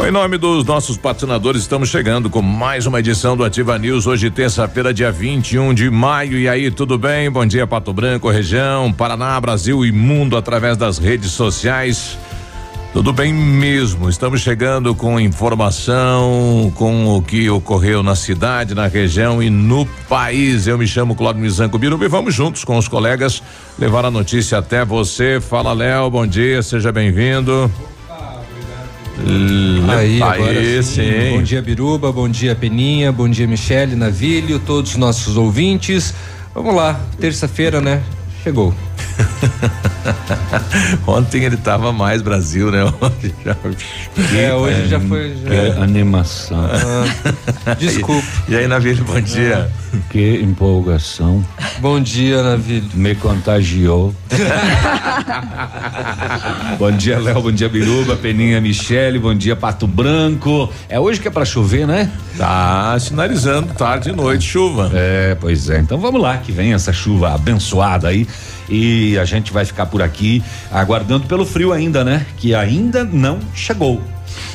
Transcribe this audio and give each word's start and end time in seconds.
Bom, 0.00 0.06
em 0.06 0.10
nome 0.10 0.38
dos 0.38 0.64
nossos 0.64 0.96
patrocinadores, 0.96 1.60
estamos 1.60 1.90
chegando 1.90 2.30
com 2.30 2.40
mais 2.40 2.86
uma 2.86 3.00
edição 3.00 3.36
do 3.36 3.44
Ativa 3.44 3.78
News. 3.78 4.06
Hoje, 4.06 4.30
terça-feira, 4.30 4.94
dia 4.94 5.12
21 5.12 5.74
de 5.74 5.90
maio. 5.90 6.38
E 6.38 6.48
aí, 6.48 6.70
tudo 6.70 6.96
bem? 6.96 7.30
Bom 7.30 7.44
dia, 7.44 7.66
Pato 7.66 7.92
Branco, 7.92 8.30
região, 8.30 8.90
Paraná, 8.90 9.38
Brasil 9.38 9.84
e 9.84 9.92
mundo 9.92 10.38
através 10.38 10.78
das 10.78 10.96
redes 10.96 11.32
sociais. 11.32 12.16
Tudo 12.94 13.12
bem 13.12 13.30
mesmo. 13.30 14.08
Estamos 14.08 14.40
chegando 14.40 14.94
com 14.94 15.20
informação, 15.20 16.72
com 16.76 17.14
o 17.14 17.20
que 17.20 17.50
ocorreu 17.50 18.02
na 18.02 18.16
cidade, 18.16 18.74
na 18.74 18.86
região 18.86 19.42
e 19.42 19.50
no 19.50 19.84
país. 20.08 20.66
Eu 20.66 20.78
me 20.78 20.86
chamo 20.86 21.14
Cláudio 21.14 21.42
Mizanco 21.42 21.76
Biruba 21.76 22.06
e 22.06 22.08
vamos 22.08 22.34
juntos 22.34 22.64
com 22.64 22.78
os 22.78 22.88
colegas 22.88 23.42
levar 23.78 24.06
a 24.06 24.10
notícia 24.10 24.56
até 24.56 24.82
você. 24.82 25.42
Fala, 25.42 25.74
Léo. 25.74 26.08
Bom 26.08 26.26
dia, 26.26 26.62
seja 26.62 26.90
bem-vindo. 26.90 27.70
Aí, 29.88 30.22
agora 30.22 30.58
Aí, 30.58 30.82
sim. 30.82 31.02
sim. 31.02 31.30
Bom 31.36 31.42
dia, 31.42 31.60
Biruba. 31.60 32.12
Bom 32.12 32.28
dia, 32.28 32.54
Peninha. 32.54 33.12
Bom 33.12 33.28
dia, 33.28 33.46
Michele, 33.46 33.96
Navilho, 33.96 34.58
todos 34.58 34.92
os 34.92 34.96
nossos 34.96 35.36
ouvintes. 35.36 36.14
Vamos 36.54 36.74
lá, 36.74 37.00
terça-feira, 37.18 37.80
né? 37.80 38.02
Chegou. 38.42 38.74
Ontem 41.06 41.44
ele 41.44 41.56
tava 41.56 41.92
mais 41.92 42.22
Brasil, 42.22 42.70
né? 42.70 42.84
Hoje 42.84 43.34
já. 43.44 43.56
É, 44.38 44.54
hoje 44.54 44.88
já 44.88 45.00
foi. 45.00 45.34
já- 45.42 45.50
Que 45.50 45.82
animação, 45.82 46.68
Ah, 47.66 47.74
desculpa. 47.74 48.26
E 48.48 48.56
aí, 48.56 48.66
Navilho, 48.66 49.04
bom 49.04 49.20
dia. 49.20 49.70
que 50.10 50.40
empolgação. 50.42 51.44
Bom 51.80 52.00
dia, 52.00 52.42
Navilho. 52.42 52.88
Me 52.94 53.14
contagiou. 53.14 54.14
bom 56.78 56.90
dia, 56.92 57.18
Léo. 57.18 57.42
Bom 57.42 57.52
dia, 57.52 57.68
Biruba, 57.68 58.16
Peninha, 58.16 58.60
Michele. 58.60 59.18
Bom 59.18 59.34
dia, 59.34 59.56
Pato 59.56 59.86
Branco. 59.86 60.70
É 60.88 60.98
hoje 60.98 61.20
que 61.20 61.28
é 61.28 61.30
pra 61.30 61.44
chover, 61.44 61.86
né? 61.86 62.10
Tá 62.36 62.96
sinalizando 62.98 63.72
tarde 63.74 64.10
e 64.10 64.12
noite, 64.12 64.44
chuva. 64.44 64.90
É, 64.94 65.36
pois 65.40 65.68
é. 65.70 65.78
Então 65.78 65.98
vamos 65.98 66.20
lá, 66.20 66.36
que 66.38 66.52
vem 66.52 66.72
essa 66.72 66.92
chuva 66.92 67.34
abençoada 67.34 68.08
aí. 68.08 68.26
E 68.70 69.18
a 69.18 69.24
gente 69.24 69.52
vai 69.52 69.64
ficar 69.64 69.86
por 69.86 70.00
aqui 70.00 70.42
aguardando 70.70 71.26
pelo 71.26 71.44
frio 71.44 71.72
ainda, 71.72 72.04
né? 72.04 72.24
Que 72.36 72.54
ainda 72.54 73.04
não 73.04 73.40
chegou. 73.54 74.00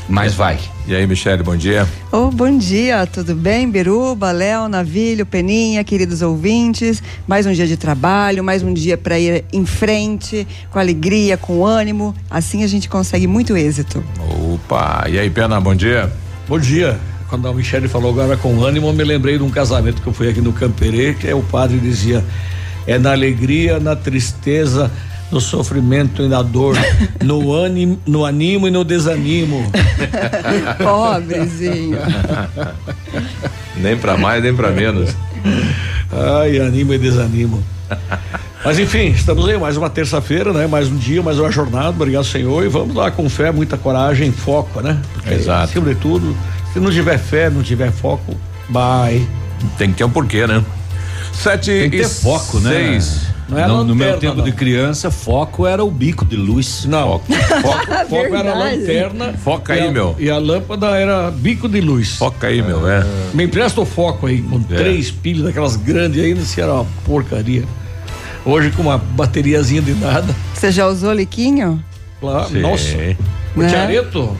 Mas 0.08 0.34
vai. 0.34 0.58
E 0.88 0.96
aí, 0.96 1.06
Michele, 1.08 1.42
bom 1.42 1.58
dia. 1.58 1.88
Oh, 2.12 2.30
bom 2.30 2.58
dia, 2.58 3.08
tudo 3.08 3.34
bem? 3.34 3.70
Biruba, 3.70 4.32
Léo, 4.32 4.70
Navilho, 4.70 5.26
Peninha, 5.26 5.84
queridos 5.84 6.22
ouvintes. 6.22 7.02
Mais 7.28 7.46
um 7.46 7.52
dia 7.52 7.66
de 7.66 7.76
trabalho, 7.76 8.44
mais 8.44 8.62
um 8.62 8.72
dia 8.72 8.98
para 8.98 9.18
ir 9.18 9.44
em 9.52 9.66
frente, 9.66 10.48
com 10.70 10.78
alegria, 10.78 11.38
com 11.38 11.66
ânimo. 11.66 12.16
Assim 12.30 12.64
a 12.64 12.68
gente 12.68 12.88
consegue 12.88 13.26
muito 13.26 13.58
êxito. 13.58 14.04
Opa, 14.54 15.06
e 15.10 15.18
aí, 15.18 15.30
Pena, 15.30 15.60
bom 15.60 15.74
dia. 15.74 16.12
Bom 16.48 16.60
dia. 16.60 17.00
Quando 17.28 17.48
a 17.48 17.54
Michelle 17.54 17.88
falou 17.88 18.12
agora 18.12 18.38
com 18.38 18.64
ânimo, 18.64 18.88
eu 18.88 18.94
me 18.94 19.04
lembrei 19.04 19.38
de 19.38 19.44
um 19.44 19.50
casamento 19.50 20.02
que 20.02 20.08
eu 20.08 20.14
fui 20.14 20.30
aqui 20.30 20.40
no 20.40 20.54
Camperê, 20.54 21.16
que 21.16 21.28
é 21.28 21.34
o 21.34 21.42
padre 21.42 21.80
dizia: 21.80 22.24
é 22.88 22.98
na 22.98 23.12
alegria, 23.12 23.80
na 23.80 23.96
tristeza, 23.96 24.92
no 25.32 25.42
sofrimento 25.42 26.22
e 26.22 26.28
na 26.28 26.42
dor, 26.42 26.78
no 27.24 27.54
ânimo, 27.54 28.00
no 28.06 28.26
animo 28.26 28.68
e 28.68 28.72
no 28.72 28.84
desanimo. 28.84 29.72
Pobrezinho. 30.78 31.98
Nem 33.78 33.98
pra 33.98 34.18
mais, 34.18 34.44
nem 34.44 34.56
pra 34.56 34.72
menos. 34.72 35.16
Ai, 36.12 36.60
animo 36.60 36.94
e 36.94 36.98
desanimo. 36.98 37.64
Mas 38.64 38.80
enfim, 38.80 39.10
estamos 39.10 39.48
aí, 39.48 39.58
mais 39.58 39.78
uma 39.78 39.90
terça-feira, 39.90 40.52
né? 40.52 40.66
Mais 40.66 40.88
um 40.88 40.96
dia, 40.96 41.22
mais 41.22 41.38
uma 41.38 41.52
jornada, 41.52 41.90
obrigado 41.90 42.24
Senhor, 42.24 42.66
e 42.66 42.68
vamos 42.68 42.96
lá 42.96 43.12
com 43.12 43.30
fé, 43.30 43.52
muita 43.52 43.78
coragem, 43.78 44.32
foco, 44.32 44.82
né? 44.82 45.00
Porque, 45.14 45.36
Exato. 45.36 45.66
Acima 45.66 45.94
de 45.94 45.96
tudo, 46.00 46.36
se 46.74 46.80
não 46.80 46.90
tiver 46.90 47.20
fé, 47.20 47.50
não 47.50 47.62
tiver 47.62 47.92
foco, 47.92 48.36
vai. 48.70 49.26
Tem 49.78 49.92
que 49.92 49.98
ter 49.98 50.04
um 50.04 50.10
porquê, 50.10 50.48
né? 50.48 50.64
Sete 51.42 51.72
Tem 51.72 51.90
que 51.90 51.98
e 51.98 52.00
ter 52.02 52.08
foco, 52.10 52.60
né? 52.60 52.70
seis. 52.72 53.22
Não 53.48 53.60
é 53.60 53.68
no, 53.68 53.84
no 53.84 53.96
meu 53.96 54.08
lanterna, 54.08 54.20
tempo 54.20 54.36
não. 54.38 54.44
de 54.44 54.52
criança, 54.54 55.12
foco 55.12 55.68
era 55.68 55.84
o 55.84 55.92
bico 55.92 56.26
de 56.26 56.36
luz. 56.36 56.86
Não, 56.86 57.20
foco, 57.20 57.26
foco 58.10 58.16
era 58.16 58.44
Verdade. 58.56 58.78
lanterna. 58.80 59.34
Foca 59.38 59.76
e 59.76 59.80
aí, 59.82 59.88
a- 59.88 59.92
meu. 59.92 60.16
E 60.18 60.30
a 60.32 60.38
lâmpada 60.40 60.88
era 60.98 61.30
bico 61.30 61.70
de 61.70 61.80
luz. 61.80 62.16
Foca 62.16 62.48
aí, 62.48 62.64
meu, 62.64 62.90
é. 62.90 63.06
Me 63.36 63.44
empresta 63.44 63.80
o 63.80 63.86
foco 63.86 64.26
aí, 64.26 64.42
com 64.42 64.58
É. 64.72 64.76
três 64.76 65.12
pilhas 65.12 65.44
daquelas 65.44 65.76
grandes 65.76 66.24
ainda, 66.24 66.42
se 66.42 66.60
era 66.60 66.74
uma 66.74 66.86
porcaria. 67.06 67.64
Hoje 68.44 68.72
com 68.72 68.82
uma 68.82 68.98
bateriazinha 68.98 69.82
de 69.82 69.94
nada. 69.94 70.36
Você 70.54 70.72
já 70.72 70.88
usou 70.88 71.14
liquinho? 71.14 71.84
Lá, 72.22 72.46
Sim. 72.48 72.62
nossa, 72.62 72.96
o 73.56 73.60
Né? 73.60 73.70
Tiareto. 73.70 74.36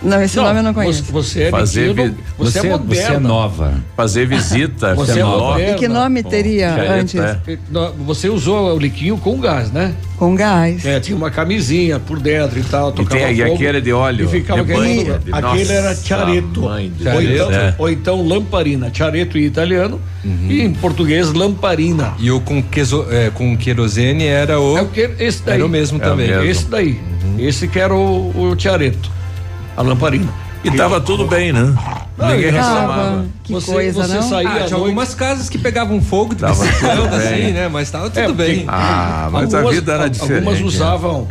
Não, 0.00 0.22
esse 0.22 0.36
nome 0.36 0.60
eu 0.60 0.62
não 0.62 0.72
conheço. 0.72 1.02
Você, 1.02 1.12
você 1.12 1.42
é 1.44 1.50
Fazer 1.50 1.80
metido, 1.94 2.04
vi- 2.04 2.14
você, 2.38 2.58
é 2.58 2.62
você 2.62 2.68
moderna. 2.68 3.14
é 3.16 3.18
nova. 3.18 3.74
Fazer 3.96 4.26
visita. 4.26 4.94
Você 4.94 5.18
é 5.18 5.22
nova. 5.24 5.52
moderna. 5.54 5.72
E 5.72 5.78
que 5.78 5.88
nome 5.88 6.22
teria 6.22 6.72
Tiareto, 6.72 6.92
antes? 6.92 7.14
é. 7.20 7.38
Não, 7.70 7.92
Você 8.06 8.28
usou 8.28 8.76
o 8.76 8.78
liquinho 8.78 9.16
com 9.18 9.40
gás, 9.40 9.72
né? 9.72 9.94
Com 10.16 10.36
gás. 10.36 10.84
É, 10.86 11.00
tinha 11.00 11.16
uma 11.16 11.30
camisinha 11.32 11.98
por 11.98 12.20
dentro 12.20 12.60
e 12.60 12.62
tal. 12.62 12.90
E, 12.90 12.92
tocava 12.92 13.20
tem, 13.26 13.34
e 13.36 13.42
aqui 13.42 13.66
era 13.66 13.80
de 13.82 13.92
óleo. 13.92 14.26
E 14.26 14.28
ficava 14.28 14.62
de 14.64 14.72
aquele, 14.72 15.04
banha, 15.04 15.18
de- 15.18 15.32
aquele 15.32 15.72
era 15.72 15.88
Nossa, 15.88 16.04
chareto. 16.06 16.60
mãe 16.62 16.92
de 16.96 17.08
Ou, 17.08 17.20
então, 17.22 17.52
É. 17.52 17.74
ou 17.78 17.90
então 17.90 18.26
lamparina. 18.28 18.90
Chareto 18.94 19.36
em 19.36 19.42
italiano 19.42 20.00
e 20.48 20.60
em 20.62 20.72
português 20.74 21.32
lamparina. 21.32 22.14
E 22.20 22.30
o 22.30 22.40
com, 22.40 22.62
queso, 22.62 23.04
é, 23.10 23.30
com 23.30 23.56
querosene 23.56 24.26
era 24.26 24.60
o. 24.60 24.78
É 24.78 24.82
o 24.82 24.86
que 24.88 25.10
esse 25.18 25.42
daí. 25.42 25.56
Era 25.56 25.66
o 25.66 25.68
mesmo 25.68 25.98
É 26.00 26.06
o 26.06 26.10
também. 26.10 26.28
mesmo. 26.28 26.44
Esse 26.44 26.64
daí. 26.66 27.00
Esse 27.36 27.66
que 27.66 27.78
era 27.80 27.94
o, 27.94 28.32
o 28.50 28.54
Tiareto. 28.56 29.17
A 29.78 29.82
lamparina. 29.82 30.26
E 30.64 30.72
tava 30.72 31.00
tudo 31.00 31.24
bem, 31.28 31.52
né? 31.52 31.72
Não, 32.18 32.28
Ninguém 32.30 32.50
reclamava. 32.50 33.24
Que 33.44 33.52
Você- 33.52 33.72
coisa, 33.72 34.02
você 34.08 34.14
não? 34.14 34.22
saía 34.28 34.48
Ah, 34.48 34.52
tinha 34.54 34.60
noite- 34.62 34.74
algumas 34.74 35.14
casas 35.14 35.48
que 35.48 35.56
pegavam 35.56 36.02
fogo 36.02 36.34
Tava 36.34 36.52
tudo 36.66 36.78
quando, 36.80 37.10
bem. 37.10 37.18
assim, 37.44 37.52
né? 37.52 37.68
Mas 37.68 37.88
tava 37.88 38.10
tudo 38.10 38.18
É, 38.18 38.26
porque- 38.26 38.42
bem. 38.42 38.64
Ah, 38.66 39.28
mas 39.30 39.54
a 39.54 39.62
vida 39.62 39.92
era 39.92 40.10
diferente. 40.10 40.34
Algumas 40.38 40.60
né? 40.60 40.66
usavam, 40.66 41.28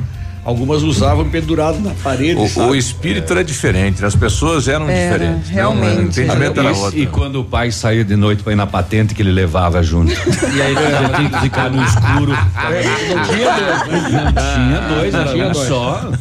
algumas 0.48 0.82
usavam 0.82 1.30
pendurado 1.30 1.78
na 1.82 1.92
parede. 2.02 2.36
O, 2.58 2.68
o 2.70 2.76
espírito 2.76 3.34
era 3.34 3.44
diferente, 3.44 4.04
as 4.06 4.16
pessoas 4.16 4.68
eram 4.70 4.88
Era, 4.90 5.18
diferentes. 5.20 5.50
realmente. 5.50 5.96
Não, 5.96 6.00
o 6.00 6.08
entendimento 6.08 6.60
era 6.62 6.72
E- 6.72 6.74
outro. 6.76 7.00
E 7.00 7.06
quando 7.06 7.42
o 7.42 7.44
pai 7.44 7.70
saía 7.70 8.06
de 8.06 8.16
noite 8.16 8.44
pra 8.44 8.54
ir 8.54 8.56
na 8.56 8.66
patente 8.66 9.14
que 9.14 9.22
ele 9.22 9.32
levava 9.32 9.84
junto. 9.84 10.12
e 10.56 10.62
aí 10.62 10.72
ele 10.74 11.16
tinha 11.18 11.30
que 11.30 11.40
ficar 11.42 11.70
no 11.70 11.84
escuro. 11.84 12.32
Não 12.32 13.24
tinha 13.26 13.52
dois, 13.52 14.12
né? 14.12 14.24
Não 14.24 14.32
tinha 14.32 14.96
dois, 14.96 15.14
era 15.14 15.32
tinha 15.34 15.48
um 15.48 15.52
dois. 15.52 15.68
só. 15.68 16.12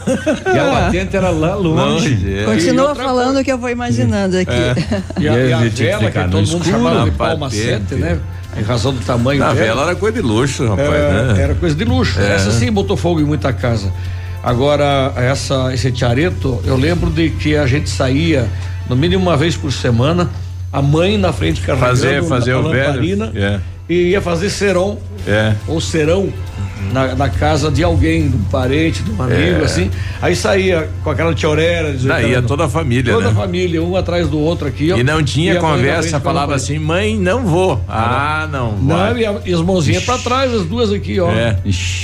E 0.55 0.59
a 0.59 0.71
patente 0.85 1.17
era 1.17 1.31
lá 1.31 1.55
longe. 1.55 2.09
Longe, 2.11 2.39
é. 2.39 2.45
Continua 2.45 2.95
falando 2.97 3.39
o 3.39 3.45
que 3.45 3.53
eu 3.53 3.59
vou 3.59 3.71
imaginando 3.71 4.37
aqui. 4.39 4.51
E 5.21 5.29
a, 5.29 5.33
E 5.33 5.39
aí 5.39 5.49
e 5.51 5.53
a 5.53 5.59
vela, 5.59 6.11
que, 6.11 6.19
todo 6.31 6.47
mundo 6.47 6.65
chamava 6.65 7.01
de 7.05 7.11
na 7.11 7.17
palma 7.17 7.47
patente. 7.49 7.65
sete, 7.65 7.95
né? 7.95 8.19
Em 8.59 8.63
razão 8.63 8.93
do 8.95 9.01
tamanho 9.01 9.41
Na 9.41 9.53
dela. 9.53 9.67
vela 9.67 9.83
era 9.83 9.95
coisa 9.97 10.17
de 10.17 10.23
luxo, 10.27 10.67
rapaz, 10.69 10.89
É, 10.89 11.33
né? 11.35 11.43
Era 11.43 11.55
coisa 11.55 11.75
de 11.75 11.85
luxo. 11.85 12.19
Essa 12.21 12.51
sim 12.53 12.71
botou 12.73 12.97
fogo 12.97 13.21
em 13.21 13.25
muita 13.25 13.53
casa. 13.53 13.93
Agora, 14.43 15.13
essa, 15.17 15.75
esse 15.75 15.91
tiareto, 15.91 16.61
eu 16.65 16.77
lembro 16.77 17.11
de 17.11 17.31
que 17.31 17.57
a 17.57 17.67
gente 17.67 17.91
saía 17.91 18.49
no 18.89 18.95
mínimo 18.95 19.23
uma 19.23 19.37
vez 19.37 19.57
por 19.57 19.73
semana, 19.73 20.31
a 20.73 20.81
mãe 20.81 21.19
na 21.19 21.33
frente 21.33 21.61
carregando 21.61 21.89
Fazer, 21.97 22.23
fazer 22.25 22.53
a 22.53 22.59
o 22.61 22.63
lamparina 22.63 23.27
velho. 23.27 23.45
É. 23.45 23.61
e 23.89 23.95
ia 24.11 24.21
fazer 24.21 24.51
serão 24.51 24.99
É. 25.27 25.55
ou 25.67 25.81
serão 25.81 26.33
na, 26.93 27.15
na 27.15 27.29
casa 27.29 27.71
de 27.71 27.83
alguém, 27.83 28.29
de 28.29 28.37
um 28.37 28.43
parente, 28.45 29.03
de 29.03 29.11
um 29.11 29.23
amigo, 29.23 29.63
É. 29.63 29.65
assim. 29.65 29.91
Aí 30.21 30.37
saía 30.37 30.89
com 31.03 31.11
aquela 31.11 31.35
tiorera, 31.35 31.93
18 31.93 32.07
Daí 32.09 32.31
ia 32.31 32.39
anos. 32.39 32.49
toda 32.49 32.65
a 32.65 32.69
família, 32.69 33.13
Toda 33.13 33.29
a 33.29 33.31
né? 33.31 33.37
família, 33.41 33.83
um 33.83 33.97
atrás 33.97 34.29
do 34.29 34.39
outro 34.39 34.69
aqui. 34.69 34.93
ó. 34.93 34.97
E 34.97 35.03
não 35.03 35.23
tinha 35.23 35.55
E 35.55 35.57
a 35.57 35.61
conversa, 35.61 36.21
falava 36.21 36.53
a 36.53 36.57
assim, 36.57 36.79
mãe, 36.79 37.17
não 37.19 37.45
vou. 37.45 37.81
Ah, 37.89 38.49
não, 38.51 38.73
Não, 38.77 38.97
vai. 38.97 39.19
e, 39.19 39.27
a- 39.27 39.41
e 39.47 39.53
as 39.55 39.61
mãozinhas 39.61 40.05
pra 40.05 40.19
trás, 40.19 40.53
as 40.53 40.65
duas 40.67 40.93
aqui, 40.93 41.19
ó. 41.21 41.31
É. 41.31 41.57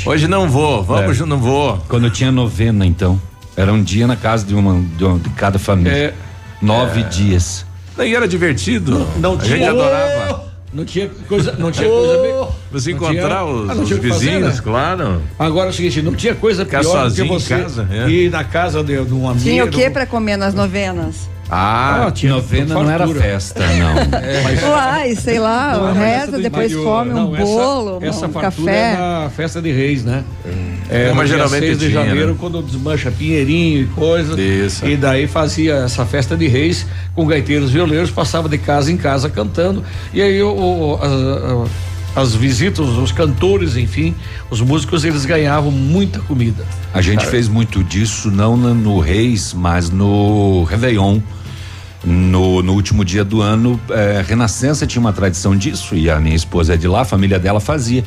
Hoje 0.07 0.27
não 0.29 0.49
vou, 0.49 0.83
vamos, 0.83 1.19
não 1.21 1.39
vou. 1.39 1.79
Quando 1.89 2.05
eu 2.07 2.11
tinha 2.11 2.33
novena, 2.33 2.85
então. 2.87 3.21
Era 3.57 3.73
um 3.73 3.83
dia 3.83 4.07
na 4.07 4.17
casa 4.17 4.47
de 4.47 4.55
uma 4.55 4.81
de, 4.97 5.05
uma- 5.05 5.19
de 5.19 5.29
cada 5.31 5.59
família. 5.59 5.93
É. 5.93 6.15
Nove 6.63 7.03
dias. 7.05 7.67
Daí 7.97 8.15
era 8.15 8.27
divertido. 8.27 9.07
Não 9.19 9.35
a 9.35 9.37
tinha. 9.37 9.57
gente 9.59 9.69
adorava. 9.69 10.52
Não 10.73 10.85
tinha 10.87 11.09
coisa, 11.29 11.53
não 11.59 11.71
tinha 11.71 11.89
coisa 11.89 12.23
bem. 12.23 12.47
Você 12.71 12.93
encontrar 12.93 13.13
tinha- 13.29 13.45
os, 13.45 13.71
Ah, 13.71 13.75
os 13.75 13.91
o 13.91 13.99
que 13.99 14.09
fazer, 14.09 14.31
vizinhos, 14.31 14.55
né? 14.57 14.61
claro. 14.65 15.23
Agora 15.39 15.67
é 15.67 15.71
o 15.71 15.73
seguinte, 15.73 16.01
não 16.01 16.15
tinha 16.15 16.35
coisa 16.35 16.65
Ficar 16.65 16.81
pior 16.81 16.91
do 16.93 16.97
que 16.97 17.03
sozinho 17.03 17.25
em 17.27 17.29
você 17.29 17.57
casa, 17.59 17.89
é. 17.91 18.09
ir 18.09 18.31
na 18.31 18.43
casa 18.43 18.83
de, 18.83 19.05
de 19.05 19.13
um 19.13 19.29
amigo. 19.29 19.45
Tinha 19.45 19.65
o 19.67 19.69
que 19.69 19.91
para 19.91 20.07
comer 20.07 20.39
nas 20.39 20.55
novenas? 20.55 21.29
Ah, 21.55 22.11
tinha 22.15 22.33
Novena 22.33 22.75
não 22.75 22.89
era 22.91 23.01
fartura. 23.07 23.21
festa, 23.21 23.61
não. 23.61 23.95
Uai, 24.73 25.15
sei 25.17 25.39
lá, 25.39 25.73
Não, 25.75 25.83
mas 25.83 25.97
essa 25.99 26.25
reza, 26.27 26.39
depois 26.39 26.73
interior, 26.73 26.85
come 26.99 27.11
um 27.11 27.15
não, 27.15 27.37
essa- 27.37 27.45
bolo, 27.45 27.99
essa, 28.01 28.27
um 28.27 28.33
fartura 28.33 28.73
café. 28.73 28.93
é 28.93 28.97
na 28.97 29.31
festa 29.37 29.61
de 29.61 29.71
reis, 29.71 30.03
né? 30.03 30.25
É, 30.91 31.07
Mas 31.13 31.17
no 31.17 31.25
dia 31.25 31.37
geralmente 31.37 31.67
6 31.67 31.79
de 31.79 31.89
tinha, 31.89 32.05
janeiro, 32.05 32.31
né? 32.33 32.37
quando 32.39 32.63
desmancha 32.63 33.11
pinheirinho 33.11 33.83
e 33.83 33.87
coisa. 33.87 34.41
Isso. 34.41 34.87
E 34.87 34.97
daí 34.97 35.27
fazia 35.27 35.75
essa 35.85 36.05
festa 36.05 36.37
de 36.37 36.47
reis 36.49 36.87
com 37.15 37.27
gaiteiros 37.27 37.71
violeiros, 37.71 38.11
passava 38.11 38.49
de 38.49 38.59
casa 38.59 38.91
em 38.93 38.97
casa 38.97 39.29
cantando. 39.31 39.83
E 40.13 40.21
aí 40.21 40.43
o, 40.43 40.49
o- 40.51 41.65
as, 42.15 42.25
as 42.29 42.35
visitas, 42.35 42.87
os 42.87 43.11
cantores, 43.13 43.77
enfim, 43.77 44.15
os 44.51 44.61
músicos, 44.61 45.05
eles 45.05 45.25
ganhavam 45.25 45.71
muita 45.71 46.19
comida. 46.21 46.65
A 46.93 47.01
gente 47.01 47.25
fez 47.27 47.49
muito 47.49 47.83
disso, 47.83 48.31
não 48.31 48.57
no 48.57 49.01
Reis, 49.01 49.55
mas 49.55 49.89
no 49.91 50.65
Réveillon. 50.65 51.21
No, 52.05 52.63
no 52.65 52.73
último 52.73 53.05
dia 53.05 53.23
do 53.25 53.41
ano, 53.41 53.81
eh, 53.89 54.25
Renascença 54.27 54.85
tinha 54.89 54.99
uma 54.99 55.13
tradição 55.13 55.57
disso, 55.57 55.95
e 55.95 56.11
a 56.11 56.19
minha 56.19 56.35
esposa 56.35 56.75
é 56.75 56.77
de 56.77 56.89
lá, 56.89 57.03
a 57.03 57.05
família 57.05 57.39
dela 57.39 57.61
fazia. 57.61 58.03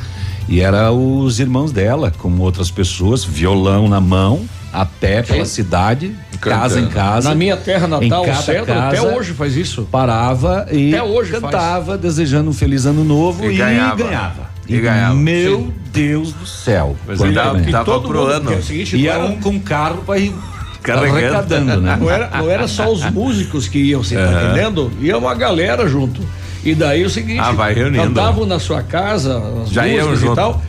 E 0.47 0.59
era 0.61 0.91
os 0.91 1.39
irmãos 1.39 1.71
dela, 1.71 2.11
como 2.17 2.43
outras 2.43 2.69
pessoas, 2.69 3.23
violão 3.23 3.87
na 3.87 3.99
mão, 3.99 4.41
a 4.71 4.85
pé 4.85 5.21
pela 5.23 5.45
cidade, 5.45 6.15
casa 6.39 6.79
em 6.79 6.87
casa. 6.87 7.29
Na 7.29 7.35
minha 7.35 7.57
terra 7.57 7.87
natal, 7.87 8.23
o 8.29 8.35
Cedro, 8.35 8.71
até 8.77 9.01
hoje 9.01 9.33
faz 9.33 9.55
isso. 9.55 9.87
Parava 9.91 10.67
e 10.71 10.93
Até 10.93 11.03
hoje 11.03 11.31
faz. 11.31 11.43
cantava, 11.43 11.97
desejando 11.97 12.49
um 12.49 12.53
feliz 12.53 12.85
ano 12.85 13.03
novo 13.03 13.45
E 13.49 13.55
e, 13.55 13.57
ganhava. 13.57 13.95
ganhava. 14.03 14.49
E 14.67 14.79
ganhava. 14.79 15.15
Meu 15.15 15.71
Deus 15.91 16.33
do 16.33 16.45
céu. 16.45 16.95
Mas 17.07 17.21
ele 17.21 17.33
dava- 17.33 17.55
também. 17.57 17.71
dava 17.71 17.99
pro 18.01 18.25
ano. 18.25 18.53
é 18.53 18.55
o 18.57 18.61
seguinte, 18.63 18.97
E 18.97 19.03
não 19.03 19.11
era 19.13 19.25
um 19.25 19.39
com 19.39 19.59
carro 19.59 20.03
para 20.05 20.19
ir 20.19 20.33
Carregando. 20.83 21.17
arrecadando, 21.17 21.81
né? 21.81 21.97
Não 21.99 22.09
era, 22.09 22.29
não 22.37 22.49
era 22.51 22.67
só 22.67 22.91
os 22.91 23.03
músicos 23.11 23.67
que 23.67 23.79
iam, 23.79 24.03
você 24.03 24.15
tá 24.15 24.43
entendendo? 24.43 24.91
Ia 25.01 25.17
uma 25.17 25.33
galera 25.33 25.87
junto. 25.87 26.21
E 26.65 26.73
daí 26.73 27.03
o 27.05 27.09
seguinte, 27.09 27.39
Ah, 27.39 27.51
vai 27.51 27.73
reunindo. 27.73 28.03
cantavam 28.03 28.45
na 28.45 28.57
sua 28.59 28.81
casa, 28.81 29.37
as 29.63 29.69
Já 29.69 29.83
músicas 29.83 30.23
e 30.23 30.35
tal. 30.35 30.61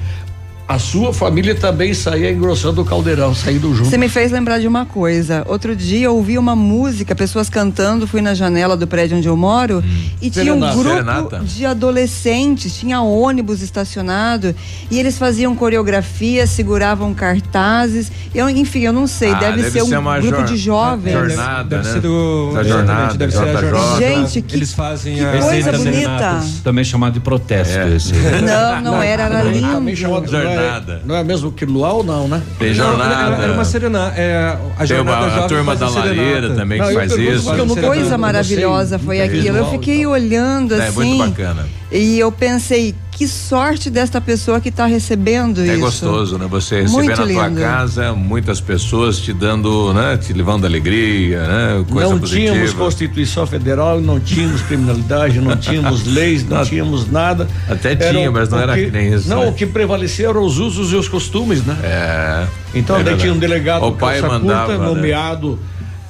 A 0.69 0.81
sua 0.81 1.15
família 1.15 1.55
também 1.55 1.95
saía 1.95 2.29
engrossando 2.33 2.83
o 2.83 2.85
caldeirão, 2.85 3.33
saindo 3.33 3.73
junto. 3.73 3.89
Você 3.89 3.97
me 3.97 4.09
fez 4.09 4.33
lembrar 4.33 4.59
de 4.59 4.67
uma 4.67 4.85
coisa. 4.85 5.45
Outro 5.47 5.77
dia 5.77 6.07
eu 6.07 6.17
ouvi 6.17 6.37
uma 6.37 6.57
música, 6.57 7.15
pessoas 7.15 7.49
cantando, 7.49 8.05
fui 8.05 8.21
na 8.21 8.35
janela 8.35 8.77
do 8.77 8.85
prédio 8.85 9.17
onde 9.17 9.29
eu 9.29 9.37
moro 9.37 9.81
e 10.21 10.29
tinha 10.29 10.53
um 10.53 10.59
Serenata. 10.59 10.75
grupo 10.75 10.89
Serenata. 10.91 11.39
de 11.45 11.65
adolescentes, 11.67 12.77
tinha 12.77 13.01
ônibus 13.01 13.63
estacionado 13.63 14.53
e 14.91 14.99
eles 14.99 15.17
faziam 15.17 15.55
coreografia, 15.55 16.49
seguravam 16.49 17.15
cartazes. 17.15 18.11
Eu, 18.35 18.51
enfim, 18.51 18.81
eu 18.81 18.93
não 18.93 19.07
sei, 19.07 19.31
Ah, 19.31 19.39
deve, 19.39 19.71
ser 19.71 19.83
um 19.85 19.99
uma 20.01 20.19
grupo 20.19 20.43
de 20.43 20.57
jovens. 20.57 21.13
Jornada, 21.13 21.65
deve 21.77 21.85
né? 21.87 21.93
ser 21.95 22.01
do. 22.01 22.51
Da 22.55 22.61
exatamente, 22.63 22.69
jornada, 22.69 23.15
deve 23.15 23.33
ser 23.33 23.39
a 23.39 23.61
jornada. 23.61 23.99
Gente, 24.01 24.43
que- 24.43 24.57
Eles 24.57 24.73
fazem 24.73 25.15
que 25.15 25.25
a 25.25 25.31
coisa 25.31 25.73
bonita. 25.73 25.93
serenatas. 25.93 26.61
Também 26.65 26.83
chamado 26.85 27.13
de 27.13 27.21
protesto 27.21 27.79
É. 27.79 27.95
esse. 27.95 28.13
Não, 28.13 28.81
não 28.83 29.01
era, 29.03 29.23
era 29.23 29.39
Também 29.45 29.61
lindo. 29.61 29.97
chamado- 29.97 30.33
não 30.33 30.39
é- 30.41 30.56
Jornada. 30.62 31.03
Não 31.05 31.17
é, 31.17 31.25
mesmo 31.25 31.53
que 31.53 31.64
luau, 31.64 32.03
não, 32.03 32.29
né? 32.29 32.43
Tem 32.58 32.69
Não, 32.75 32.75
jornada. 32.75 33.43
Era 33.43 33.53
uma 33.53 33.64
serenata. 33.64 34.14
É, 34.20 34.56
a 34.75 34.79
Tem 34.79 34.87
jornada 34.87 35.19
uma- 35.19 35.26
a 35.26 35.31
jovem 35.31 35.49
turma 35.49 35.76
da 35.76 35.88
lareira 35.88 36.50
também 36.55 36.79
Não, 36.79 36.88
que 36.88 36.94
faz 36.94 37.12
isso. 37.17 37.55
nunca- 37.55 37.82
Coisa 37.82 38.19
maravilhosa 38.19 38.99
foi 38.99 39.20
aquilo. 39.20 39.56
Eu 39.58 39.70
fiquei 39.70 40.03
tal. 40.03 40.12
olhando 40.12 40.75
É 40.75 40.88
assim. 40.88 41.14
muito 41.14 41.31
bacana. 41.31 41.67
E 41.91 42.19
eu 42.19 42.32
pensei, 42.32 42.94
que 43.17 43.27
sorte 43.27 43.89
desta 43.89 44.21
pessoa 44.21 44.61
que 44.61 44.69
está 44.69 44.85
recebendo 44.85 45.63
É 45.63 45.69
isso. 45.69 45.81
gostoso, 45.81 46.37
né? 46.37 46.47
Você 46.51 46.83
receber 46.83 46.93
Muito 46.93 47.11
na 47.11 47.17
tua 47.27 47.49
lindo. 47.49 47.61
casa 47.63 48.13
muitas 48.13 48.61
pessoas 48.61 49.19
te 49.19 49.33
dando, 49.33 49.95
né? 49.95 50.19
Te 50.19 50.35
levando 50.35 50.67
alegria, 50.67 51.41
né? 51.47 51.85
Coisa 51.91 52.11
não 52.11 52.19
positiva. 52.19 52.53
tínhamos 52.53 52.75
Constituição 52.75 53.47
Federal, 53.47 54.03
não 54.03 54.21
tínhamos 54.21 54.61
criminalidade, 54.61 55.41
não 55.41 55.57
tínhamos 55.57 56.05
leis, 56.13 56.47
não 56.47 56.63
tínhamos 56.63 57.11
nada. 57.11 57.49
Até 57.67 57.97
tinha, 57.97 58.31
mas 58.31 58.51
não 58.51 58.59
era 58.61 58.75
que 58.75 58.91
nem 58.91 59.15
isso, 59.15 59.31
Não, 59.31 59.45
né? 59.45 59.49
o 59.49 59.53
que 59.55 59.65
prevalecia 59.65 60.29
eram 60.29 60.45
os 60.45 60.59
usos 60.59 60.93
e 60.93 60.97
os 60.97 61.09
costumes, 61.09 61.65
né? 61.65 61.75
É. 61.83 62.47
Então, 62.75 62.99
é 62.99 63.03
daí 63.03 63.17
tinha 63.17 63.33
um 63.33 63.39
delegado 63.39 63.83
O 63.87 63.93
pai 63.93 64.21
mandava, 64.21 64.77
curta, 64.77 64.95
né? 64.95 65.57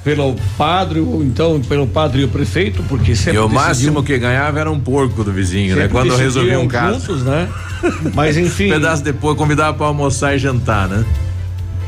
Pelo 0.06 0.36
padre, 0.56 1.00
ou 1.00 1.20
então 1.20 1.60
pelo 1.60 1.84
padre 1.84 2.20
e 2.22 2.24
o 2.24 2.28
prefeito, 2.28 2.80
porque 2.88 3.10
E 3.10 3.16
sempre 3.16 3.40
o 3.40 3.48
máximo 3.48 3.72
decidiam- 4.00 4.02
que 4.04 4.16
ganhava 4.18 4.60
era 4.60 4.70
um 4.70 4.78
porco 4.78 5.24
do 5.24 5.32
vizinho, 5.32 5.74
né? 5.74 5.88
Quando 5.88 6.14
resolvia 6.14 6.60
um 6.60 6.68
caso. 6.68 7.00
juntos, 7.00 7.24
né? 7.24 7.48
Mas 8.14 8.36
enfim, 8.38 8.68
Um 8.68 8.74
pedaço 8.74 9.02
depois 9.02 9.36
convidava 9.36 9.76
para 9.76 9.86
almoçar 9.86 10.36
e 10.36 10.38
jantar, 10.38 10.86
né? 10.88 11.04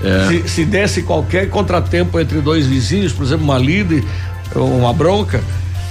É. 0.02 0.26
se, 0.42 0.48
se 0.48 0.64
desse 0.64 1.02
qualquer 1.02 1.48
contratempo 1.48 2.18
entre 2.18 2.40
dois 2.40 2.66
vizinhos, 2.66 3.12
por 3.12 3.24
exemplo, 3.24 3.44
uma 3.44 3.56
lida, 3.58 4.02
uma 4.56 4.92
bronca, 4.92 5.40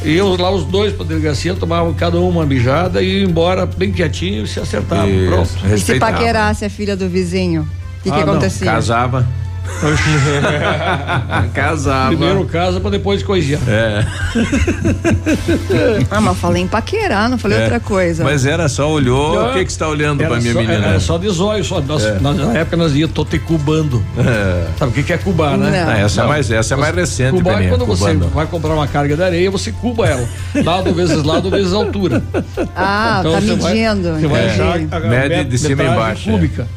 iam 0.04 0.36
lá 0.36 0.52
os 0.52 0.66
dois 0.66 0.92
para 0.92 1.06
delegacia, 1.06 1.54
tomavam 1.56 1.94
cada 1.94 2.18
um 2.20 2.28
uma 2.28 2.46
mijada 2.46 3.02
e 3.02 3.20
iam 3.22 3.30
embora 3.30 3.66
bem 3.66 3.90
quietinho 3.94 4.44
e 4.44 4.48
se 4.48 4.60
acertavam. 4.60 5.10
Isso, 5.10 5.28
Pronto. 5.30 5.74
E 5.76 5.80
se 5.80 5.98
paquerasse 5.98 6.66
a 6.66 6.70
filha 6.70 6.96
do 6.98 7.08
vizinho? 7.08 7.62
O 7.62 8.04
que, 8.04 8.12
que 8.12 8.16
Ah, 8.22 8.26
não. 8.26 8.34
acontecia? 8.34 8.70
Casava. 8.70 9.26
Casava. 11.54 12.08
Primeiro 12.16 12.46
casa 12.46 12.80
para 12.80 12.92
depois 12.92 13.22
coisinhar. 13.24 13.62
É. 13.68 14.06
Ah, 16.10 16.22
mas 16.22 16.38
falei 16.38 16.64
em 16.64 16.68
paquerar, 16.68 17.30
não 17.30 17.38
falei 17.38 17.58
É. 17.60 17.64
outra 17.64 17.80
coisa. 17.80 18.24
Mas 18.24 18.46
era 18.46 18.68
só 18.69 18.90
olhou. 18.90 19.50
O 19.50 19.54
que 19.54 19.66
que 19.66 19.72
você 19.72 19.80
tá 19.80 19.88
olhando 19.88 20.24
pra 20.25 20.38
minha 20.38 20.54
só, 20.54 20.60
menina? 20.60 20.86
Era 20.88 21.00
só 21.00 21.18
de 21.18 21.30
zóio, 21.30 21.64
só. 21.64 21.81
Nós, 21.81 22.22
nós, 22.22 22.38
na 22.38 22.54
época 22.60 22.78
nós 22.78 22.96
ia 22.96 23.08
totecubando. 23.08 24.04
É. 24.18 24.68
Sabe 24.78 24.92
o 24.92 24.94
que, 24.94 25.04
que 25.04 25.14
é 25.14 25.18
cubar, 25.18 25.58
né? 25.58 25.84
Não. 25.86 25.92
Ah, 25.92 25.98
essa, 26.00 26.22
é 26.22 26.24
Não. 26.24 26.30
mais, 26.30 26.50
essa 26.52 26.74
é 26.74 26.78
mais 26.78 26.96
recente, 26.96 27.31
Cubar 27.38 27.62
é 27.62 27.68
quando 27.68 27.86
você 27.86 28.04
cubando. 28.14 28.28
vai 28.30 28.46
comprar 28.48 28.74
uma 28.74 28.88
carga 28.88 29.16
de 29.16 29.24
areia, 29.24 29.52
você 29.52 29.72
cuba 29.72 30.08
ela. 30.08 30.28
Lado 30.64 30.94
vezes 30.94 31.24
lado 31.24 31.50
vezes 31.50 31.74
altura. 31.74 32.24
Ah, 32.75 33.19
tá 33.24 33.30
Então 33.30 33.42
você 33.42 33.56
vai- 33.56 33.74
medindo. 33.74 34.14
Você 34.19 34.28
vai 34.28 34.46
entendi. 34.46 34.62
achar 34.62 34.98
a 34.98 35.00
Mede 35.08 35.36
met- 35.36 35.50
de 35.50 35.58
cima 35.58 35.84
embaixo, 35.84 36.30
é. 36.30 36.34
cúbica, 36.34 36.68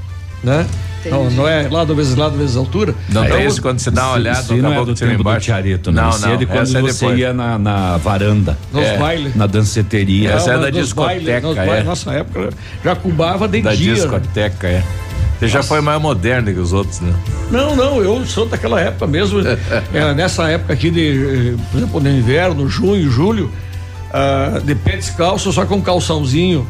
né? 0.43 0.67
Não, 1.07 1.31
não 1.31 1.49
é 1.49 1.69
lado 1.69 1.95
vezes 1.95 2.15
lado 2.17 2.37
vezes 2.37 2.57
altura. 2.57 2.95
Não 3.09 3.25
Então, 3.25 3.37
tem 3.39 3.47
isso 3.47 3.63
quando 3.63 3.79
você 3.79 3.91
dá 3.91 4.07
uma 4.09 4.15
olhada, 4.15 4.43
não 4.55 4.57
é 4.57 4.61
acabou 4.61 4.87
do 4.87 4.95
tempo 4.95 5.15
do 5.15 5.21
embaixo. 5.21 5.47
Tiareto, 5.47 5.91
Não, 5.93 6.03
não. 6.03 6.11
não. 6.11 6.17
Isso 6.19 6.29
é 6.29 6.37
de 6.37 6.47
quando 6.47 6.63
essa 6.63 6.79
é 6.79 6.81
você 6.83 7.05
depois. 7.07 7.19
ia 7.21 7.33
na, 7.33 7.59
na 7.59 7.97
varanda. 7.97 8.59
Nos 8.73 8.85
É, 8.85 8.99
bailes. 8.99 9.35
Na 9.37 9.47
danceteria. 9.47 10.33
Essa 10.33 10.51
é 10.51 10.55
Não, 10.55 10.61
da 10.63 10.71
discoteca, 10.71 11.15
bailes, 11.23 11.43
nos 11.43 11.57
é. 11.59 11.83
Nossa 11.83 12.13
época 12.13 12.51
já 12.85 12.95
cubava 12.97 13.49
de 13.49 13.63
Da 13.63 13.75
dia. 13.75 13.95
discoteca, 13.95 14.67
é. 14.69 14.83
Você 15.39 15.49
já 15.49 15.63
foi 15.63 15.81
mais 15.81 15.99
moderno 16.03 16.53
que 16.53 16.61
os 16.61 16.75
outros, 16.75 17.01
né? 17.01 17.15
Não, 17.51 17.75
não, 17.75 18.03
eu 18.03 18.27
sou 18.27 18.45
daquela 18.45 18.79
época 18.79 19.07
mesmo. 19.07 19.41
é, 19.95 20.13
nessa 20.15 20.51
época 20.51 20.75
aqui 20.75 20.91
de, 20.91 21.57
por 21.73 21.79
exemplo, 21.79 21.99
no 22.01 22.11
inverno, 22.11 22.69
junho, 22.69 23.11
julho, 23.11 23.51
ah, 24.13 24.61
de 24.63 24.75
pé 24.75 24.97
descalço, 24.97 25.51
só 25.51 25.65
com 25.65 25.77
um 25.77 25.81
calçãozinho 25.81 26.67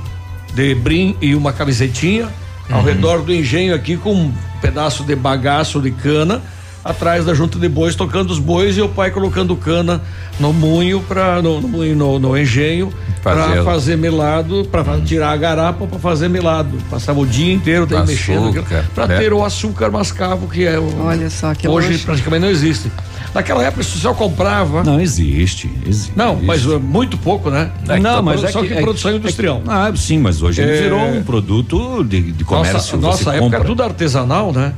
de 0.55 0.73
brim 0.77 1.17
e 1.21 1.35
uma 1.35 1.53
camisetinha, 1.53 2.29
ao 2.71 2.83
redor 2.83 3.23
do 3.23 3.33
engenho 3.33 3.75
aqui 3.75 3.97
com 3.97 4.13
um 4.13 4.33
pedaço 4.61 5.05
de 5.05 5.17
bagaço 5.17 5.81
de 5.81 5.91
cana, 5.91 6.41
atrás 6.85 7.25
da 7.25 7.35
junta 7.35 7.59
de 7.59 7.69
bois, 7.69 7.95
tocando 7.95 8.31
os 8.31 8.39
bois 8.39 8.77
e 8.77 8.83
o 8.83 8.89
pai 8.89 9.11
colocando 9.11 9.55
cana 9.57 10.01
no 10.39 10.53
moinho 10.53 11.01
para 11.01 11.43
no, 11.43 11.61
no, 11.61 11.69
moinho, 11.69 11.97
no, 11.97 12.19
no 12.19 12.39
engenho 12.39 12.93
para 13.23 13.63
Fazer. 13.65 13.97
melado, 13.97 14.67
para 14.71 14.99
tirar 15.01 15.33
a 15.33 15.37
garapa 15.37 15.87
para 15.87 15.99
fazer 15.99 16.29
melado. 16.29 16.79
Passava 16.89 17.21
o 17.21 17.27
dia 17.27 17.53
inteiro 17.53 17.85
daí 17.85 18.07
mexendo 18.07 18.65
para 18.95 19.07
né? 19.07 19.19
ter 19.19 19.33
o 19.33 19.45
açúcar 19.45 19.91
mascavo 19.91 20.49
que 20.49 20.67
é 20.67 20.79
o 20.79 21.03
Olha 21.03 21.29
só, 21.29 21.55
que 21.55 21.69
Hoje 21.69 21.93
luxo. 21.93 22.07
praticamente 22.07 22.43
não 22.43 22.51
existe. 22.51 22.91
Naquela 23.35 23.63
época 23.65 23.83
isso 23.83 23.99
só 23.99 24.13
comprava. 24.13 24.83
Não, 24.83 24.95
Não 24.95 25.01
existe, 25.01 25.71
existe. 25.87 26.13
mas 26.43 26.67
uh, 26.67 26.81
muito 26.81 27.17
pouco, 27.17 27.49
né? 27.51 27.71
não, 28.01 28.23
mas 28.23 28.41
só 28.41 28.47
é 28.59 28.63
que, 28.63 28.69
que, 28.69 28.75
é 28.75 28.81
produção 28.83 29.15
industrial. 29.15 29.63
Ah, 29.69 29.91
sim, 29.95 30.19
mas 30.19 30.43
hoje 30.43 30.61
ele 30.63 30.73
É. 30.73 30.83
virou 30.83 31.01
um 31.01 31.23
produto 31.23 32.03
de, 32.03 32.33
de 32.33 32.45
comércio. 32.45 32.97
nossa 32.99 33.31
nossa 33.31 33.35
época 33.37 33.57
era 33.57 33.65
tudo 33.65 33.83
artesanal, 33.83 34.53
né? 34.53 34.73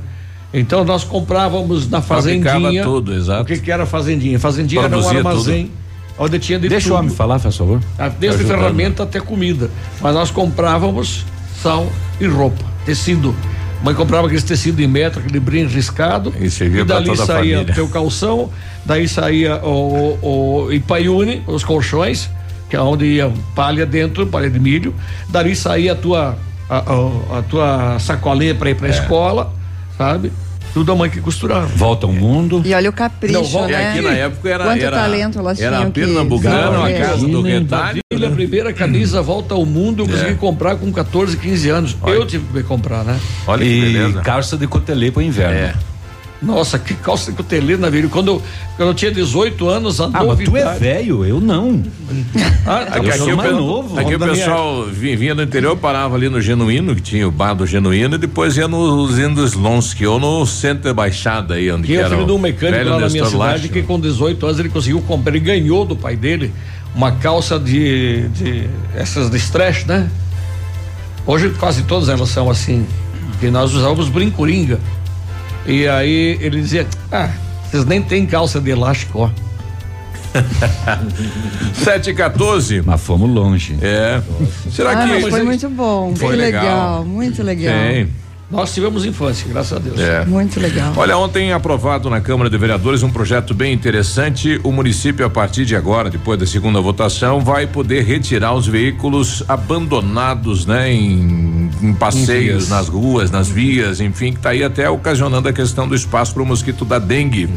Então 0.52 0.84
nós 0.84 1.02
comprávamos 1.02 1.88
na 1.88 2.02
Fabricava 2.02 2.56
fazendinha. 2.60 2.82
tudo, 2.84 3.14
exato. 3.14 3.42
O 3.42 3.44
que, 3.46 3.58
que 3.58 3.70
era 3.72 3.86
fazendinha? 3.86 4.38
Fazendinha 4.38 4.82
era 4.82 4.88
um 4.88 5.00
Produzia 5.00 5.18
armazém 5.18 5.70
onde 6.18 6.38
tinha 6.38 6.58
de 6.58 6.68
Deixa 6.68 6.88
o 6.88 6.90
tudo. 6.90 6.98
homem 7.00 7.10
falar, 7.14 7.38
faz 7.38 7.56
favor. 7.56 7.80
Ah, 7.98 8.08
Desde 8.10 8.44
ferramenta 8.44 9.02
até 9.02 9.18
comida. 9.18 9.70
Mas 10.00 10.14
nós 10.14 10.30
comprávamos 10.30 11.24
sal 11.62 11.90
e 12.20 12.26
roupa, 12.26 12.62
tecido. 12.84 13.34
Mãe 13.82 13.94
comprava 13.94 14.26
aquele 14.28 14.42
tecido 14.42 14.80
em 14.80 14.86
metro, 14.86 15.20
aquele 15.20 15.40
brim 15.40 15.66
riscado. 15.66 16.32
E 16.40 16.48
servia 16.50 16.84
pra 16.84 16.94
dali 16.96 17.06
toda 17.06 17.22
a 17.22 17.26
saía 17.26 17.56
família. 17.56 17.74
teu 17.74 17.88
calção, 17.88 18.50
daí 18.84 19.08
saía 19.08 19.56
o, 19.56 20.18
o, 20.22 20.64
o 20.66 20.72
Ipaiune, 20.72 21.42
os 21.48 21.64
colchões, 21.64 22.30
que 22.70 22.76
é 22.76 22.80
onde 22.80 23.04
ia 23.06 23.32
palha 23.54 23.84
dentro, 23.84 24.26
palha 24.26 24.48
de 24.48 24.60
milho. 24.60 24.94
Dali 25.28 25.56
saía 25.56 25.92
a 25.92 25.96
tua, 25.96 26.38
a, 26.70 26.76
a- 26.78 27.38
a 27.38 27.42
tua 27.42 27.98
sacolinha 27.98 28.54
para 28.54 28.70
ir 28.70 28.72
É. 28.72 28.74
pra 28.76 28.88
escola, 28.88 29.52
sabe? 29.98 30.32
Tudo 30.74 30.90
a 30.92 30.96
mãe 30.96 31.10
que 31.10 31.20
costurava. 31.20 31.66
Volta 31.66 32.06
ao 32.06 32.12
mundo. 32.12 32.62
E 32.64 32.72
olha 32.74 32.88
o 32.88 32.92
capricho, 32.92 33.34
Não, 33.34 33.44
volta 33.44 33.70
E 33.70 33.72
né? 33.72 33.90
aqui 33.90 34.00
na 34.00 34.10
época 34.12 34.48
era. 34.48 34.64
Quanto 34.64 34.82
era, 34.82 34.96
talento 34.96 35.38
elas 35.38 35.60
Era 35.60 35.76
tinham 35.76 35.90
que 35.90 36.00
pernambucano, 36.00 36.82
a 36.84 36.92
casa 36.92 37.26
do 37.28 37.42
retalho. 37.42 38.00
A 38.26 38.30
primeira 38.30 38.72
camisa 38.72 39.20
volta 39.20 39.54
ao 39.54 39.66
mundo, 39.66 40.02
eu 40.02 40.06
consegui 40.08 40.30
É. 40.30 40.34
comprar 40.34 40.76
com 40.76 40.90
14, 40.92 41.36
15 41.36 41.68
anos. 41.68 41.96
Olha. 42.00 42.14
Eu 42.14 42.26
tive 42.26 42.44
que 42.52 42.62
comprar, 42.62 43.04
né? 43.04 43.18
Olha 43.46 43.62
que 43.64 43.70
e 43.70 43.80
beleza. 43.92 44.20
calça 44.22 44.56
de 44.56 44.66
cotelê 44.66 45.10
para 45.10 45.22
inverno. 45.22 45.54
É. 45.54 45.74
Nossa, 46.42 46.76
que 46.78 46.92
calça 46.94 47.30
de 47.30 47.36
cotelina, 47.36 47.88
velho. 47.88 48.10
Quando, 48.10 48.42
quando 48.76 48.88
eu 48.88 48.94
tinha 48.94 49.12
18 49.12 49.68
anos, 49.68 50.00
a 50.00 50.06
Ah, 50.12 50.24
mas 50.24 50.40
tu 50.40 50.56
é 50.56 50.74
velho, 50.76 51.24
eu 51.24 51.40
não. 51.40 51.80
Ah, 52.66 52.78
Aqui, 52.80 53.06
Eu 53.06 53.10
aqui 53.10 53.18
sou 53.18 53.36
mais 53.36 53.52
novo. 53.52 53.98
aqui 53.98 54.14
o 54.14 54.18
Da 54.18 54.26
minha- 54.26 54.38
pessoal 54.38 54.84
vinha, 54.86 55.34
do 55.36 55.42
interior, 55.42 55.76
parava 55.76 56.16
ali 56.16 56.28
no 56.28 56.40
Genuíno, 56.40 56.96
que 56.96 57.00
tinha 57.00 57.28
o 57.28 57.30
bar 57.30 57.54
do 57.54 57.64
Genuíno, 57.64 58.16
e 58.16 58.18
depois 58.18 58.56
ia 58.56 58.66
no 58.66 59.06
Zindo 59.12 59.44
Slonsky, 59.44 60.04
ou 60.04 60.18
no 60.18 60.44
centro 60.44 60.82
da 60.84 60.92
Baixada 60.94 61.54
aí, 61.54 61.70
onde 61.70 61.82
que 61.82 61.88
Tinha 61.92 62.00
era 62.00 62.10
filho 62.10 62.26
de 62.26 62.32
um 62.32 62.38
mecânico 62.38 62.88
lá 62.90 62.98
na 62.98 63.08
minha 63.08 63.24
cidade 63.26 63.68
que 63.68 63.82
com 63.82 64.00
18 64.00 64.44
anos 64.44 64.58
ele 64.58 64.68
conseguiu 64.68 65.00
comprar, 65.02 65.30
ele 65.36 65.44
ganhou 65.44 65.84
do 65.84 65.94
pai 65.94 66.16
dele 66.16 66.52
uma 66.94 67.12
calça 67.12 67.58
de, 67.58 68.28
de 68.30 68.66
essas 68.96 69.30
de 69.30 69.36
stretch, 69.36 69.86
né? 69.86 70.10
Hoje 71.26 71.50
quase 71.50 71.82
todas 71.84 72.08
elas 72.08 72.28
são 72.30 72.50
assim, 72.50 72.84
que 73.38 73.48
nós 73.48 73.72
usávamos 73.72 74.08
brincuringa. 74.08 74.80
E 75.66 75.86
aí 75.88 76.38
ele 76.40 76.60
dizia, 76.60 76.86
ah, 77.10 77.30
vocês 77.70 77.84
nem 77.84 78.02
têm 78.02 78.26
calça 78.26 78.60
de 78.60 78.70
elástico, 78.70 79.20
ó. 79.20 79.30
7 81.74 82.10
e 82.10 82.14
14. 82.14 82.82
Mas 82.82 83.00
fomos 83.00 83.30
longe. 83.30 83.76
É. 83.82 84.20
Será 84.70 84.92
Ah, 84.92 85.06
que. 85.06 85.30
foi 85.30 85.42
muito 85.42 85.68
bom, 85.68 86.14
Foi 86.16 86.30
que 86.30 86.36
legal. 86.36 86.62
legal. 86.64 87.04
muito 87.04 87.42
legal. 87.42 87.74
Tem. 87.74 88.08
Nós 88.52 88.74
tivemos 88.74 89.04
infância, 89.06 89.48
graças 89.48 89.72
a 89.72 89.80
Deus. 89.80 89.98
É. 89.98 90.24
Muito 90.26 90.60
legal. 90.60 90.92
Olha, 90.96 91.16
ontem 91.16 91.52
aprovado 91.52 92.10
na 92.10 92.20
Câmara 92.20 92.50
de 92.50 92.58
Vereadores 92.58 93.02
um 93.02 93.10
projeto 93.10 93.54
bem 93.54 93.72
interessante. 93.72 94.60
O 94.62 94.70
município, 94.70 95.24
a 95.24 95.30
partir 95.30 95.64
de 95.64 95.74
agora, 95.74 96.10
depois 96.10 96.38
da 96.38 96.46
segunda 96.46 96.78
votação, 96.80 97.40
vai 97.40 97.66
poder 97.66 98.04
retirar 98.04 98.52
os 98.54 98.66
veículos 98.66 99.42
abandonados, 99.48 100.66
né, 100.66 100.92
em, 100.92 101.70
em 101.82 101.94
passeios, 101.94 102.28
vias. 102.64 102.68
nas 102.68 102.88
ruas, 102.88 103.30
nas 103.30 103.48
vias, 103.48 104.00
enfim, 104.00 104.32
que 104.32 104.38
está 104.38 104.50
aí 104.50 104.62
até 104.62 104.88
ocasionando 104.88 105.48
a 105.48 105.52
questão 105.52 105.88
do 105.88 105.94
espaço 105.94 106.34
para 106.34 106.42
o 106.42 106.46
mosquito 106.46 106.84
da 106.84 106.98
dengue. 106.98 107.48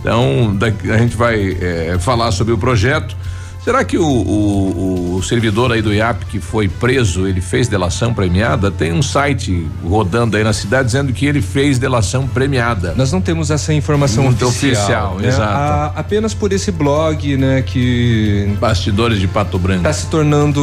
Então, 0.00 0.54
daqui- 0.56 0.90
a 0.90 0.98
gente 0.98 1.16
vai 1.16 1.56
eh, 1.60 1.96
falar 1.98 2.30
sobre 2.30 2.52
o 2.52 2.58
projeto. 2.58 3.16
Será 3.64 3.82
que 3.82 3.96
o, 3.96 4.04
o- 4.06 5.14
o 5.16 5.22
servidor 5.22 5.72
aí 5.72 5.80
do 5.80 5.90
IAP 5.94 6.26
que 6.26 6.38
foi 6.38 6.68
preso, 6.68 7.26
ele 7.26 7.40
fez 7.40 7.66
delação 7.66 8.12
premiada? 8.12 8.70
Tem 8.70 8.92
um 8.92 9.00
site 9.00 9.66
rodando 9.82 10.36
aí 10.36 10.44
na 10.44 10.52
cidade 10.52 10.84
dizendo 10.86 11.14
que 11.14 11.24
ele 11.24 11.40
fez 11.40 11.78
delação 11.78 12.28
premiada. 12.28 12.92
Nós 12.94 13.10
não 13.10 13.22
temos 13.22 13.50
essa 13.50 13.72
informação 13.72 14.24
Muito 14.24 14.44
oficial. 14.46 15.14
oficial, 15.14 15.18
né? 15.18 15.28
exato. 15.28 15.52
A- 15.52 15.92
apenas 15.96 16.34
por 16.34 16.52
esse 16.52 16.70
blog, 16.70 17.38
né, 17.38 17.62
que 17.62 18.54
Bastidores 18.60 19.18
de 19.18 19.26
Pato 19.26 19.58
Branco. 19.58 19.78
está 19.78 19.94
se 19.94 20.08
tornando 20.08 20.60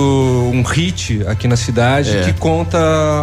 um 0.53 0.61
hit 0.61 1.23
aqui 1.25 1.47
na 1.47 1.55
cidade, 1.55 2.15
É. 2.15 2.21
que 2.25 2.33
conta 2.33 2.77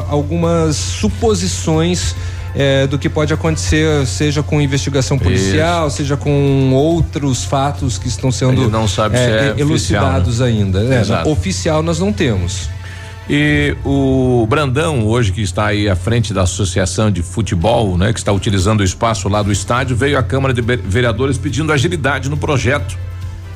algumas 0.08 0.74
suposições 0.74 2.16
eh, 2.58 2.86
do 2.88 2.98
que 2.98 3.08
pode 3.08 3.32
acontecer, 3.32 4.04
seja 4.06 4.42
com 4.42 4.60
investigação 4.60 5.16
policial, 5.18 5.88
seja 5.90 6.16
com 6.16 6.72
outros 6.74 7.44
fatos 7.44 7.96
que 7.96 8.08
estão 8.08 8.32
sendo 8.32 8.60
Ele 8.62 8.70
não 8.70 8.88
sabe 8.88 9.16
eh, 9.16 9.54
se 9.54 9.60
é 9.60 9.62
elucidados 9.62 10.40
ainda. 10.42 10.80
né? 10.82 11.00
Exato. 11.00 11.30
Oficial 11.30 11.82
nós 11.82 11.98
não 12.00 12.12
temos. 12.12 12.68
E 13.30 13.76
o 13.84 14.46
Brandão, 14.48 15.06
hoje 15.06 15.32
que 15.32 15.42
está 15.42 15.66
aí 15.66 15.86
à 15.88 15.94
frente 15.94 16.32
da 16.32 16.42
Associação 16.42 17.10
de 17.10 17.22
Futebol, 17.22 17.96
né, 17.98 18.10
que 18.12 18.18
está 18.18 18.32
utilizando 18.32 18.80
o 18.80 18.84
espaço 18.84 19.28
lá 19.28 19.42
do 19.42 19.52
estádio, 19.52 19.94
veio 19.94 20.18
à 20.18 20.22
Câmara 20.22 20.54
de 20.54 20.62
Ve- 20.62 20.76
Vereadores 20.78 21.36
pedindo 21.36 21.70
agilidade 21.70 22.28
no 22.30 22.38
projeto 22.38 22.96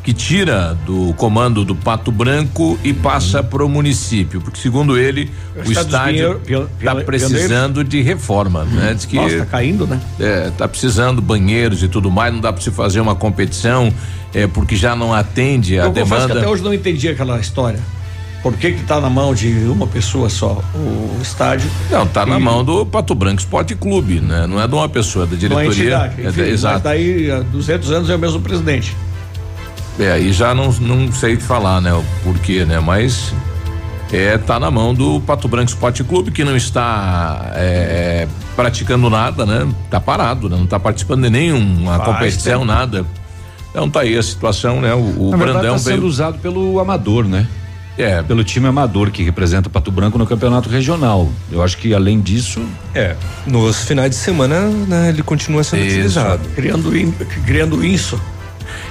que 0.02 0.12
tira 0.12 0.76
do 0.84 1.14
comando 1.14 1.64
do 1.64 1.76
Pato 1.76 2.10
Branco 2.10 2.76
e 2.82 2.92
passa 2.92 3.40
para 3.42 3.64
o 3.64 3.68
município, 3.68 4.40
porque 4.40 4.58
segundo 4.60 4.98
ele 4.98 5.30
o 5.54 5.70
Estádio 5.70 6.40
dos 6.40 6.48
estádio 6.48 6.68
está 6.80 6.94
precisando 6.96 7.84
de 7.84 8.02
reforma, 8.02 8.64
né? 8.64 8.94
Diz 8.94 9.04
que 9.06 9.14
Nossa, 9.14 9.38
tá 9.38 9.46
caindo, 9.46 9.86
né? 9.86 10.00
é, 10.18 10.50
tá 10.58 10.66
precisando 10.66 11.22
banheiros 11.22 11.82
e 11.84 11.88
tudo 11.88 12.10
mais, 12.10 12.32
não 12.34 12.40
dá 12.40 12.52
para 12.52 12.60
se 12.60 12.72
fazer 12.72 13.00
uma 13.00 13.14
competição, 13.14 13.92
é, 14.34 14.48
porque 14.48 14.74
já 14.74 14.96
não 14.96 15.14
atende 15.14 15.78
a 15.78 15.84
Eu 15.84 15.92
que 15.92 16.00
demanda. 16.02 16.36
até 16.38 16.48
hoje 16.48 16.62
não 16.64 16.74
entendi 16.74 17.08
aquela 17.08 17.38
história. 17.38 17.78
Por 18.42 18.54
que 18.54 18.72
que 18.72 18.82
tá 18.82 19.00
na 19.00 19.08
mão 19.08 19.32
de 19.32 19.46
uma 19.68 19.86
pessoa 19.86 20.28
só 20.28 20.60
o 20.74 21.16
estádio? 21.22 21.70
Não, 21.92 22.04
tá 22.08 22.26
na 22.26 22.40
E- 22.40 22.42
mão 22.42 22.64
do 22.64 22.84
Pato 22.84 23.14
Branco 23.14 23.38
Esporte 23.38 23.76
Clube, 23.76 24.18
né? 24.18 24.48
Não 24.48 24.60
é 24.60 24.66
de 24.66 24.74
uma 24.74 24.88
pessoa, 24.88 25.26
é 25.26 25.28
da 25.28 25.32
Uma 25.34 25.38
diretoria. 25.38 25.70
entidade. 25.70 26.14
É, 26.22 26.28
Enfim, 26.28 26.36
da- 26.38 26.42
mas 26.42 26.52
exato. 26.52 26.80
daí 26.82 27.30
há 27.30 27.38
200 27.38 27.92
anos 27.92 28.10
é 28.10 28.16
o 28.16 28.18
mesmo 28.18 28.40
presidente. 28.40 28.96
É, 29.98 30.12
aí 30.12 30.32
já 30.32 30.54
não, 30.54 30.72
não 30.72 31.12
sei 31.12 31.36
te 31.36 31.42
falar, 31.44 31.80
né? 31.80 31.92
O 31.92 32.02
porquê, 32.24 32.64
né? 32.64 32.80
Mas 32.80 33.32
é, 34.12 34.38
tá 34.38 34.58
na 34.58 34.70
mão 34.70 34.94
do 34.94 35.20
Pato 35.20 35.46
Branco 35.48 35.68
Esporte 35.70 36.02
Clube, 36.02 36.30
que 36.30 36.42
não 36.44 36.56
está 36.56 37.52
é, 37.54 38.26
praticando 38.56 39.08
nada, 39.10 39.44
né? 39.44 39.68
Tá 39.90 40.00
parado, 40.00 40.48
né? 40.48 40.56
Não 40.56 40.66
tá 40.66 40.80
participando 40.80 41.22
de 41.22 41.30
nenhuma 41.30 41.98
Faz 41.98 42.04
competição, 42.04 42.52
tempo. 42.60 42.64
nada. 42.64 43.06
Então 43.70 43.88
tá 43.88 44.00
aí 44.00 44.16
a 44.16 44.22
situação, 44.22 44.80
né? 44.80 44.94
O, 44.94 44.98
o 44.98 45.30
Na 45.30 45.36
verdade, 45.36 45.58
Brandão 45.60 45.72
tá 45.74 45.78
sendo 45.78 45.96
veio. 45.96 46.06
usado 46.06 46.38
pelo 46.38 46.78
amador, 46.80 47.24
né? 47.24 47.46
É, 47.98 48.22
Pelo 48.22 48.42
time 48.42 48.66
amador 48.66 49.10
que 49.10 49.22
representa 49.22 49.68
Pato 49.68 49.92
Branco 49.92 50.16
no 50.16 50.26
campeonato 50.26 50.70
regional. 50.70 51.28
Eu 51.50 51.62
acho 51.62 51.76
que 51.76 51.92
além 51.94 52.22
disso, 52.22 52.62
É. 52.94 53.14
Nos 53.46 53.84
finais 53.84 54.08
de 54.10 54.16
semana, 54.16 54.60
né, 54.88 55.10
ele 55.10 55.22
continua 55.22 55.62
sendo 55.62 55.82
Isso. 55.84 55.96
utilizado. 55.96 56.40
Criando, 56.56 56.96
in- 56.96 57.12
criando 57.44 57.84
isso. 57.84 58.18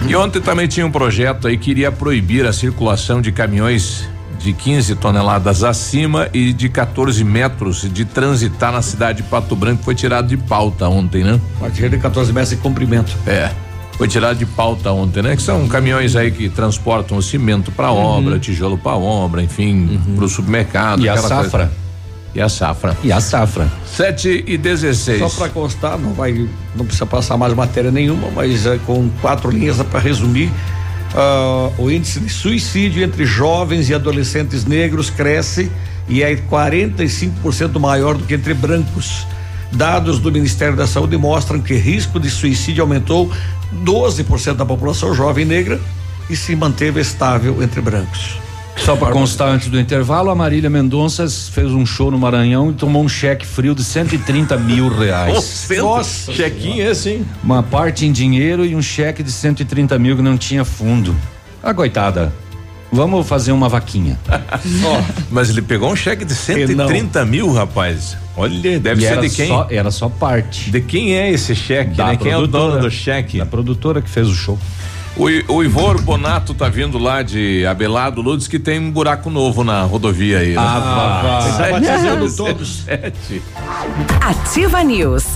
E 0.07 0.15
ontem 0.15 0.41
também 0.41 0.67
tinha 0.67 0.85
um 0.85 0.91
projeto 0.91 1.47
aí 1.47 1.57
que 1.57 1.71
iria 1.71 1.91
proibir 1.91 2.45
a 2.45 2.53
circulação 2.53 3.21
de 3.21 3.31
caminhões 3.31 4.09
de 4.39 4.53
15 4.53 4.95
toneladas 4.95 5.63
acima 5.63 6.27
e 6.33 6.51
de 6.51 6.67
14 6.67 7.23
metros 7.23 7.87
de 7.91 8.05
transitar 8.05 8.71
na 8.71 8.81
cidade 8.81 9.21
de 9.21 9.29
Pato 9.29 9.55
Branco. 9.55 9.83
Foi 9.83 9.93
tirado 9.93 10.27
de 10.27 10.37
pauta 10.37 10.89
ontem, 10.89 11.23
né? 11.23 11.39
A 11.57 11.59
partir 11.61 11.89
de 11.89 11.97
14 11.97 12.33
metros 12.33 12.49
de 12.49 12.57
comprimento. 12.57 13.15
É. 13.27 13.51
Foi 13.97 14.07
tirado 14.07 14.37
de 14.37 14.47
pauta 14.47 14.91
ontem, 14.91 15.21
né? 15.21 15.35
Que 15.35 15.43
são 15.43 15.67
caminhões 15.67 16.15
aí 16.15 16.31
que 16.31 16.49
transportam 16.49 17.21
cimento 17.21 17.71
para 17.71 17.91
obra, 17.91 18.39
tijolo 18.39 18.77
para 18.77 18.95
obra, 18.95 19.43
enfim, 19.43 20.01
para 20.15 20.25
o 20.25 20.29
supermercado. 20.29 21.03
e 21.03 21.09
a 21.09 21.13
aquela 21.13 21.29
coisa. 21.49 21.71
E 22.33 22.41
a 22.41 22.47
safra. 22.47 22.97
E 23.03 23.11
a 23.11 23.19
safra. 23.19 23.69
7 23.85 24.45
e 24.47 24.57
16. 24.57 25.19
Só 25.19 25.29
para 25.29 25.49
constar, 25.49 25.97
não 25.97 26.13
vai, 26.13 26.47
não 26.75 26.85
precisa 26.85 27.05
passar 27.05 27.37
mais 27.37 27.53
matéria 27.53 27.91
nenhuma, 27.91 28.29
mas 28.33 28.65
é, 28.65 28.79
com 28.85 29.09
quatro 29.21 29.51
linhas 29.51 29.77
para 29.83 29.99
resumir, 29.99 30.49
ah, 31.13 31.69
o 31.77 31.91
índice 31.91 32.19
de 32.19 32.29
suicídio 32.29 33.03
entre 33.03 33.25
jovens 33.25 33.89
e 33.89 33.93
adolescentes 33.93 34.65
negros 34.65 35.09
cresce 35.09 35.69
e 36.07 36.23
é 36.23 36.33
45% 36.35 37.79
maior 37.79 38.15
do 38.15 38.23
que 38.23 38.33
entre 38.33 38.53
brancos. 38.53 39.27
Dados 39.71 40.19
do 40.19 40.31
Ministério 40.31 40.75
da 40.75 40.87
Saúde 40.87 41.17
mostram 41.17 41.61
que 41.61 41.73
risco 41.73 42.19
de 42.19 42.29
suicídio 42.29 42.81
aumentou 42.81 43.31
12% 43.83 44.55
da 44.55 44.65
população 44.65 45.13
jovem 45.13 45.45
negra 45.45 45.79
e 46.29 46.35
se 46.35 46.55
manteve 46.55 46.99
estável 46.99 47.61
entre 47.61 47.81
brancos. 47.81 48.37
Só 48.77 48.95
para 48.95 49.11
constar 49.11 49.49
antes 49.49 49.67
do 49.69 49.79
intervalo, 49.79 50.29
a 50.31 50.35
Marília 50.35 50.69
Mendonça 50.69 51.27
fez 51.27 51.71
um 51.71 51.85
show 51.85 52.09
no 52.09 52.17
Maranhão 52.17 52.71
e 52.71 52.73
tomou 52.73 53.03
um 53.03 53.09
cheque 53.09 53.45
frio 53.45 53.75
de 53.75 53.83
130 53.83 54.57
mil 54.57 54.89
reais. 54.89 55.67
Nossa, 55.77 56.33
chequinho 56.33 56.89
esse, 56.89 57.09
hein? 57.11 57.25
Uma 57.43 57.61
parte 57.61 58.05
em 58.05 58.11
dinheiro 58.11 58.65
e 58.65 58.75
um 58.75 58.81
cheque 58.81 59.21
de 59.21 59.31
130 59.31 59.99
mil 59.99 60.15
que 60.15 60.21
não 60.21 60.37
tinha 60.37 60.65
fundo. 60.65 61.15
Ah, 61.61 61.73
coitada. 61.73 62.33
Vamos 62.91 63.25
fazer 63.25 63.53
uma 63.53 63.69
vaquinha. 63.69 64.19
Mas 65.31 65.49
ele 65.49 65.61
pegou 65.61 65.89
um 65.89 65.95
cheque 65.95 66.25
de 66.25 66.35
130 66.35 67.23
mil, 67.25 67.53
rapaz. 67.53 68.17
Olha, 68.35 68.79
deve 68.79 69.03
E 69.03 69.07
ser 69.07 69.19
de 69.21 69.29
quem? 69.29 69.47
Só, 69.47 69.67
era 69.69 69.91
só 69.91 70.09
parte. 70.09 70.71
De 70.71 70.81
quem 70.81 71.15
é 71.15 71.31
esse 71.31 71.55
cheque, 71.55 71.95
Da 71.95 72.07
né? 72.07 72.17
Quem 72.17 72.31
é 72.31 72.37
o 72.37 72.47
dono 72.47 72.79
do 72.81 72.91
cheque? 72.91 73.37
Da 73.37 73.45
produtora 73.45 74.01
que 74.01 74.09
fez 74.09 74.27
o 74.27 74.33
show. 74.33 74.59
O, 75.15 75.25
o 75.53 75.63
Ivor 75.63 76.01
Bonato 76.01 76.53
tá 76.53 76.69
vindo 76.69 76.97
lá 76.97 77.21
de 77.21 77.65
Abelardo 77.65 78.21
Lourdes 78.21 78.47
que 78.47 78.57
tem 78.57 78.79
um 78.79 78.89
buraco 78.89 79.29
novo 79.29 79.63
na 79.63 79.83
rodovia 79.83 80.39
aí. 80.39 80.53
Né? 80.55 80.55
Ah, 80.57 81.47
Está 81.49 81.69
batizando 81.71 82.31
todos. 82.35 82.83
Sete. 82.85 83.41
Ativa 84.21 84.81
News. 84.83 85.30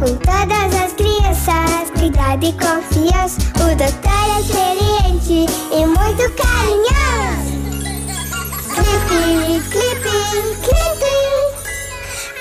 Com 0.00 0.16
todas 0.16 0.72
as 0.82 0.92
crianças, 0.94 1.90
cuidado 1.98 2.42
e 2.42 2.52
confiança. 2.54 3.38
O 3.56 3.76
doutor 3.76 4.28
é 4.34 4.40
experiente 4.40 5.44
e 5.70 5.84
muito 5.84 6.24
carinhoso. 6.40 7.52
Clipe, 8.74 9.60
clipe, 9.68 10.10
clipe. 10.62 11.14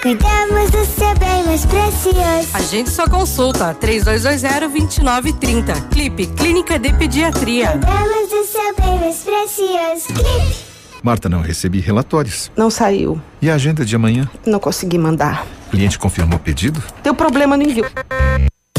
Cuidamos 0.02 0.72
do 0.72 0.86
seu 0.86 1.14
bem 1.20 1.44
mais 1.44 1.66
precioso. 1.66 2.48
A 2.54 2.62
gente 2.62 2.90
só 2.92 3.06
consulta 3.10 3.76
3220-2930. 3.76 5.90
Clipe 5.90 6.28
Clínica 6.28 6.80
de 6.80 6.94
Pediatria. 6.94 7.72
Cuidamos 7.72 8.30
do 8.30 8.46
seu 8.46 8.74
bem 8.78 9.00
mais 9.02 9.18
precioso. 9.18 10.08
Clipe. 10.14 10.69
Marta, 11.02 11.30
não 11.30 11.42
recebi 11.42 11.80
relatórios. 11.80 12.52
Não 12.56 12.70
saiu. 12.70 13.22
E 13.42 13.50
a 13.50 13.56
agenda 13.56 13.86
de 13.86 13.96
amanhã? 13.96 14.30
Não 14.46 14.60
consegui 14.60 14.98
mandar. 14.98 15.46
O 15.68 15.72
cliente 15.72 15.98
confirmou 15.98 16.38
o 16.38 16.42
pedido? 16.42 16.82
Deu 17.04 17.14
problema 17.16 17.56
no 17.56 17.64
envio. 17.64 17.86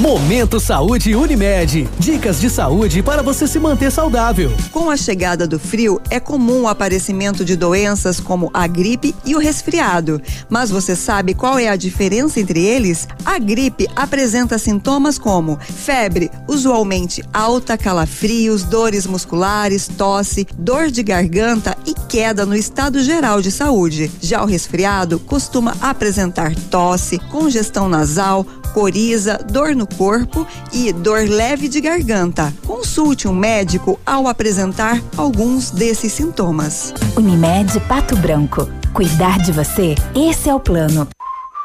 Momento 0.00 0.58
Saúde 0.58 1.14
Unimed. 1.14 1.86
Dicas 1.98 2.40
de 2.40 2.48
saúde 2.48 3.02
para 3.02 3.22
você 3.22 3.46
se 3.46 3.58
manter 3.58 3.92
saudável. 3.92 4.50
Com 4.72 4.88
a 4.88 4.96
chegada 4.96 5.46
do 5.46 5.58
frio, 5.58 6.00
é 6.08 6.18
comum 6.18 6.62
o 6.62 6.68
aparecimento 6.68 7.44
de 7.44 7.54
doenças 7.54 8.18
como 8.18 8.50
a 8.54 8.66
gripe 8.66 9.14
e 9.26 9.36
o 9.36 9.38
resfriado. 9.38 10.18
Mas 10.48 10.70
você 10.70 10.96
sabe 10.96 11.34
qual 11.34 11.58
é 11.58 11.68
a 11.68 11.76
diferença 11.76 12.40
entre 12.40 12.64
eles? 12.64 13.06
A 13.26 13.38
gripe 13.38 13.86
apresenta 13.94 14.56
sintomas 14.56 15.18
como 15.18 15.58
febre, 15.60 16.30
usualmente 16.48 17.22
alta, 17.30 17.76
calafrios, 17.76 18.62
dores 18.64 19.06
musculares, 19.06 19.86
tosse, 19.86 20.46
dor 20.56 20.90
de 20.90 21.02
garganta 21.02 21.76
e 21.84 21.92
queda 22.08 22.46
no 22.46 22.56
estado 22.56 23.02
geral 23.02 23.42
de 23.42 23.50
saúde. 23.50 24.10
Já 24.18 24.42
o 24.42 24.46
resfriado 24.46 25.18
costuma 25.18 25.76
apresentar 25.78 26.54
tosse, 26.70 27.18
congestão 27.18 27.86
nasal, 27.86 28.46
coriza, 28.72 29.38
dor 29.50 29.74
no 29.74 29.89
corpo 29.90 30.46
e 30.72 30.92
dor 30.92 31.28
leve 31.28 31.68
de 31.68 31.80
garganta. 31.80 32.54
Consulte 32.66 33.28
um 33.28 33.34
médico 33.34 33.98
ao 34.06 34.26
apresentar 34.26 35.02
alguns 35.16 35.70
desses 35.70 36.12
sintomas. 36.12 36.94
Unimed 37.16 37.78
Pato 37.80 38.16
Branco. 38.16 38.68
Cuidar 38.92 39.38
de 39.38 39.52
você, 39.52 39.94
esse 40.14 40.48
é 40.48 40.54
o 40.54 40.60
plano. 40.60 41.06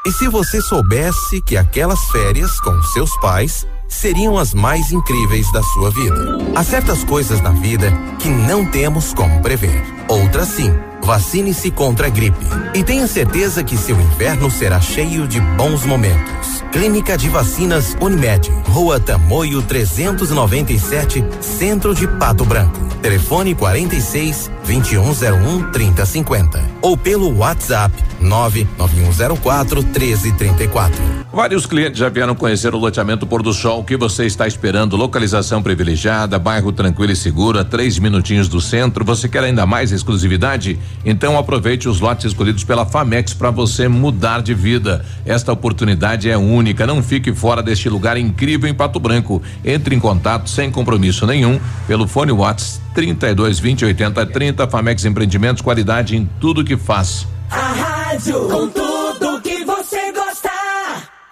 E 0.06 0.12
se 0.12 0.28
você 0.28 0.60
soubesse 0.62 1.42
que 1.42 1.56
aquelas 1.56 1.98
férias 2.10 2.60
com 2.60 2.80
seus 2.82 3.10
pais 3.18 3.66
seriam 3.88 4.38
as 4.38 4.54
mais 4.54 4.92
incríveis 4.92 5.50
da 5.52 5.62
sua 5.62 5.90
vida? 5.90 6.38
Há 6.54 6.62
certas 6.62 7.02
coisas 7.02 7.40
na 7.40 7.50
vida 7.50 7.90
que 8.20 8.28
não 8.28 8.64
temos 8.64 9.12
como 9.12 9.42
prever. 9.42 9.82
Outras 10.08 10.48
sim. 10.48 10.72
Vacine-se 11.02 11.70
contra 11.70 12.06
a 12.06 12.10
gripe. 12.10 12.38
E 12.74 12.82
tenha 12.82 13.06
certeza 13.06 13.62
que 13.62 13.76
seu 13.76 14.00
inverno 14.00 14.50
será 14.50 14.80
cheio 14.80 15.26
de 15.26 15.40
bons 15.40 15.84
momentos. 15.84 16.55
Clínica 16.76 17.16
de 17.16 17.30
Vacinas 17.30 17.96
Unimed. 18.02 18.50
Rua 18.66 19.00
Tamoio 19.00 19.62
397, 19.62 21.24
Centro 21.40 21.94
de 21.94 22.06
Pato 22.06 22.44
Branco. 22.44 22.78
Telefone 23.00 23.54
46 23.54 24.50
2101 24.66 25.70
3050. 25.72 26.62
Ou 26.82 26.94
pelo 26.94 27.34
WhatsApp 27.34 27.94
99104 28.20 29.82
1334. 29.82 31.26
Vários 31.32 31.66
clientes 31.66 31.98
já 31.98 32.08
vieram 32.08 32.34
conhecer 32.34 32.74
o 32.74 32.78
loteamento 32.78 33.26
Pôr 33.26 33.42
do 33.42 33.52
Sol. 33.52 33.80
O 33.80 33.84
que 33.84 33.96
você 33.96 34.24
está 34.24 34.46
esperando? 34.46 34.96
Localização 34.96 35.62
privilegiada, 35.62 36.38
bairro 36.38 36.72
tranquilo 36.72 37.12
e 37.12 37.16
seguro, 37.16 37.58
a 37.58 37.64
três 37.64 37.98
minutinhos 37.98 38.48
do 38.48 38.60
centro. 38.60 39.04
Você 39.04 39.28
quer 39.28 39.44
ainda 39.44 39.66
mais 39.66 39.92
exclusividade? 39.92 40.78
Então 41.04 41.36
aproveite 41.36 41.88
os 41.88 42.00
lotes 42.00 42.24
escolhidos 42.24 42.64
pela 42.64 42.86
Famex 42.86 43.34
para 43.34 43.50
você 43.50 43.86
mudar 43.86 44.40
de 44.40 44.54
vida. 44.54 45.04
Esta 45.26 45.52
oportunidade 45.52 46.30
é 46.30 46.38
única. 46.38 46.86
Não 46.86 47.02
fique 47.02 47.34
fora 47.34 47.62
deste 47.62 47.90
lugar 47.90 48.16
incrível 48.16 48.68
em 48.68 48.74
Pato 48.74 48.98
Branco. 48.98 49.42
Entre 49.62 49.94
em 49.94 50.00
contato 50.00 50.48
sem 50.48 50.70
compromisso 50.70 51.26
nenhum 51.26 51.60
pelo 51.86 52.08
fone 52.08 52.32
WhatsApp 52.32 52.82
32 52.94 53.58
20 53.58 53.84
80 53.84 54.24
30. 54.24 54.66
Famex 54.68 55.04
Empreendimentos, 55.04 55.60
qualidade 55.60 56.16
em 56.16 56.26
tudo 56.40 56.64
que 56.64 56.78
faz. 56.78 57.26
A 57.50 57.56
rádio 57.56 58.48
com 58.48 58.68
tudo 58.68 59.40
que 59.40 59.64
você 59.64 60.12
gosta. 60.12 60.50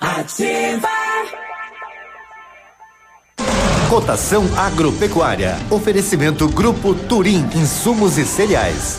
Ativa. 0.00 0.88
Cotação 3.88 4.44
agropecuária. 4.56 5.56
Oferecimento 5.70 6.48
Grupo 6.48 6.94
Turim, 6.94 7.48
insumos 7.54 8.18
e 8.18 8.24
cereais. 8.24 8.98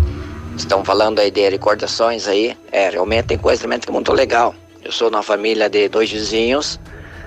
Estão 0.57 0.85
falando 0.85 1.21
aí 1.21 1.31
de 1.31 1.49
recordações 1.49 2.27
aí. 2.27 2.57
É, 2.71 2.91
realmente 2.91 3.27
tem 3.27 3.39
coisa 3.39 3.63
realmente 3.63 3.85
que 3.85 3.91
é 3.91 3.93
muito 3.93 4.13
legal. 4.13 4.55
Eu 4.89 4.93
sou 4.93 5.11
uma 5.11 5.23
família 5.23 5.69
de 5.69 5.87
dois 5.87 6.11
vizinhos. 6.11 6.81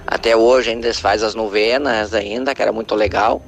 Até 0.08 0.36
hoje 0.36 0.71
ainda 0.71 0.88
eles 0.88 1.00
fazem 1.00 1.28
as 1.28 1.36
novenas 1.36 2.12
ainda, 2.12 2.56
que 2.56 2.62
era 2.63 2.71
muito 2.71 2.95
legal. 2.95 3.39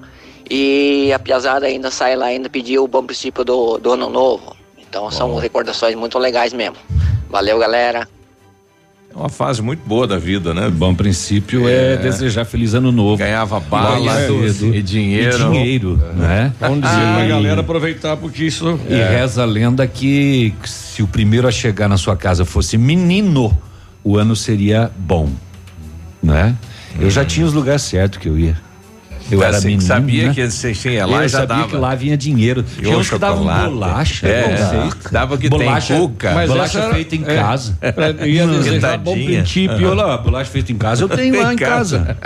E 0.47 1.11
a 1.11 1.17
piazada 1.17 1.65
ainda 1.65 1.89
sai 1.89 2.15
lá 2.15 2.27
ainda 2.27 2.47
pedir 2.47 2.77
o 2.77 2.87
bom 2.87 3.03
princípio 3.03 3.43
do, 3.43 3.79
do 3.79 3.93
ano 3.93 4.11
novo. 4.11 4.55
Então 4.77 5.09
são 5.09 5.35
recordações 5.37 5.95
muito 5.95 6.19
legais 6.19 6.53
mesmo. 6.53 6.75
Valeu, 7.27 7.57
galera. 7.57 8.07
É 9.11 9.17
uma 9.17 9.29
fase 9.29 9.63
muito 9.63 9.79
boa 9.83 10.05
da 10.05 10.19
vida, 10.19 10.53
né? 10.53 10.69
Bom 10.69 10.93
princípio 10.93 11.67
é, 11.67 11.97
desejar 11.97 12.45
feliz 12.45 12.75
ano 12.75 12.91
novo. 12.91 13.17
Ganhava 13.17 13.59
bala 13.59 13.99
Ganhava 13.99 14.31
e 14.31 14.81
dinheiro. 14.83 15.35
E 15.35 15.49
dinheiro, 15.49 15.97
né? 16.13 16.53
Vamos 16.59 16.81
dizer 16.81 17.01
Ah, 17.01 17.13
pra 17.15 17.25
e- 17.25 17.29
galera 17.29 17.61
aproveitar, 17.61 18.15
porque 18.15 18.43
isso. 18.43 18.79
E 18.87 18.93
reza 18.93 19.41
a 19.41 19.45
lenda 19.45 19.87
que 19.87 20.53
se 20.65 21.01
o 21.01 21.07
primeiro 21.07 21.47
a 21.47 21.51
chegar 21.51 21.89
na 21.89 21.97
sua 21.97 22.15
casa 22.15 22.45
fosse 22.45 22.77
menino, 22.77 23.55
o 24.03 24.17
ano 24.17 24.35
seria 24.35 24.91
bom, 24.97 25.29
né? 26.21 26.55
Eu 26.99 27.09
já 27.09 27.25
tinha 27.25 27.45
os 27.45 27.53
lugares 27.53 27.81
certos 27.81 28.19
que 28.19 28.27
eu 28.29 28.37
ia. 28.37 28.57
Eu 29.31 29.39
Tá, 29.39 29.45
era 29.47 29.61
menino, 29.61 29.81
sabia 29.81 30.27
né? 30.27 30.33
que 30.33 30.51
você 30.51 30.73
tinha 30.73 31.05
lá 31.05 31.23
eu 31.23 31.29
já 31.29 31.39
sabia 31.39 31.55
dava. 31.55 31.69
que 31.69 31.75
lá 31.77 31.95
vinha 31.95 32.17
dinheiro. 32.17 32.63
E 32.77 32.81
Tinha 32.81 32.97
o 32.97 32.99
uns 32.99 33.09
que 33.09 33.17
davam 33.17 33.45
bolacha, 33.45 34.27
É, 34.27 34.59
não 34.83 34.91
sei. 34.91 35.11
dava 35.11 35.37
que 35.37 35.47
bolacha, 35.49 35.93
tem 35.93 36.01
cuca. 36.07 36.33
Mas 36.33 36.49
bolacha 36.49 36.79
era- 36.79 36.93
feita 36.93 37.15
em 37.15 37.23
é, 37.25 37.35
casa. 37.35 37.77
pra- 37.95 38.27
ia 38.27 38.45
desejar 38.45 38.97
bom 38.97 39.13
Quentadinha. 39.13 39.41
princípio. 39.43 39.89
Olha 39.91 40.03
lá, 40.03 40.17
bolacha 40.17 40.51
feita 40.51 40.73
em 40.73 40.77
casa, 40.77 41.03
eu 41.05 41.07
tenho 41.09 41.41
lá 41.41 41.53
em 41.53 41.57
casa. 41.57 42.17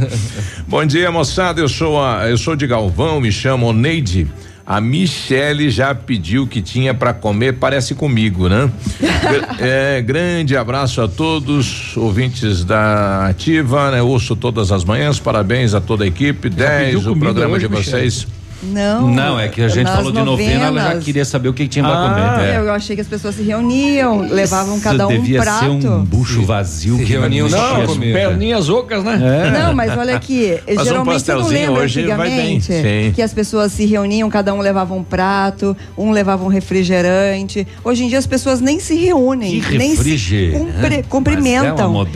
Bom 0.68 0.84
dia, 0.84 1.10
moçada. 1.10 1.60
Eu 1.62 1.68
sou 1.68 2.02
a, 2.04 2.28
eu 2.28 2.36
sou 2.36 2.54
de 2.54 2.66
Galvão, 2.66 3.20
me 3.22 3.32
chamo 3.32 3.72
Neide. 3.72 4.28
A 4.66 4.80
Michele 4.80 5.68
já 5.68 5.94
pediu 5.94 6.44
o 6.44 6.46
que 6.46 6.62
tinha 6.62 6.94
para 6.94 7.12
comer, 7.12 7.54
parece 7.54 7.94
comigo, 7.94 8.48
né? 8.48 8.70
É, 9.58 10.02
grande 10.02 10.56
abraço 10.56 11.00
a 11.00 11.08
todos, 11.08 11.96
ouvintes 11.96 12.64
da 12.64 13.26
Ativa, 13.26 13.90
né? 13.90 14.02
Ouço 14.02 14.34
todas 14.36 14.72
as 14.72 14.84
manhãs, 14.84 15.18
parabéns 15.18 15.74
a 15.74 15.80
toda 15.80 16.04
a 16.04 16.06
equipe. 16.06 16.48
10 16.48 17.06
o 17.06 17.16
programa 17.16 17.56
hoje, 17.56 17.68
de 17.68 17.74
vocês. 17.74 18.26
Não. 18.72 19.10
Não, 19.10 19.38
é 19.38 19.48
que 19.48 19.62
a 19.62 19.68
gente 19.68 19.90
falou 19.90 20.10
de 20.12 20.22
novena, 20.22 20.66
ela 20.66 20.80
já 20.94 20.98
queria 20.98 21.24
saber 21.24 21.48
o 21.48 21.52
que 21.54 21.66
tinha 21.68 21.84
pra 21.84 21.94
Ah, 21.94 22.34
comer. 22.34 22.48
É. 22.50 22.56
Eu 22.58 22.72
achei 22.72 22.94
que 22.96 23.02
as 23.02 23.08
pessoas 23.08 23.34
se 23.34 23.42
reuniam, 23.42 24.20
levavam 24.22 24.74
Isso 24.74 24.84
cada 24.84 25.06
um 25.06 25.10
um 25.10 25.12
devia 25.12 25.40
prato. 25.40 25.60
ser 25.60 25.88
um 25.88 26.04
bucho 26.04 26.42
vazio 26.44 26.96
que 26.98 27.04
reuniam 27.04 27.48
não 27.48 27.72
enchia. 27.74 27.86
comer. 27.86 28.12
Perninhas 28.14 28.68
ocas, 28.68 29.04
né? 29.04 29.20
É. 29.46 29.50
Não, 29.50 29.74
mas 29.74 29.96
olha 29.96 30.16
aqui, 30.16 30.58
Mas 30.66 30.78
um 30.78 30.84
geralmente 30.84 31.20
você 31.22 31.34
não 31.34 31.46
lembra 31.48 31.82
hoje 31.82 32.02
vai 32.06 32.30
bem, 32.30 32.56
antigamente 32.56 33.12
que 33.14 33.22
as 33.22 33.32
pessoas 33.32 33.72
se 33.72 33.84
reuniam, 33.86 34.28
cada 34.30 34.52
um 34.54 34.60
levava 34.60 34.94
um 34.94 35.02
prato, 35.02 35.76
um 35.96 36.10
levava 36.10 36.44
um 36.44 36.48
refrigerante. 36.48 37.66
Hoje 37.82 38.04
em 38.04 38.08
dia 38.08 38.18
as 38.18 38.26
pessoas 38.26 38.60
nem 38.60 38.78
se 38.80 38.94
reúnem, 38.96 39.60
Que 39.60 39.76
nem 39.78 39.90
se 39.90 39.96
refrigerante. 39.96 40.58
cumpri- 40.58 40.80
Mas 40.82 40.92
é 40.98 41.02
cumprimentam. 41.02 41.90
uma 41.92 42.06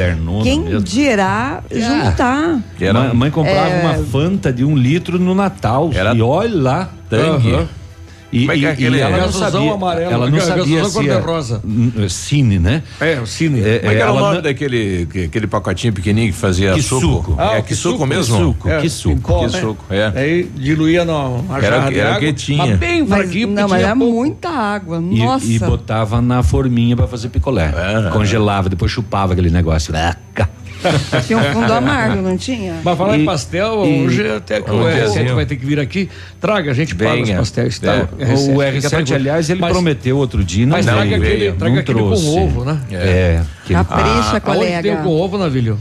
Quem 0.42 0.60
mesmo. 0.60 0.80
dirá 0.80 1.62
juntar? 1.70 2.60
Que 2.76 2.84
era 2.84 2.98
Mãe, 3.00 3.14
mãe 3.14 3.30
comprava 3.30 3.68
É. 3.68 3.82
uma 3.82 3.94
Fanta 4.04 4.52
de 4.52 4.64
um 4.64 4.76
litro 4.76 5.18
no 5.18 5.34
Natal. 5.34 5.90
Era 5.94 6.14
e 6.14 6.22
olha 6.38 6.62
lá. 6.62 6.90
tangue. 7.10 7.52
Aham. 7.54 7.68
E, 8.30 8.40
Como 8.40 8.52
é 8.52 8.56
que 8.58 8.66
é 8.66 8.68
e- 8.68 8.72
aquele- 8.72 8.96
e 8.98 9.00
ela 9.00 9.16
não 9.16 9.32
sabia, 9.32 9.72
amarelo, 9.72 10.12
ela 10.12 10.28
não 10.30 10.38
sabia 10.38 10.84
se 10.84 10.90
é 10.90 10.92
cor-de-rosa. 10.92 11.62
Hum, 11.64 11.90
Cine, 12.10 12.58
né? 12.58 12.82
É, 13.00 13.18
o 13.22 13.26
cine. 13.26 13.58
É, 13.62 13.78
Como 13.78 13.90
é 13.90 13.94
que 13.94 14.02
era 14.02 14.12
o 14.12 14.18
ela 14.18 14.28
nome 14.28 14.42
daquele 14.42 15.06
que- 15.10 15.24
aquele 15.24 15.46
pacotinho 15.46 15.94
pequenininho 15.94 16.30
que 16.34 16.38
fazia 16.38 16.74
Que 16.74 16.82
suco? 16.82 17.00
suco. 17.00 17.34
Ah, 17.38 17.54
é 17.54 17.62
que 17.62 17.68
que 17.68 17.74
suco 17.74 17.94
suco, 17.94 18.06
mesmo? 18.06 18.36
que 18.36 18.42
suco. 18.42 18.68
É, 18.68 18.80
que 18.82 18.90
suco. 18.90 19.38
Que 19.38 19.46
né? 19.54 19.60
suco, 19.62 19.84
é. 19.88 20.12
Aí 20.14 20.42
diluía 20.44 21.06
no 21.06 21.36
uma 21.36 21.56
Era- 21.56 21.66
era 21.68 21.76
o 21.78 22.08
água, 22.08 22.20
que 22.20 22.32
tinha. 22.34 22.66
Mas 22.66 22.78
bem 22.78 23.06
fraquinho, 23.06 23.48
não, 23.48 23.66
mas 23.66 23.82
era 23.82 23.96
pouco. 23.96 24.14
muita 24.14 24.50
água. 24.50 24.98
E, 25.10 25.18
Nossa. 25.24 25.46
e 25.46 25.58
botava 25.58 26.20
na 26.20 26.42
forminha 26.42 26.94
pra 26.94 27.06
fazer 27.06 27.30
picolé. 27.30 27.72
É. 27.74 28.10
Congelava, 28.10 28.68
depois 28.68 28.92
chupava 28.92 29.32
aquele 29.32 29.48
negócio. 29.48 29.94
Tinha 31.26 31.38
um 31.38 31.42
fundo 31.52 31.72
amargo, 31.72 32.22
não 32.22 32.36
tinha? 32.36 32.76
Mas 32.84 32.96
falar 32.98 33.18
E- 33.18 33.22
em 33.22 33.24
pastel, 33.24 33.84
e- 33.84 34.06
hoje 34.06 34.30
até 34.30 34.60
que 34.60 34.70
o 34.70 34.74
R7 34.84 34.94
diazinho. 34.94 35.34
vai 35.34 35.46
ter 35.46 35.56
que 35.56 35.66
vir 35.66 35.80
aqui. 35.80 36.08
Traga, 36.40 36.70
a 36.70 36.74
gente 36.74 36.94
paga 36.94 37.14
os 37.20 37.26
Venha. 37.28 37.38
pastéis. 37.38 37.80
É. 37.82 37.86
Tá? 37.86 38.08
O 38.12 38.16
fica 38.16 38.32
R7, 38.72 38.88
tranquilo. 38.88 39.14
aliás, 39.16 39.50
ele 39.50 39.60
Mas- 39.60 39.72
prometeu 39.72 40.16
outro 40.18 40.44
dia. 40.44 40.66
Não 40.66 40.72
Mas 40.76 40.84
veio. 40.86 40.96
traga 40.96 41.16
aquele, 41.16 41.36
veio, 41.38 41.54
traga 41.54 41.74
não 41.74 41.80
aquele 41.80 41.98
trouxe. 41.98 42.24
com 42.24 42.44
ovo, 42.44 42.64
né? 42.64 42.80
É. 42.92 43.40
aquele- 43.64 43.78
Capricha, 43.78 44.30
Aonde 44.30 44.40
colega. 44.40 44.82
tem 44.82 44.92
o 44.94 45.02
com 45.02 45.08
ovo, 45.10 45.38
Navilho? 45.38 45.78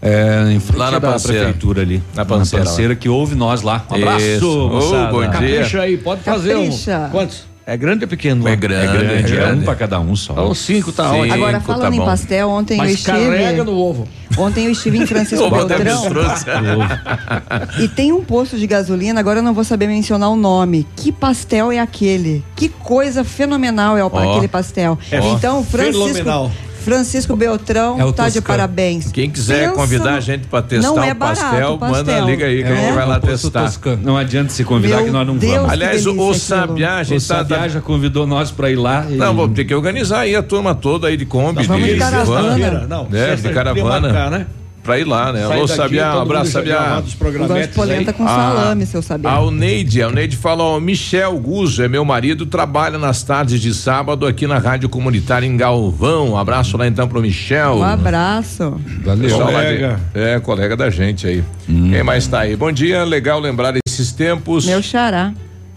É, 0.00 0.52
em 0.52 0.60
frente 0.60 0.78
Lá 0.78 0.90
na 0.92 0.98
da 1.00 1.10
Panceira. 1.12 1.40
prefeitura 1.44 1.82
ali. 1.82 2.02
Na 2.14 2.24
Panceira, 2.24 2.64
Panceira 2.64 2.94
que 2.94 3.08
ouve 3.08 3.34
nós 3.34 3.62
lá. 3.62 3.84
Um 3.90 3.94
abraço, 3.96 4.68
moçada. 4.72 5.10
bom 5.10 5.20
dia. 5.22 5.30
Capricha 5.30 5.80
aí, 5.80 5.96
pode 5.96 6.20
fazer 6.22 6.52
Capricha. 6.54 6.98
um. 7.06 7.10
Quantos? 7.10 7.46
É 7.70 7.76
grande 7.76 8.04
ou 8.04 8.08
pequeno? 8.08 8.48
É 8.48 8.56
grande, 8.56 8.86
É 8.86 8.92
grande, 8.98 9.32
é, 9.34 9.36
grande. 9.36 9.60
um 9.60 9.64
pra 9.64 9.74
cada 9.74 10.00
um 10.00 10.16
só. 10.16 10.32
Então 10.32 10.54
cinco 10.54 10.90
tá 10.90 11.10
Sim. 11.10 11.20
ótimo. 11.20 11.34
Agora, 11.34 11.52
Cinco, 11.60 11.66
falando 11.66 11.90
tá 11.90 11.96
em 11.96 12.04
pastel, 12.04 12.48
ontem 12.48 12.74
eu 12.74 12.78
Mas 12.78 12.92
estive. 12.92 13.18
carrega 13.18 13.62
no 13.64 13.76
ovo. 13.76 14.08
Ontem 14.38 14.64
eu 14.64 14.70
estive 14.72 14.96
em 14.96 15.04
Francisco 15.06 15.50
Deus 15.50 15.66
Beltrão. 15.66 16.02
E 17.78 17.86
tem 17.88 18.10
um 18.12 18.24
posto 18.24 18.56
de 18.58 18.66
gasolina, 18.66 19.20
agora 19.20 19.40
eu 19.40 19.42
não 19.42 19.52
vou 19.52 19.64
saber 19.64 19.86
mencionar 19.86 20.30
o 20.30 20.36
nome. 20.36 20.86
Que 20.96 21.12
pastel 21.12 21.70
é 21.70 21.78
aquele? 21.78 22.42
Que 22.56 22.68
coisa 22.70 23.22
fenomenal 23.22 23.98
é 23.98 24.04
o- 24.04 24.10
Ó. 24.12 24.32
aquele 24.32 24.48
pastel. 24.48 24.98
É 25.10 25.18
então, 25.28 25.62
Francisco, 25.62 26.06
fenomenal. 26.08 26.50
Francisco 26.88 27.36
Beltrão 27.36 28.00
É 28.00 28.04
o 28.04 28.12
tá 28.12 28.28
de 28.30 28.40
parabéns. 28.40 29.12
Quem 29.12 29.28
quiser 29.30 29.64
Pensa 29.68 29.72
convidar 29.74 30.10
no- 30.12 30.16
a 30.16 30.20
gente 30.20 30.46
pra 30.46 30.62
testar 30.62 30.88
Não 30.88 31.02
é 31.04 31.12
o 31.12 31.14
barato 31.14 31.40
pastel, 31.40 31.72
o 31.74 31.78
pastel. 31.78 31.98
manda, 31.98 32.20
liga 32.20 32.46
aí 32.46 32.62
que 32.62 32.68
a 32.68 32.72
É. 32.72 32.76
gente 32.86 32.94
vai 32.94 33.06
lá 33.06 33.20
testar. 33.20 33.64
toscano. 33.64 34.00
Não 34.02 34.16
adianta 34.16 34.50
se 34.50 34.64
convidar 34.64 34.96
Meu 34.96 35.04
que 35.06 35.10
nós 35.10 35.26
não 35.26 35.36
Deus, 35.36 35.52
vamos. 35.54 35.70
Aliás, 35.70 36.06
o, 36.06 36.18
o. 36.18 36.34
Sabiá, 36.34 36.98
a 36.98 37.00
O 37.00 37.04
gente 37.04 37.26
tá. 37.28 37.36
Sabiá 37.36 37.68
já 37.68 37.80
convidou 37.82 38.26
nós 38.26 38.50
pra 38.50 38.70
ir 38.70 38.76
lá. 38.76 39.04
e- 39.08 39.16
Não, 39.16 39.34
vamos 39.36 39.54
ter 39.54 39.64
que 39.66 39.74
organizar 39.74 40.20
aí 40.20 40.34
a 40.34 40.42
turma 40.42 40.74
toda 40.74 41.08
aí 41.08 41.16
de 41.16 41.26
Kombi. 41.26 41.56
Nós 41.56 41.66
vamos 41.66 41.86
de 41.86 41.96
caravana. 41.96 42.86
Não, 42.88 43.06
É, 43.12 43.36
de 43.36 43.48
caravana. 43.50 44.00
marcar, 44.08 44.30
né? 44.30 44.46
Pra 44.88 44.98
ir 44.98 45.04
lá, 45.04 45.30
né? 45.34 45.46
Sai 45.46 45.58
Alô, 45.58 45.68
Sabiá, 45.68 46.16
um 46.16 46.22
abraço, 46.22 46.50
Sabiá. 46.52 47.02
Eu 47.20 47.32
gosto 47.46 47.60
de 47.60 47.68
polenta 47.74 48.10
aí. 48.10 48.16
com 48.16 48.24
Ah, 48.24 48.28
salame, 48.28 48.86
seu 48.86 49.02
saber. 49.02 49.28
A 49.28 49.50
Neide, 49.50 50.02
a 50.02 50.08
Neide 50.08 50.34
fala, 50.34 50.64
ó, 50.64 50.80
Michel 50.80 51.38
Guzzo 51.38 51.82
é 51.82 51.88
meu 51.88 52.06
marido, 52.06 52.46
trabalha 52.46 52.96
nas 52.96 53.22
tardes 53.22 53.60
de 53.60 53.74
sábado 53.74 54.26
aqui 54.26 54.46
na 54.46 54.56
Rádio 54.56 54.88
Comunitária 54.88 55.46
em 55.46 55.58
Galvão. 55.58 56.30
Um 56.30 56.36
abraço 56.38 56.78
lá 56.78 56.86
então 56.86 57.06
pro 57.06 57.20
Michel. 57.20 57.76
Um 57.76 57.84
abraço. 57.84 58.80
Valeu. 59.04 59.38
Colega. 59.38 60.00
É, 60.14 60.40
colega 60.40 60.74
da 60.74 60.88
gente 60.88 61.26
aí. 61.26 61.44
Hum. 61.68 61.90
Quem 61.90 62.02
mais 62.02 62.26
tá 62.26 62.40
aí? 62.40 62.56
Bom 62.56 62.72
dia, 62.72 63.04
legal 63.04 63.38
lembrar 63.38 63.74
esses 63.86 64.10
tempos. 64.12 64.64
Meu 64.64 64.82
xará. 64.82 65.34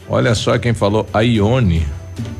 Olha 0.07 0.33
só 0.35 0.57
quem 0.57 0.73
falou, 0.73 1.05
a 1.13 1.19
Ione. 1.19 1.85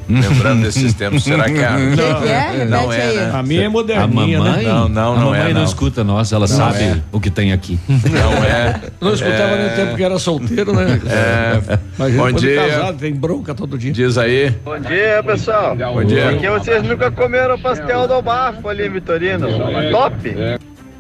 Lembrando 0.10 0.64
desses 0.64 0.94
tempos, 0.94 1.24
será 1.24 1.46
que 1.46 1.58
é 1.60 1.66
a. 1.66 1.76
Que 1.96 2.22
que 2.24 2.30
é? 2.30 2.66
Não 2.66 2.92
é, 2.92 3.14
né? 3.14 3.32
A 3.34 3.44
minha 3.44 3.64
é 3.64 3.66
A 3.66 3.70
moderninha, 3.70 4.40
mamãe, 4.40 4.64
né? 4.66 4.70
Não, 4.70 4.90
não, 4.90 5.14
a 5.14 5.16
não 5.16 5.26
mamãe 5.28 5.40
é, 5.42 5.48
não 5.54 5.62
não. 5.62 5.64
escuta 5.64 6.04
nós, 6.04 6.32
ela 6.34 6.42
Não 6.42 6.48
sabe 6.48 6.84
é. 6.84 6.98
o 7.12 7.20
que 7.20 7.30
tem 7.30 7.54
aqui. 7.54 7.80
Não 7.88 8.44
é. 8.44 8.82
Não 9.00 9.14
escutava 9.14 9.54
É. 9.56 9.70
no 9.70 9.76
tempo 9.76 9.96
que 9.96 10.04
era 10.04 10.20
solteiro, 10.20 10.74
né? 10.74 11.00
É. 11.08 11.80
Mas 11.98 12.14
Bom 12.14 12.32
de 12.32 12.40
dia. 12.42 12.68
casado, 12.68 12.98
tem 12.98 13.14
bronca 13.14 13.54
todo 13.56 13.78
dia. 13.78 13.92
Diz 13.94 14.18
aí. 14.18 14.50
Bom 14.66 14.80
dia, 14.80 15.24
pessoal. 15.26 15.76
Bom 15.76 16.04
dia. 16.04 16.30
Aqui 16.32 16.50
vocês 16.50 16.84
nunca 16.84 17.10
comeram 17.12 17.58
pastel 17.60 18.08
do 18.08 18.22
bafo 18.22 18.68
ali, 18.68 18.90
Vitorino. 18.90 19.48
Top. 19.92 20.16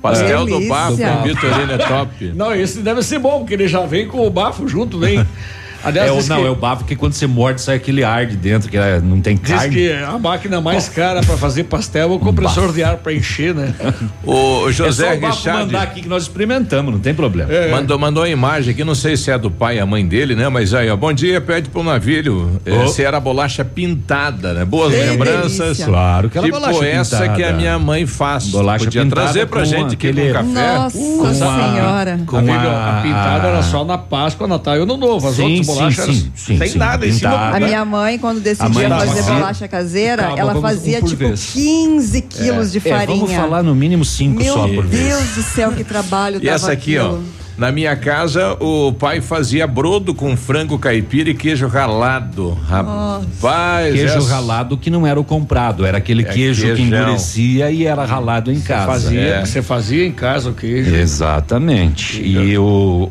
Pastel 0.02 0.46
do 0.46 0.60
bafo 0.68 0.98
com 0.98 1.24
Vitorino 1.24 1.72
é 1.74 1.78
top. 1.78 2.32
Não, 2.36 2.56
esse 2.56 2.80
deve 2.80 3.04
ser 3.04 3.20
bom, 3.20 3.40
porque 3.40 3.54
ele 3.54 3.68
já 3.68 3.82
vem 3.82 4.08
com 4.08 4.26
o 4.26 4.30
bafo 4.30 4.68
junto, 4.68 4.98
vem. 5.00 5.26
Aliás, 5.84 6.10
É 6.10 6.12
o, 6.12 6.18
diz 6.18 6.28
não, 6.28 6.38
que, 6.42 6.46
é 6.48 6.50
o 6.50 6.56
bafo 6.56 6.84
que 6.86 6.96
quando 6.96 7.14
você 7.14 7.28
morde 7.28 7.62
sai 7.62 7.76
aquele 7.78 8.04
ar 8.04 8.26
de 8.26 8.36
dentro, 8.38 8.70
que 8.70 8.78
é, 8.78 9.00
não 9.02 9.20
tem 9.22 9.36
diz 9.36 9.52
carne. 9.56 9.74
que 9.76 9.92
a 9.92 10.18
máquina 10.18 10.62
mais 10.62 10.88
cara 10.90 11.22
pra 11.22 11.38
fazer 11.38 11.64
pastel 11.66 12.12
é 12.12 12.16
o 12.16 12.20
compressor 12.20 12.72
de 12.74 12.84
ar 12.84 12.98
pra 12.98 13.14
encher, 13.14 13.54
né? 13.56 13.74
O 14.26 14.70
é 14.70 14.72
José 14.72 15.12
só 15.12 15.18
o 15.18 15.20
bafo 15.22 15.36
Richard 15.38 15.60
mandar 15.66 15.82
aqui 15.84 16.02
que 16.02 16.08
nós 16.10 16.24
experimentamos, 16.24 16.94
não 16.94 17.00
tem 17.00 17.14
problema. 17.14 17.52
É. 17.52 17.72
mandou, 17.72 17.98
mandou 17.98 18.24
uma 18.24 18.30
imagem 18.30 18.74
aqui, 18.74 18.84
não 18.84 18.96
sei 18.96 19.18
se 19.18 19.32
é 19.32 19.38
do 19.38 19.50
pai 19.50 19.78
e 19.78 19.80
a 19.80 19.86
mãe 19.86 20.06
dele, 20.06 20.36
né? 20.36 20.48
Mas 20.50 20.74
aí, 20.74 20.90
ó, 20.90 20.96
bom 20.96 21.12
dia, 21.12 21.40
pede 21.42 21.70
pro 21.70 21.84
navio 21.84 22.22
Oh. 22.68 22.88
se 22.88 23.04
era 23.04 23.20
bolacha 23.20 23.64
pintada, 23.66 24.54
né? 24.54 24.66
Boas 24.66 24.94
Que 24.94 25.00
lembranças. 25.00 25.58
delícia. 25.58 25.86
Claro 25.86 26.30
que 26.30 26.38
era 26.38 26.46
tipo 26.48 26.60
bolacha 26.60 26.86
essa 26.86 27.18
pintada. 27.18 27.36
que 27.38 27.44
a 27.44 27.54
minha 27.54 27.80
mãe 27.80 28.06
faz. 28.06 28.48
Bolacha 28.48 28.86
Podia 28.86 29.04
pintada 29.04 29.22
trazer 29.24 29.48
pra 29.48 29.60
com 29.60 29.66
gente 29.66 29.94
aqui 29.96 30.08
aquele- 30.10 30.28
com 30.34 30.54
café. 30.54 30.74
Nossa 30.78 30.98
Com 30.98 31.26
a- 31.28 31.34
senhora. 31.34 32.20
com 32.26 32.38
Amigo, 32.38 32.54
a- 32.58 33.00
a 33.00 33.02
pintada 33.02 33.48
era 33.48 33.64
só 33.64 33.84
na 33.84 33.98
Páscoa, 33.98 34.48
Natal 34.48 34.78
e 34.78 34.80
Ano 34.82 34.98
Novo. 34.98 35.28
As 35.28 35.36
Sim, 35.36 35.44
outras 35.60 35.68
sim, 35.72 35.80
bolachas 35.80 36.06
sim, 36.06 36.32
sim, 36.36 36.58
sem 36.58 36.68
sim, 36.70 36.78
nada 36.78 37.06
em 37.08 37.12
cima. 37.14 37.50
A 37.56 37.60
minha 37.60 37.84
mãe, 37.86 38.18
quando 38.20 38.40
decidia 38.40 38.70
mãe 38.70 38.90
fazer 38.90 39.24
bolacha 39.24 39.68
caseira, 39.68 40.24
Calma, 40.24 40.40
ela 40.40 40.62
fazia 40.62 41.00
um 41.00 41.06
tipo 41.06 41.18
vez. 41.18 41.50
15 41.54 42.22
quilos 42.22 42.72
de 42.72 42.78
É, 42.78 42.82
farinha. 42.82 43.18
vamos 43.20 43.34
falar 43.34 43.64
no 43.64 43.74
mínimo 43.76 44.06
cinco 44.06 44.42
Meu 44.42 44.54
só 44.54 44.68
por 44.68 44.86
vez. 44.86 45.08
Deus 45.08 45.30
do 45.36 45.44
céu, 45.44 45.72
que 45.72 45.84
trabalho 45.84 46.40
E 46.42 46.48
essa 46.50 46.72
aqui, 46.72 46.98
ó. 46.98 47.18
Na 47.62 47.72
minha 47.72 47.96
casa, 47.96 48.58
o 48.60 48.92
pai 48.92 49.22
fazia 49.22 49.68
brodo 49.68 50.16
com 50.16 50.36
frango 50.36 50.80
caipira 50.80 51.30
e 51.30 51.36
queijo 51.36 51.68
ralado. 51.68 52.58
Rapaz, 52.68 53.94
Queijo 53.94 54.18
essa- 54.18 54.34
ralado 54.34 54.76
que 54.76 54.90
não 54.90 55.06
era 55.06 55.20
o 55.20 55.24
comprado, 55.24 55.86
era 55.86 56.00
aquele 56.00 56.24
É 56.24 56.26
queijo 56.26 56.64
que 56.64 56.74
queijão. 56.74 56.86
endurecia 57.04 57.70
e 57.70 57.86
era 57.86 58.04
ralado 58.04 58.52
em 58.52 58.60
casa. 58.60 58.88
Fazia, 58.88 59.22
É. 59.22 59.46
Você 59.46 59.62
fazia 59.62 60.08
em 60.08 60.12
casa 60.12 60.50
o 60.50 60.54
queijo. 60.56 60.96
Exatamente. 60.96 62.20
E 62.24 62.58
o 62.58 62.64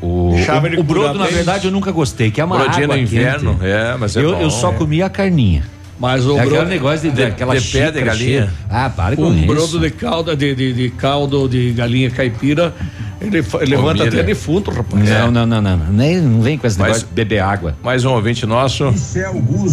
o, 0.02 0.34
o, 0.34 0.80
o 0.80 0.82
brodo, 0.82 1.16
na 1.20 1.26
verdade, 1.26 1.66
eu 1.66 1.70
nunca 1.70 1.92
gostei, 1.92 2.32
que 2.32 2.40
é 2.40 2.44
uma 2.44 2.58
Brodinho 2.58 2.84
água 2.86 2.96
no 2.96 3.02
inverno, 3.02 3.54
quente. 3.54 3.70
é, 3.70 3.96
mas 4.00 4.16
é 4.16 4.24
eu, 4.24 4.32
bom. 4.34 4.40
eu 4.40 4.50
só 4.50 4.72
comia 4.72 5.06
a 5.06 5.08
carninha. 5.08 5.62
Mas 5.96 6.26
o 6.26 6.32
é 6.36 6.40
aquele 6.40 6.54
brodo, 6.56 6.70
negócio 6.70 7.08
de, 7.08 7.14
de- 7.14 7.22
daquela 7.22 7.56
de 7.56 7.68
pé 7.68 7.90
de 7.92 8.00
galinha. 8.00 8.16
cheia. 8.16 8.50
Ah, 8.68 8.90
para 8.90 9.14
com 9.14 9.26
um 9.26 9.36
isso. 9.36 9.46
brodo 9.46 9.78
de 9.78 9.90
calda 9.90 10.34
de, 10.34 10.54
de, 10.56 10.72
de 10.72 10.88
caldo 10.90 11.48
de 11.48 11.72
galinha 11.72 12.10
caipira, 12.10 12.74
ele, 13.20 13.44
levanta 13.66 14.04
até 14.04 14.22
defunto, 14.22 14.70
rapaz. 14.70 15.08
Não, 15.08 15.30
não, 15.30 15.46
não, 15.46 15.60
não, 15.62 15.76
não. 15.76 15.86
Nem, 15.92 16.18
não 16.20 16.40
vem 16.40 16.56
com 16.56 16.66
esse 16.66 16.78
negócio 16.80 17.06
de 17.06 17.12
beber 17.12 17.40
água. 17.40 17.74
Mais 17.82 18.04
um 18.04 18.12
ouvinte 18.12 18.46
nosso. 18.46 18.92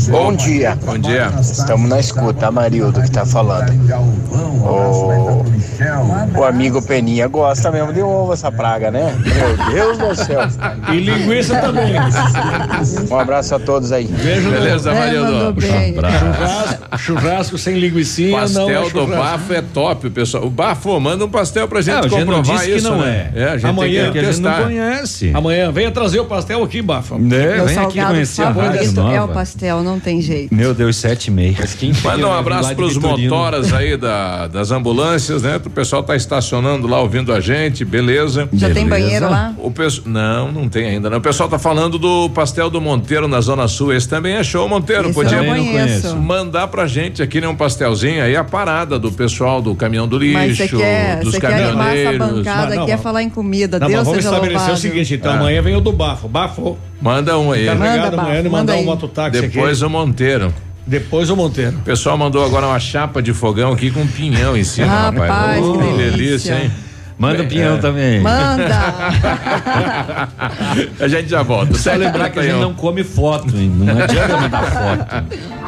Bom 0.10 0.34
dia. 0.34 0.78
Bom 0.86 0.98
dia. 0.98 1.32
Estamos 1.40 1.90
na 1.90 2.00
escuta, 2.00 2.48
Amarildo 2.48 3.02
que 3.02 3.12
tá 3.12 3.26
falando. 3.26 3.72
O, 4.64 5.44
o 6.40 6.44
amigo 6.44 6.82
Peninha 6.82 7.28
gosta 7.28 7.72
mesmo 7.72 7.94
de 7.94 8.02
ovo 8.02 8.34
essa 8.34 8.52
praga, 8.52 8.92
né? 8.92 9.16
Meu 9.24 9.72
Deus 9.72 9.98
do 9.98 10.16
céu. 10.16 10.42
E 10.92 10.98
linguiça 11.00 11.56
também. 11.60 11.94
Um 13.10 13.20
abraço 13.20 13.56
a 13.56 13.60
todos 13.60 13.92
aí. 13.92 14.06
Veja 14.06 14.50
Beleza, 14.50 14.92
É, 14.92 15.00
Maria 15.00 15.22
mandou 15.22 15.54
do 15.54 15.62
bem. 15.62 15.96
Churrasco, 15.96 16.98
churrasco 16.98 17.58
sem 17.58 17.76
linguiça 17.80 18.08
não 18.24 18.32
Pastel 18.40 18.70
é 18.70 18.82
do 18.84 18.90
churrasco. 18.90 19.16
bafo 19.16 19.54
é 19.54 19.62
top, 19.62 20.10
pessoal. 20.10 20.46
O 20.46 20.50
bafo 20.50 21.00
manda 21.00 21.26
um 21.26 21.30
pastel 21.30 21.68
pra 21.68 21.82
gente 21.82 21.94
É, 21.94 22.02
não 22.02 22.10
comprovar 22.10 22.56
disse 22.58 22.66
que 22.72 22.78
isso, 22.78 22.90
não 22.90 23.00
né? 23.02 23.32
é. 23.36 23.37
A 23.46 23.58
gente 23.58 23.66
Amanhã 23.70 24.04
tem 24.04 24.12
que 24.14 24.20
que 24.20 24.26
a 24.26 24.32
gente 24.32 24.42
não 24.42 24.64
conhece. 24.64 25.32
Amanhã, 25.34 25.72
venha 25.72 25.92
trazer 25.92 26.20
o 26.20 26.26
pastel 26.26 26.64
aqui, 26.64 26.82
Bafa. 26.82 27.16
É, 27.16 27.18
Meu 27.18 27.66
vem 27.66 27.78
aqui 27.78 28.02
conhecer 28.02 28.42
a 28.44 28.46
rádio 28.50 28.64
favorito 28.64 29.00
é 29.00 29.04
o 29.04 29.22
nova. 29.22 29.34
pastel, 29.34 29.84
não 29.84 30.00
tem 30.00 30.22
jeito. 30.22 30.54
Meu 30.54 30.74
Deus, 30.74 30.96
sete 30.96 31.28
e 31.28 31.32
meia. 31.32 31.56
Manda 32.04 32.28
um 32.28 32.34
abraço 32.34 32.76
pros 32.76 32.98
motoras 32.98 33.74
aí 33.74 33.98
da, 33.98 34.48
das 34.48 34.72
ambulâncias, 34.72 35.42
né? 35.44 35.58
O 35.64 35.70
pessoal 35.70 36.04
tá 36.04 36.16
estacionando 36.16 36.88
lá 36.88 37.00
ouvindo 37.02 37.34
a 37.34 37.40
gente, 37.40 37.84
beleza. 37.86 38.50
Já 38.54 38.70
tem 38.70 38.88
banheiro 38.88 39.30
lá? 39.30 39.54
O 39.58 39.72
pesso- 39.72 40.04
Não, 40.06 40.52
não 40.52 40.68
tem 40.70 40.86
ainda. 40.88 41.10
Não. 41.10 41.18
O 41.18 41.22
pessoal 41.22 41.50
tá 41.50 41.60
falando 41.60 41.98
do 41.98 42.30
pastel 42.30 42.70
do 42.70 42.80
Monteiro 42.82 43.28
na 43.28 43.42
Zona 43.42 43.68
Sul. 43.68 43.94
Esse 43.94 44.08
também 44.08 44.34
é 44.36 44.44
show, 44.44 44.68
Monteiro. 44.68 45.06
Esse 45.10 45.14
Podia 45.14 45.42
mandar 46.16 46.68
pra 46.68 46.88
gente 46.88 47.22
aqui 47.22 47.42
né, 47.42 47.48
um 47.48 47.56
pastelzinho 47.56 48.24
aí, 48.24 48.36
a 48.36 48.44
parada 48.44 48.98
do 49.00 49.12
pessoal 49.12 49.62
do 49.62 49.74
caminhão 49.76 50.08
do 50.08 50.18
lixo, 50.18 50.78
quer, 50.78 51.20
dos 51.20 51.34
você 51.34 51.40
quer 51.40 51.54
animar 51.54 51.96
essa 51.96 52.04
caminhoneiros. 52.04 52.38
bancada 52.38 52.66
Mas 52.68 52.76
não, 52.76 52.84
aqui 52.84 52.92
é 52.92 52.96
mas- 52.96 53.04
falar 53.04 53.24
em 53.24 53.27
comida. 53.30 53.80
Não, 53.80 53.88
mas 53.88 53.96
Deus 53.96 54.06
vamos 54.08 54.18
seja 54.24 54.30
estabelecer 54.36 54.58
louvado. 54.68 54.78
o 54.78 54.82
seguinte, 54.82 55.14
então 55.16 55.32
Ah. 55.32 55.36
amanhã 55.36 55.62
vem 55.62 55.76
o 55.76 55.82
do 55.82 55.92
Bafo. 55.92 56.28
Bafo, 56.28 56.78
Manda 57.02 57.38
um 57.38 57.52
aí. 57.52 57.66
tá 57.66 57.76
Manda, 57.76 57.92
ligado 57.92 58.14
amanhã 58.14 58.36
Bafo, 58.36 58.40
e 58.40 58.44
manda 58.44 58.58
mandar 58.58 58.74
aí. 58.74 58.82
um 58.82 58.86
mototáxi 58.86 59.42
Depois 59.42 59.78
aqui. 59.78 59.86
o 59.86 59.90
Monteiro. 59.90 60.54
Depois 60.86 61.30
o 61.30 61.36
Monteiro. 61.36 61.78
O 61.78 61.82
pessoal 61.82 62.18
mandou 62.18 62.46
agora 62.46 62.66
uma 62.68 62.80
chapa 62.80 63.22
de 63.22 63.34
fogão 63.34 63.74
aqui 63.74 63.92
com 63.92 64.06
pinhão 64.08 64.56
em 64.56 64.64
cima, 64.64 64.88
rapaz. 64.88 65.30
Rapaz, 65.30 65.62
que 65.62 65.68
Oh, 65.68 65.98
delícia. 65.98 66.54
hein? 66.54 66.72
Manda 67.20 67.42
o 67.44 67.48
pinhão 67.48 67.78
É. 67.78 67.80
também. 67.80 68.20
Manda! 68.22 68.78
A 71.00 71.08
gente 71.08 71.30
já 71.30 71.42
volta. 71.44 71.74
Só 71.74 71.94
lembrar 71.94 72.30
que 72.30 72.40
a 72.40 72.44
gente 72.44 72.60
não 72.60 72.74
come 72.74 73.04
foto, 73.04 73.56
hein? 73.58 73.72
Não 73.76 73.98
adianta 74.04 74.38
mandar 74.38 74.64
foto. 74.64 75.26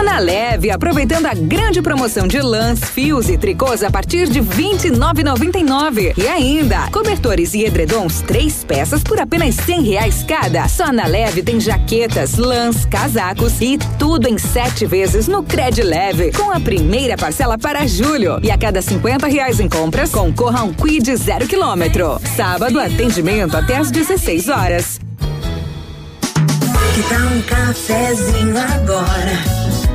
Tô 0.00 0.04
na 0.04 0.18
leve, 0.18 0.70
aproveitando 0.70 1.26
a 1.26 1.34
grande 1.34 1.82
promoção 1.82 2.26
de 2.26 2.40
lãs, 2.40 2.80
fios 2.80 3.28
e 3.28 3.36
tricôs 3.36 3.82
a 3.82 3.90
partir 3.90 4.30
de 4.30 4.40
R$ 4.40 4.46
29,99. 4.46 6.14
E 6.16 6.26
ainda, 6.26 6.90
cobertores 6.90 7.52
e 7.52 7.66
edredons, 7.66 8.22
três 8.22 8.64
peças 8.64 9.02
por 9.02 9.20
apenas 9.20 9.56
100 9.56 9.82
reais 9.82 10.24
cada. 10.26 10.66
Só 10.68 10.90
na 10.90 11.04
leve 11.04 11.42
tem 11.42 11.60
jaquetas, 11.60 12.38
lãs, 12.38 12.86
casacos 12.86 13.60
e 13.60 13.76
tudo 13.98 14.26
em 14.26 14.38
sete 14.38 14.86
vezes 14.86 15.28
no 15.28 15.42
Cred 15.42 15.82
Leve, 15.82 16.32
com 16.32 16.50
a 16.50 16.58
primeira 16.58 17.14
parcela 17.18 17.58
para 17.58 17.86
julho. 17.86 18.40
E 18.42 18.50
a 18.50 18.56
cada 18.56 18.80
50 18.80 19.26
reais 19.26 19.60
em 19.60 19.68
compras, 19.68 20.10
concorra 20.10 20.60
a 20.60 20.64
um 20.64 20.72
Quid 20.72 21.14
zero 21.14 21.46
quilômetro. 21.46 22.18
Sábado, 22.34 22.80
atendimento 22.80 23.54
até 23.54 23.76
às 23.76 23.90
16 23.90 24.48
horas. 24.48 24.98
Que 26.94 27.02
tal 27.02 27.20
um 27.20 27.42
cafezinho 27.42 28.56
agora? 28.58 29.69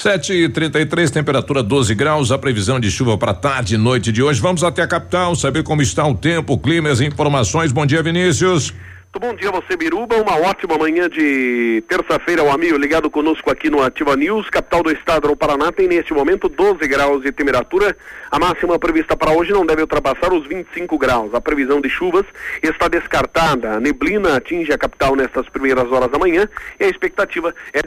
Sete 0.00 0.32
e 0.32 0.48
trinta 0.48 0.78
e 0.78 0.86
três, 0.86 1.10
temperatura 1.10 1.60
12 1.60 1.92
graus, 1.92 2.30
a 2.30 2.38
previsão 2.38 2.78
de 2.78 2.88
chuva 2.88 3.18
para 3.18 3.34
tarde 3.34 3.74
e 3.74 3.76
noite 3.76 4.12
de 4.12 4.22
hoje. 4.22 4.40
Vamos 4.40 4.62
até 4.62 4.80
a 4.80 4.86
capital, 4.86 5.34
saber 5.34 5.64
como 5.64 5.82
está 5.82 6.06
o 6.06 6.14
tempo, 6.14 6.52
o 6.52 6.58
clima 6.58 6.88
e 6.88 6.92
as 6.92 7.00
informações. 7.00 7.72
Bom 7.72 7.84
dia, 7.84 8.00
Vinícius. 8.00 8.70
Muito 8.70 9.18
bom 9.18 9.34
dia 9.34 9.50
você, 9.50 9.76
Biruba. 9.76 10.14
Uma 10.14 10.36
ótima 10.36 10.78
manhã 10.78 11.08
de 11.10 11.82
terça-feira, 11.88 12.44
o 12.44 12.50
amigo 12.52 12.78
ligado 12.78 13.10
conosco 13.10 13.50
aqui 13.50 13.68
no 13.68 13.82
Ativa 13.82 14.14
News, 14.14 14.48
capital 14.48 14.84
do 14.84 14.92
estado 14.92 15.26
do 15.26 15.34
Paraná, 15.34 15.72
tem 15.72 15.88
neste 15.88 16.14
momento 16.14 16.48
12 16.48 16.78
graus 16.86 17.20
de 17.24 17.32
temperatura. 17.32 17.96
A 18.30 18.38
máxima 18.38 18.78
prevista 18.78 19.16
para 19.16 19.32
hoje 19.32 19.50
não 19.50 19.66
deve 19.66 19.82
ultrapassar 19.82 20.32
os 20.32 20.46
25 20.46 20.96
graus. 20.96 21.34
A 21.34 21.40
previsão 21.40 21.80
de 21.80 21.88
chuvas 21.88 22.24
está 22.62 22.86
descartada. 22.86 23.72
A 23.72 23.80
neblina 23.80 24.36
atinge 24.36 24.72
a 24.72 24.78
capital 24.78 25.16
nestas 25.16 25.48
primeiras 25.48 25.90
horas 25.90 26.08
da 26.08 26.20
manhã 26.20 26.48
e 26.78 26.84
a 26.84 26.88
expectativa 26.88 27.52
é. 27.74 27.80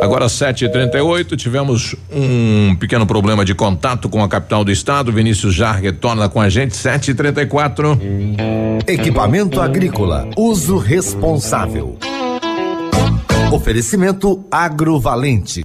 Agora 0.00 0.26
7h38, 0.26 1.36
tivemos 1.36 1.96
um 2.10 2.76
pequeno 2.76 3.06
problema 3.06 3.44
de 3.44 3.54
contato 3.54 4.08
com 4.08 4.22
a 4.22 4.28
capital 4.28 4.64
do 4.64 4.70
estado. 4.70 5.12
Vinícius 5.12 5.54
já 5.54 5.72
retorna 5.72 6.28
com 6.28 6.40
a 6.40 6.48
gente. 6.48 6.72
7h34. 6.74 7.98
Equipamento 8.86 9.60
agrícola, 9.60 10.28
uso 10.36 10.76
responsável. 10.76 11.98
Oferecimento 13.50 14.44
agrovalente. 14.50 15.64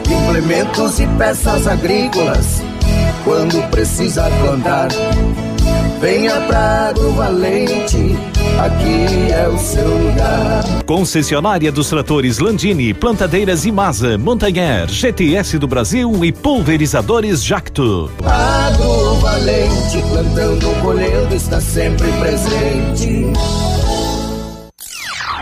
Implementos 0.11 0.99
e 0.99 1.07
peças 1.17 1.67
agrícolas, 1.67 2.61
quando 3.23 3.61
precisa 3.69 4.29
plantar. 4.41 4.89
Venha 6.01 6.41
pra 6.41 6.89
Água 6.89 7.11
Valente, 7.11 8.17
aqui 8.59 9.31
é 9.31 9.47
o 9.47 9.57
seu 9.57 9.87
lugar. 9.87 10.63
Concessionária 10.85 11.71
dos 11.71 11.89
tratores 11.89 12.39
Landini, 12.39 12.93
Plantadeiras 12.93 13.65
Imasa, 13.65 14.17
Montanher, 14.17 14.89
GTS 14.89 15.59
do 15.59 15.67
Brasil 15.67 16.25
e 16.25 16.31
Pulverizadores 16.31 17.43
Jacto. 17.43 18.11
Água 18.25 19.13
Valente, 19.21 20.01
plantando, 20.09 20.81
colhendo, 20.81 21.35
está 21.35 21.61
sempre 21.61 22.11
presente. 22.13 23.31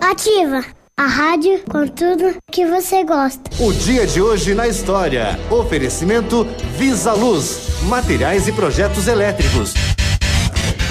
Ativa 0.00 0.64
a 0.96 1.06
rádio 1.06 1.60
com 1.70 1.86
tudo 1.86 2.36
que 2.50 2.64
você 2.64 3.04
gosta. 3.04 3.42
O 3.60 3.70
dia 3.70 4.06
de 4.06 4.20
hoje 4.20 4.54
na 4.54 4.66
história. 4.66 5.38
Oferecimento 5.50 6.44
Visa 6.76 7.12
Luz, 7.12 7.82
materiais 7.82 8.48
e 8.48 8.52
projetos 8.52 9.06
elétricos. 9.06 9.74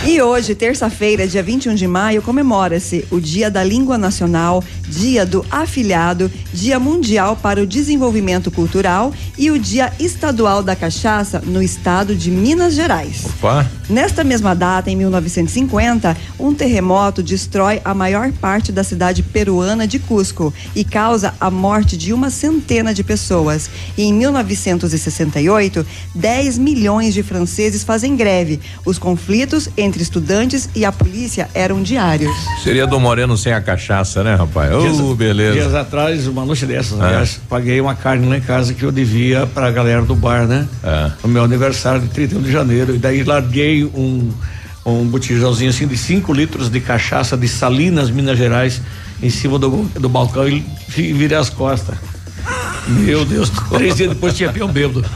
E 0.06 0.22
hoje, 0.22 0.56
terça-feira, 0.56 1.28
dia 1.28 1.44
21 1.44 1.76
de 1.76 1.86
maio, 1.86 2.22
comemora-se 2.22 3.06
o 3.12 3.20
Dia 3.20 3.52
da 3.52 3.64
Língua 3.64 3.98
Nacional, 3.98 4.64
Dia 4.88 5.26
do 5.26 5.46
Afilhado, 5.52 6.32
Dia 6.54 6.80
Mundial 6.80 7.36
para 7.36 7.62
o 7.62 7.68
Desenvolvimento 7.68 8.50
Cultural 8.50 9.14
e 9.38 9.52
o 9.52 9.60
Dia 9.60 9.92
Estadual 10.00 10.64
da 10.64 10.76
Cachaça 10.76 11.42
no 11.46 11.62
estado 11.62 12.16
de 12.16 12.32
Minas 12.32 12.74
Gerais. 12.74 13.26
Opa! 13.26 13.70
Nesta 13.90 14.24
mesma 14.24 14.54
data, 14.54 14.92
em 14.92 14.96
1950, 14.96 16.16
um 16.40 16.54
terremoto 16.54 17.24
destrói 17.24 17.82
a 17.84 17.92
maior 17.92 18.32
parte 18.34 18.72
da 18.72 18.84
cidade 18.84 19.24
peruana 19.24 19.88
de 19.88 19.98
Cusco 19.98 20.54
e 20.76 20.84
causa 20.84 21.34
a 21.40 21.50
morte 21.50 21.98
de 21.98 22.14
uma 22.14 22.30
centena 22.30 22.94
de 22.94 23.04
pessoas. 23.04 23.68
E 23.98 24.04
em 24.04 24.14
1968, 24.14 25.84
10 26.14 26.58
milhões 26.60 27.16
de 27.16 27.24
franceses 27.24 27.84
fazem 27.84 28.16
greve. 28.16 28.60
Os 28.86 29.00
conflitos 29.00 29.70
entre 29.76 29.89
estudantes 29.98 30.70
e 30.76 30.86
a 30.86 30.92
polícia 30.92 31.50
eram 31.54 31.82
diários. 31.82 32.36
Seria 32.64 32.86
do 32.86 33.00
Moreno 33.00 33.38
sem 33.38 33.52
a 33.54 33.62
cachaça, 33.62 34.24
né, 34.24 34.36
rapaz? 34.36 34.74
Ô, 34.74 34.82
Dias- 34.82 35.18
beleza. 35.18 35.54
Dias 35.54 35.74
atrás, 35.76 36.28
uma 36.28 36.46
noite 36.46 36.66
dessas, 36.66 37.00
É. 37.00 37.04
aliás, 37.04 37.40
paguei 37.50 37.80
uma 37.82 37.96
carne 37.96 38.28
lá 38.28 38.38
em 38.38 38.42
casa 38.42 38.74
que 38.74 38.84
eu 38.84 38.92
devia 38.92 39.48
pra 39.48 39.72
galera 39.72 40.02
do 40.04 40.16
bar, 40.16 40.46
né? 40.48 40.68
É. 40.84 41.12
No 41.24 41.30
meu 41.30 41.44
aniversário 41.44 42.02
de 42.02 42.08
31 42.10 42.42
de 42.42 42.52
janeiro. 42.52 42.94
E 42.96 42.98
daí 42.98 43.24
larguei 43.24 43.84
um, 43.86 44.30
um 44.86 45.06
botijãozinho 45.06 45.70
assim 45.70 45.88
de 45.88 45.98
5 45.98 46.32
litros 46.34 46.70
de 46.70 46.80
cachaça 46.80 47.36
de 47.38 47.48
Salinas, 47.48 48.10
Minas 48.10 48.38
Gerais, 48.38 48.82
em 49.22 49.30
cima 49.30 49.60
do, 49.60 49.84
do 50.00 50.08
balcão 50.10 50.48
e 50.48 50.66
vi- 50.88 51.14
virei 51.14 51.38
as 51.38 51.50
costas. 51.50 51.96
Meu 52.90 53.24
Deus, 53.24 53.52
três 53.70 53.96
dias 53.96 54.10
depois 54.10 54.34
tinha 54.36 54.52
peão 54.52 54.68
bêbado. 54.68 55.06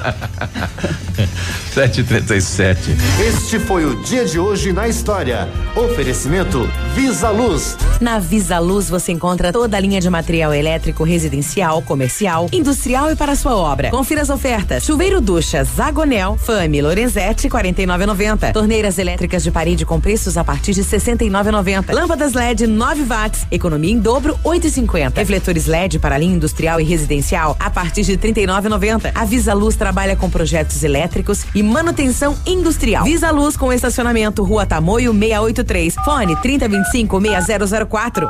7h37. 1.73 2.77
Este 3.19 3.57
foi 3.57 3.83
o 3.83 3.95
dia 4.03 4.25
de 4.25 4.37
hoje 4.37 4.71
na 4.71 4.87
história. 4.87 5.49
Oferecimento 5.75 6.69
Visa 6.93 7.31
Luz. 7.31 7.75
Na 7.99 8.19
Visa 8.19 8.59
Luz 8.59 8.89
você 8.89 9.11
encontra 9.11 9.51
toda 9.51 9.75
a 9.75 9.79
linha 9.79 9.99
de 9.99 10.07
material 10.07 10.53
elétrico 10.53 11.03
residencial, 11.03 11.81
comercial, 11.81 12.47
industrial 12.51 13.11
e 13.11 13.15
para 13.15 13.35
sua 13.35 13.55
obra. 13.55 13.89
Confira 13.89 14.21
as 14.21 14.29
ofertas. 14.29 14.83
Chuveiro 14.83 15.19
ducha 15.19 15.63
Zagonel, 15.63 16.37
Fame, 16.37 16.79
Lorenzetti 16.79 17.49
49,90. 17.49 18.53
Torneiras 18.53 18.99
elétricas 18.99 19.41
de 19.41 19.49
parede 19.49 19.83
com 19.83 19.99
preços 19.99 20.37
a 20.37 20.43
partir 20.43 20.73
de 20.73 20.83
69,90. 20.83 21.91
Lâmpadas 21.91 22.33
LED 22.33 22.67
9 22.67 23.03
watts, 23.03 23.47
economia 23.49 23.91
em 23.91 23.97
dobro 23.97 24.37
8,50. 24.43 25.15
Refletores 25.15 25.65
LED 25.65 25.97
para 25.97 26.19
linha 26.19 26.35
industrial 26.35 26.79
e 26.79 26.83
residencial 26.83 27.57
a 27.63 27.69
partir 27.69 28.03
de 28.03 28.17
39,90. 28.17 29.11
A 29.15 29.25
Visa 29.25 29.53
Luz 29.53 29.75
trabalha 29.75 30.15
com 30.15 30.29
projetos 30.29 30.83
elétricos 30.83 31.45
e 31.55 31.63
manutenção 31.63 32.37
industrial. 32.45 33.05
Visa 33.05 33.31
Luz 33.31 33.55
com 33.55 33.71
estacionamento 33.71 34.43
Rua 34.43 34.65
Tamoio 34.65 35.13
683. 35.13 35.95
Fone 36.03 36.35
3025 36.41 37.21
6004. 37.21 38.29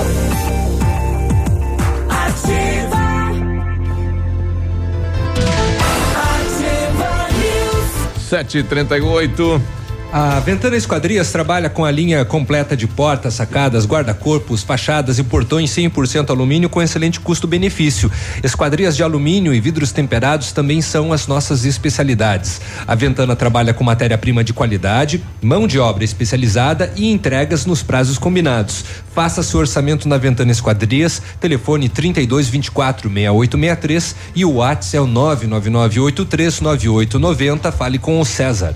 738 8.31 9.80
a 10.13 10.41
Ventana 10.41 10.75
Esquadrias 10.75 11.31
trabalha 11.31 11.69
com 11.69 11.85
a 11.85 11.91
linha 11.91 12.25
completa 12.25 12.75
de 12.75 12.85
portas, 12.85 13.35
sacadas, 13.35 13.85
guarda-corpos, 13.85 14.61
fachadas 14.61 15.17
e 15.19 15.23
portões 15.23 15.71
100% 15.71 16.31
alumínio 16.31 16.69
com 16.69 16.81
excelente 16.81 17.21
custo-benefício. 17.21 18.11
Esquadrias 18.43 18.97
de 18.97 19.03
alumínio 19.03 19.53
e 19.53 19.61
vidros 19.61 19.93
temperados 19.93 20.51
também 20.51 20.81
são 20.81 21.13
as 21.13 21.27
nossas 21.27 21.63
especialidades. 21.63 22.59
A 22.85 22.93
Ventana 22.93 23.37
trabalha 23.37 23.73
com 23.73 23.85
matéria-prima 23.85 24.43
de 24.43 24.51
qualidade, 24.51 25.23
mão 25.41 25.65
de 25.65 25.79
obra 25.79 26.03
especializada 26.03 26.91
e 26.97 27.09
entregas 27.09 27.65
nos 27.65 27.81
prazos 27.81 28.17
combinados. 28.17 28.83
Faça 29.15 29.41
seu 29.41 29.61
orçamento 29.61 30.09
na 30.09 30.17
Ventana 30.17 30.51
Esquadrias, 30.51 31.21
telefone 31.39 31.87
32 31.87 32.49
24 32.49 33.09
6863 33.09 34.15
e 34.35 34.43
o 34.43 34.55
WhatsApp 34.55 34.97
é 34.97 34.99
o 34.99 35.07
999839890. 35.07 37.71
Fale 37.71 37.97
com 37.97 38.19
o 38.19 38.25
César. 38.25 38.73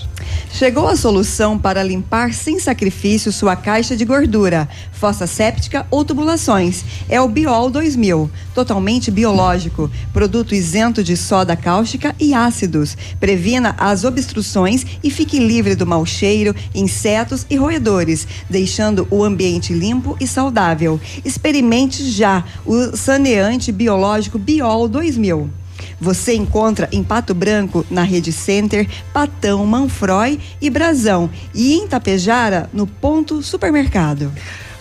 Chegou 0.49 0.87
a 0.87 0.95
solução 0.95 1.24
para 1.61 1.81
limpar 1.81 2.33
sem 2.33 2.59
sacrifício 2.59 3.31
sua 3.31 3.55
caixa 3.55 3.97
de 3.97 4.05
gordura, 4.05 4.69
fossa 4.91 5.25
séptica 5.25 5.87
ou 5.89 6.05
tubulações. 6.05 6.85
É 7.09 7.19
o 7.19 7.27
Biol 7.27 7.71
2000, 7.71 8.29
totalmente 8.53 9.09
biológico, 9.09 9.89
produto 10.13 10.53
isento 10.53 11.03
de 11.03 11.17
soda 11.17 11.55
cáustica 11.55 12.15
e 12.19 12.33
ácidos. 12.33 12.95
Previna 13.19 13.73
as 13.79 14.03
obstruções 14.03 14.85
e 15.03 15.09
fique 15.09 15.39
livre 15.39 15.73
do 15.73 15.87
mau 15.87 16.05
cheiro, 16.05 16.55
insetos 16.75 17.43
e 17.49 17.55
roedores, 17.55 18.27
deixando 18.47 19.07
o 19.09 19.23
ambiente 19.23 19.73
limpo 19.73 20.15
e 20.19 20.27
saudável. 20.27 21.01
Experimente 21.25 22.07
já 22.11 22.45
o 22.63 22.95
saneante 22.95 23.71
biológico 23.71 24.37
Biol 24.37 24.87
2000. 24.87 25.64
Você 25.99 26.33
encontra 26.33 26.87
em 26.91 27.03
Pato 27.03 27.33
Branco, 27.33 27.85
na 27.89 28.03
Rede 28.03 28.31
Center, 28.31 28.87
Patão, 29.13 29.65
Manfroy 29.65 30.39
e 30.61 30.69
Brasão. 30.69 31.29
E 31.53 31.73
em 31.73 31.87
Tapejara, 31.87 32.69
no 32.73 32.85
Ponto 32.85 33.41
Supermercado. 33.41 34.31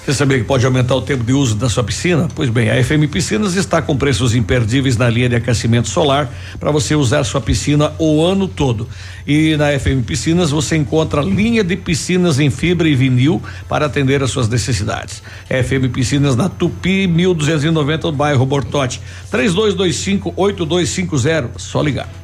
Você 0.04 0.12
sabia 0.12 0.36
que 0.36 0.44
pode 0.44 0.66
aumentar 0.66 0.94
o 0.94 1.00
tempo 1.00 1.24
de 1.24 1.32
uso 1.32 1.54
da 1.54 1.70
sua 1.70 1.82
piscina? 1.82 2.28
Pois 2.34 2.50
bem, 2.50 2.68
a 2.68 2.84
FM 2.84 3.08
Piscinas 3.10 3.54
está 3.54 3.80
com 3.80 3.96
preços 3.96 4.34
imperdíveis 4.34 4.98
na 4.98 5.08
linha 5.08 5.30
de 5.30 5.36
aquecimento 5.36 5.88
solar 5.88 6.30
para 6.60 6.70
você 6.70 6.94
usar 6.94 7.24
sua 7.24 7.40
piscina 7.40 7.90
o 7.98 8.22
ano 8.22 8.46
todo. 8.46 8.86
E 9.26 9.56
na 9.56 9.68
FM 9.78 10.04
Piscinas 10.06 10.50
você 10.50 10.76
encontra 10.76 11.22
linha 11.22 11.64
de 11.64 11.74
piscinas 11.74 12.38
em 12.38 12.50
fibra 12.50 12.86
e 12.86 12.94
vinil 12.94 13.42
para 13.66 13.86
atender 13.86 14.22
às 14.22 14.30
suas 14.30 14.46
necessidades. 14.46 15.22
FM 15.48 15.90
Piscinas 15.90 16.36
na 16.36 16.50
Tupi 16.50 17.06
1290, 17.06 18.08
no 18.08 18.12
bairro 18.12 18.44
Bortote. 18.44 19.00
32258250, 19.32 21.52
só 21.56 21.80
ligar. 21.80 22.23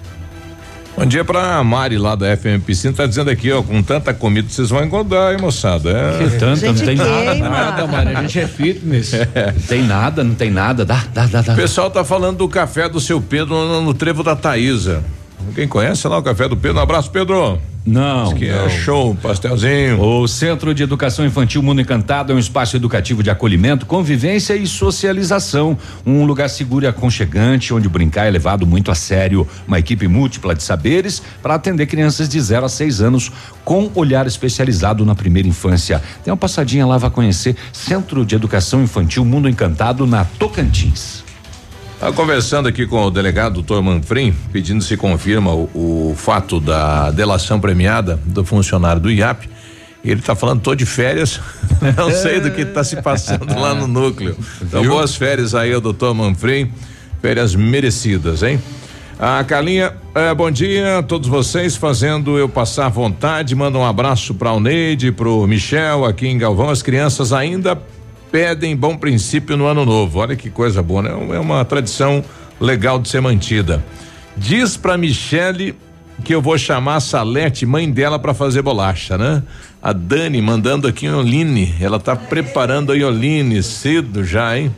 Bom 0.97 1.07
dia 1.07 1.25
pra 1.25 1.63
Mari 1.65 1.97
lá 1.97 2.15
da 2.15 2.37
FM 2.37 2.63
Piscina, 2.67 2.93
tá 2.93 3.07
dizendo 3.07 3.31
aqui, 3.31 3.51
ó, 3.51 3.63
com 3.63 3.83
tanta 3.83 4.13
comida 4.13 4.49
vocês 4.51 4.69
vão 4.69 4.85
engordar, 4.85 5.33
hein, 5.33 5.39
moçada? 5.41 5.91
É. 5.91 6.19
Que 6.19 6.39
tanta, 6.39 6.67
não 6.67 6.75
tem 6.75 6.97
nada, 6.97 7.35
Nada, 7.35 7.49
nada, 7.49 7.87
Mari, 7.87 8.17
a 8.17 8.23
gente 8.23 8.41
é 8.41 8.47
fitness. 8.47 9.13
Não 9.13 9.63
tem 9.67 9.83
nada, 9.83 10.23
não 10.23 10.35
tem 10.35 10.51
nada, 10.51 10.85
dá, 10.85 11.03
dá, 11.15 11.27
dá, 11.27 11.41
dá. 11.43 11.53
O 11.53 11.57
pessoal 11.57 11.91
tá 11.91 12.05
falando 12.05 12.39
do 12.39 12.49
café 12.49 12.89
do 12.89 13.01
seu 13.01 13.21
Pedro 13.21 13.55
no, 13.55 13.83
no 13.83 13.95
trevo 13.95 14.23
da 14.23 14.37
Taísa. 14.37 15.03
Quem 15.55 15.69
conhece 15.69 16.07
lá 16.09 16.19
o 16.19 16.23
café 16.23 16.49
do 16.49 16.57
Pedro? 16.57 16.79
Um 16.79 16.83
abraço, 16.83 17.11
Pedro. 17.11 17.59
Não. 17.85 18.25
Diz 18.25 18.39
que 18.39 18.49
não. 18.49 18.67
é 18.67 18.69
show, 18.69 19.15
pastelzinho. 19.15 20.01
O 20.01 20.29
Centro 20.29 20.75
de 20.75 20.83
Educação 20.83 21.25
Infantil 21.25 21.63
Mundo 21.63 21.81
Encantado 21.81 22.33
é 22.33 22.37
um 22.37 22.39
espaço 22.39 22.77
educativo 22.77 23.23
de 23.23 23.31
acolhimento, 23.31 23.87
convivência 23.87 24.55
e 24.55 24.67
socialização. 24.67 25.77
Um 26.05 26.25
lugar 26.25 26.51
seguro 26.51 26.85
e 26.85 26.89
aconchegante, 26.89 27.73
onde 27.73 27.89
brincar 27.89 28.27
é 28.27 28.31
levado 28.31 28.67
muito 28.67 28.91
a 28.91 28.95
sério. 28.95 29.47
Uma 29.67 29.79
equipe 29.79 30.07
múltipla 30.07 30.55
de 30.55 30.63
saberes 30.63 31.23
para 31.43 31.55
atender 31.55 31.87
crianças 31.87 32.29
de 32.29 32.41
0 32.41 32.67
a 32.67 32.69
6 32.69 33.01
anos 33.01 33.33
com 33.65 33.91
olhar 33.95 34.27
especializado 34.27 35.05
na 35.05 35.15
primeira 35.15 35.49
infância. 35.49 36.03
Tem 36.23 36.31
uma 36.31 36.37
passadinha 36.37 36.87
lá, 36.87 36.99
vai 36.99 37.11
conhecer 37.11 37.57
Centro 37.73 38.25
de 38.27 38.35
Educação 38.35 38.83
Infantil 38.83 39.25
Mundo 39.25 39.49
Encantado 39.49 40.07
na 40.07 40.25
Tocantins. 40.25 41.30
Estava 42.01 42.17
conversando 42.17 42.67
aqui 42.67 42.87
com 42.87 43.05
o 43.05 43.11
delegado 43.11 43.53
doutor 43.57 43.83
Manfrim, 43.83 44.35
pedindo 44.51 44.83
se 44.83 44.97
confirma 44.97 45.53
o, 45.53 45.69
o 46.11 46.15
fato 46.17 46.59
da 46.59 47.11
delação 47.11 47.61
premiada 47.61 48.19
do 48.25 48.43
funcionário 48.43 49.03
do 49.03 49.11
IAP. 49.11 49.47
Ele 50.03 50.19
está 50.19 50.35
falando, 50.35 50.63
tô 50.63 50.75
de 50.75 50.87
férias, 50.87 51.39
não 51.99 52.11
sei 52.11 52.41
do 52.41 52.53
que 52.53 52.63
está 52.63 52.83
se 52.83 53.03
passando 53.03 53.55
lá 53.55 53.75
no 53.75 53.87
núcleo. 53.87 54.35
Então, 54.63 54.81
Viu? 54.81 54.93
boas 54.93 55.15
férias 55.15 55.55
aí 55.55 55.75
ao 55.75 55.81
doutor 55.83 56.15
Manfrim, 56.15 56.73
férias 57.21 57.55
merecidas, 57.55 58.43
hein? 58.43 58.59
A 59.19 59.45
Carlinha, 59.45 59.93
eh, 60.15 60.33
bom 60.33 60.51
dia 60.51 61.01
a 61.01 61.03
todos 61.03 61.29
vocês, 61.29 61.77
fazendo 61.77 62.39
eu 62.39 62.49
passar 62.49 62.89
vontade, 62.89 63.55
manda 63.55 63.77
um 63.77 63.85
abraço 63.85 64.33
para 64.33 64.51
o 64.53 64.59
Neide, 64.59 65.13
pro 65.13 65.47
Michel 65.47 66.07
aqui 66.07 66.27
em 66.27 66.39
Galvão, 66.39 66.71
as 66.71 66.81
crianças 66.81 67.31
ainda 67.31 67.79
pedem 68.31 68.77
bom 68.77 68.97
princípio 68.97 69.57
no 69.57 69.67
ano 69.67 69.85
novo. 69.85 70.19
Olha 70.21 70.37
que 70.37 70.51
coisa 70.51 70.83
boa, 70.83 71.03
né? 71.03 71.11
É 71.35 71.39
uma 71.39 71.65
tradição 71.65 72.25
legal 72.61 72.99
de 72.99 73.09
ser 73.09 73.21
mantida. 73.21 73.85
Diz 74.37 74.77
pra 74.77 74.97
Michele 74.97 75.75
que 76.25 76.35
eu 76.35 76.43
vou 76.43 76.59
chamar 76.59 76.97
a 76.97 77.01
Salete, 77.01 77.65
mãe 77.65 77.91
dela, 77.91 78.19
para 78.19 78.35
fazer 78.35 78.61
bolacha, 78.63 79.17
né? 79.17 79.43
A 79.83 79.93
Dani 79.93 80.41
mandando 80.43 80.87
aqui 80.87 81.07
em 81.07 81.13
Oline. 81.15 81.75
Ela 81.81 81.99
tá 81.99 82.15
preparando 82.15 82.93
a 82.93 82.95
Ioline 82.95 83.63
cedo 83.63 84.23
já, 84.23 84.59
hein? 84.59 84.75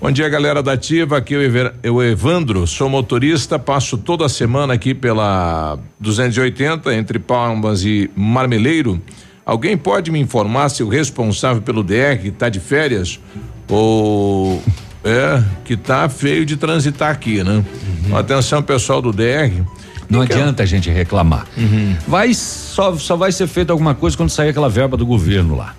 Bom 0.00 0.10
dia, 0.10 0.28
galera 0.28 0.62
da 0.62 0.72
Ativa. 0.72 1.18
Aqui 1.18 1.34
eu, 1.34 1.42
Ever- 1.42 1.74
eu 1.82 2.00
Evandro, 2.02 2.66
sou 2.66 2.88
motorista, 2.88 3.58
passo 3.58 3.98
toda 3.98 4.28
semana 4.28 4.72
aqui 4.72 4.94
pela 4.94 5.78
280 5.98 6.94
entre 6.94 7.18
Palmas 7.18 7.84
e 7.84 8.08
Marmeleiro. 8.16 9.00
Alguém 9.44 9.76
pode 9.76 10.10
me 10.10 10.20
informar 10.20 10.68
se 10.68 10.82
o 10.82 10.88
responsável 10.88 11.62
pelo 11.62 11.82
DR 11.82 12.24
está 12.24 12.48
de 12.48 12.60
férias 12.60 13.18
ou 13.68 14.62
é 15.04 15.42
que 15.64 15.76
tá 15.76 16.08
feio 16.08 16.44
de 16.44 16.56
transitar 16.56 17.10
aqui, 17.10 17.42
né? 17.42 17.64
Atenção, 18.12 18.62
pessoal 18.62 19.00
do 19.00 19.12
DR. 19.12 19.50
Não 20.08 20.20
adianta 20.20 20.64
a 20.64 20.66
gente 20.66 20.90
reclamar. 20.90 21.46
Vai 22.06 22.34
só 22.34 22.96
só 22.96 23.16
vai 23.16 23.30
ser 23.32 23.46
feita 23.46 23.72
alguma 23.72 23.94
coisa 23.94 24.16
quando 24.16 24.30
sair 24.30 24.50
aquela 24.50 24.68
verba 24.68 24.96
do 24.96 25.06
governo 25.06 25.56
lá. 25.56 25.74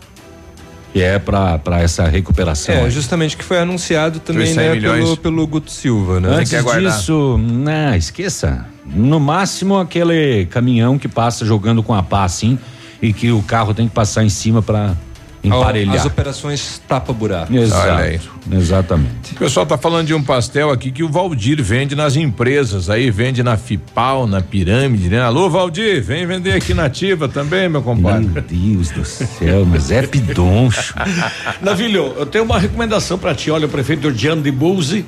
Que 0.94 1.02
é 1.02 1.20
para 1.20 1.60
para 1.60 1.82
essa 1.82 2.08
recuperação. 2.08 2.76
É, 2.76 2.90
justamente 2.90 3.38
que 3.38 3.44
foi 3.44 3.60
anunciado 3.60 4.20
também, 4.20 4.48
100 4.48 4.56
né, 4.56 4.80
pelo, 4.80 5.18
pelo 5.18 5.48
Guto 5.48 5.72
Silva, 5.72 6.20
né? 6.20 6.30
Antes 6.30 6.52
disso, 6.52 7.38
não, 7.38 7.96
esqueça. 7.96 8.66
No 8.86 9.20
máximo 9.20 9.78
aquele 9.78 10.46
caminhão 10.48 10.98
que 10.98 11.08
passa 11.08 11.46
jogando 11.46 11.84
com 11.84 11.94
a 11.94 12.02
pá 12.02 12.24
assim 12.24 12.58
e 13.02 13.12
que 13.12 13.32
o 13.32 13.42
carro 13.42 13.74
tem 13.74 13.88
que 13.88 13.94
passar 13.94 14.24
em 14.24 14.30
cima 14.30 14.62
para 14.62 14.96
emparelhar. 15.44 15.96
As 15.96 16.06
operações 16.06 16.82
tapa-buraco. 16.88 17.54
Exato. 17.54 18.30
Exatamente. 18.52 19.34
O 19.34 19.38
pessoal 19.38 19.66
tá 19.66 19.78
falando 19.78 20.08
de 20.08 20.14
um 20.14 20.22
pastel 20.22 20.70
aqui 20.70 20.92
que 20.92 21.04
o 21.04 21.10
Valdir 21.10 21.62
vende 21.64 21.96
nas 21.96 22.16
empresas, 22.16 22.90
aí 22.90 23.10
vende 23.10 23.42
na 23.42 23.58
Fipal, 23.58 24.28
na 24.28 24.42
Pirâmide, 24.42 25.10
né? 25.10 25.22
Alô, 25.22 25.50
Valdir, 25.50 26.04
vem 26.04 26.26
vender 26.26 26.54
aqui 26.54 26.74
na 26.74 26.86
Ativa 26.86 27.28
também, 27.28 27.68
meu 27.68 27.82
compadre. 27.82 28.28
Meu 28.28 28.42
Deus 28.42 28.92
do 28.92 29.06
céu, 29.06 29.66
mas 29.66 29.92
é 29.92 30.06
pidoncho. 30.06 30.94
Navilho, 31.62 32.14
eu 32.18 32.26
tenho 32.26 32.44
uma 32.44 32.60
recomendação 32.60 33.18
para 33.18 33.34
ti. 33.34 33.50
Olha, 33.50 33.66
o 33.66 33.70
prefeito 33.70 34.14
Jean 34.14 34.40
de 34.40 34.52
Bouzy 34.52 35.06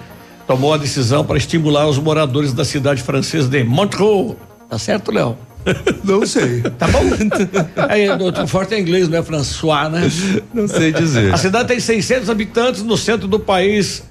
tomou 0.47 0.73
a 0.73 0.77
decisão 0.77 1.23
para 1.23 1.37
estimular 1.37 1.87
os 1.87 1.97
moradores 1.97 2.53
da 2.53 2.65
cidade 2.65 3.01
francesa 3.01 3.47
de 3.47 3.63
Montreux. 3.63 4.35
Tá 4.69 4.79
certo, 4.79 5.11
Léo? 5.11 5.37
Não 6.03 6.25
sei. 6.25 6.61
Tá 6.77 6.87
bom? 6.87 7.01
Aí, 7.89 8.07
o 8.43 8.47
forte 8.47 8.73
é 8.73 8.79
inglês, 8.79 9.07
não 9.07 9.17
é 9.17 9.23
François, 9.23 9.89
né? 9.89 10.09
Não 10.53 10.67
sei 10.67 10.91
dizer. 10.91 11.33
A 11.33 11.37
cidade 11.37 11.67
tem 11.67 11.79
600 11.79 12.29
habitantes 12.29 12.83
no 12.83 12.97
centro 12.97 13.27
do 13.27 13.39
país 13.39 14.03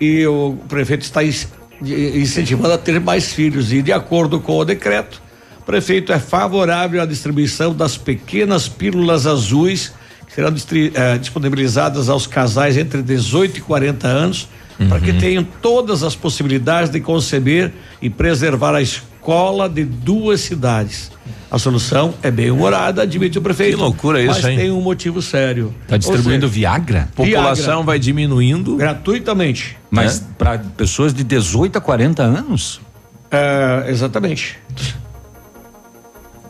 e 0.00 0.26
o 0.26 0.56
prefeito 0.68 1.02
está 1.02 1.20
incentivando 1.22 2.74
a 2.74 2.78
ter 2.78 3.00
mais 3.00 3.32
filhos 3.32 3.72
e 3.72 3.82
de 3.82 3.92
acordo 3.92 4.40
com 4.40 4.58
o 4.58 4.64
decreto, 4.64 5.22
o 5.60 5.64
prefeito 5.64 6.12
é 6.12 6.18
favorável 6.18 7.00
à 7.00 7.06
distribuição 7.06 7.74
das 7.74 7.96
pequenas 7.96 8.68
pílulas 8.68 9.26
azuis 9.26 9.92
que 10.26 10.34
serão 10.34 10.48
eh, 10.50 11.18
disponibilizadas 11.18 12.08
aos 12.08 12.26
casais 12.26 12.76
entre 12.76 13.02
18 13.02 13.58
e 13.58 13.60
40 13.60 14.06
anos 14.06 14.48
para 14.88 14.98
que 14.98 15.12
tenham 15.12 15.44
todas 15.44 16.02
as 16.02 16.16
possibilidades 16.16 16.90
de 16.90 17.00
conceber 17.00 17.72
e 18.02 18.10
preservar 18.10 18.74
a 18.74 18.82
escola 18.82 19.13
de 19.68 19.84
duas 19.84 20.40
cidades. 20.40 21.10
A 21.50 21.58
solução 21.58 22.14
é 22.22 22.30
bem 22.30 22.50
humorada, 22.50 23.02
admite 23.02 23.38
o 23.38 23.42
prefeito. 23.42 23.76
Que 23.76 23.82
loucura 23.82 24.20
isso, 24.20 24.42
mas 24.42 24.44
hein? 24.44 24.56
tem 24.58 24.70
um 24.72 24.80
motivo 24.80 25.22
sério. 25.22 25.72
Tá 25.86 25.96
distribuindo 25.96 26.48
seja, 26.48 26.52
Viagra? 26.52 27.08
População 27.14 27.84
vai 27.84 27.98
diminuindo. 27.98 28.76
Gratuitamente. 28.76 29.76
Mas 29.90 30.20
né? 30.20 30.26
para 30.36 30.58
pessoas 30.58 31.14
de 31.14 31.22
18 31.22 31.78
a 31.78 31.80
40 31.80 32.22
anos? 32.22 32.80
É, 33.30 33.84
exatamente. 33.88 34.58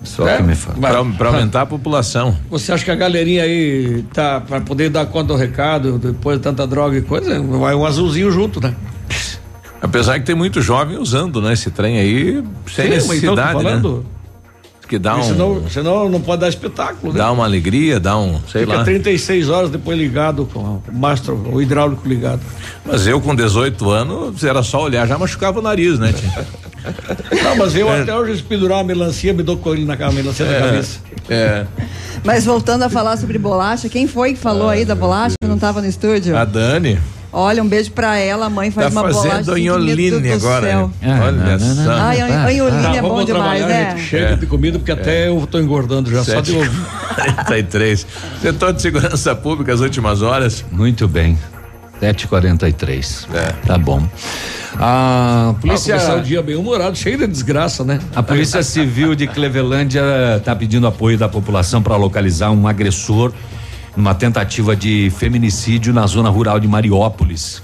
Só 0.02 0.28
É, 0.28 0.36
que 0.36 0.42
me 0.42 0.54
fala. 0.54 0.78
Pra, 0.78 1.04
pra 1.04 1.28
aumentar 1.28 1.62
a 1.62 1.66
população. 1.66 2.36
Você 2.50 2.72
acha 2.72 2.84
que 2.84 2.90
a 2.90 2.94
galerinha 2.94 3.42
aí 3.42 4.04
tá 4.12 4.40
para 4.40 4.60
poder 4.60 4.90
dar 4.90 5.06
conta 5.06 5.28
do 5.28 5.36
recado 5.36 5.98
depois 5.98 6.38
de 6.38 6.44
tanta 6.44 6.66
droga 6.66 6.96
e 6.96 7.02
coisa, 7.02 7.40
vai 7.42 7.74
um 7.74 7.84
azulzinho 7.84 8.30
junto, 8.30 8.60
né? 8.60 8.74
Apesar 9.84 10.18
que 10.18 10.24
tem 10.24 10.34
muito 10.34 10.60
jovem 10.62 10.96
usando, 10.98 11.40
né? 11.42 11.52
Esse 11.52 11.70
trem 11.70 11.98
aí, 11.98 12.42
sem 12.74 12.86
Sim, 12.90 12.94
então, 12.96 13.06
tô 13.06 13.12
necessidade, 13.12 13.58
né? 13.62 13.70
falando. 13.70 14.06
que 14.88 14.98
dá 14.98 15.16
um. 15.16 15.22
Senão, 15.22 15.62
senão 15.68 16.08
não 16.08 16.20
pode 16.20 16.40
dar 16.40 16.48
espetáculo, 16.48 17.12
né? 17.12 17.18
Dá 17.18 17.30
uma 17.30 17.44
alegria, 17.44 18.00
dá 18.00 18.16
um, 18.18 18.40
sei 18.50 18.62
Fica 18.64 18.78
lá. 18.78 18.84
36 18.84 19.48
horas 19.50 19.70
depois 19.70 19.96
ligado 19.98 20.46
com 20.52 20.60
o 20.60 20.82
mastro, 20.92 21.34
o 21.52 21.60
hidráulico 21.60 22.06
ligado. 22.08 22.40
Mas 22.84 23.06
eu 23.06 23.20
com 23.20 23.34
18 23.34 23.90
anos, 23.90 24.42
era 24.42 24.62
só 24.62 24.82
olhar, 24.82 25.06
já 25.06 25.16
machucava 25.18 25.58
o 25.58 25.62
nariz, 25.62 25.98
né, 25.98 26.12
tia? 26.12 26.46
Não, 27.42 27.56
mas 27.56 27.74
eu 27.74 27.88
É. 27.88 28.02
até 28.02 28.14
hoje 28.14 28.36
se 28.36 28.42
pendurar 28.42 28.76
uma 28.78 28.84
melancia, 28.84 29.32
me 29.32 29.42
dou 29.42 29.56
com 29.56 29.72
ele 29.72 29.86
na 29.86 29.96
melancia 30.12 30.44
da 30.44 30.52
É. 30.52 30.60
cabeça. 30.60 30.98
É. 31.30 31.64
Mas 32.22 32.44
voltando 32.44 32.82
a 32.82 32.90
falar 32.90 33.16
sobre 33.16 33.38
bolacha, 33.38 33.88
quem 33.88 34.06
foi 34.06 34.34
que 34.34 34.38
falou 34.38 34.68
aí 34.68 34.84
da 34.84 34.94
bolacha 34.94 35.34
que 35.40 35.48
não 35.48 35.54
estava 35.54 35.80
no 35.80 35.86
estúdio? 35.88 36.36
A 36.36 36.44
Dani. 36.44 36.98
Olha, 37.36 37.62
um 37.62 37.68
beijo 37.68 37.90
pra 37.90 38.16
ela, 38.16 38.46
a 38.46 38.50
mãe 38.50 38.70
faz 38.70 38.92
Tá 38.94 39.00
uma 39.00 39.08
bolacha. 39.10 39.28
fazendo 39.28 39.54
que, 39.56 39.62
meu 39.62 39.74
anholine 39.74 40.30
agora. 40.32 40.66
céu. 40.66 40.90
né? 41.02 41.20
Olha 41.24 41.58
só. 41.58 41.90
Ai, 41.90 42.20
an- 42.20 42.46
anholine 42.46 42.82
Tá, 42.82 42.94
é 42.96 43.02
bom 43.02 43.24
demais, 43.24 43.66
né? 43.66 43.96
Chega 43.98 44.36
de 44.36 44.46
comida, 44.46 44.78
porque 44.78 44.92
até 44.92 45.28
eu 45.28 45.46
tô 45.50 45.58
engordando 45.58 46.10
já, 46.10 46.22
só 46.22 46.40
de 46.40 46.52
ouvir. 46.56 46.70
43. 47.16 48.06
Setor 48.40 48.72
de 48.72 48.82
segurança 48.82 49.34
pública, 49.34 49.72
as 49.74 49.80
últimas 49.80 50.22
horas. 50.22 50.64
Muito 50.70 51.08
bem. 51.08 51.36
7h43. 52.00 53.26
É. 53.34 53.52
Tá 53.66 53.78
bom. 53.78 54.02
A 54.78 55.54
polícia. 55.60 55.96
Ah, 55.96 56.16
o 56.16 56.20
dia 56.20 56.42
bem 56.42 56.56
humorado, 56.56 56.96
cheio 56.96 57.16
de 57.18 57.26
desgraça, 57.26 57.84
né? 57.84 58.00
A 58.14 58.22
Polícia 58.22 58.62
Civil 58.62 59.14
de 59.14 59.26
Clevelândia 59.26 60.02
está 60.36 60.54
pedindo 60.54 60.86
apoio 60.86 61.16
da 61.16 61.28
população 61.28 61.80
para 61.80 61.96
localizar 61.96 62.50
um 62.50 62.66
agressor 62.66 63.32
numa 63.96 64.14
tentativa 64.14 64.74
de 64.74 65.10
feminicídio 65.16 65.92
na 65.92 66.06
zona 66.06 66.28
rural 66.28 66.58
de 66.58 66.66
Mariópolis. 66.66 67.62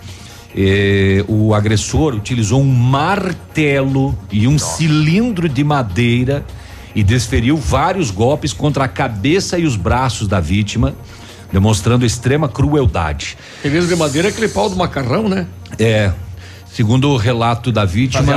Eh, 0.54 1.24
o 1.28 1.54
agressor 1.54 2.14
utilizou 2.14 2.60
um 2.60 2.66
martelo 2.66 4.16
e 4.32 4.48
um 4.48 4.58
cilindro 4.58 5.48
de 5.48 5.62
madeira 5.62 6.44
e 6.94 7.02
desferiu 7.02 7.56
vários 7.56 8.10
golpes 8.10 8.52
contra 8.52 8.84
a 8.84 8.88
cabeça 8.88 9.58
e 9.58 9.64
os 9.64 9.76
braços 9.76 10.26
da 10.26 10.40
vítima, 10.40 10.94
demonstrando 11.52 12.04
extrema 12.04 12.48
crueldade. 12.48 13.36
Beleza 13.62 13.86
de 13.86 13.96
madeira 13.96 14.28
é 14.28 14.30
aquele 14.30 14.48
pau 14.48 14.68
do 14.68 14.76
macarrão, 14.76 15.28
né? 15.28 15.46
É. 15.78 16.12
Segundo 16.72 17.10
o 17.10 17.16
relato 17.16 17.72
da 17.72 17.84
vítima, 17.84 18.32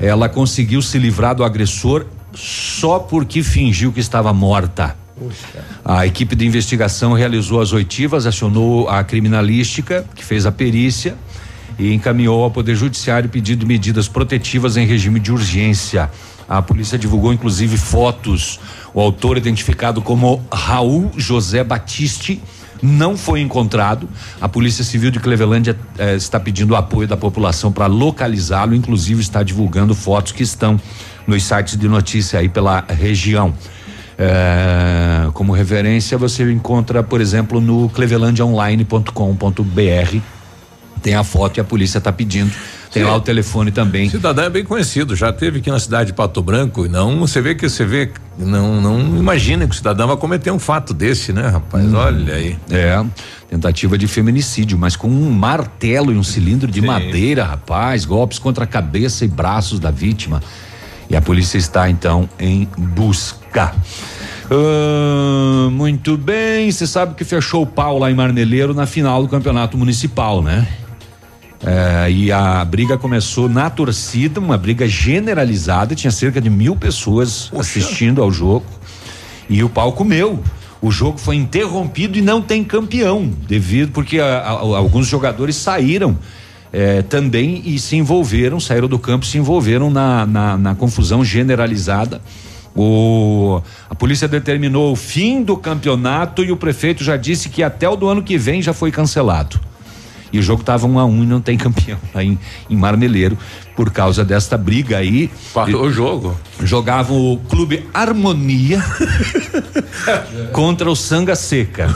ela 0.00 0.28
conseguiu 0.28 0.82
se 0.82 0.98
livrar 0.98 1.34
do 1.34 1.42
agressor 1.42 2.06
só 2.34 2.98
porque 2.98 3.42
fingiu 3.42 3.92
que 3.92 4.00
estava 4.00 4.32
morta. 4.32 5.05
A 5.84 6.06
equipe 6.06 6.36
de 6.36 6.46
investigação 6.46 7.14
realizou 7.14 7.60
as 7.60 7.72
oitivas, 7.72 8.26
acionou 8.26 8.88
a 8.88 9.02
criminalística, 9.02 10.04
que 10.14 10.24
fez 10.24 10.44
a 10.44 10.52
perícia 10.52 11.16
e 11.78 11.92
encaminhou 11.92 12.42
ao 12.42 12.50
Poder 12.50 12.74
Judiciário 12.74 13.28
pedido 13.28 13.60
de 13.60 13.66
medidas 13.66 14.08
protetivas 14.08 14.76
em 14.76 14.86
regime 14.86 15.18
de 15.18 15.32
urgência. 15.32 16.10
A 16.48 16.60
polícia 16.60 16.98
divulgou 16.98 17.32
inclusive 17.32 17.76
fotos. 17.76 18.60
O 18.92 19.00
autor, 19.00 19.36
identificado 19.36 20.00
como 20.02 20.44
Raul 20.52 21.10
José 21.16 21.64
Batiste, 21.64 22.40
não 22.82 23.16
foi 23.16 23.40
encontrado. 23.40 24.08
A 24.40 24.48
Polícia 24.48 24.84
Civil 24.84 25.10
de 25.10 25.18
Clevelândia 25.18 25.76
eh, 25.98 26.14
está 26.14 26.38
pedindo 26.38 26.76
apoio 26.76 27.08
da 27.08 27.16
população 27.16 27.72
para 27.72 27.86
localizá-lo, 27.86 28.74
inclusive 28.74 29.20
está 29.20 29.42
divulgando 29.42 29.94
fotos 29.94 30.32
que 30.32 30.42
estão 30.42 30.78
nos 31.26 31.42
sites 31.42 31.76
de 31.76 31.88
notícia 31.88 32.38
aí 32.38 32.48
pela 32.48 32.84
região. 32.86 33.54
Eh, 34.18 35.28
como 35.34 35.52
referência, 35.52 36.16
você 36.16 36.50
encontra, 36.50 37.02
por 37.02 37.20
exemplo, 37.20 37.60
no 37.60 37.90
clevelandiaonline.com.br. 37.90 40.18
Tem 41.02 41.14
a 41.14 41.22
foto 41.22 41.58
e 41.58 41.60
a 41.60 41.64
polícia 41.64 41.98
está 41.98 42.10
pedindo. 42.10 42.50
Tem 42.90 43.04
lá 43.04 43.14
o 43.14 43.20
telefone 43.20 43.70
também. 43.70 44.08
Cidadão 44.08 44.46
é 44.46 44.50
bem 44.50 44.64
conhecido, 44.64 45.14
já 45.14 45.30
teve 45.30 45.58
aqui 45.58 45.70
na 45.70 45.78
cidade 45.78 46.06
de 46.06 46.12
Pato 46.14 46.42
Branco 46.42 46.86
e 46.86 46.88
não, 46.88 47.18
você 47.18 47.42
vê 47.42 47.54
que 47.54 47.68
você 47.68 47.84
vê, 47.84 48.10
não, 48.38 48.80
não 48.80 49.18
imagina 49.18 49.66
que 49.66 49.74
o 49.74 49.76
cidadão 49.76 50.08
vai 50.08 50.16
cometer 50.16 50.50
um 50.50 50.58
fato 50.58 50.94
desse, 50.94 51.30
né, 51.30 51.46
rapaz? 51.46 51.92
Olha 51.92 52.34
aí. 52.34 52.56
É, 52.70 53.04
tentativa 53.50 53.98
de 53.98 54.08
feminicídio, 54.08 54.78
mas 54.78 54.96
com 54.96 55.08
um 55.08 55.30
martelo 55.30 56.10
e 56.10 56.16
um 56.16 56.22
cilindro 56.22 56.70
de 56.70 56.80
madeira, 56.80 57.44
rapaz, 57.44 58.06
golpes 58.06 58.38
contra 58.38 58.64
a 58.64 58.66
cabeça 58.66 59.26
e 59.26 59.28
braços 59.28 59.78
da 59.78 59.90
vítima. 59.90 60.42
E 61.10 61.14
a 61.14 61.20
polícia 61.20 61.58
está 61.58 61.90
então 61.90 62.26
em 62.38 62.66
busca. 62.78 63.35
Ah, 64.50 65.68
muito 65.70 66.16
bem, 66.16 66.70
você 66.70 66.86
sabe 66.86 67.14
que 67.14 67.24
fechou 67.24 67.62
o 67.62 67.66
pau 67.66 67.98
lá 67.98 68.10
em 68.10 68.14
Marmeleiro 68.14 68.72
na 68.74 68.86
final 68.86 69.22
do 69.22 69.28
campeonato 69.28 69.76
municipal, 69.76 70.42
né? 70.42 70.66
É, 71.64 72.10
e 72.10 72.30
a 72.30 72.64
briga 72.64 72.96
começou 72.98 73.48
na 73.48 73.68
torcida, 73.70 74.38
uma 74.38 74.56
briga 74.58 74.86
generalizada, 74.86 75.94
tinha 75.94 76.10
cerca 76.10 76.40
de 76.40 76.50
mil 76.50 76.76
pessoas 76.76 77.50
assistindo 77.58 78.22
ao 78.22 78.30
jogo. 78.30 78.66
E 79.48 79.64
o 79.64 79.68
pau 79.68 79.92
comeu. 79.92 80.42
O 80.82 80.90
jogo 80.90 81.18
foi 81.18 81.36
interrompido 81.36 82.18
e 82.18 82.22
não 82.22 82.40
tem 82.42 82.62
campeão, 82.62 83.32
devido 83.48 83.90
porque 83.90 84.20
a- 84.20 84.42
a- 84.42 84.50
alguns 84.50 85.06
jogadores 85.08 85.56
saíram 85.56 86.16
eh, 86.72 87.00
também 87.02 87.62
e 87.64 87.78
se 87.78 87.96
envolveram, 87.96 88.60
saíram 88.60 88.86
do 88.86 88.98
campo, 88.98 89.24
e 89.24 89.28
se 89.28 89.38
envolveram 89.38 89.88
na, 89.90 90.26
na, 90.26 90.56
na 90.58 90.74
confusão 90.74 91.24
generalizada. 91.24 92.20
O, 92.76 93.62
a 93.88 93.94
polícia 93.94 94.28
determinou 94.28 94.92
o 94.92 94.96
fim 94.96 95.42
do 95.42 95.56
campeonato 95.56 96.44
e 96.44 96.52
o 96.52 96.56
prefeito 96.56 97.02
já 97.02 97.16
disse 97.16 97.48
que 97.48 97.62
até 97.62 97.88
o 97.88 97.96
do 97.96 98.06
ano 98.06 98.22
que 98.22 98.36
vem 98.36 98.60
já 98.60 98.74
foi 98.74 98.92
cancelado. 98.92 99.58
E 100.32 100.38
o 100.38 100.42
jogo 100.42 100.60
estava 100.60 100.86
um 100.86 100.98
a 100.98 101.04
um 101.04 101.22
e 101.22 101.26
não 101.26 101.40
tem 101.40 101.56
campeão 101.58 101.98
lá 102.14 102.22
em, 102.22 102.38
em 102.68 102.76
Marmeleiro 102.76 103.38
por 103.74 103.90
causa 103.90 104.24
desta 104.24 104.58
briga 104.58 104.98
aí. 104.98 105.30
Parou 105.54 105.84
o 105.84 105.90
jogo. 105.90 106.38
Jogavam 106.62 107.32
o 107.32 107.36
Clube 107.48 107.84
Harmonia 107.92 108.82
contra 110.52 110.90
o 110.90 110.96
Sanga 110.96 111.36
Seca. 111.36 111.88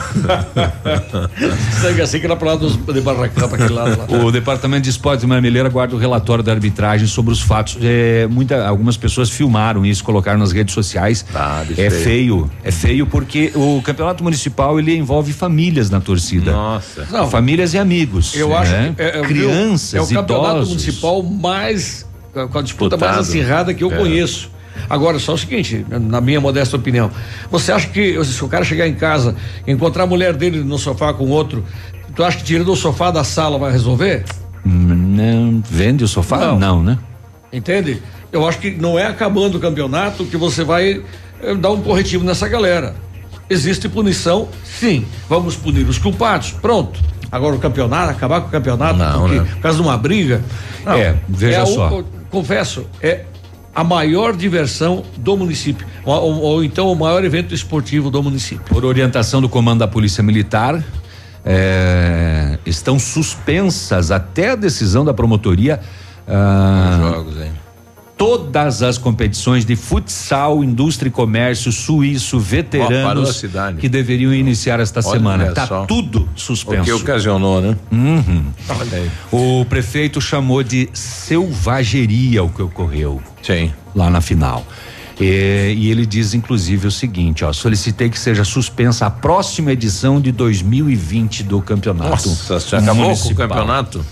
Assim 2.01 2.19
que 2.19 2.25
era 2.25 2.35
pra 2.35 2.51
lá 2.51 2.55
dos, 2.55 2.75
de 2.77 3.01
Barracão, 3.01 3.49
pra 3.49 3.57
aquele 3.57 3.73
lado 3.73 3.97
lá. 3.97 4.23
O 4.23 4.31
Departamento 4.31 4.83
de 4.83 4.89
Esportes 4.89 5.21
de 5.21 5.27
Marmeleira 5.27 5.69
guarda 5.69 5.95
o 5.95 5.97
relatório 5.97 6.43
da 6.43 6.51
arbitragem 6.51 7.07
sobre 7.07 7.33
os 7.33 7.41
fatos. 7.41 7.77
É, 7.81 8.27
muita, 8.27 8.67
algumas 8.67 8.97
pessoas 8.97 9.29
filmaram 9.29 9.85
isso, 9.85 10.03
colocaram 10.03 10.39
nas 10.39 10.51
redes 10.51 10.73
sociais. 10.73 11.25
é 11.71 11.89
feio. 11.89 12.03
feio. 12.03 12.51
É 12.63 12.71
feio 12.71 13.07
porque 13.07 13.51
o 13.55 13.81
campeonato 13.81 14.23
municipal 14.23 14.79
ele 14.79 14.95
envolve 14.95 15.33
famílias 15.33 15.89
na 15.89 15.99
torcida. 15.99 16.51
Nossa. 16.51 17.07
Não. 17.11 17.29
famílias 17.29 17.73
e 17.73 17.77
amigos. 17.77 18.35
Eu 18.35 18.55
acho 18.55 18.71
né? 18.71 18.93
que 18.95 19.01
é, 19.01 19.19
é, 19.19 19.21
crianças, 19.21 19.93
é 19.95 20.01
o 20.01 20.07
campeonato 20.07 20.55
idosos. 20.57 20.69
municipal 20.69 21.23
mais 21.23 22.05
com 22.33 22.57
a 22.57 22.61
disputa 22.61 22.97
mais 22.97 23.17
acirrada 23.17 23.73
que 23.73 23.83
eu 23.83 23.91
É. 23.91 23.97
conheço. 23.97 24.49
Agora, 24.89 25.19
só 25.19 25.33
o 25.33 25.37
seguinte, 25.37 25.85
na 25.89 26.19
minha 26.21 26.39
modesta 26.41 26.75
opinião, 26.77 27.11
você 27.49 27.71
acha 27.71 27.87
que 27.87 28.23
se 28.23 28.43
o 28.43 28.47
cara 28.47 28.63
chegar 28.63 28.87
em 28.87 28.93
casa, 28.95 29.35
encontrar 29.67 30.03
a 30.03 30.07
mulher 30.07 30.33
dele 30.33 30.63
no 30.63 30.77
sofá 30.77 31.13
com 31.13 31.27
outro, 31.29 31.63
tu 32.15 32.23
acha 32.23 32.37
que 32.37 32.43
tirando 32.43 32.71
o 32.71 32.75
sofá 32.75 33.11
da 33.11 33.23
sala 33.23 33.57
vai 33.59 33.71
resolver? 33.71 34.23
Não, 34.65 35.61
vende 35.69 36.03
o 36.03 36.07
sofá? 36.07 36.37
Não. 36.39 36.59
Não, 36.59 36.83
né? 36.83 36.97
Entende? 37.51 38.01
Eu 38.31 38.47
acho 38.47 38.59
que 38.59 38.71
não 38.71 38.97
é 38.97 39.05
acabando 39.07 39.57
o 39.57 39.59
campeonato 39.59 40.23
que 40.25 40.37
você 40.37 40.63
vai 40.63 41.01
eh, 41.43 41.55
dar 41.55 41.71
um 41.71 41.81
corretivo 41.81 42.23
nessa 42.23 42.47
galera. 42.47 42.95
Existe 43.49 43.89
punição, 43.89 44.47
sim. 44.63 45.05
Vamos 45.27 45.55
punir 45.57 45.85
os 45.87 45.97
culpados. 45.97 46.51
Pronto. 46.51 46.97
Agora 47.29 47.55
o 47.55 47.59
campeonato, 47.59 48.11
acabar 48.11 48.39
com 48.41 48.47
o 48.47 48.51
campeonato, 48.51 48.97
Não, 48.97 49.19
porque, 49.21 49.35
né? 49.39 49.47
por 49.55 49.61
causa 49.61 49.77
de 49.77 49.83
uma 49.83 49.97
briga. 49.97 50.41
Não. 50.85 50.93
É, 50.93 51.15
veja 51.27 51.63
a- 51.63 51.65
só. 51.65 51.89
o- 51.99 52.05
confesso, 52.31 52.85
é 53.01 53.25
a 53.73 53.83
maior 53.83 54.35
diversão 54.35 55.03
do 55.17 55.37
município. 55.37 55.85
Ou, 56.03 56.15
ou- 56.21 56.41
ou 56.41 56.63
então 56.63 56.91
o 56.91 56.95
maior 56.95 57.23
evento 57.23 57.53
esportivo 57.53 58.09
do 58.09 58.21
município. 58.23 58.63
Por 58.65 58.83
orientação 58.85 59.41
do 59.41 59.47
comando 59.49 59.79
da 59.79 59.87
Polícia 59.87 60.23
Militar, 60.23 60.83
é, 61.45 62.57
estão 62.65 62.97
suspensas 62.99 64.11
até 64.11 64.51
a 64.51 64.55
decisão 64.55 65.03
da 65.05 65.13
promotoria. 65.13 65.79
ah, 66.27 66.97
Jogos, 67.13 67.37
hein? 67.41 67.51
Todas 68.21 68.83
as 68.83 68.99
competições 68.99 69.65
de 69.65 69.75
futsal, 69.75 70.63
indústria 70.63 71.09
e 71.09 71.11
comércio, 71.11 71.71
suíço, 71.71 72.39
veteranos 72.39 73.37
cidade. 73.37 73.77
que 73.77 73.89
deveriam 73.89 74.31
iniciar 74.31 74.79
esta 74.79 74.99
Olha 74.99 75.09
semana. 75.09 75.51
Tá 75.53 75.65
só. 75.65 75.85
tudo 75.87 76.29
suspenso. 76.35 76.83
O 76.83 76.85
que 76.85 76.91
ocasionou, 76.91 77.59
né? 77.59 77.75
Uhum. 77.91 78.43
O 79.31 79.65
prefeito 79.65 80.21
chamou 80.21 80.61
de 80.61 80.87
selvageria 80.93 82.43
o 82.43 82.49
que 82.49 82.61
ocorreu. 82.61 83.19
Sim. 83.41 83.73
Lá 83.95 84.07
na 84.07 84.21
final. 84.21 84.67
E, 85.19 85.73
e 85.75 85.89
ele 85.89 86.05
diz, 86.05 86.35
inclusive, 86.35 86.85
o 86.85 86.91
seguinte: 86.91 87.43
ó, 87.43 87.51
solicitei 87.51 88.07
que 88.07 88.19
seja 88.19 88.43
suspensa 88.43 89.07
a 89.07 89.09
próxima 89.09 89.71
edição 89.71 90.21
de 90.21 90.31
2020 90.31 91.41
do 91.41 91.59
campeonato. 91.59 92.29
Nossa, 92.29 92.59
já 92.59 92.77
acabou 92.77 93.17
com 93.17 93.29
o 93.29 93.35
campeonato? 93.35 94.05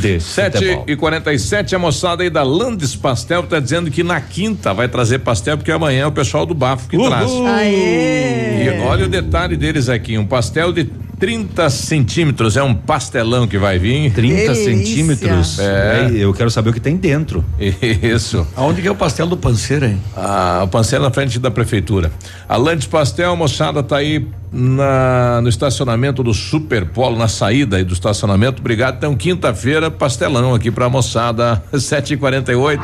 De 0.00 0.20
7 0.20 0.52
futebol. 0.56 0.84
e 0.88 0.96
47 0.96 1.74
a 1.74 1.78
moçada 1.78 2.22
aí 2.22 2.30
da 2.30 2.42
Landes 2.42 2.96
Pastel 2.96 3.42
tá 3.44 3.60
dizendo 3.60 3.90
que 3.90 4.02
na 4.02 4.20
quinta 4.20 4.74
vai 4.74 4.88
trazer 4.88 5.20
pastel, 5.20 5.56
porque 5.56 5.70
amanhã 5.70 6.02
é 6.02 6.06
o 6.06 6.12
pessoal 6.12 6.44
do 6.44 6.54
Bafo 6.54 6.88
que 6.88 6.96
traz. 6.96 7.30
Aê! 7.30 8.64
E 8.64 8.80
olha 8.86 9.06
o 9.06 9.08
detalhe 9.08 9.56
deles 9.56 9.88
aqui: 9.88 10.18
um 10.18 10.26
pastel 10.26 10.72
de 10.72 10.84
30 11.24 11.70
centímetros, 11.70 12.54
é 12.54 12.62
um 12.62 12.74
pastelão 12.74 13.48
que 13.48 13.56
vai 13.56 13.78
vir. 13.78 14.12
30 14.12 14.34
Delícia. 14.36 14.54
centímetros. 14.54 15.58
É. 15.58 16.10
É, 16.12 16.16
eu 16.16 16.34
quero 16.34 16.50
saber 16.50 16.68
o 16.68 16.72
que 16.74 16.80
tem 16.80 16.96
dentro. 16.96 17.42
Isso. 17.58 18.46
Aonde 18.54 18.82
que 18.82 18.88
é 18.88 18.90
o 18.90 18.94
pastel 18.94 19.26
do 19.26 19.34
panceiro, 19.36 19.86
hein? 19.86 19.98
Ah, 20.14 20.60
o 20.64 20.68
Pancel 20.68 21.00
na 21.00 21.10
frente 21.10 21.38
da 21.38 21.50
prefeitura. 21.50 22.12
A 22.46 22.58
Lantes 22.58 22.86
Pastel, 22.86 23.34
moçada, 23.36 23.82
tá 23.82 23.96
aí 23.96 24.26
na, 24.52 25.40
no 25.42 25.48
estacionamento 25.48 26.22
do 26.22 26.32
Superpolo, 26.34 27.16
na 27.18 27.26
saída 27.26 27.78
aí 27.78 27.84
do 27.84 27.94
estacionamento. 27.94 28.60
Obrigado. 28.60 28.96
Então, 28.96 29.16
quinta-feira, 29.16 29.90
pastelão 29.90 30.54
aqui 30.54 30.70
pra 30.70 30.90
moçada, 30.90 31.62
7h48. 31.72 32.80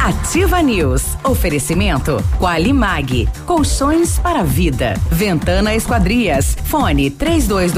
Ativa 0.00 0.62
News. 0.62 1.04
Oferecimento. 1.22 2.16
Qualimag. 2.38 3.28
Colchões 3.46 4.18
para 4.18 4.40
a 4.40 4.44
vida. 4.44 4.94
Ventana 5.10 5.74
Esquadrias. 5.74 6.56
Fone 6.64 7.10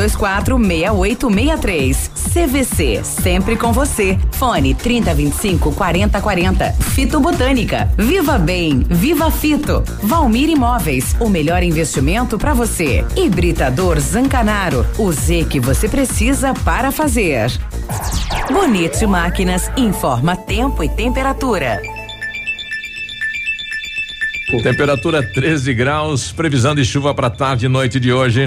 3224 0.05 0.59
6863. 0.59 2.11
CVC. 2.33 3.05
Sempre 3.05 3.57
com 3.57 3.73
você. 3.73 4.19
Fone 4.33 4.75
3025 4.75 5.73
4040. 5.73 6.73
Fito 6.73 7.21
Botânica. 7.21 7.89
Viva 7.97 8.39
Bem. 8.39 8.85
Viva 8.89 9.31
Fito. 9.31 9.83
Valmir 10.03 10.51
Imóveis. 10.51 11.17
O 11.21 11.29
melhor 11.29 11.63
investimento 11.63 12.39
para 12.39 12.53
você. 12.53 13.05
Hibridador 13.17 13.99
Zancanaro. 13.99 14.87
O 14.99 15.11
Z 15.13 15.47
que 15.49 15.61
você 15.61 15.89
precisa 15.89 16.53
para 16.53 16.91
fazer. 16.91 17.51
Bonito 18.51 19.09
Máquinas 19.09 19.71
informa 19.77 20.37
tempo 20.37 20.83
e 20.85 20.89
temperatura. 20.89 21.81
Temperatura 24.63 25.23
13 25.23 25.75
graus, 25.75 26.31
previsão 26.31 26.75
de 26.75 26.85
chuva 26.85 27.13
para 27.15 27.29
tarde 27.29 27.67
e 27.67 27.69
noite 27.69 27.99
de 27.99 28.13
hoje. 28.13 28.47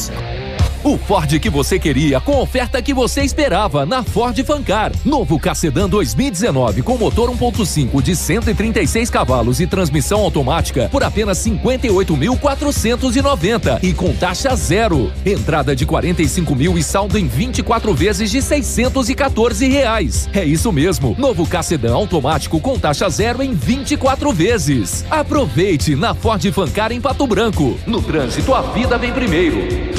Peace. 0.09 0.40
O 0.83 0.97
Ford 0.97 1.39
que 1.39 1.47
você 1.47 1.77
queria, 1.77 2.19
com 2.19 2.39
oferta 2.39 2.81
que 2.81 2.91
você 2.91 3.21
esperava 3.21 3.85
na 3.85 4.01
Ford 4.01 4.35
Fancar. 4.43 4.91
Novo 5.05 5.39
Cacedan 5.39 5.87
2019 5.87 6.81
com 6.81 6.97
motor 6.97 7.29
1.5 7.29 8.01
de 8.01 8.15
136 8.15 9.11
cavalos 9.11 9.59
e 9.59 9.67
transmissão 9.67 10.21
automática 10.21 10.89
por 10.91 11.03
apenas 11.03 11.37
58.490 11.37 13.83
e 13.83 13.93
com 13.93 14.11
taxa 14.15 14.55
zero. 14.55 15.13
Entrada 15.23 15.75
de 15.75 15.85
45 15.85 16.55
mil 16.55 16.75
e 16.79 16.83
saldo 16.83 17.15
em 17.15 17.27
24 17.27 17.93
vezes 17.93 18.31
de 18.31 18.41
614 18.41 19.67
reais. 19.67 20.27
É 20.33 20.43
isso 20.43 20.71
mesmo. 20.71 21.15
Novo 21.15 21.45
Cacedan 21.45 21.93
automático 21.93 22.59
com 22.59 22.79
taxa 22.79 23.07
zero 23.07 23.43
em 23.43 23.53
24 23.53 24.33
vezes. 24.33 25.05
Aproveite 25.11 25.95
na 25.95 26.15
Ford 26.15 26.43
Fancar 26.51 26.91
em 26.91 26.99
Pato 26.99 27.27
Branco. 27.27 27.77
No 27.85 28.01
trânsito, 28.01 28.55
a 28.55 28.63
vida 28.63 28.97
vem 28.97 29.13
primeiro. 29.13 29.91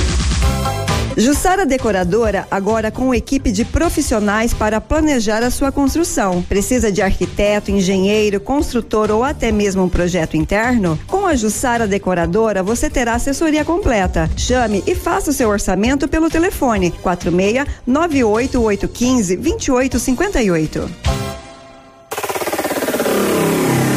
Jussara 1.16 1.66
Decoradora, 1.66 2.46
agora 2.50 2.90
com 2.90 3.14
equipe 3.14 3.52
de 3.52 3.64
profissionais 3.64 4.54
para 4.54 4.80
planejar 4.80 5.42
a 5.42 5.50
sua 5.50 5.70
construção. 5.70 6.42
Precisa 6.42 6.90
de 6.90 7.02
arquiteto, 7.02 7.70
engenheiro, 7.70 8.40
construtor 8.40 9.10
ou 9.10 9.22
até 9.22 9.52
mesmo 9.52 9.82
um 9.82 9.88
projeto 9.88 10.36
interno? 10.36 10.98
Com 11.06 11.26
a 11.26 11.34
Jussara 11.34 11.86
Decoradora, 11.86 12.62
você 12.62 12.88
terá 12.88 13.14
assessoria 13.14 13.64
completa. 13.64 14.30
Chame 14.36 14.82
e 14.86 14.94
faça 14.94 15.30
o 15.30 15.34
seu 15.34 15.48
orçamento 15.48 16.08
pelo 16.08 16.30
telefone 16.30 16.90
46 17.02 17.66
98815 17.86 19.36
2858. 19.36 20.90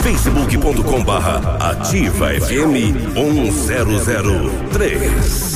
facebook.com 0.03 1.03
barra 1.03 1.71
ativa 1.71 2.29
FM 2.29 2.93
1003. 3.15 5.55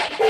Thank 0.00 0.20
you. 0.20 0.29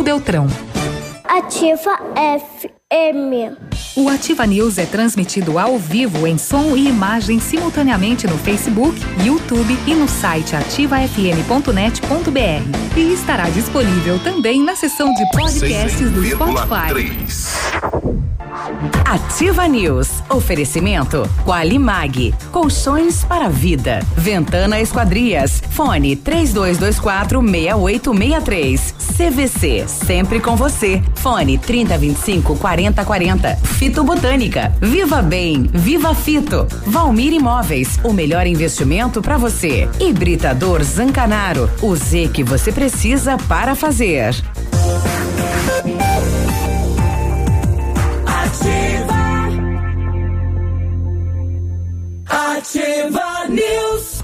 Beltrão. 0.00 0.46
Ativa 1.24 1.98
FM. 2.92 3.56
O 3.96 4.10
Ativa 4.10 4.46
News 4.46 4.76
é 4.76 4.84
transmitido 4.84 5.58
ao 5.58 5.78
vivo 5.78 6.26
em 6.26 6.36
som 6.36 6.76
e 6.76 6.88
imagem 6.88 7.40
simultaneamente 7.40 8.26
no 8.26 8.36
Facebook, 8.36 9.00
YouTube 9.24 9.78
e 9.86 9.94
no 9.94 10.06
site 10.06 10.54
ativafm.net.br. 10.54 12.96
E 12.96 13.14
estará 13.14 13.48
disponível 13.48 14.18
também 14.18 14.62
na 14.62 14.76
seção 14.76 15.14
de 15.14 15.26
podcasts 15.30 16.10
do 16.10 16.22
Spotify. 16.22 16.92
Ativa 19.04 19.66
News. 19.66 20.22
Oferecimento 20.28 21.28
Qualimag. 21.44 22.34
Colchões 22.50 23.24
para 23.24 23.46
a 23.46 23.48
vida. 23.48 24.00
Ventana 24.16 24.80
Esquadrias. 24.80 25.62
Fone 25.70 26.16
3224 26.16 27.40
6863. 27.40 28.94
CVC. 29.16 29.88
Sempre 29.88 30.40
com 30.40 30.54
você. 30.54 31.02
Fone 31.16 31.58
3025 31.58 32.56
4040. 32.90 33.56
Fito 33.78 34.02
Botânica. 34.02 34.72
Viva 34.80 35.22
Bem. 35.22 35.68
Viva 35.72 36.14
Fito. 36.14 36.66
Valmir 36.86 37.32
Imóveis. 37.32 38.00
O 38.02 38.12
melhor 38.12 38.46
investimento 38.46 39.22
para 39.22 39.36
você. 39.36 39.88
Hibridador 40.00 40.82
Zancanaro. 40.82 41.70
O 41.80 41.94
Z 41.94 42.30
que 42.32 42.42
você 42.42 42.72
precisa 42.72 43.36
para 43.36 43.74
fazer. 43.74 44.34
Ativa. 48.26 49.22
Ativa 52.26 53.48
News. 53.48 54.21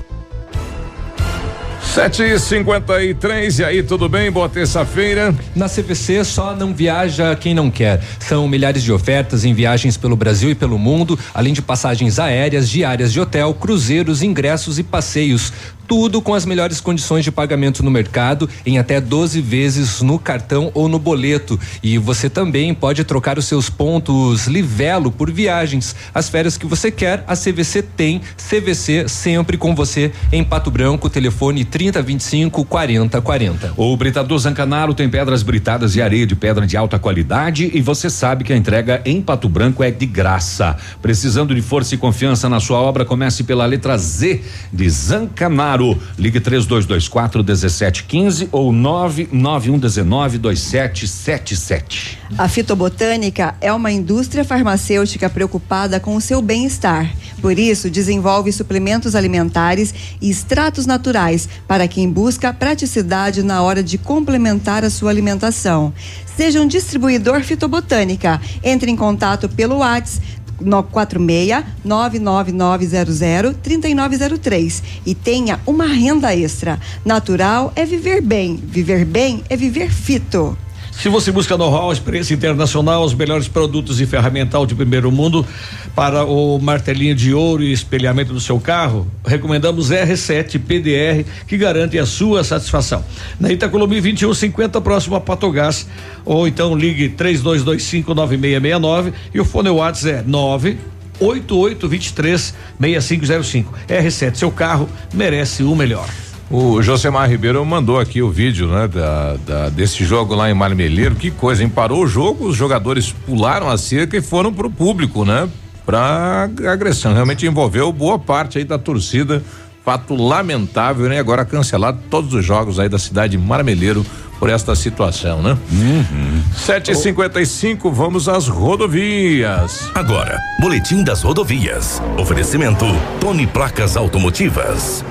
Sete 1.99 2.23
e 2.23 2.39
cinquenta 2.39 3.03
e 3.03 3.13
três, 3.13 3.59
e 3.59 3.65
aí, 3.65 3.83
tudo 3.83 4.09
bem? 4.09 4.31
Boa 4.31 4.49
terça-feira. 4.49 5.35
Na 5.53 5.69
CVC 5.69 6.23
só 6.23 6.55
não 6.55 6.73
viaja 6.73 7.35
quem 7.35 7.53
não 7.53 7.73
quer. 7.73 8.01
São 8.21 8.47
milhares 8.47 8.85
de 8.85 8.93
ofertas 8.93 9.45
em 9.45 9.53
viagens 9.53 9.97
pelo 9.97 10.15
Brasil 10.15 10.49
e 10.49 10.55
pelo 10.55 10.79
mundo, 10.79 11.19
além 11.35 11.53
de 11.53 11.61
passagens 11.61 12.21
aéreas, 12.21 12.71
diárias 12.71 13.13
de 13.13 13.21
hotel, 13.21 13.53
cruzeiros, 13.53 14.23
ingressos 14.23 14.79
e 14.79 14.85
passeios. 14.85 15.53
Tudo 15.89 16.20
com 16.20 16.34
as 16.34 16.45
melhores 16.45 16.82
condições 16.82 17.24
de 17.24 17.32
pagamento 17.32 17.82
no 17.82 17.91
mercado, 17.91 18.47
em 18.66 18.78
até 18.78 19.01
12 19.01 19.41
vezes 19.41 20.03
no 20.03 20.18
cartão 20.18 20.70
ou 20.74 20.86
no 20.86 20.99
boleto. 20.99 21.59
E 21.82 21.97
você 21.97 22.28
também 22.28 22.74
pode 22.74 23.03
trocar 23.05 23.39
os 23.39 23.47
seus 23.47 23.70
pontos 23.70 24.47
Livelo 24.47 25.11
por 25.11 25.30
viagens. 25.30 25.97
As 26.14 26.28
férias 26.28 26.59
que 26.59 26.66
você 26.66 26.91
quer, 26.91 27.24
a 27.26 27.34
CVC 27.34 27.80
tem. 27.80 28.20
CVC 28.36 29.09
sempre 29.09 29.57
com 29.57 29.74
você 29.74 30.12
em 30.30 30.45
Pato 30.45 30.70
Branco, 30.70 31.09
telefone 31.09 31.64
3025 31.64 32.66
4040. 32.66 33.72
O 33.74 33.97
Britador 33.97 34.39
Zancanaro 34.39 34.93
tem 34.93 35.09
pedras 35.09 35.43
britadas 35.43 35.97
e 35.97 36.03
areia 36.03 36.26
de 36.26 36.36
pedra 36.36 36.66
de 36.66 36.76
alta 36.76 36.99
qualidade 36.99 37.70
e 37.72 37.80
você 37.80 38.11
sabe 38.11 38.45
que 38.45 38.53
a 38.53 38.57
entrega 38.57 39.01
em 39.07 39.22
Pato 39.22 39.49
Branco 39.49 39.82
é 39.82 39.91
de 39.91 40.05
graça. 40.05 40.76
Precisando 41.01 41.55
de 41.55 41.62
força 41.62 41.95
e 41.95 41.99
confiança 41.99 42.47
na 42.47 42.61
sua 42.61 42.78
obra, 42.78 43.07
comece 43.07 43.43
pela 43.43 43.64
letra 43.64 43.97
Z 43.97 44.43
de 44.70 44.91
Zancanaro. 44.91 45.78
Ligue 46.18 46.41
3224 46.41 47.45
1715 47.45 48.49
ou 48.51 48.72
99119 48.72 50.39
2777. 50.39 52.18
A 52.37 52.49
fitobotânica 52.49 53.55
é 53.61 53.72
uma 53.72 53.91
indústria 53.91 54.45
farmacêutica 54.45 55.31
preocupada 55.31 55.99
com 56.01 56.16
o 56.16 56.20
seu 56.20 56.43
bem-estar. 56.43 57.11
Por 57.41 57.59
isso, 57.59 57.89
desenvolve 57.89 58.53
suplementos 58.53 59.14
alimentares 59.14 59.95
e 60.20 60.29
extratos 60.29 60.87
naturais 60.87 61.49
para 61.66 61.87
quem 61.87 62.11
busca 62.11 62.53
praticidade 62.53 63.43
na 63.43 63.62
hora 63.62 63.83
de 63.83 63.97
complementar 63.97 64.85
a 64.85 64.91
sua 64.91 65.11
alimentação. 65.11 65.93
Seja 66.37 66.61
um 66.61 66.68
distribuidor 66.68 67.43
fitobotânica. 67.43 68.41
Entre 68.62 68.91
em 68.91 68.97
contato 68.97 69.49
pelo 69.49 69.79
WhatsApp 69.79 70.38
no 70.61 70.83
46 70.83 71.65
99900 71.85 73.57
3903 73.63 74.83
e 75.07 75.15
tenha 75.15 75.61
uma 75.67 75.87
renda 75.87 76.35
extra. 76.35 76.79
Natural 77.05 77.73
é 77.75 77.85
viver 77.85 78.21
bem, 78.21 78.57
viver 78.57 79.05
bem 79.05 79.43
é 79.49 79.57
viver 79.57 79.91
fito. 79.91 80.57
Se 81.01 81.09
você 81.09 81.31
busca 81.31 81.57
know-how, 81.57 81.93
experiência 81.93 82.35
internacional, 82.35 83.05
os 83.05 83.15
melhores 83.15 83.47
produtos 83.47 84.01
e 84.01 84.07
ferramental 84.07 84.67
de 84.67 84.75
primeiro 84.75 85.13
mundo 85.13 85.47
para 85.95 86.25
o 86.25 86.59
martelinho 86.59 87.15
de 87.15 87.33
ouro 87.33 87.63
e 87.63 87.73
espelhamento 87.73 88.33
do 88.33 88.41
seu 88.41 88.59
carro, 88.59 89.07
recomendamos 89.25 89.93
R7 89.93 90.59
PDR, 90.59 91.25
que 91.47 91.57
garante 91.57 91.97
a 92.01 92.05
sua 92.05 92.43
satisfação. 92.43 93.05
Na 93.39 93.53
Itacolomi 93.53 94.01
2150, 94.01 94.81
próximo 94.81 95.15
a 95.15 95.21
Patogás, 95.21 95.87
ou 96.25 96.49
então 96.49 96.77
ligue 96.77 97.09
32259669 97.11 99.13
e 99.33 99.39
o 99.39 99.45
fone 99.45 99.71
WhatsApp 99.71 100.19
é 100.19 100.25
9 100.27 100.79
8823 101.21 102.55
6505. 102.81 103.73
R7, 103.87 104.35
seu 104.35 104.51
carro 104.51 104.89
merece 105.15 105.63
o 105.63 105.77
melhor. 105.77 106.09
O 106.51 106.81
Josemar 106.81 107.29
Ribeiro 107.29 107.65
mandou 107.67 108.01
aqui 108.01 108.23
o 108.23 108.31
vídeo, 108.31 108.69
né, 108.69 108.89
da, 108.89 109.37
da, 109.47 109.69
desse 109.69 110.03
jogo 110.05 110.35
lá 110.35 110.51
em 110.51 110.55
Marmeleiro. 110.55 111.15
Que 111.15 111.31
coisa, 111.31 111.63
hein? 111.63 111.69
Parou 111.69 112.05
o 112.05 112.07
jogo, 112.07 112.47
os 112.47 112.57
jogadores 112.57 113.13
pularam 113.27 113.69
a 113.69 113.77
cerca 113.77 114.17
e 114.17 114.23
foram 114.23 114.53
pro 114.53 114.71
público, 114.71 115.25
né? 115.27 115.49
Pra 115.85 116.49
agressão. 116.71 117.13
Realmente 117.13 117.47
envolveu 117.47 117.93
boa 117.93 118.19
parte 118.19 118.59
aí 118.59 118.65
da 118.65 118.79
torcida. 118.79 119.43
Fato 119.85 120.15
lamentável, 120.15 121.09
né? 121.09 121.19
Agora 121.19 121.45
cancelado 121.45 121.99
todos 122.11 122.35
os 122.35 122.45
jogos 122.45 122.79
aí 122.79 122.89
da 122.89 122.99
cidade 122.99 123.37
de 123.37 123.39
Marmeleiro 123.39 124.05
por 124.39 124.51
esta 124.51 124.75
situação, 124.75 125.43
né? 125.43 125.57
Uhum. 125.73 126.43
Sete 126.55 126.93
e 126.93 126.95
cinquenta 126.95 127.41
e 127.41 127.47
cinco, 127.47 127.91
vamos 127.91 128.29
às 128.29 128.49
rodovias. 128.49 129.91
Agora, 129.95 130.39
Boletim 130.61 131.03
das 131.03 131.23
Rodovias. 131.23 132.03
Oferecimento 132.19 132.85
Tony 133.19 133.47
Placas 133.47 133.97
Automotivas. 133.97 135.03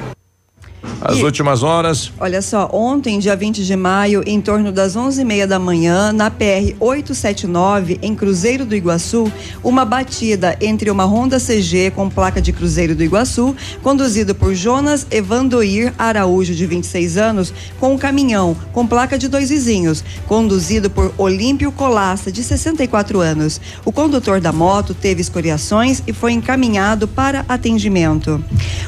As 1.00 1.18
E- 1.18 1.24
últimas 1.24 1.62
horas. 1.62 2.12
Olha 2.20 2.42
só, 2.42 2.70
ontem, 2.74 3.20
dia 3.20 3.36
20 3.36 3.64
de 3.64 3.76
maio, 3.76 4.24
em 4.26 4.42
torno 4.42 4.72
das 4.72 4.96
11h30 4.96 5.46
da 5.46 5.60
manhã, 5.60 6.12
na 6.12 6.32
PR 6.32 6.76
879, 6.80 8.00
em 8.02 8.16
Cruzeiro 8.16 8.66
do 8.66 8.76
Iguaçu, 8.76 9.32
uma 9.64 9.86
batida 9.86 10.58
entre 10.60 10.90
uma 10.90 11.06
Honda 11.06 11.40
CG 11.40 11.92
com 11.96 12.10
placa 12.10 12.42
de 12.42 12.52
Cruzeiro 12.52 12.96
do 12.96 13.04
Iguaçu, 13.04 13.56
conduzido 13.84 14.34
por 14.34 14.56
Jonas 14.56 15.06
Evandoir 15.12 15.94
Araújo, 16.00 16.56
de 16.56 16.66
26 16.66 17.18
anos, 17.18 17.54
com 17.80 17.94
um 17.94 17.98
caminhão 17.98 18.56
com 18.74 18.88
placa 18.88 19.18
de 19.20 19.28
dois 19.28 19.50
vizinhos, 19.50 20.04
conduzido 20.28 20.90
por 20.90 21.14
Olímpio 21.18 21.72
Colaça, 21.72 22.32
de 22.32 22.44
64 22.44 23.20
anos. 23.22 23.62
O 23.86 23.92
condutor 23.92 24.42
da 24.42 24.52
moto 24.52 24.96
teve 24.96 25.22
escoriações 25.22 26.02
e 26.08 26.12
foi 26.14 26.32
encaminhado 26.34 27.08
para 27.08 27.46
atendimento. 27.48 28.44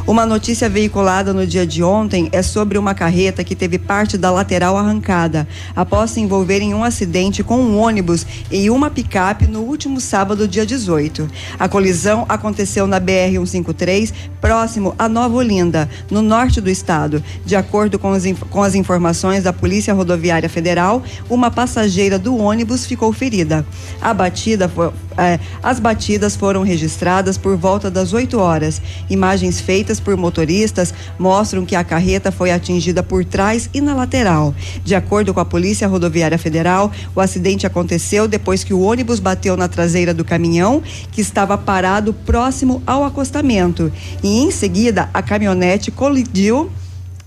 Uma 0.08 0.26
notícia 0.26 0.68
veiculada 0.68 1.34
no 1.34 1.46
dia 1.46 1.68
de 1.68 1.84
ontem 1.84 1.99
é 2.32 2.42
sobre 2.42 2.78
uma 2.78 2.94
carreta 2.94 3.44
que 3.44 3.56
teve 3.56 3.78
parte 3.78 4.18
da 4.18 4.32
lateral 4.32 4.78
arrancada, 4.78 5.48
após 5.76 6.12
se 6.12 6.22
envolver 6.22 6.62
em 6.62 6.74
um 6.74 6.84
acidente 6.84 7.44
com 7.44 7.58
um 7.58 7.78
ônibus 7.78 8.26
e 8.52 8.70
uma 8.70 8.90
picape 8.90 9.48
no 9.48 9.62
último 9.62 10.00
sábado, 10.00 10.48
dia 10.48 10.66
18. 10.66 11.28
A 11.58 11.68
colisão 11.68 12.26
aconteceu 12.30 12.88
na 12.88 13.02
BR-153, 13.02 14.14
próximo 14.40 14.96
a 14.98 15.10
Nova 15.10 15.36
Olinda, 15.36 15.90
no 16.10 16.22
norte 16.22 16.62
do 16.62 16.70
estado. 16.70 17.24
De 17.46 17.56
acordo 17.56 18.00
com, 18.00 18.14
com 18.50 18.64
as 18.64 18.76
informações 18.76 19.44
da 19.44 19.52
Polícia 19.52 19.94
Rodoviária 19.94 20.48
Federal, 20.48 21.04
uma 21.30 21.52
passageira 21.52 22.18
do 22.18 22.38
ônibus 22.38 22.86
ficou 22.86 23.12
ferida. 23.12 23.66
A 24.02 24.14
batida 24.14 24.70
foi, 24.70 24.92
é, 25.18 25.40
as 25.62 25.80
batidas 25.80 26.36
foram 26.36 26.64
registradas 26.64 27.38
por 27.38 27.58
volta 27.58 27.92
das 27.92 28.14
8 28.14 28.38
horas. 28.40 28.82
Imagens 29.10 29.60
feitas 29.60 30.00
por 30.00 30.16
motoristas 30.16 30.94
mostram 31.18 31.66
que 31.66 31.76
a 31.76 31.84
carreta 31.90 32.32
foi 32.32 32.52
atingida 32.52 33.02
por 33.02 33.26
trás 33.26 33.68
e 33.74 33.82
na 33.82 33.96
lateral. 33.96 34.54
De 34.86 34.94
acordo 34.94 35.34
com 35.34 35.40
a 35.40 35.46
Polícia 35.46 35.88
Rodoviária 35.88 36.38
Federal, 36.38 36.92
o 37.16 37.20
acidente 37.20 37.66
aconteceu 37.66 38.28
depois 38.28 38.64
que 38.64 38.76
o 38.76 38.82
ônibus 38.82 39.20
bateu 39.20 39.58
na 39.58 39.68
traseira 39.68 40.14
do 40.14 40.24
caminhão, 40.24 40.84
que 41.12 41.20
estava 41.20 41.58
parado 41.58 42.14
próximo 42.14 42.84
ao 42.86 43.04
acostamento. 43.04 43.92
E 44.22 44.40
em 44.40 44.52
seguida, 44.52 45.10
a 45.12 45.24
caminhonete 45.24 45.90
colidiu 45.90 46.70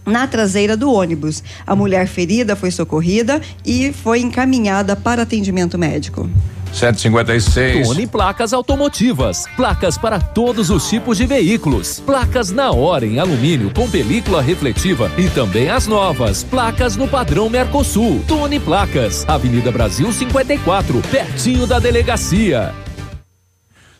na 0.06 0.28
traseira 0.28 0.76
do 0.76 0.92
ônibus. 0.92 1.42
A 1.66 1.74
mulher 1.74 2.06
ferida 2.06 2.54
foi 2.54 2.70
socorrida 2.70 3.40
e 3.66 3.92
foi 3.92 4.20
encaminhada 4.20 4.94
para 4.94 5.22
atendimento 5.22 5.76
médico. 5.76 6.30
756. 6.73 7.87
Tony 7.87 8.07
Placas 8.07 8.53
Automotivas. 8.53 9.47
Placas 9.57 9.99
para 9.99 10.18
todos 10.18 10.70
os 10.70 10.89
tipos 10.89 11.18
de 11.18 11.27
veículos. 11.27 12.01
Placas 12.01 12.51
na 12.51 12.70
hora 12.70 13.07
em 13.07 13.18
alumínio 13.18 13.70
com 13.75 13.89
película 13.89 14.41
refletiva 14.41 15.11
e 15.18 15.29
também 15.31 15.68
as 15.68 15.87
novas. 15.87 16.43
Placas 16.43 16.97
no 16.97 17.07
padrão 17.07 17.49
Mercosul. 17.49 18.25
Tony 18.27 18.59
Placas. 18.59 19.25
Avenida 19.29 19.70
Brasil 19.70 20.11
54, 20.12 21.03
pertinho 21.11 21.66
da 21.66 21.79
delegacia. 21.79 22.73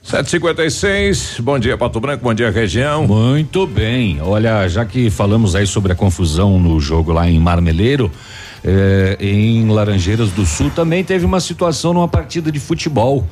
756. 0.03 1.37
Bom 1.41 1.59
dia, 1.59 1.79
Pato 1.79 2.01
Branco. 2.01 2.25
Bom 2.25 2.35
dia, 2.35 2.51
região. 2.51 3.07
Muito 3.07 3.67
bem. 3.67 4.21
Olha, 4.21 4.67
já 4.69 4.85
que 4.85 5.11
falamos 5.11 5.55
aí 5.55 5.67
sobre 5.67 5.93
a 5.93 5.95
confusão 5.95 6.59
no 6.59 6.81
jogo 6.81 7.13
lá 7.13 7.29
em 7.29 7.39
Marmeleiro, 7.39 8.11
eh, 8.65 9.17
em 9.21 9.69
Laranjeiras 9.69 10.31
do 10.31 10.47
Sul 10.47 10.71
também 10.71 11.03
teve 11.03 11.25
uma 11.25 11.41
situação 11.41 11.93
numa 11.93 12.09
partida 12.09 12.51
de 12.51 12.61
futebol. 12.61 13.27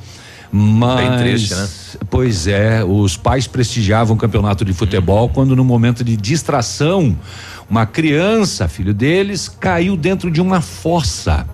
Mas, 0.51 1.09
Bem 1.09 1.17
triste, 1.17 1.55
né? 1.55 1.69
Pois 2.09 2.45
é, 2.45 2.83
os 2.83 3.15
pais 3.15 3.47
prestigiavam 3.47 4.17
o 4.17 4.19
campeonato 4.19 4.65
de 4.65 4.73
futebol 4.73 5.29
quando 5.29 5.55
no 5.55 5.63
momento 5.63 6.03
de 6.03 6.17
distração, 6.17 7.17
uma 7.69 7.85
criança, 7.85 8.67
filho 8.67 8.93
deles, 8.93 9.47
caiu 9.47 9.95
dentro 9.95 10.29
de 10.29 10.41
uma 10.41 10.59
fossa. 10.59 11.47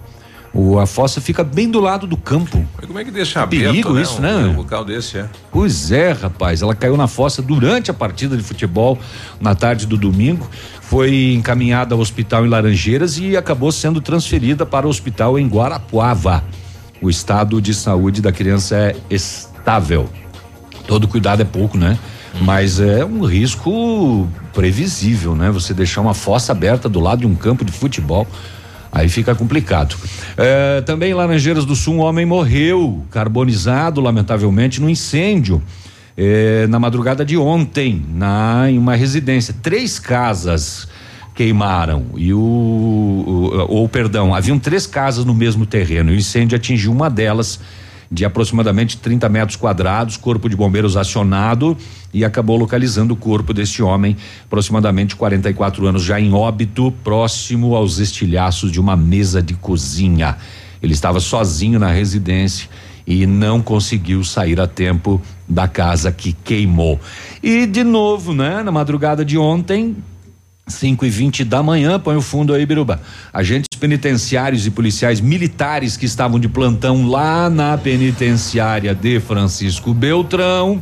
O, 0.51 0.79
a 0.79 0.87
fossa 0.87 1.21
fica 1.21 1.43
bem 1.43 1.69
do 1.69 1.79
lado 1.79 2.07
do 2.07 2.17
campo. 2.17 2.65
Como 2.87 2.97
é 2.97 3.05
que 3.05 3.11
deixa 3.11 3.45
Perigo 3.45 3.69
aberto, 3.69 3.93
né? 3.93 4.01
isso, 4.01 4.17
um, 4.17 4.21
né? 4.21 4.35
Um 4.47 4.55
local 4.55 4.83
desse, 4.83 5.19
é. 5.19 5.29
Pois 5.51 5.91
é, 5.91 6.13
rapaz. 6.13 6.63
Ela 6.63 6.73
caiu 6.73 6.97
na 6.97 7.07
fossa 7.07 7.43
durante 7.43 7.91
a 7.91 7.93
partida 7.93 8.35
de 8.35 8.41
futebol 8.41 8.97
na 9.39 9.53
tarde 9.53 9.85
do 9.85 9.95
domingo. 9.95 10.49
Foi 10.89 11.33
encaminhada 11.33 11.93
ao 11.93 11.99
hospital 11.99 12.45
em 12.45 12.49
Laranjeiras 12.49 13.17
e 13.17 13.35
acabou 13.35 13.73
sendo 13.73 13.99
transferida 13.99 14.65
para 14.65 14.87
o 14.87 14.89
hospital 14.89 15.37
em 15.37 15.45
Guarapuava. 15.45 16.41
O 17.01 17.09
estado 17.09 17.61
de 17.61 17.73
saúde 17.73 18.21
da 18.21 18.31
criança 18.31 18.75
é 18.77 18.95
estável. 19.09 20.09
Todo 20.87 21.05
cuidado 21.05 21.41
é 21.41 21.45
pouco, 21.45 21.77
né? 21.77 21.99
Mas 22.39 22.79
é 22.79 23.03
um 23.03 23.25
risco 23.25 24.29
previsível, 24.53 25.35
né? 25.35 25.51
Você 25.51 25.73
deixar 25.73 25.99
uma 25.99 26.13
fossa 26.13 26.53
aberta 26.53 26.87
do 26.87 27.01
lado 27.01 27.19
de 27.19 27.27
um 27.27 27.35
campo 27.35 27.65
de 27.65 27.71
futebol. 27.73 28.25
Aí 28.89 29.09
fica 29.09 29.35
complicado. 29.35 29.93
É, 30.37 30.79
também 30.81 31.11
em 31.11 31.13
Laranjeiras 31.13 31.65
do 31.65 31.75
Sul, 31.75 31.95
um 31.95 31.99
homem 31.99 32.25
morreu, 32.25 33.05
carbonizado, 33.11 33.99
lamentavelmente, 33.99 34.79
no 34.79 34.89
incêndio. 34.89 35.61
É, 36.17 36.65
na 36.67 36.79
madrugada 36.79 37.23
de 37.23 37.37
ontem, 37.37 38.03
na, 38.11 38.71
em 38.71 38.77
uma 38.79 38.95
residência. 38.95 39.53
Três 39.61 39.99
casas 39.99 40.87
queimaram 41.35 42.07
e 42.15 42.33
o, 42.33 42.39
o 42.39 43.67
ou 43.69 43.87
perdão, 43.87 44.33
haviam 44.33 44.57
três 44.57 44.87
casas 44.87 45.23
no 45.23 45.35
mesmo 45.35 45.67
terreno. 45.67 46.11
O 46.11 46.15
incêndio 46.15 46.55
atingiu 46.55 46.91
uma 46.91 47.09
delas 47.09 47.59
de 48.09 48.25
aproximadamente 48.25 48.97
30 48.97 49.29
metros 49.29 49.55
quadrados, 49.55 50.17
corpo 50.17 50.49
de 50.49 50.55
bombeiros 50.55 50.97
acionado 50.97 51.77
e 52.13 52.25
acabou 52.25 52.57
localizando 52.57 53.13
o 53.13 53.17
corpo 53.17 53.53
deste 53.53 53.83
homem, 53.83 54.15
aproximadamente 54.45 55.15
44 55.15 55.85
anos, 55.85 56.03
já 56.03 56.19
em 56.19 56.33
óbito, 56.33 56.91
próximo 57.03 57.75
aos 57.75 57.99
estilhaços 57.99 58.71
de 58.71 58.79
uma 58.79 58.95
mesa 58.95 59.41
de 59.41 59.53
cozinha. 59.53 60.37
Ele 60.81 60.93
estava 60.93 61.19
sozinho 61.19 61.77
na 61.77 61.91
residência 61.91 62.69
e 63.07 63.25
não 63.25 63.61
conseguiu 63.61 64.21
sair 64.23 64.59
a 64.59 64.67
tempo 64.67 65.21
da 65.47 65.65
casa 65.65 66.11
que 66.11 66.33
queimou. 66.33 66.99
E 67.41 67.65
de 67.65 67.83
novo, 67.83 68.33
né, 68.33 68.61
na 68.61 68.71
madrugada 68.71 69.23
de 69.23 69.37
ontem, 69.37 69.95
5 70.67 71.05
e 71.05 71.09
20 71.09 71.45
da 71.45 71.63
manhã, 71.63 71.97
põe 71.97 72.17
o 72.17 72.21
fundo 72.21 72.53
aí, 72.53 72.65
Biruba. 72.65 73.01
Agentes 73.33 73.79
penitenciários 73.79 74.67
e 74.67 74.71
policiais 74.71 75.21
militares 75.21 75.95
que 75.95 76.05
estavam 76.05 76.37
de 76.37 76.49
plantão 76.49 77.07
lá 77.07 77.49
na 77.49 77.77
penitenciária 77.77 78.93
de 78.93 79.21
Francisco 79.21 79.93
Beltrão 79.93 80.81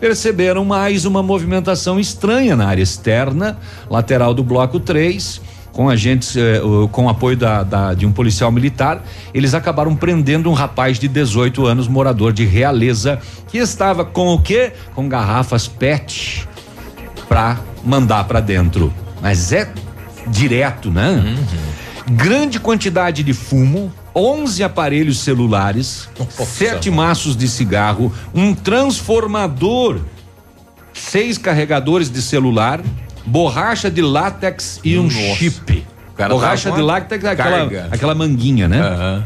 perceberam 0.00 0.64
mais 0.64 1.04
uma 1.04 1.22
movimentação 1.22 1.98
estranha 1.98 2.54
na 2.54 2.68
área 2.68 2.82
externa, 2.82 3.58
lateral 3.90 4.32
do 4.32 4.44
bloco 4.44 4.78
3 4.78 5.57
com 5.72 5.88
agentes, 5.88 6.36
eh, 6.36 6.60
com 6.90 7.08
apoio 7.08 7.36
da, 7.36 7.62
da, 7.62 7.94
de 7.94 8.04
um 8.04 8.12
policial 8.12 8.50
militar, 8.50 9.02
eles 9.32 9.54
acabaram 9.54 9.94
prendendo 9.94 10.50
um 10.50 10.52
rapaz 10.52 10.98
de 10.98 11.06
18 11.06 11.66
anos, 11.66 11.86
morador 11.86 12.32
de 12.32 12.44
Realeza, 12.44 13.20
que 13.48 13.58
estava 13.58 14.04
com 14.04 14.34
o 14.34 14.40
quê? 14.40 14.72
Com 14.94 15.08
garrafas 15.08 15.68
PET 15.68 16.48
para 17.28 17.58
mandar 17.84 18.24
para 18.24 18.40
dentro. 18.40 18.92
Mas 19.22 19.52
é 19.52 19.72
direto, 20.26 20.90
né? 20.90 21.10
Uhum. 21.10 22.16
Grande 22.16 22.58
quantidade 22.58 23.22
de 23.22 23.34
fumo, 23.34 23.92
11 24.14 24.64
aparelhos 24.64 25.20
celulares, 25.20 26.08
Nossa, 26.18 26.44
sete 26.44 26.90
maços 26.90 27.36
de 27.36 27.46
cigarro, 27.46 28.12
um 28.34 28.54
transformador, 28.54 30.00
seis 30.92 31.38
carregadores 31.38 32.10
de 32.10 32.22
celular 32.22 32.80
borracha 33.28 33.90
de 33.90 34.02
látex 34.02 34.80
e 34.82 34.98
um 34.98 35.04
Nossa. 35.04 35.36
chip. 35.36 35.86
Borracha 36.28 36.72
de 36.72 36.80
látex 36.80 37.24
é 37.24 37.30
aquela, 37.30 37.70
aquela 37.90 38.14
manguinha, 38.14 38.66
né? 38.66 38.82
Uhum. 38.82 39.22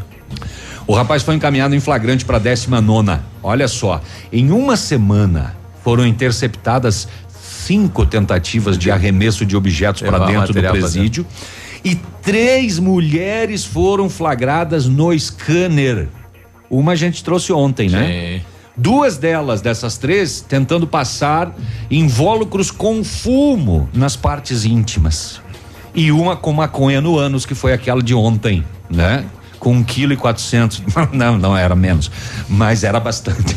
O 0.87 0.95
rapaz 0.95 1.23
foi 1.23 1.35
encaminhado 1.35 1.75
em 1.75 1.81
flagrante 1.81 2.25
para 2.25 2.37
a 2.37 2.41
19 2.41 2.85
nona. 2.85 3.25
Olha 3.43 3.69
só, 3.69 4.01
em 4.33 4.51
uma 4.51 4.77
semana 4.77 5.57
foram 5.83 6.07
interceptadas 6.07 7.09
cinco 7.29 8.05
tentativas 8.05 8.77
de 8.77 8.91
arremesso 8.91 9.47
de 9.47 9.57
objetos 9.57 10.03
para 10.03 10.19
dentro 10.27 10.53
do 10.53 10.61
presídio 10.61 11.27
e 11.85 11.95
três 12.23 12.79
mulheres 12.79 13.65
foram 13.65 14.11
flagradas 14.11 14.87
no 14.87 15.17
scanner. 15.19 16.09
Uma 16.69 16.93
a 16.93 16.97
gente 16.97 17.23
trouxe 17.23 17.53
ontem, 17.53 17.89
né? 17.89 17.99
Sim. 17.99 18.13
né? 18.13 18.52
Duas 18.83 19.17
delas, 19.17 19.61
dessas 19.61 19.97
três, 19.97 20.41
tentando 20.41 20.89
passar 20.89 21.55
invólucros 21.89 22.69
com 22.73 23.05
fumo 23.05 23.89
nas 23.95 24.17
partes 24.17 24.65
íntimas. 24.65 25.41
E 25.95 26.11
uma 26.11 26.37
com 26.37 26.53
maconha 26.53 27.01
no 27.01 27.17
ânus, 27.17 27.47
que 27.47 27.55
foi 27.55 27.73
aquela 27.73 28.03
de 28.03 28.13
ontem, 28.13 28.65
né? 28.91 29.25
Com 29.63 29.75
um 29.75 29.85
quilo 29.85 30.13
e 30.13 30.17
quatrocentos, 30.17 30.83
não, 31.15 31.39
não 31.39 31.57
era 31.57 31.77
menos, 31.77 32.11
mas 32.49 32.83
era 32.83 32.99
bastante. 32.99 33.57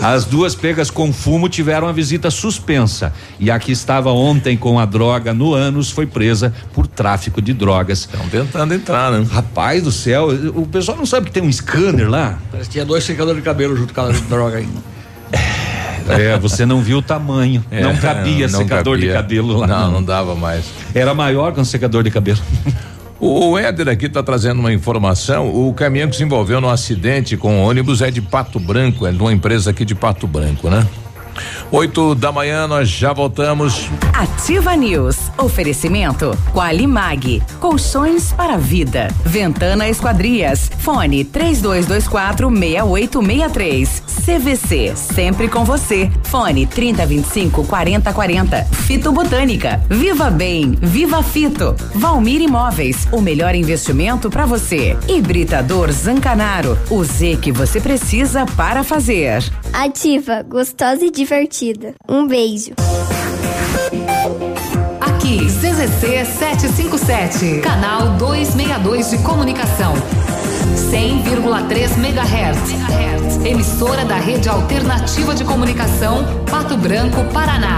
As 0.00 0.24
duas 0.24 0.54
pegas 0.54 0.90
com 0.90 1.12
fumo 1.12 1.46
tiveram 1.46 1.86
a 1.86 1.92
visita 1.92 2.30
suspensa 2.30 3.12
e 3.38 3.50
a 3.50 3.58
que 3.58 3.70
estava 3.70 4.10
ontem 4.10 4.56
com 4.56 4.78
a 4.78 4.86
droga 4.86 5.34
no 5.34 5.52
ânus 5.52 5.90
foi 5.90 6.06
presa 6.06 6.54
por 6.72 6.86
tráfico 6.86 7.42
de 7.42 7.52
drogas. 7.52 8.08
Estão 8.10 8.26
tentando 8.30 8.72
entrar, 8.72 9.12
né? 9.12 9.26
Rapaz 9.30 9.82
do 9.82 9.92
céu, 9.92 10.28
o 10.54 10.66
pessoal 10.66 10.96
não 10.96 11.04
sabe 11.04 11.26
que 11.26 11.32
tem 11.32 11.42
um 11.42 11.52
scanner 11.52 12.08
lá? 12.08 12.38
Parece 12.50 12.70
que 12.70 12.72
tinha 12.72 12.86
dois 12.86 13.04
secadores 13.04 13.42
de 13.42 13.44
cabelo 13.44 13.76
junto 13.76 13.92
com 13.92 14.00
a 14.00 14.08
droga 14.08 14.56
ainda. 14.56 14.80
É, 16.08 16.38
você 16.38 16.64
não 16.64 16.80
viu 16.80 16.98
o 16.98 17.02
tamanho. 17.02 17.62
É, 17.70 17.82
não 17.82 17.94
cabia 17.94 18.48
não 18.48 18.58
secador 18.58 18.94
cabia. 18.94 19.10
de 19.10 19.14
cabelo 19.14 19.58
lá. 19.58 19.66
Não, 19.66 19.80
não, 19.80 19.92
não 19.92 20.02
dava 20.02 20.34
mais. 20.34 20.64
Era 20.94 21.12
maior 21.12 21.52
que 21.52 21.60
um 21.60 21.64
secador 21.64 22.02
de 22.02 22.10
cabelo. 22.10 22.40
O 23.20 23.58
Éder 23.58 23.88
aqui 23.88 24.06
está 24.06 24.22
trazendo 24.22 24.60
uma 24.60 24.72
informação. 24.72 25.48
O 25.48 25.74
caminhão 25.74 26.08
que 26.08 26.16
se 26.16 26.22
envolveu 26.22 26.58
no 26.58 26.70
acidente 26.70 27.36
com 27.36 27.60
o 27.60 27.68
ônibus 27.68 28.00
é 28.00 28.10
de 28.10 28.22
Pato 28.22 28.58
Branco, 28.58 29.06
é 29.06 29.12
de 29.12 29.18
uma 29.18 29.30
empresa 29.30 29.70
aqui 29.70 29.84
de 29.84 29.94
Pato 29.94 30.26
Branco, 30.26 30.70
né? 30.70 30.86
8 31.70 32.14
da 32.14 32.32
manhã, 32.32 32.66
nós 32.66 32.88
já 32.88 33.12
voltamos. 33.12 33.90
Ativa 34.14 34.74
News. 34.74 35.29
Oferecimento 35.40 36.36
Qualimag. 36.52 37.42
Colchões 37.58 38.30
para 38.32 38.58
vida. 38.58 39.08
Ventana 39.24 39.88
Esquadrias. 39.88 40.70
Fone 40.78 41.24
3224 41.24 42.50
6863. 42.50 44.02
CVC. 44.24 44.92
Sempre 44.96 45.48
com 45.48 45.64
você. 45.64 46.10
Fone 46.24 46.66
3025 46.66 47.64
4040. 47.66 48.64
Fito 48.64 49.10
Botânica. 49.12 49.82
Viva 49.88 50.30
Bem. 50.30 50.76
Viva 50.80 51.22
Fito. 51.22 51.74
Valmir 51.94 52.42
Imóveis. 52.42 53.08
O 53.10 53.20
melhor 53.22 53.54
investimento 53.54 54.28
para 54.28 54.44
você. 54.44 54.96
Hibridador 55.08 55.90
Zancanaro. 55.90 56.78
O 56.90 57.02
Z 57.02 57.38
que 57.40 57.50
você 57.50 57.80
precisa 57.80 58.44
para 58.44 58.84
fazer. 58.84 59.42
Ativa. 59.72 60.42
Gostosa 60.42 61.04
e 61.04 61.10
divertida. 61.10 61.94
Um 62.08 62.26
beijo. 62.26 62.74
Aqui, 65.30 65.46
CZC 65.46 66.24
757, 66.24 67.60
canal 67.60 68.16
262 68.16 69.10
de 69.10 69.18
comunicação. 69.18 69.94
100,3 70.90 71.96
MHz. 71.96 73.46
Emissora 73.46 74.04
da 74.04 74.16
Rede 74.16 74.48
Alternativa 74.48 75.32
de 75.32 75.44
Comunicação, 75.44 76.24
Pato 76.50 76.76
Branco, 76.76 77.22
Paraná. 77.32 77.76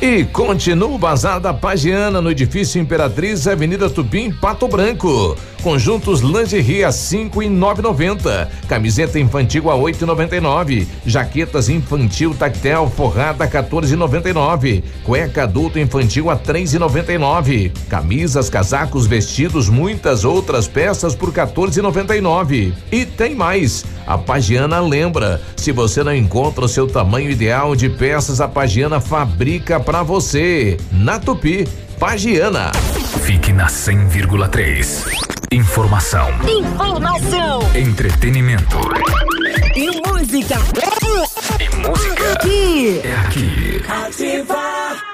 E 0.00 0.22
continua 0.26 0.90
o 0.90 0.98
Bazar 0.98 1.40
da 1.40 1.52
Pagiana 1.52 2.20
no 2.20 2.30
edifício 2.30 2.80
Imperatriz, 2.80 3.48
Avenida 3.48 3.90
Tupim, 3.90 4.30
Pato 4.30 4.68
Branco. 4.68 5.36
Conjuntos 5.64 6.20
lingerie 6.20 6.84
a 6.84 6.92
cinco 6.92 7.42
e 7.42 7.48
nove 7.48 7.80
noventa. 7.80 8.50
Camiseta 8.68 9.18
infantil 9.18 9.70
a 9.70 9.74
oito 9.74 10.04
e 10.04 10.06
noventa 10.06 10.36
e 10.36 10.40
nove. 10.40 10.86
Jaquetas 11.06 11.70
infantil 11.70 12.34
tactel 12.34 12.92
forrada 12.94 13.48
14,99. 13.48 14.84
Cueca 15.02 15.44
adulto 15.44 15.78
infantil 15.78 16.28
a 16.28 16.36
três 16.36 16.74
e 16.74 16.78
noventa 16.78 17.14
e 17.14 17.16
nove. 17.16 17.72
Camisas, 17.88 18.50
casacos, 18.50 19.06
vestidos, 19.06 19.70
muitas 19.70 20.22
outras 20.22 20.68
peças 20.68 21.14
por 21.14 21.32
14,99. 21.32 22.74
E 22.92 23.06
tem 23.06 23.34
mais. 23.34 23.86
A 24.06 24.18
Pagiana 24.18 24.80
lembra, 24.80 25.40
se 25.56 25.72
você 25.72 26.04
não 26.04 26.14
encontra 26.14 26.66
o 26.66 26.68
seu 26.68 26.86
tamanho 26.86 27.30
ideal 27.30 27.74
de 27.74 27.88
peças, 27.88 28.38
a 28.38 28.46
Pagiana 28.46 29.00
fabrica 29.00 29.80
para 29.80 30.02
você. 30.02 30.76
Na 30.92 31.18
Tupi, 31.18 31.66
Pagiana. 31.98 32.70
Fique 33.22 33.50
na 33.50 33.68
100,3. 33.68 35.33
Informação. 35.54 36.30
Informação. 36.48 37.60
Entretenimento. 37.76 38.76
E 39.76 39.86
música. 40.04 40.56
E 41.60 41.76
música. 41.76 42.32
Aqui. 42.32 43.00
É 43.04 43.14
aqui. 43.14 43.84
Ativa. 43.88 45.13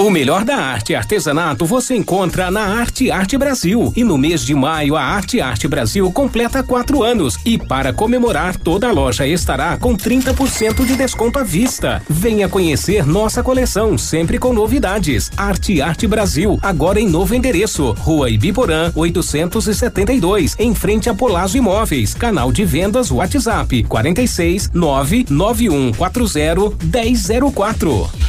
O 0.00 0.10
melhor 0.10 0.44
da 0.44 0.54
arte 0.54 0.92
e 0.92 0.94
artesanato 0.94 1.66
você 1.66 1.96
encontra 1.96 2.52
na 2.52 2.60
Arte 2.60 3.10
Arte 3.10 3.36
Brasil. 3.36 3.92
E 3.96 4.04
no 4.04 4.16
mês 4.16 4.46
de 4.46 4.54
maio, 4.54 4.94
a 4.94 5.02
Arte 5.02 5.40
Arte 5.40 5.66
Brasil 5.66 6.08
completa 6.12 6.62
quatro 6.62 7.02
anos. 7.02 7.36
E 7.44 7.58
para 7.58 7.92
comemorar, 7.92 8.56
toda 8.56 8.88
a 8.88 8.92
loja 8.92 9.26
estará 9.26 9.76
com 9.76 9.96
30% 9.96 10.86
de 10.86 10.94
desconto 10.94 11.40
à 11.40 11.42
vista. 11.42 12.00
Venha 12.08 12.48
conhecer 12.48 13.04
nossa 13.04 13.42
coleção, 13.42 13.98
sempre 13.98 14.38
com 14.38 14.52
novidades. 14.52 15.32
Arte 15.36 15.82
Arte 15.82 16.06
Brasil, 16.06 16.60
agora 16.62 17.00
em 17.00 17.08
novo 17.08 17.34
endereço. 17.34 17.90
Rua 17.98 18.30
Ibiporã, 18.30 18.92
872, 18.94 20.54
em 20.60 20.76
frente 20.76 21.10
a 21.10 21.14
Polazo 21.14 21.58
Imóveis. 21.58 22.14
Canal 22.14 22.52
de 22.52 22.64
vendas 22.64 23.10
WhatsApp 23.10 23.82
46 23.82 24.70
99140 24.72 26.86
1004. 26.86 28.27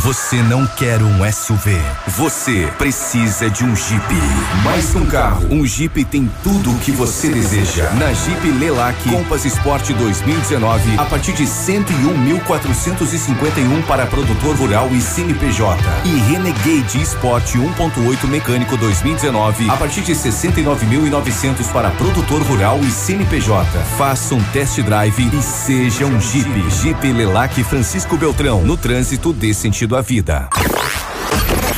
Você 0.00 0.40
não 0.44 0.64
quer 0.64 1.02
um 1.02 1.32
SUV. 1.32 1.76
Você 2.06 2.68
precisa 2.78 3.50
de 3.50 3.64
um 3.64 3.74
Jeep. 3.74 4.14
Mais 4.62 4.90
que 4.90 4.98
um 4.98 5.04
carro, 5.04 5.44
um 5.50 5.66
Jeep 5.66 6.04
tem 6.04 6.30
tudo 6.44 6.70
o 6.70 6.78
que 6.78 6.92
você 6.92 7.28
deseja. 7.28 7.90
Na 7.94 8.12
Jeep 8.12 8.48
Lelac 8.60 8.96
Compass 9.10 9.44
Sport 9.46 9.90
2019, 9.90 10.96
a 10.96 11.04
partir 11.04 11.32
de 11.32 11.42
101.451 11.42 13.82
para 13.88 14.06
produtor 14.06 14.54
rural 14.54 14.88
e 14.92 15.00
CNPJ. 15.00 15.82
E 16.04 16.10
Renegade 16.30 17.02
Sport 17.02 17.56
1.8 17.56 18.28
mecânico 18.28 18.76
2019, 18.76 19.68
a 19.68 19.76
partir 19.76 20.02
de 20.02 20.12
69.900 20.12 21.72
para 21.72 21.90
produtor 21.90 22.40
rural 22.42 22.78
e 22.82 22.90
CNPJ. 22.92 23.66
Faça 23.98 24.36
um 24.36 24.42
test 24.52 24.80
drive 24.80 25.28
e 25.36 25.42
seja 25.42 26.06
um 26.06 26.20
Jeep. 26.20 26.70
Jeep 26.70 27.12
Lelac 27.12 27.60
Francisco 27.64 28.16
Beltrão, 28.16 28.62
no 28.62 28.76
trânsito 28.76 29.32
dê 29.32 29.52
sentido 29.52 29.87
à 29.96 30.00
vida. 30.00 30.48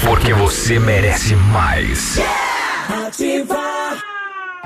Porque 0.04 0.32
você 0.32 0.78
merece 0.78 1.34
mais. 1.36 2.18
Ativa 3.06 3.79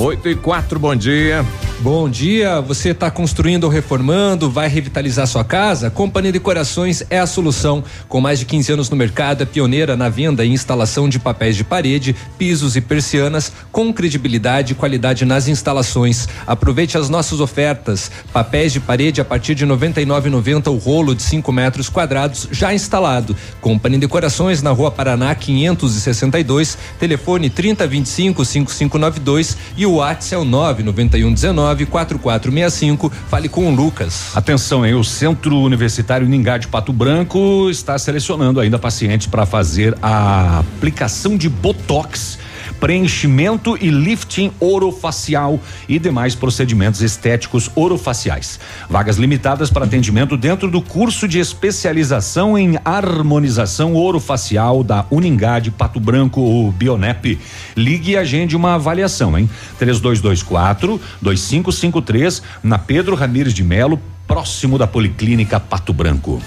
8 0.00 0.30
e 0.30 0.34
4, 0.34 0.78
bom 0.78 0.96
dia. 0.96 1.44
Bom 1.82 2.10
dia, 2.10 2.60
você 2.60 2.90
está 2.90 3.10
construindo 3.10 3.64
ou 3.64 3.70
reformando, 3.70 4.50
vai 4.50 4.68
revitalizar 4.68 5.26
sua 5.26 5.42
casa? 5.42 5.88
Companhia 5.88 6.30
Decorações 6.30 7.02
é 7.08 7.18
a 7.18 7.26
solução. 7.26 7.82
Com 8.06 8.20
mais 8.20 8.38
de 8.38 8.44
15 8.44 8.72
anos 8.72 8.90
no 8.90 8.96
mercado, 8.98 9.44
é 9.44 9.46
pioneira 9.46 9.96
na 9.96 10.10
venda 10.10 10.44
e 10.44 10.50
instalação 10.50 11.08
de 11.08 11.18
papéis 11.18 11.56
de 11.56 11.64
parede, 11.64 12.14
pisos 12.36 12.76
e 12.76 12.82
persianas, 12.82 13.50
com 13.72 13.90
credibilidade 13.94 14.72
e 14.72 14.76
qualidade 14.76 15.24
nas 15.24 15.48
instalações. 15.48 16.28
Aproveite 16.46 16.98
as 16.98 17.08
nossas 17.08 17.40
ofertas. 17.40 18.10
Papéis 18.30 18.74
de 18.74 18.80
parede 18.80 19.22
a 19.22 19.24
partir 19.24 19.54
de 19.54 19.64
R$ 19.64 19.72
99,90 19.72 20.66
o 20.66 20.76
rolo 20.76 21.14
de 21.14 21.22
5 21.22 21.50
metros 21.50 21.88
quadrados 21.88 22.46
já 22.52 22.74
instalado. 22.74 23.34
Companhia 23.58 24.00
Decorações 24.00 24.60
na 24.60 24.70
Rua 24.70 24.90
Paraná 24.90 25.34
562, 25.34 26.76
telefone 26.98 27.48
3025 27.48 28.44
5592 28.44 29.56
e 29.78 29.86
o 29.86 29.94
WhatsApp 29.94 30.34
é 30.34 30.38
o 30.38 30.44
99119 30.44 31.69
4465. 31.86 33.10
Fale 33.28 33.48
com 33.48 33.72
o 33.72 33.74
Lucas. 33.74 34.36
Atenção, 34.36 34.84
hein? 34.84 34.94
O 34.94 35.04
Centro 35.04 35.56
Universitário 35.56 36.28
Ningá 36.28 36.58
de 36.58 36.68
Pato 36.68 36.92
Branco 36.92 37.68
está 37.70 37.98
selecionando 37.98 38.60
ainda 38.60 38.78
pacientes 38.78 39.26
para 39.26 39.46
fazer 39.46 39.96
a 40.02 40.60
aplicação 40.60 41.36
de 41.36 41.48
botox 41.48 42.38
preenchimento 42.80 43.76
e 43.80 43.90
lifting 43.90 44.50
orofacial 44.58 45.60
e 45.86 45.98
demais 45.98 46.34
procedimentos 46.34 47.02
estéticos 47.02 47.70
orofaciais. 47.76 48.58
Vagas 48.88 49.18
limitadas 49.18 49.70
para 49.70 49.84
atendimento 49.84 50.36
dentro 50.36 50.70
do 50.70 50.80
curso 50.80 51.28
de 51.28 51.38
especialização 51.38 52.58
em 52.58 52.78
harmonização 52.84 53.94
orofacial 53.94 54.82
da 54.82 55.04
Uningá 55.10 55.58
de 55.58 55.70
Pato 55.70 56.00
Branco, 56.00 56.40
o 56.40 56.72
Bionep. 56.72 57.38
Ligue 57.76 58.12
e 58.12 58.16
agende 58.16 58.56
uma 58.56 58.74
avaliação, 58.74 59.38
hein? 59.38 59.48
3224 59.78 61.00
2553 61.20 62.42
na 62.62 62.78
Pedro 62.78 63.14
Ramires 63.14 63.52
de 63.52 63.62
Melo, 63.62 64.00
próximo 64.26 64.78
da 64.78 64.86
Policlínica 64.86 65.60
Pato 65.60 65.92
Branco. 65.92 66.40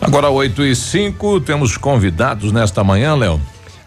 Agora 0.00 0.30
8 0.30 0.64
e 0.64 0.76
5, 0.76 1.40
temos 1.40 1.76
convidados 1.76 2.52
nesta 2.52 2.84
manhã, 2.84 3.14
Léo. 3.14 3.40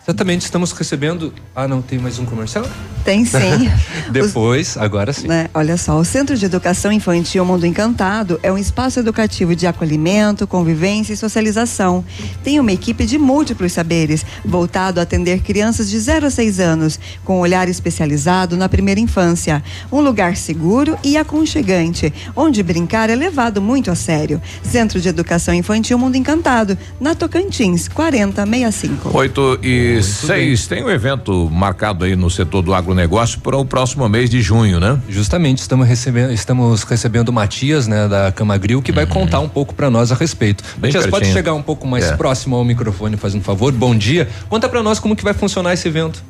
Exatamente, 0.03 0.41
estamos 0.41 0.71
recebendo. 0.71 1.31
Ah, 1.55 1.67
não, 1.67 1.79
tem 1.81 1.99
mais 1.99 2.17
um 2.17 2.25
comercial? 2.25 2.65
Tem 3.05 3.23
sim. 3.23 3.69
Depois, 4.11 4.75
agora 4.75 5.13
sim. 5.13 5.27
Né? 5.27 5.47
Olha 5.53 5.77
só, 5.77 5.97
o 5.97 6.03
Centro 6.03 6.35
de 6.35 6.43
Educação 6.43 6.91
Infantil 6.91 7.45
Mundo 7.45 7.65
Encantado 7.65 8.39
é 8.41 8.51
um 8.51 8.57
espaço 8.57 8.99
educativo 8.99 9.55
de 9.55 9.67
acolhimento, 9.67 10.47
convivência 10.47 11.13
e 11.13 11.17
socialização. 11.17 12.03
Tem 12.43 12.59
uma 12.59 12.71
equipe 12.71 13.05
de 13.05 13.19
múltiplos 13.19 13.73
saberes, 13.73 14.25
voltado 14.43 14.99
a 14.99 15.03
atender 15.03 15.41
crianças 15.41 15.89
de 15.89 15.99
0 15.99 16.25
a 16.25 16.29
6 16.31 16.59
anos, 16.59 16.99
com 17.23 17.37
um 17.37 17.41
olhar 17.41 17.69
especializado 17.69 18.57
na 18.57 18.67
primeira 18.67 18.99
infância. 18.99 19.63
Um 19.91 20.01
lugar 20.01 20.35
seguro 20.35 20.97
e 21.03 21.15
aconchegante, 21.15 22.11
onde 22.35 22.63
brincar 22.63 23.09
é 23.09 23.15
levado 23.15 23.61
muito 23.61 23.91
a 23.91 23.95
sério. 23.95 24.41
Centro 24.63 24.99
de 24.99 25.09
Educação 25.09 25.53
Infantil 25.53 25.97
Mundo 25.97 26.15
Encantado, 26.15 26.77
na 26.99 27.13
Tocantins, 27.13 27.87
4065. 27.87 29.15
8 29.15 29.59
e 29.63 29.90
6, 29.99 30.67
tem 30.67 30.83
um 30.83 30.89
evento 30.89 31.49
marcado 31.51 32.05
aí 32.05 32.15
no 32.15 32.29
setor 32.29 32.61
do 32.61 32.73
agronegócio 32.73 33.39
para 33.39 33.57
o 33.57 33.65
próximo 33.65 34.07
mês 34.07 34.29
de 34.29 34.41
junho, 34.41 34.79
né? 34.79 34.99
Justamente, 35.09 35.57
estamos 35.57 35.87
recebendo, 35.87 36.31
estamos 36.31 36.83
recebendo 36.83 37.29
o 37.29 37.33
Matias, 37.33 37.87
né, 37.87 38.07
da 38.07 38.31
Camagril, 38.31 38.81
que 38.81 38.91
vai 38.91 39.05
contar 39.05 39.39
um 39.39 39.49
pouco 39.49 39.73
para 39.73 39.89
nós 39.89 40.11
a 40.11 40.15
respeito. 40.15 40.63
Bem 40.77 40.89
Matias, 40.91 41.03
pode 41.05 41.11
pertinho. 41.11 41.33
chegar 41.33 41.53
um 41.53 41.61
pouco 41.61 41.85
mais 41.87 42.05
É. 42.05 42.15
próximo 42.15 42.55
ao 42.55 42.63
microfone, 42.63 43.17
fazendo 43.17 43.41
um 43.41 43.43
favor. 43.43 43.71
Bom 43.73 43.95
dia. 43.95 44.29
Conta 44.47 44.69
para 44.69 44.81
nós 44.83 44.99
como 44.99 45.15
que 45.15 45.23
vai 45.23 45.33
funcionar 45.33 45.73
esse 45.73 45.87
evento. 45.87 46.23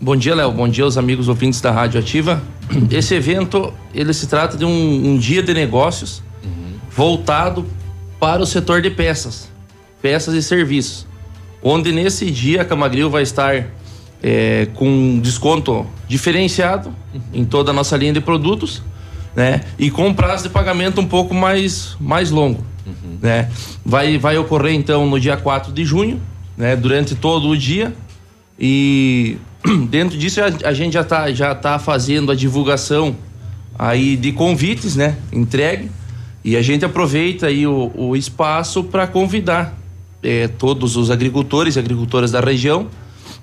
Bom 0.00 0.14
dia, 0.14 0.34
Léo. 0.34 0.52
Bom 0.52 0.68
dia 0.68 0.84
aos 0.84 0.96
amigos 0.96 1.28
ouvintes 1.28 1.60
da 1.60 1.70
Rádio 1.72 1.98
Ativa. 1.98 2.40
Esse 2.88 3.14
evento, 3.16 3.72
ele 3.92 4.12
se 4.14 4.28
trata 4.28 4.56
de 4.56 4.64
um, 4.64 4.70
um 5.14 5.18
dia 5.18 5.42
de 5.42 5.52
negócios 5.52 6.22
voltado 6.94 7.66
para 8.20 8.40
o 8.42 8.46
setor 8.46 8.80
de 8.80 8.90
peças, 8.90 9.48
peças 10.00 10.34
e 10.34 10.42
serviços. 10.42 11.07
Onde 11.62 11.92
nesse 11.92 12.30
dia 12.30 12.62
a 12.62 12.64
Camagril 12.64 13.10
vai 13.10 13.22
estar 13.22 13.66
é, 14.22 14.68
com 14.74 14.88
um 14.88 15.20
desconto 15.20 15.86
diferenciado 16.06 16.94
em 17.32 17.44
toda 17.44 17.70
a 17.70 17.74
nossa 17.74 17.96
linha 17.96 18.12
de 18.12 18.20
produtos, 18.20 18.82
né? 19.34 19.62
E 19.78 19.90
com 19.90 20.12
prazo 20.12 20.44
de 20.44 20.48
pagamento 20.50 21.00
um 21.00 21.06
pouco 21.06 21.34
mais, 21.34 21.96
mais 22.00 22.30
longo, 22.30 22.64
né? 23.20 23.48
Vai, 23.84 24.18
vai 24.18 24.38
ocorrer 24.38 24.74
então 24.74 25.06
no 25.06 25.18
dia 25.20 25.36
4 25.36 25.72
de 25.72 25.84
junho, 25.84 26.20
né? 26.56 26.74
Durante 26.76 27.14
todo 27.14 27.48
o 27.48 27.56
dia 27.56 27.94
e 28.58 29.38
dentro 29.88 30.18
disso 30.18 30.40
a, 30.40 30.68
a 30.68 30.72
gente 30.72 30.94
já 30.94 31.04
tá, 31.04 31.32
já 31.32 31.54
tá 31.54 31.78
fazendo 31.78 32.32
a 32.32 32.34
divulgação 32.34 33.16
aí 33.78 34.16
de 34.16 34.32
convites, 34.32 34.96
né? 34.96 35.16
Entregue. 35.32 35.90
E 36.44 36.56
a 36.56 36.62
gente 36.62 36.84
aproveita 36.84 37.46
aí 37.46 37.66
o, 37.66 37.92
o 37.94 38.16
espaço 38.16 38.82
para 38.82 39.06
convidar 39.06 39.77
eh, 40.22 40.48
todos 40.48 40.96
os 40.96 41.10
agricultores 41.10 41.76
e 41.76 41.78
agricultoras 41.78 42.30
da 42.30 42.40
região 42.40 42.88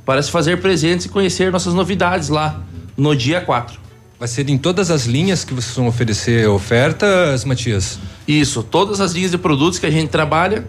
para 0.05 0.21
se 0.21 0.31
fazer 0.31 0.61
presentes 0.61 1.05
e 1.05 1.09
conhecer 1.09 1.51
nossas 1.51 1.73
novidades 1.73 2.29
lá 2.29 2.61
no 2.95 3.15
dia 3.15 3.41
4. 3.41 3.79
Vai 4.17 4.27
ser 4.27 4.49
em 4.49 4.57
todas 4.57 4.89
as 4.89 5.05
linhas 5.05 5.43
que 5.43 5.53
vocês 5.53 5.75
vão 5.75 5.87
oferecer 5.87 6.47
ofertas, 6.47 7.43
Matias? 7.43 7.99
Isso, 8.27 8.63
todas 8.63 9.01
as 9.01 9.11
linhas 9.11 9.31
de 9.31 9.37
produtos 9.37 9.77
que 9.77 9.85
a 9.85 9.91
gente 9.91 10.09
trabalha, 10.09 10.65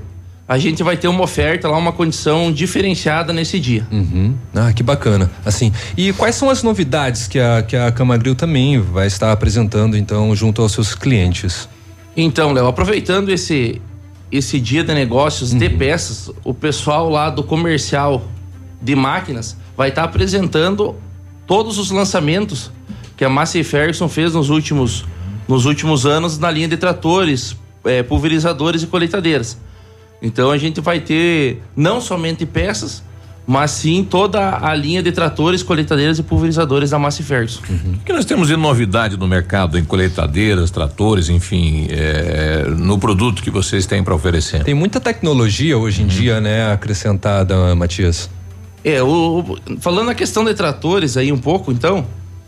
a 0.48 0.58
gente 0.58 0.82
vai 0.82 0.96
ter 0.96 1.06
uma 1.06 1.22
oferta 1.22 1.68
lá, 1.68 1.76
uma 1.76 1.92
condição 1.92 2.52
diferenciada 2.52 3.32
nesse 3.32 3.60
dia. 3.60 3.86
Uhum. 3.90 4.34
Ah, 4.54 4.72
que 4.72 4.82
bacana. 4.82 5.30
Assim, 5.44 5.72
e 5.96 6.12
quais 6.12 6.34
são 6.34 6.50
as 6.50 6.62
novidades 6.62 7.28
que 7.28 7.38
a, 7.38 7.62
que 7.62 7.76
a 7.76 7.92
Camagril 7.92 8.34
também 8.34 8.80
vai 8.80 9.06
estar 9.06 9.30
apresentando, 9.30 9.96
então, 9.96 10.34
junto 10.34 10.60
aos 10.60 10.72
seus 10.72 10.94
clientes? 10.94 11.68
Então, 12.16 12.52
Léo, 12.52 12.66
aproveitando 12.66 13.28
esse 13.30 13.80
esse 14.30 14.58
dia 14.58 14.82
de 14.82 14.92
negócios 14.92 15.52
de 15.52 15.68
peças, 15.68 16.30
o 16.44 16.52
pessoal 16.52 17.08
lá 17.08 17.30
do 17.30 17.42
comercial 17.42 18.24
de 18.82 18.94
máquinas 18.94 19.56
vai 19.76 19.90
estar 19.90 20.04
apresentando 20.04 20.96
todos 21.46 21.78
os 21.78 21.90
lançamentos 21.90 22.70
que 23.16 23.24
a 23.24 23.28
Massey 23.28 23.62
Ferguson 23.62 24.08
fez 24.08 24.34
nos 24.34 24.50
últimos 24.50 25.04
nos 25.48 25.64
últimos 25.64 26.04
anos 26.04 26.38
na 26.38 26.50
linha 26.50 26.66
de 26.66 26.76
tratores, 26.76 27.56
é, 27.84 28.02
pulverizadores 28.02 28.82
e 28.82 28.86
colheitadeiras. 28.88 29.56
Então 30.20 30.50
a 30.50 30.58
gente 30.58 30.80
vai 30.80 30.98
ter 30.98 31.62
não 31.76 32.00
somente 32.00 32.44
peças, 32.44 33.02
mas 33.46 33.70
sim 33.70 34.02
toda 34.02 34.58
a 34.60 34.74
linha 34.74 35.02
de 35.02 35.12
tratores, 35.12 35.62
colheitadeiras 35.62 36.18
e 36.18 36.22
pulverizadores 36.22 36.90
da 36.90 36.98
Massey 36.98 37.24
Ferguson. 37.24 37.60
O 38.00 38.04
que 38.04 38.12
nós 38.12 38.24
temos 38.24 38.48
de 38.48 38.56
novidade 38.56 39.16
no 39.16 39.26
mercado 39.28 39.78
em 39.78 39.84
colheitadeiras, 39.84 40.70
tratores, 40.70 41.28
enfim, 41.28 41.86
é, 41.90 42.64
no 42.76 42.98
produto 42.98 43.42
que 43.42 43.50
vocês 43.50 43.86
têm 43.86 44.02
para 44.02 44.14
oferecer? 44.14 44.64
Tem 44.64 44.74
muita 44.74 44.98
tecnologia 45.00 45.78
hoje 45.78 46.02
em 46.02 46.06
dia, 46.06 46.40
né, 46.40 46.72
acrescentada, 46.72 47.74
Matias. 47.76 48.28
É, 48.84 49.00
o, 49.02 49.40
o- 49.40 49.80
falando 49.80 50.06
na 50.06 50.14
questão 50.14 50.44
de 50.44 50.52
tratores 50.54 51.16
aí 51.16 51.30
um 51.30 51.38
pouco, 51.38 51.70
então, 51.70 52.04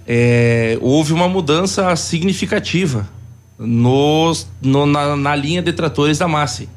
é, 0.06 0.76
houve 0.80 1.12
uma 1.12 1.28
mudança 1.28 1.94
significativa 1.94 3.08
nos, 3.58 4.46
no- 4.62 4.86
na, 4.86 5.16
na 5.16 5.34
linha 5.36 5.62
de 5.62 5.72
tratores 5.72 6.18
da 6.18 6.26
Massey. 6.28 6.68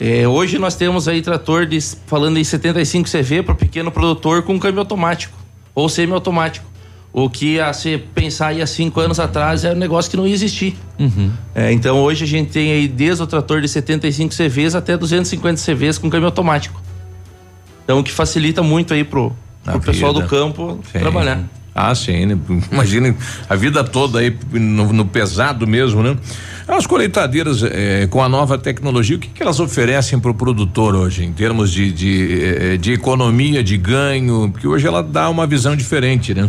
É, 0.00 0.26
hoje 0.26 0.58
nós 0.58 0.74
temos 0.74 1.06
aí 1.06 1.20
trator 1.20 1.66
de, 1.66 1.78
falando 2.06 2.38
em 2.38 2.44
75 2.44 3.08
CV 3.08 3.42
para 3.42 3.52
o 3.52 3.56
pequeno 3.56 3.92
produtor 3.92 4.42
com 4.42 4.58
câmbio 4.58 4.80
automático 4.80 5.36
ou 5.74 5.88
semiautomático. 5.88 6.70
O 7.12 7.28
que 7.28 7.60
a 7.60 7.72
se 7.72 7.98
pensar 8.14 8.48
aí 8.48 8.62
há 8.62 8.66
cinco 8.66 9.00
anos 9.00 9.20
atrás 9.20 9.64
era 9.64 9.74
um 9.74 9.78
negócio 9.78 10.10
que 10.10 10.16
não 10.16 10.26
ia 10.26 10.32
existir. 10.32 10.76
Uhum. 10.98 11.30
É, 11.54 11.70
então 11.72 12.00
hoje 12.00 12.24
a 12.24 12.26
gente 12.26 12.50
tem 12.50 12.72
aí 12.72 12.88
desde 12.88 13.22
o 13.22 13.26
trator 13.26 13.60
de 13.60 13.68
75 13.68 14.34
CVs 14.34 14.74
até 14.74 14.96
250 14.96 15.60
CVs 15.60 15.98
com 15.98 16.08
câmbio 16.08 16.26
automático. 16.26 16.80
Então 17.84 17.98
o 17.98 18.04
que 18.04 18.12
facilita 18.12 18.62
muito 18.62 18.94
aí 18.94 19.04
pro, 19.04 19.32
pro 19.64 19.80
pessoal 19.80 20.12
do 20.12 20.24
campo 20.26 20.78
Sim. 20.90 21.00
trabalhar. 21.00 21.44
Ah, 21.74 21.94
sim, 21.94 22.26
né? 22.26 22.38
Imagine 22.70 23.16
a 23.48 23.54
vida 23.54 23.82
toda 23.84 24.18
aí 24.18 24.36
no, 24.52 24.92
no 24.92 25.04
pesado 25.04 25.66
mesmo, 25.66 26.02
né? 26.02 26.16
As 26.66 26.86
colheitadeiras 26.86 27.62
eh, 27.62 28.06
com 28.08 28.22
a 28.22 28.28
nova 28.28 28.56
tecnologia, 28.56 29.16
o 29.16 29.18
que, 29.18 29.28
que 29.28 29.42
elas 29.42 29.58
oferecem 29.58 30.20
para 30.20 30.30
o 30.30 30.34
produtor 30.34 30.94
hoje, 30.94 31.24
em 31.24 31.32
termos 31.32 31.72
de, 31.72 31.90
de, 31.90 32.42
eh, 32.44 32.76
de 32.76 32.92
economia, 32.92 33.62
de 33.62 33.76
ganho? 33.76 34.48
Porque 34.52 34.68
hoje 34.68 34.86
ela 34.86 35.02
dá 35.02 35.28
uma 35.28 35.46
visão 35.46 35.74
diferente, 35.74 36.32
né? 36.32 36.48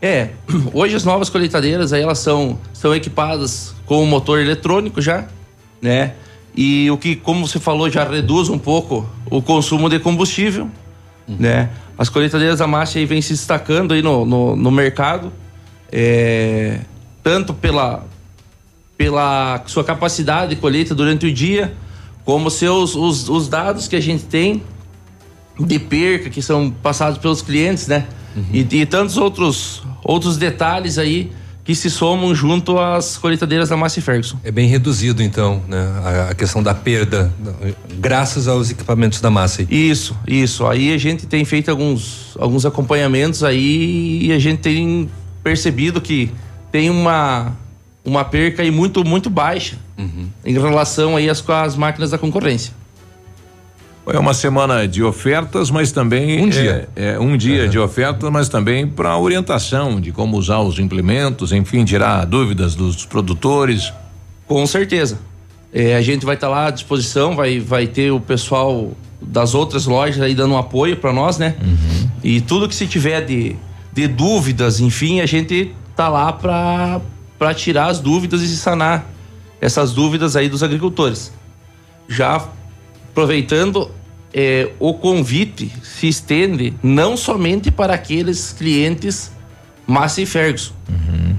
É, 0.00 0.30
hoje 0.72 0.94
as 0.94 1.04
novas 1.04 1.28
colheitadeiras 1.28 1.92
aí 1.92 2.02
elas 2.02 2.18
são, 2.18 2.58
são 2.72 2.94
equipadas 2.94 3.74
com 3.84 4.02
o 4.02 4.06
motor 4.06 4.38
eletrônico 4.40 5.00
já, 5.00 5.26
né? 5.80 6.14
E 6.56 6.90
o 6.90 6.96
que, 6.96 7.16
como 7.16 7.46
você 7.46 7.58
falou, 7.58 7.90
já 7.90 8.08
reduz 8.08 8.48
um 8.48 8.58
pouco 8.58 9.06
o 9.30 9.42
consumo 9.42 9.90
de 9.90 9.98
combustível, 9.98 10.70
né? 11.28 11.70
As 11.98 12.08
colheitadeiras 12.08 12.58
da 12.58 12.66
Márcia 12.66 13.00
aí 13.00 13.06
vem 13.06 13.22
se 13.22 13.32
destacando 13.32 13.94
aí 13.94 14.02
no, 14.02 14.24
no, 14.24 14.56
no 14.56 14.70
mercado, 14.70 15.32
é, 15.90 16.80
tanto 17.22 17.54
pela, 17.54 18.04
pela 18.96 19.62
sua 19.66 19.82
capacidade 19.82 20.54
de 20.54 20.60
colheita 20.60 20.94
durante 20.94 21.26
o 21.26 21.32
dia, 21.32 21.74
como 22.24 22.50
seus 22.50 22.94
os, 22.94 23.28
os 23.28 23.48
dados 23.48 23.88
que 23.88 23.96
a 23.96 24.00
gente 24.00 24.24
tem 24.24 24.62
de 25.58 25.78
perca 25.78 26.28
que 26.28 26.42
são 26.42 26.70
passados 26.70 27.18
pelos 27.18 27.40
clientes, 27.40 27.86
né? 27.86 28.06
E, 28.52 28.60
e 28.60 28.84
tantos 28.84 29.16
outros 29.16 29.82
outros 30.04 30.36
detalhes 30.36 30.98
aí 30.98 31.32
que 31.66 31.74
se 31.74 31.90
somam 31.90 32.32
junto 32.32 32.78
às 32.78 33.18
colheitadeiras 33.18 33.68
da 33.68 33.76
Massey 33.76 34.00
Ferguson. 34.00 34.38
É 34.44 34.52
bem 34.52 34.68
reduzido, 34.68 35.20
então, 35.20 35.60
né? 35.66 36.28
A, 36.30 36.34
questão 36.34 36.62
da 36.62 36.72
perda, 36.72 37.34
graças 37.98 38.46
aos 38.46 38.70
equipamentos 38.70 39.20
da 39.20 39.30
Massey. 39.30 39.66
Isso, 39.68 40.16
isso. 40.28 40.64
Aí 40.64 40.94
a 40.94 40.98
gente 40.98 41.26
tem 41.26 41.44
feito 41.44 41.68
alguns, 41.68 42.36
alguns 42.38 42.64
acompanhamentos 42.64 43.42
aí 43.42 44.26
e 44.26 44.32
a 44.32 44.38
gente 44.38 44.60
tem 44.60 45.10
percebido 45.42 46.00
que 46.00 46.30
tem 46.70 46.88
uma, 46.88 47.52
uma 48.04 48.24
perca 48.24 48.62
aí 48.62 48.70
muito, 48.70 49.04
muito 49.04 49.28
baixa 49.28 49.76
em 50.44 50.52
relação 50.52 51.16
aí 51.16 51.28
às, 51.28 51.40
com 51.40 51.52
as 51.52 51.74
máquinas 51.74 52.10
da 52.10 52.18
concorrência. 52.18 52.72
É 54.08 54.18
uma 54.18 54.34
semana 54.34 54.86
de 54.86 55.02
ofertas, 55.02 55.70
mas 55.70 55.90
também 55.90 56.44
Um 56.44 56.48
dia. 56.48 56.88
é, 56.94 57.14
é 57.14 57.18
um 57.18 57.36
dia 57.36 57.68
de 57.68 57.78
ofertas, 57.78 58.30
mas 58.30 58.48
também 58.48 58.86
para 58.86 59.16
orientação 59.18 60.00
de 60.00 60.12
como 60.12 60.36
usar 60.36 60.60
os 60.60 60.78
implementos, 60.78 61.50
enfim, 61.52 61.84
tirar 61.84 62.24
dúvidas 62.24 62.74
dos 62.74 63.04
produtores. 63.04 63.92
Com 64.46 64.64
certeza. 64.66 65.18
É, 65.72 65.96
a 65.96 66.02
gente 66.02 66.24
vai 66.24 66.36
estar 66.36 66.48
lá 66.48 66.68
à 66.68 66.70
disposição, 66.70 67.34
vai, 67.34 67.58
vai 67.58 67.86
ter 67.88 68.12
o 68.12 68.20
pessoal 68.20 68.92
das 69.20 69.54
outras 69.54 69.86
lojas 69.86 70.22
aí 70.22 70.34
dando 70.34 70.54
um 70.54 70.58
apoio 70.58 70.96
para 70.96 71.12
nós, 71.12 71.36
né? 71.38 71.56
E 72.22 72.40
tudo 72.40 72.68
que 72.68 72.74
se 72.74 72.86
tiver 72.86 73.24
de, 73.24 73.56
de 73.92 74.06
dúvidas, 74.06 74.78
enfim, 74.78 75.20
a 75.20 75.26
gente 75.26 75.74
tá 75.96 76.08
lá 76.08 76.32
para 76.32 77.54
tirar 77.54 77.86
as 77.86 77.98
dúvidas 77.98 78.40
e 78.42 78.56
sanar 78.56 79.04
essas 79.60 79.92
dúvidas 79.92 80.36
aí 80.36 80.48
dos 80.48 80.62
agricultores. 80.62 81.32
Já 82.08 82.46
aproveitando, 83.10 83.90
é, 84.38 84.70
o 84.78 84.92
convite 84.92 85.72
se 85.82 86.06
estende 86.08 86.74
não 86.82 87.16
somente 87.16 87.70
para 87.70 87.94
aqueles 87.94 88.52
clientes 88.52 89.32
Massey 89.86 90.26
Ferguson, 90.26 90.74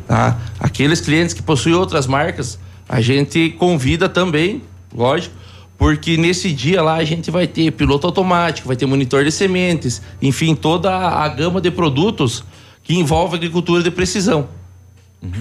tá? 0.08 0.40
Aqueles 0.60 1.00
clientes 1.00 1.36
que 1.36 1.44
possuem 1.44 1.76
outras 1.76 2.08
marcas, 2.08 2.58
a 2.90 3.00
gente 3.00 3.52
convida 3.52 4.10
também, 4.10 4.64
lógico, 4.92 5.36
porque 5.78 6.18
nesse 6.18 6.52
dia 6.52 6.82
lá 6.82 6.96
a 6.96 7.04
gente 7.04 7.30
vai 7.30 7.46
ter 7.46 7.72
piloto 7.72 8.08
automático, 8.08 8.68
vai 8.68 8.76
ter 8.76 8.88
monitor 8.88 9.24
de 9.24 9.32
sementes, 9.32 10.02
enfim, 10.20 10.56
toda 10.56 10.92
a 10.92 11.28
gama 11.28 11.62
de 11.62 11.70
produtos 11.70 12.44
que 12.82 12.96
envolve 12.96 13.36
agricultura 13.36 13.84
de 13.84 13.92
precisão. 13.92 14.48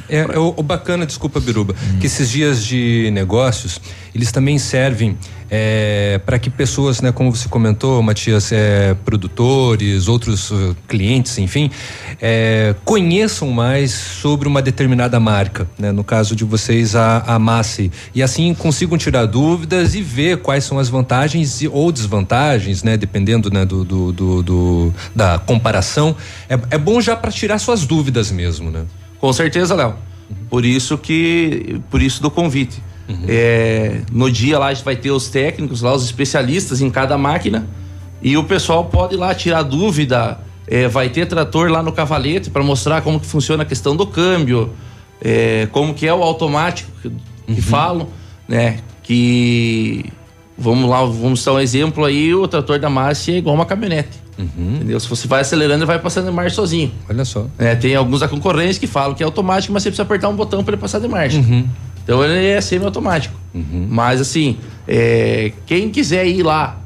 É, 0.08 0.18
é 0.20 0.38
o, 0.38 0.54
o 0.56 0.62
bacana, 0.62 1.04
desculpa, 1.04 1.38
Biruba, 1.38 1.74
que 2.00 2.06
esses 2.06 2.30
dias 2.30 2.64
de 2.64 3.10
negócios, 3.12 3.78
eles 4.14 4.32
também 4.32 4.58
servem 4.58 5.16
para 6.24 6.38
que 6.38 6.50
pessoas, 6.50 7.00
né, 7.00 7.12
como 7.12 7.30
você 7.34 7.48
comentou, 7.48 8.02
Matias, 8.02 8.50
é, 8.52 8.94
produtores, 9.04 10.08
outros 10.08 10.50
uh, 10.50 10.76
clientes, 10.88 11.38
enfim, 11.38 11.70
é, 12.20 12.74
conheçam 12.84 13.50
mais 13.50 13.92
sobre 13.92 14.48
uma 14.48 14.60
determinada 14.60 15.20
marca, 15.20 15.68
né? 15.78 15.92
No 15.92 16.02
caso 16.02 16.34
de 16.34 16.42
vocês, 16.44 16.96
a, 16.96 17.18
a 17.20 17.38
Massey, 17.38 17.92
e 18.14 18.22
assim 18.22 18.52
consigam 18.54 18.98
tirar 18.98 19.26
dúvidas 19.26 19.94
e 19.94 20.02
ver 20.02 20.38
quais 20.38 20.64
são 20.64 20.78
as 20.78 20.88
vantagens 20.88 21.62
e, 21.62 21.68
ou 21.68 21.92
desvantagens, 21.92 22.82
né? 22.82 22.96
Dependendo 22.96 23.50
né, 23.50 23.64
do, 23.64 23.84
do, 23.84 24.12
do- 24.12 24.42
do- 24.42 24.94
da 25.14 25.38
comparação. 25.38 26.16
É, 26.48 26.58
é 26.72 26.78
bom 26.78 27.00
já 27.00 27.14
para 27.14 27.30
tirar 27.30 27.58
suas 27.58 27.86
dúvidas 27.86 28.30
mesmo, 28.32 28.70
né? 28.70 28.84
Com 29.20 29.32
certeza, 29.32 29.74
Léo. 29.74 29.94
Por 30.48 30.64
isso 30.64 30.98
que, 30.98 31.80
por 31.90 32.02
isso 32.02 32.22
do 32.22 32.30
convite. 32.30 32.82
É, 33.28 34.00
no 34.10 34.30
dia 34.30 34.58
lá 34.58 34.66
a 34.66 34.74
gente 34.74 34.84
vai 34.84 34.96
ter 34.96 35.12
os 35.12 35.28
técnicos 35.28 35.80
lá, 35.80 35.94
os 35.94 36.04
especialistas 36.04 36.80
em 36.80 36.90
cada 36.90 37.16
máquina 37.16 37.68
e 38.20 38.36
o 38.36 38.44
pessoal 38.44 38.86
pode 38.86 39.14
ir 39.14 39.18
lá 39.18 39.34
tirar 39.34 39.62
dúvida. 39.62 40.40
É, 40.66 40.88
vai 40.88 41.08
ter 41.08 41.26
trator 41.26 41.70
lá 41.70 41.80
no 41.80 41.92
cavalete 41.92 42.50
para 42.50 42.62
mostrar 42.62 43.00
como 43.00 43.20
que 43.20 43.26
funciona 43.26 43.62
a 43.62 43.66
questão 43.66 43.94
do 43.94 44.04
câmbio, 44.04 44.72
é, 45.22 45.68
como 45.70 45.94
que 45.94 46.08
é 46.08 46.12
o 46.12 46.20
automático 46.22 46.90
que, 47.00 47.54
que 47.54 47.62
falam, 47.62 48.08
né? 48.48 48.80
Que 49.04 50.06
vamos 50.58 50.90
lá, 50.90 51.04
vamos 51.04 51.44
dar 51.44 51.52
um 51.52 51.60
exemplo 51.60 52.04
aí, 52.04 52.34
o 52.34 52.48
trator 52.48 52.80
da 52.80 52.90
Márcia 52.90 53.34
é 53.34 53.38
igual 53.38 53.54
uma 53.54 53.64
caminhonete. 53.64 54.25
Entendeu? 54.38 55.00
Se 55.00 55.08
você 55.08 55.26
vai 55.26 55.40
acelerando, 55.40 55.80
ele 55.80 55.86
vai 55.86 55.98
passando 55.98 56.26
de 56.26 56.32
marcha 56.32 56.54
sozinho. 56.56 56.92
Olha 57.08 57.24
só. 57.24 57.46
É, 57.58 57.74
tem 57.74 57.94
alguns 57.94 58.20
da 58.20 58.28
concorrência 58.28 58.78
que 58.78 58.86
falam 58.86 59.14
que 59.14 59.22
é 59.22 59.26
automático, 59.26 59.72
mas 59.72 59.82
você 59.82 59.90
precisa 59.90 60.02
apertar 60.02 60.28
um 60.28 60.36
botão 60.36 60.62
para 60.62 60.74
ele 60.74 60.80
passar 60.80 60.98
de 60.98 61.08
marcha. 61.08 61.38
Então 62.04 62.22
ele 62.24 62.46
é 62.46 62.60
semi-automático. 62.60 63.34
Mas 63.88 64.20
assim, 64.20 64.58
é, 64.86 65.52
quem 65.64 65.90
quiser 65.90 66.26
ir 66.26 66.42
lá, 66.42 66.78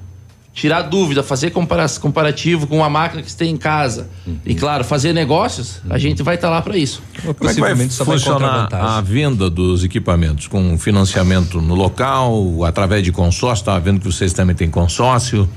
tirar 0.53 0.83
dúvida, 0.83 1.23
fazer 1.23 1.51
compara 1.51 1.87
comparativo 2.01 2.67
com 2.67 2.85
a 2.85 2.91
máquina 2.91 3.23
que 3.23 3.31
você 3.31 3.37
tem 3.37 3.51
em 3.51 3.57
casa 3.57 4.09
e, 4.45 4.55
claro, 4.55 4.85
fazer 4.85 5.13
negócios, 5.13 5.81
a 5.89 5.99
gente 5.99 6.23
vai 6.23 6.35
estar 6.35 6.51
lá 6.51 6.61
para 6.63 6.77
isso. 6.77 7.03
Como 7.37 7.51
é 7.51 7.55
que 7.55 7.61
vai 7.61 7.75
funcionar 7.77 8.69
a 8.73 9.01
venda 9.01 9.49
dos 9.49 9.85
equipamentos? 9.85 10.47
Com 10.47 10.79
financiamento 10.79 11.61
no 11.61 11.75
local, 11.75 12.65
através 12.65 13.03
de 13.03 13.13
consórcio? 13.13 13.63
Estava 13.63 13.81
vendo 13.81 14.01
que 14.01 14.07
vocês 14.07 14.33
também 14.33 14.55
têm 14.55 14.71
consórcio. 14.71 15.49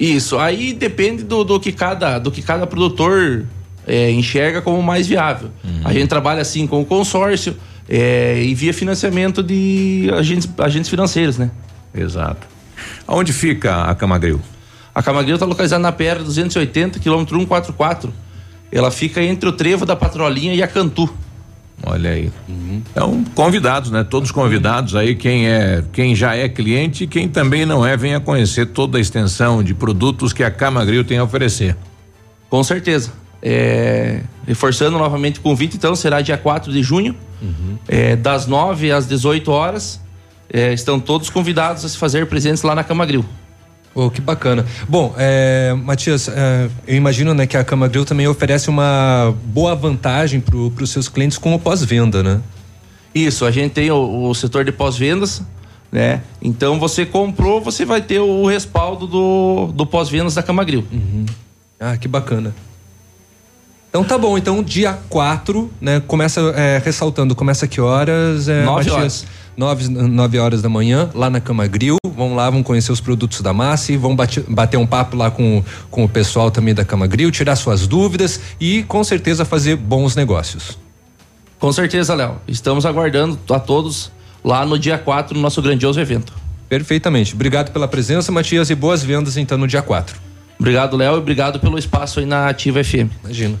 Isso, 0.00 0.38
aí 0.38 0.72
depende 0.72 1.22
do, 1.22 1.44
do 1.44 1.60
que 1.60 1.72
cada 1.72 2.18
do 2.18 2.30
que 2.30 2.40
cada 2.40 2.66
produtor 2.66 3.44
é, 3.86 4.10
enxerga 4.10 4.62
como 4.62 4.82
mais 4.82 5.06
viável. 5.06 5.50
A 5.84 5.92
gente 5.92 6.08
trabalha 6.08 6.40
assim 6.40 6.66
com 6.66 6.80
o 6.80 6.86
consórcio 6.86 7.54
é, 7.86 8.42
e 8.42 8.54
via 8.54 8.72
financiamento 8.72 9.42
de 9.42 10.10
agentes, 10.14 10.48
agentes 10.58 10.88
financeiros, 10.88 11.36
né? 11.36 11.50
Exato. 11.94 12.46
Aonde 13.06 13.30
fica 13.32 13.84
a 13.84 13.94
Camagril? 13.94 14.40
A 14.94 15.02
Camagril 15.02 15.34
está 15.34 15.44
localizada 15.44 15.82
na 15.82 15.92
PR 15.92 16.22
280, 16.24 16.98
quilômetro 16.98 17.36
144. 17.36 18.10
Ela 18.72 18.90
fica 18.90 19.22
entre 19.22 19.48
o 19.48 19.52
trevo 19.52 19.84
da 19.84 19.94
Patrolinha 19.94 20.54
e 20.54 20.62
a 20.62 20.68
Cantu. 20.68 21.12
Olha 21.82 22.10
aí. 22.10 22.30
Então, 22.92 23.24
convidados, 23.34 23.90
né? 23.90 24.04
Todos 24.04 24.30
convidados 24.30 24.94
aí, 24.94 25.14
quem 25.14 25.48
é, 25.48 25.82
quem 25.92 26.14
já 26.14 26.36
é 26.36 26.48
cliente 26.48 27.04
e 27.04 27.06
quem 27.06 27.28
também 27.28 27.64
não 27.64 27.84
é, 27.84 27.96
venha 27.96 28.20
conhecer 28.20 28.66
toda 28.66 28.98
a 28.98 29.00
extensão 29.00 29.62
de 29.62 29.74
produtos 29.74 30.32
que 30.32 30.42
a 30.44 30.50
Camagril 30.50 31.04
tem 31.04 31.18
a 31.18 31.24
oferecer. 31.24 31.76
Com 32.48 32.62
certeza. 32.62 33.12
É, 33.42 34.20
reforçando 34.46 34.98
novamente 34.98 35.38
o 35.38 35.42
convite, 35.42 35.76
então, 35.76 35.96
será 35.96 36.20
dia 36.20 36.36
4 36.36 36.70
de 36.70 36.82
junho, 36.82 37.16
é, 37.88 38.14
das 38.14 38.46
9 38.46 38.92
às 38.92 39.06
18 39.06 39.50
horas. 39.50 40.00
É, 40.52 40.72
estão 40.72 40.98
todos 40.98 41.30
convidados 41.30 41.84
a 41.84 41.88
se 41.88 41.96
fazer 41.96 42.26
presentes 42.26 42.62
lá 42.62 42.74
na 42.74 42.82
Cama 42.82 43.06
Grill. 43.06 43.24
Oh, 43.94 44.08
que 44.08 44.20
bacana. 44.20 44.64
Bom, 44.88 45.14
é, 45.18 45.74
Matias, 45.74 46.28
é, 46.28 46.68
eu 46.86 46.96
imagino 46.96 47.34
né, 47.34 47.46
que 47.46 47.56
a 47.56 47.64
Cama 47.64 47.88
Grill 47.88 48.04
também 48.04 48.26
oferece 48.28 48.70
uma 48.70 49.34
boa 49.46 49.74
vantagem 49.74 50.40
para 50.40 50.56
os 50.56 50.90
seus 50.90 51.08
clientes 51.08 51.36
com 51.36 51.54
o 51.54 51.58
pós-venda, 51.58 52.22
né? 52.22 52.40
Isso, 53.12 53.44
a 53.44 53.50
gente 53.50 53.72
tem 53.72 53.90
o, 53.90 54.28
o 54.28 54.34
setor 54.34 54.64
de 54.64 54.70
pós-vendas, 54.70 55.42
né? 55.90 56.22
Então 56.40 56.78
você 56.78 57.04
comprou, 57.04 57.60
você 57.60 57.84
vai 57.84 58.00
ter 58.00 58.20
o 58.20 58.46
respaldo 58.46 59.08
do, 59.08 59.72
do 59.74 59.84
pós-vendas 59.84 60.34
da 60.34 60.42
Cama 60.42 60.62
Grill. 60.62 60.86
Ah, 61.78 61.96
que 61.96 62.06
bacana. 62.06 62.54
Então 63.90 64.04
tá 64.04 64.16
bom, 64.16 64.38
então 64.38 64.62
dia 64.62 64.96
4, 65.08 65.68
né? 65.80 66.00
Começa 66.06 66.40
é, 66.56 66.80
ressaltando, 66.84 67.34
começa 67.34 67.66
que 67.66 67.80
horas? 67.80 68.48
É, 68.48 68.64
horas. 68.64 69.26
9, 69.56 69.88
9 69.88 70.38
horas 70.38 70.62
da 70.62 70.68
manhã, 70.68 71.10
lá 71.12 71.28
na 71.28 71.40
Cama 71.40 71.66
Grill. 71.66 71.96
Vão 72.16 72.34
lá, 72.36 72.48
vão 72.48 72.62
conhecer 72.62 72.92
os 72.92 73.00
produtos 73.00 73.40
da 73.42 73.52
massa 73.52 73.92
e 73.92 73.96
vão 73.96 74.14
bate- 74.14 74.44
bater 74.48 74.76
um 74.76 74.86
papo 74.86 75.16
lá 75.16 75.30
com, 75.30 75.62
com 75.90 76.04
o 76.04 76.08
pessoal 76.08 76.50
também 76.52 76.72
da 76.72 76.84
Cama 76.84 77.06
Grill, 77.08 77.30
tirar 77.32 77.56
suas 77.56 77.86
dúvidas 77.86 78.40
e 78.60 78.84
com 78.84 79.02
certeza 79.02 79.44
fazer 79.44 79.74
bons 79.76 80.14
negócios. 80.14 80.78
Com 81.58 81.72
certeza, 81.72 82.14
Léo. 82.14 82.36
Estamos 82.46 82.86
aguardando 82.86 83.38
a 83.50 83.58
todos 83.58 84.10
lá 84.42 84.64
no 84.64 84.78
dia 84.78 84.98
4, 84.98 85.34
no 85.34 85.42
nosso 85.42 85.60
grandioso 85.60 86.00
evento. 86.00 86.32
Perfeitamente. 86.68 87.34
Obrigado 87.34 87.72
pela 87.72 87.88
presença, 87.88 88.30
Matias, 88.30 88.70
e 88.70 88.74
boas 88.74 89.02
vendas 89.02 89.36
então 89.36 89.58
no 89.58 89.66
dia 89.66 89.82
4. 89.82 90.16
Obrigado, 90.58 90.96
Léo, 90.96 91.16
e 91.16 91.18
obrigado 91.18 91.58
pelo 91.58 91.76
espaço 91.76 92.20
aí 92.20 92.26
na 92.26 92.48
Ativa 92.48 92.82
FM. 92.84 93.10
Imagina. 93.24 93.60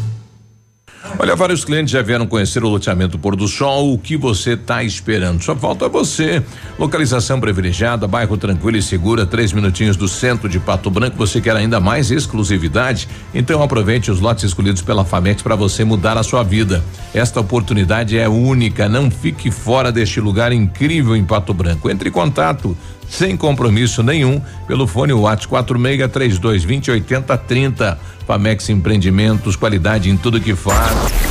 Olha, 1.19 1.35
vários 1.35 1.63
clientes 1.63 1.91
já 1.91 2.01
vieram 2.01 2.25
conhecer 2.25 2.63
o 2.63 2.69
loteamento 2.69 3.19
Pôr 3.19 3.35
do 3.35 3.47
Sol. 3.47 3.93
O 3.93 3.97
que 3.97 4.17
você 4.17 4.53
está 4.53 4.83
esperando? 4.83 5.43
Só 5.43 5.55
falta 5.55 5.87
você. 5.87 6.41
Localização 6.79 7.39
privilegiada, 7.39 8.07
bairro 8.07 8.37
tranquilo 8.37 8.77
e 8.77 8.81
segura, 8.81 9.25
três 9.25 9.53
minutinhos 9.53 9.95
do 9.95 10.07
centro 10.07 10.49
de 10.49 10.59
Pato 10.59 10.89
Branco. 10.89 11.17
Você 11.17 11.39
quer 11.39 11.55
ainda 11.55 11.79
mais 11.79 12.09
exclusividade? 12.09 13.07
Então 13.33 13.61
aproveite 13.61 14.09
os 14.09 14.19
lotes 14.19 14.45
escolhidos 14.45 14.81
pela 14.81 15.05
Famex 15.05 15.41
para 15.41 15.55
você 15.55 15.83
mudar 15.83 16.17
a 16.17 16.23
sua 16.23 16.43
vida. 16.43 16.83
Esta 17.13 17.39
oportunidade 17.39 18.17
é 18.17 18.27
única. 18.27 18.89
Não 18.89 19.11
fique 19.11 19.51
fora 19.51 19.91
deste 19.91 20.19
lugar 20.19 20.51
incrível 20.51 21.15
em 21.15 21.23
Pato 21.23 21.53
Branco. 21.53 21.89
Entre 21.89 22.09
em 22.09 22.11
contato 22.11 22.75
sem 23.11 23.35
compromisso 23.35 24.01
nenhum 24.01 24.41
pelo 24.65 24.87
fone 24.87 25.11
WhatsApp 25.11 25.49
46 25.49 26.11
3220 26.11 26.91
8030. 26.91 27.99
Famex 28.31 28.69
Empreendimentos, 28.69 29.57
qualidade 29.57 30.09
em 30.09 30.15
tudo 30.15 30.39
que 30.39 30.55
faz. 30.55 31.30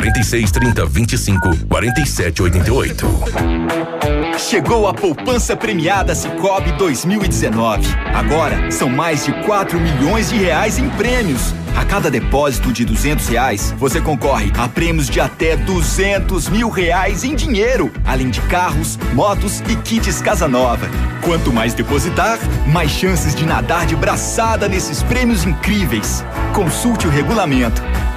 46 0.00 0.50
30 0.50 0.86
25 0.86 1.66
47 1.66 2.42
88. 2.42 3.06
Chegou 4.38 4.88
a 4.88 4.94
poupança 4.94 5.54
premiada 5.54 6.14
Cicobi 6.14 6.72
2019. 6.72 7.86
Agora 8.14 8.70
são 8.70 8.88
mais 8.88 9.26
de 9.26 9.32
4 9.44 9.78
milhões 9.78 10.30
de 10.30 10.38
reais 10.38 10.78
em 10.78 10.88
prêmios. 10.88 11.54
A 11.76 11.84
cada 11.84 12.10
depósito 12.10 12.72
de 12.72 12.86
200 12.86 13.28
reais, 13.28 13.74
você 13.76 14.00
concorre 14.00 14.50
a 14.56 14.66
prêmios 14.66 15.06
de 15.06 15.20
até 15.20 15.54
200 15.54 16.48
mil 16.48 16.70
reais 16.70 17.22
em 17.22 17.34
dinheiro, 17.34 17.92
além 18.06 18.30
de 18.30 18.40
carros, 18.42 18.98
motos 19.12 19.60
e 19.68 19.76
kits 19.76 20.22
Casa 20.22 20.48
Nova. 20.48 20.88
Quanto 21.22 21.52
mais 21.52 21.74
depositar, 21.74 22.38
mais 22.66 22.90
chances 22.90 23.34
de 23.34 23.44
nadar 23.44 23.84
de 23.84 23.94
braçada 23.94 24.66
nesses 24.66 25.02
prêmios 25.02 25.44
incríveis. 25.44 26.24
Consulte 26.54 27.06
o 27.06 27.10
regulamento. 27.10 27.82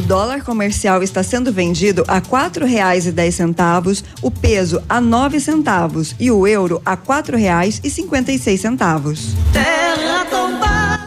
O 0.00 0.02
dólar 0.02 0.42
comercial 0.42 1.02
está 1.02 1.22
sendo 1.22 1.52
vendido 1.52 2.04
a 2.08 2.22
quatro 2.22 2.64
reais 2.64 3.06
e 3.06 3.12
dez 3.12 3.34
centavos, 3.34 4.02
o 4.22 4.30
peso 4.30 4.82
a 4.88 4.98
nove 4.98 5.38
centavos 5.38 6.16
e 6.18 6.30
o 6.30 6.46
euro 6.46 6.80
a 6.86 6.96
quatro 6.96 7.36
reais 7.36 7.78
e 7.84 7.90
cinquenta 7.90 8.32
e 8.32 8.38
seis 8.38 8.62
centavos. 8.62 9.34
Terra 9.52 10.24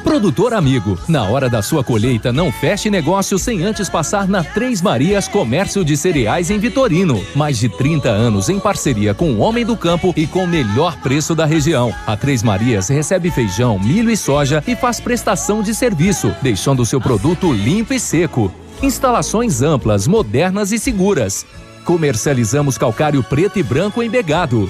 Produtor 0.03 0.53
amigo, 0.53 0.95
na 1.07 1.24
hora 1.24 1.49
da 1.49 1.64
sua 1.64 1.84
colheita, 1.84 2.32
não 2.32 2.52
feche 2.52 2.88
negócio 2.88 3.40
sem 3.40 3.64
antes 3.64 3.90
passar 3.90 4.28
na 4.28 4.44
Três 4.44 4.80
Marias 4.80 5.28
Comércio 5.28 5.84
de 5.84 5.98
Cereais 5.98 6.52
em 6.52 6.60
Vitorino. 6.60 7.26
Mais 7.36 7.57
de 7.57 7.68
30 7.68 8.10
anos 8.10 8.48
em 8.48 8.60
parceria 8.60 9.15
com 9.15 9.32
o 9.32 9.40
Homem 9.40 9.65
do 9.65 9.76
Campo 9.76 10.14
e 10.15 10.28
com 10.28 10.44
o 10.44 10.48
melhor 10.48 10.98
preço 10.98 11.34
da 11.34 11.48
região. 11.48 11.91
A 12.06 12.15
Três 12.15 12.44
Marias 12.44 12.90
recebe 12.90 13.32
feijão, 13.32 13.80
milho 13.80 14.11
e 14.11 14.15
soja 14.15 14.64
e 14.68 14.76
faz 14.76 14.99
prestação 14.99 15.64
de 15.64 15.74
serviço, 15.74 16.32
deixando 16.44 16.84
o 16.84 16.86
seu 16.86 17.02
produto 17.02 17.52
limpo 17.52 17.91
e 17.91 17.99
seco. 17.99 18.53
Instalações 18.84 19.61
amplas, 19.61 20.07
modernas 20.07 20.73
e 20.73 20.77
seguras. 20.77 21.45
Comercializamos 21.85 22.77
calcário 22.77 23.23
preto 23.23 23.57
e 23.57 23.64
branco 23.64 24.03
embegado. 24.03 24.69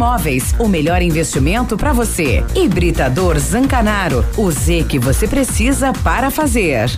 Imóveis. 0.01 0.55
O 0.57 0.67
melhor 0.67 0.99
investimento 1.03 1.77
para 1.77 1.93
você. 1.93 2.43
Hibridador 2.55 3.37
Zancanaro. 3.37 4.25
O 4.35 4.49
Z 4.49 4.85
que 4.89 4.97
você 4.97 5.27
precisa 5.27 5.93
para 5.93 6.31
fazer. 6.31 6.89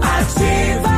Ativa. 0.00 0.90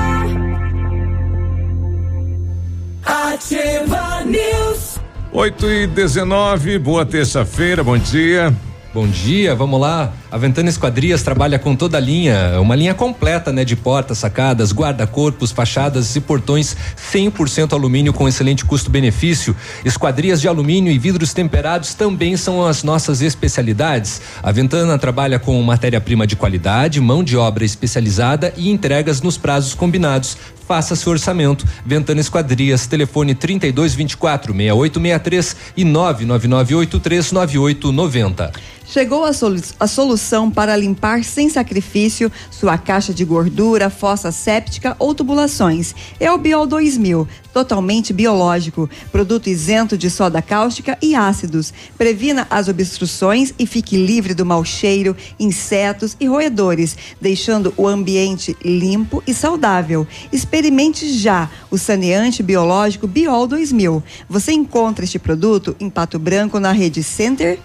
Ativa 3.04 4.24
News. 4.24 5.00
8 5.32 5.70
e 5.70 5.86
19, 5.88 6.78
boa 6.78 7.04
terça-feira, 7.04 7.82
bom 7.82 7.98
dia. 7.98 8.54
Bom 8.94 9.08
dia, 9.08 9.54
vamos 9.54 9.80
lá. 9.80 10.12
A 10.30 10.36
Ventana 10.36 10.68
Esquadrias 10.68 11.22
trabalha 11.22 11.58
com 11.58 11.74
toda 11.74 11.96
a 11.96 12.00
linha, 12.00 12.60
uma 12.60 12.76
linha 12.76 12.92
completa, 12.92 13.50
né, 13.50 13.64
de 13.64 13.74
portas, 13.74 14.18
sacadas, 14.18 14.70
guarda-corpos, 14.70 15.50
fachadas 15.50 16.14
e 16.14 16.20
portões 16.20 16.76
100% 17.10 17.72
alumínio 17.72 18.12
com 18.12 18.28
excelente 18.28 18.66
custo-benefício. 18.66 19.56
Esquadrias 19.82 20.42
de 20.42 20.48
alumínio 20.48 20.92
e 20.92 20.98
vidros 20.98 21.32
temperados 21.32 21.94
também 21.94 22.36
são 22.36 22.66
as 22.66 22.82
nossas 22.82 23.22
especialidades. 23.22 24.20
A 24.42 24.52
Ventana 24.52 24.98
trabalha 24.98 25.38
com 25.38 25.60
matéria-prima 25.62 26.26
de 26.26 26.36
qualidade, 26.36 27.00
mão 27.00 27.24
de 27.24 27.34
obra 27.34 27.64
especializada 27.64 28.52
e 28.58 28.70
entregas 28.70 29.22
nos 29.22 29.38
prazos 29.38 29.72
combinados. 29.72 30.36
Faça 30.68 30.94
seu 30.94 31.12
orçamento. 31.12 31.66
Ventana 31.84 32.20
Esquadrias, 32.20 32.86
telefone 32.86 33.34
3224 33.34 34.54
6863 34.54 35.56
e 35.76 35.84
99983 35.84 37.32
9890. 37.32 38.52
Chegou 38.92 39.24
a, 39.24 39.32
solu 39.32 39.58
a, 39.80 39.86
solução 39.86 40.50
para 40.50 40.76
limpar 40.76 41.24
sem 41.24 41.48
sacrifício 41.48 42.30
sua 42.50 42.76
caixa 42.76 43.14
de 43.14 43.24
gordura, 43.24 43.88
fossa 43.88 44.30
séptica 44.30 44.94
ou 44.98 45.14
tubulações. 45.14 45.94
É 46.20 46.30
o 46.30 46.36
Biol 46.36 46.66
2000, 46.66 47.26
totalmente 47.54 48.12
biológico, 48.12 48.90
produto 49.10 49.48
isento 49.48 49.96
de 49.96 50.10
soda 50.10 50.42
cáustica 50.42 50.98
e 51.00 51.14
ácidos. 51.14 51.72
Previna 51.96 52.46
as 52.50 52.68
obstruções 52.68 53.54
e 53.58 53.64
fique 53.66 53.96
livre 53.96 54.34
do 54.34 54.44
mau 54.44 54.62
cheiro, 54.62 55.16
insetos 55.40 56.14
e 56.20 56.26
roedores, 56.26 56.94
deixando 57.18 57.72
o 57.78 57.88
ambiente 57.88 58.54
limpo 58.62 59.22
e 59.26 59.32
saudável. 59.32 60.06
Experimente 60.30 61.10
já 61.14 61.48
o 61.70 61.78
saneante 61.78 62.42
biológico 62.42 63.06
Biol 63.06 63.46
2000. 63.46 64.02
Você 64.28 64.52
encontra 64.52 65.02
este 65.02 65.18
produto 65.18 65.74
em 65.80 65.88
Pato 65.88 66.18
Branco 66.18 66.60
na 66.60 66.72
rede 66.72 67.02
Center 67.02 67.58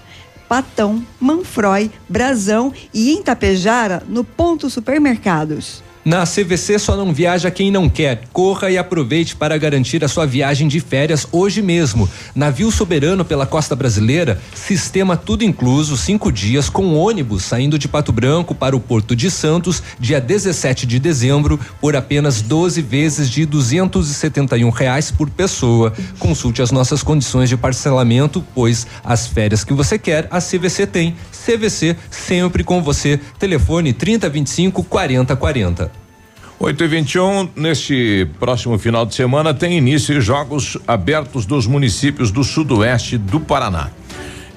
Patão, 0.48 1.06
Manfroy, 1.20 1.92
Brasão 2.08 2.74
e 2.94 3.12
em 3.12 3.22
Tapejara 3.22 4.04
no 4.08 4.24
Ponto 4.24 4.70
Supermercados. 4.70 5.84
Na 6.08 6.24
CVC 6.24 6.80
só 6.80 6.96
não 6.96 7.12
viaja 7.12 7.52
quem 7.52 7.70
não 7.70 7.90
quer. 7.90 8.22
Corra 8.32 8.72
e 8.72 8.78
aproveite 8.78 9.36
para 9.36 9.58
garantir 9.58 10.06
a 10.06 10.08
sua 10.08 10.26
viagem 10.26 10.66
de 10.66 10.80
férias 10.80 11.28
hoje 11.34 11.62
mesmo. 11.62 12.10
Navio 12.34 12.72
soberano 12.72 13.26
pela 13.26 13.46
costa 13.46 13.76
brasileira, 13.76 14.42
sistema 14.56 15.18
tudo 15.18 15.44
incluso, 15.44 15.98
cinco 15.98 16.32
dias 16.32 16.70
com 16.70 16.96
ônibus 16.96 17.44
saindo 17.44 17.78
de 17.78 17.90
Pato 17.90 18.14
Branco 18.14 18.56
para 18.56 18.74
o 18.74 18.80
Porto 18.80 19.18
de 19.18 19.30
Santos, 19.30 19.84
dia 20.00 20.22
17 20.22 20.86
de 20.86 20.98
dezembro, 20.98 21.60
por 21.82 21.94
apenas 21.94 22.42
12 22.42 22.82
vezes 22.84 23.30
de 23.30 23.46
271 23.46 24.70
reais 24.70 25.12
por 25.12 25.30
pessoa. 25.30 25.92
Consulte 26.20 26.62
as 26.62 26.72
nossas 26.72 27.04
condições 27.04 27.50
de 27.50 27.58
parcelamento, 27.58 28.42
pois 28.56 28.88
as 29.04 29.28
férias 29.28 29.66
que 29.66 29.74
você 29.74 30.00
quer, 30.00 30.26
a 30.32 30.40
CVC 30.40 30.88
tem. 30.88 31.18
CVC 31.46 31.98
sempre 32.10 32.64
com 32.64 32.82
você. 32.82 33.20
Telefone 33.38 33.92
3025 33.92 34.86
4040. 34.86 35.97
8 36.60 36.84
e 36.84 36.88
21 36.88 37.50
neste 37.56 38.28
próximo 38.40 38.80
final 38.80 39.06
de 39.06 39.14
semana 39.14 39.54
tem 39.54 39.78
início 39.78 40.20
Jogos 40.20 40.76
Abertos 40.88 41.46
dos 41.46 41.68
municípios 41.68 42.32
do 42.32 42.44
sudoeste 42.44 43.16
do 43.16 43.40
Paraná. 43.40 43.92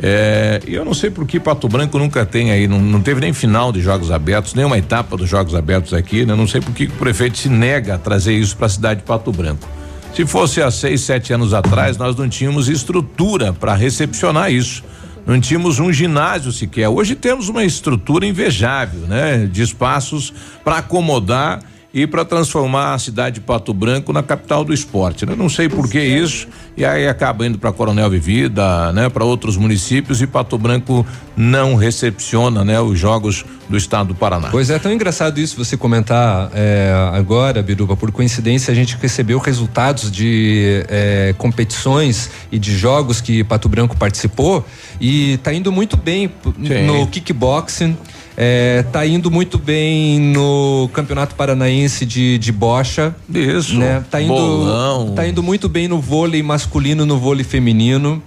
É, 0.02 0.62
eu 0.66 0.82
não 0.82 0.94
sei 0.94 1.10
por 1.10 1.26
que 1.26 1.38
Pato 1.38 1.68
Branco 1.68 1.98
nunca 1.98 2.24
tem 2.24 2.50
aí, 2.50 2.66
não, 2.66 2.80
não 2.80 3.02
teve 3.02 3.20
nem 3.20 3.34
final 3.34 3.70
de 3.70 3.82
Jogos 3.82 4.10
Abertos, 4.10 4.54
nem 4.54 4.64
uma 4.64 4.78
etapa 4.78 5.14
dos 5.14 5.28
Jogos 5.28 5.54
Abertos 5.54 5.92
aqui, 5.92 6.24
né? 6.24 6.34
Não 6.34 6.46
sei 6.46 6.62
por 6.62 6.72
que 6.72 6.84
o 6.84 6.90
prefeito 6.92 7.36
se 7.36 7.50
nega 7.50 7.96
a 7.96 7.98
trazer 7.98 8.32
isso 8.32 8.56
para 8.56 8.64
a 8.64 8.70
cidade 8.70 9.00
de 9.00 9.06
Pato 9.06 9.30
Branco. 9.30 9.68
Se 10.14 10.24
fosse 10.24 10.62
há 10.62 10.70
seis, 10.70 11.02
sete 11.02 11.34
anos 11.34 11.52
atrás, 11.52 11.98
nós 11.98 12.16
não 12.16 12.30
tínhamos 12.30 12.70
estrutura 12.70 13.52
para 13.52 13.74
recepcionar 13.74 14.50
isso. 14.50 14.82
Não 15.26 15.38
tínhamos 15.38 15.78
um 15.78 15.92
ginásio 15.92 16.50
sequer. 16.50 16.88
Hoje 16.88 17.14
temos 17.14 17.50
uma 17.50 17.62
estrutura 17.62 18.24
invejável, 18.24 19.00
né? 19.00 19.46
De 19.52 19.60
espaços 19.60 20.32
para 20.64 20.78
acomodar 20.78 21.60
e 21.92 22.06
para 22.06 22.24
transformar 22.24 22.94
a 22.94 22.98
cidade 22.98 23.36
de 23.36 23.40
Pato 23.40 23.74
Branco 23.74 24.12
na 24.12 24.22
capital 24.22 24.64
do 24.64 24.72
esporte. 24.72 25.26
Né? 25.26 25.34
Não 25.36 25.48
sei 25.48 25.68
por 25.68 25.88
que 25.88 26.00
isso 26.00 26.46
e 26.76 26.84
aí 26.84 27.06
acaba 27.06 27.46
indo 27.46 27.58
para 27.58 27.72
Coronel 27.72 28.08
Vivida, 28.08 28.92
né? 28.92 29.08
Para 29.08 29.24
outros 29.24 29.56
municípios 29.56 30.22
e 30.22 30.26
Pato 30.26 30.56
Branco 30.56 31.04
não 31.36 31.74
recepciona, 31.74 32.64
né? 32.64 32.80
Os 32.80 32.98
jogos 32.98 33.44
do 33.68 33.76
estado 33.76 34.08
do 34.08 34.14
Paraná. 34.14 34.48
Pois 34.50 34.70
é, 34.70 34.78
tão 34.78 34.92
engraçado 34.92 35.38
isso 35.38 35.56
você 35.56 35.76
comentar 35.76 36.50
é, 36.54 36.92
agora, 37.12 37.62
Biruba. 37.62 37.96
Por 37.96 38.10
coincidência, 38.10 38.72
a 38.72 38.74
gente 38.74 38.96
recebeu 38.96 39.38
resultados 39.38 40.10
de 40.10 40.84
é, 40.88 41.34
competições 41.36 42.30
e 42.50 42.58
de 42.58 42.76
jogos 42.76 43.20
que 43.20 43.44
Pato 43.44 43.68
Branco 43.68 43.96
participou 43.96 44.64
e 45.00 45.32
está 45.32 45.52
indo 45.52 45.70
muito 45.70 45.96
bem 45.96 46.30
Sim. 46.66 46.86
no 46.86 47.06
kickboxing. 47.08 47.96
É, 48.42 48.82
tá 48.90 49.06
indo 49.06 49.30
muito 49.30 49.58
bem 49.58 50.18
no 50.18 50.88
Campeonato 50.94 51.34
Paranaense 51.34 52.06
de, 52.06 52.38
de 52.38 52.50
bocha. 52.50 53.14
Isso. 53.28 53.76
Né? 53.76 54.02
Tá 54.10 54.18
indo, 54.18 54.32
Bolão. 54.32 55.12
tá 55.14 55.28
indo 55.28 55.42
muito 55.42 55.68
bem 55.68 55.86
no 55.86 56.00
vôlei 56.00 56.42
masculino, 56.42 57.04
no 57.04 57.18
vôlei 57.18 57.44
feminino. 57.44 58.22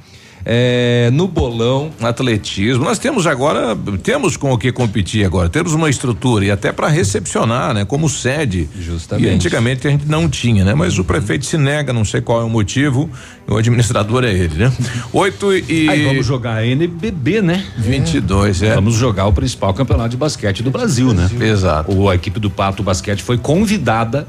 É, 0.45 1.09
no 1.13 1.27
bolão. 1.27 1.91
Atletismo. 2.01 2.83
Nós 2.83 2.99
temos 2.99 3.25
agora, 3.27 3.77
temos 4.01 4.37
com 4.37 4.51
o 4.51 4.57
que 4.57 4.71
competir 4.71 5.25
agora. 5.25 5.49
Temos 5.49 5.73
uma 5.73 5.89
estrutura 5.89 6.45
e 6.45 6.51
até 6.51 6.71
para 6.71 6.87
recepcionar, 6.87 7.73
né? 7.73 7.85
Como 7.85 8.07
sede. 8.09 8.67
Justamente. 8.79 9.27
E 9.27 9.29
antigamente 9.29 9.87
a 9.87 9.91
gente 9.91 10.05
não 10.07 10.29
tinha, 10.29 10.63
né? 10.65 10.73
Mas 10.73 10.97
o 10.99 11.03
prefeito 11.03 11.45
se 11.45 11.57
nega, 11.57 11.91
não 11.93 12.05
sei 12.05 12.21
qual 12.21 12.41
é 12.41 12.43
o 12.43 12.49
motivo. 12.49 13.09
O 13.47 13.57
administrador 13.57 14.23
é 14.23 14.31
ele, 14.31 14.55
né? 14.65 14.71
Oito 15.11 15.53
e. 15.53 15.89
Aí 15.89 16.05
vamos 16.05 16.25
jogar 16.25 16.55
a 16.57 16.65
NBB, 16.65 17.41
né? 17.41 17.65
22, 17.77 18.61
é. 18.63 18.75
Vamos 18.75 18.95
jogar 18.95 19.25
o 19.27 19.33
principal 19.33 19.73
campeonato 19.73 20.09
de 20.09 20.17
basquete 20.17 20.63
do 20.63 20.71
Brasil, 20.71 21.13
né? 21.13 21.29
Exato. 21.41 21.91
O, 21.93 22.09
a 22.09 22.15
equipe 22.15 22.39
do 22.39 22.49
Pato 22.49 22.81
Basquete 22.83 23.21
foi 23.21 23.37
convidada 23.37 24.27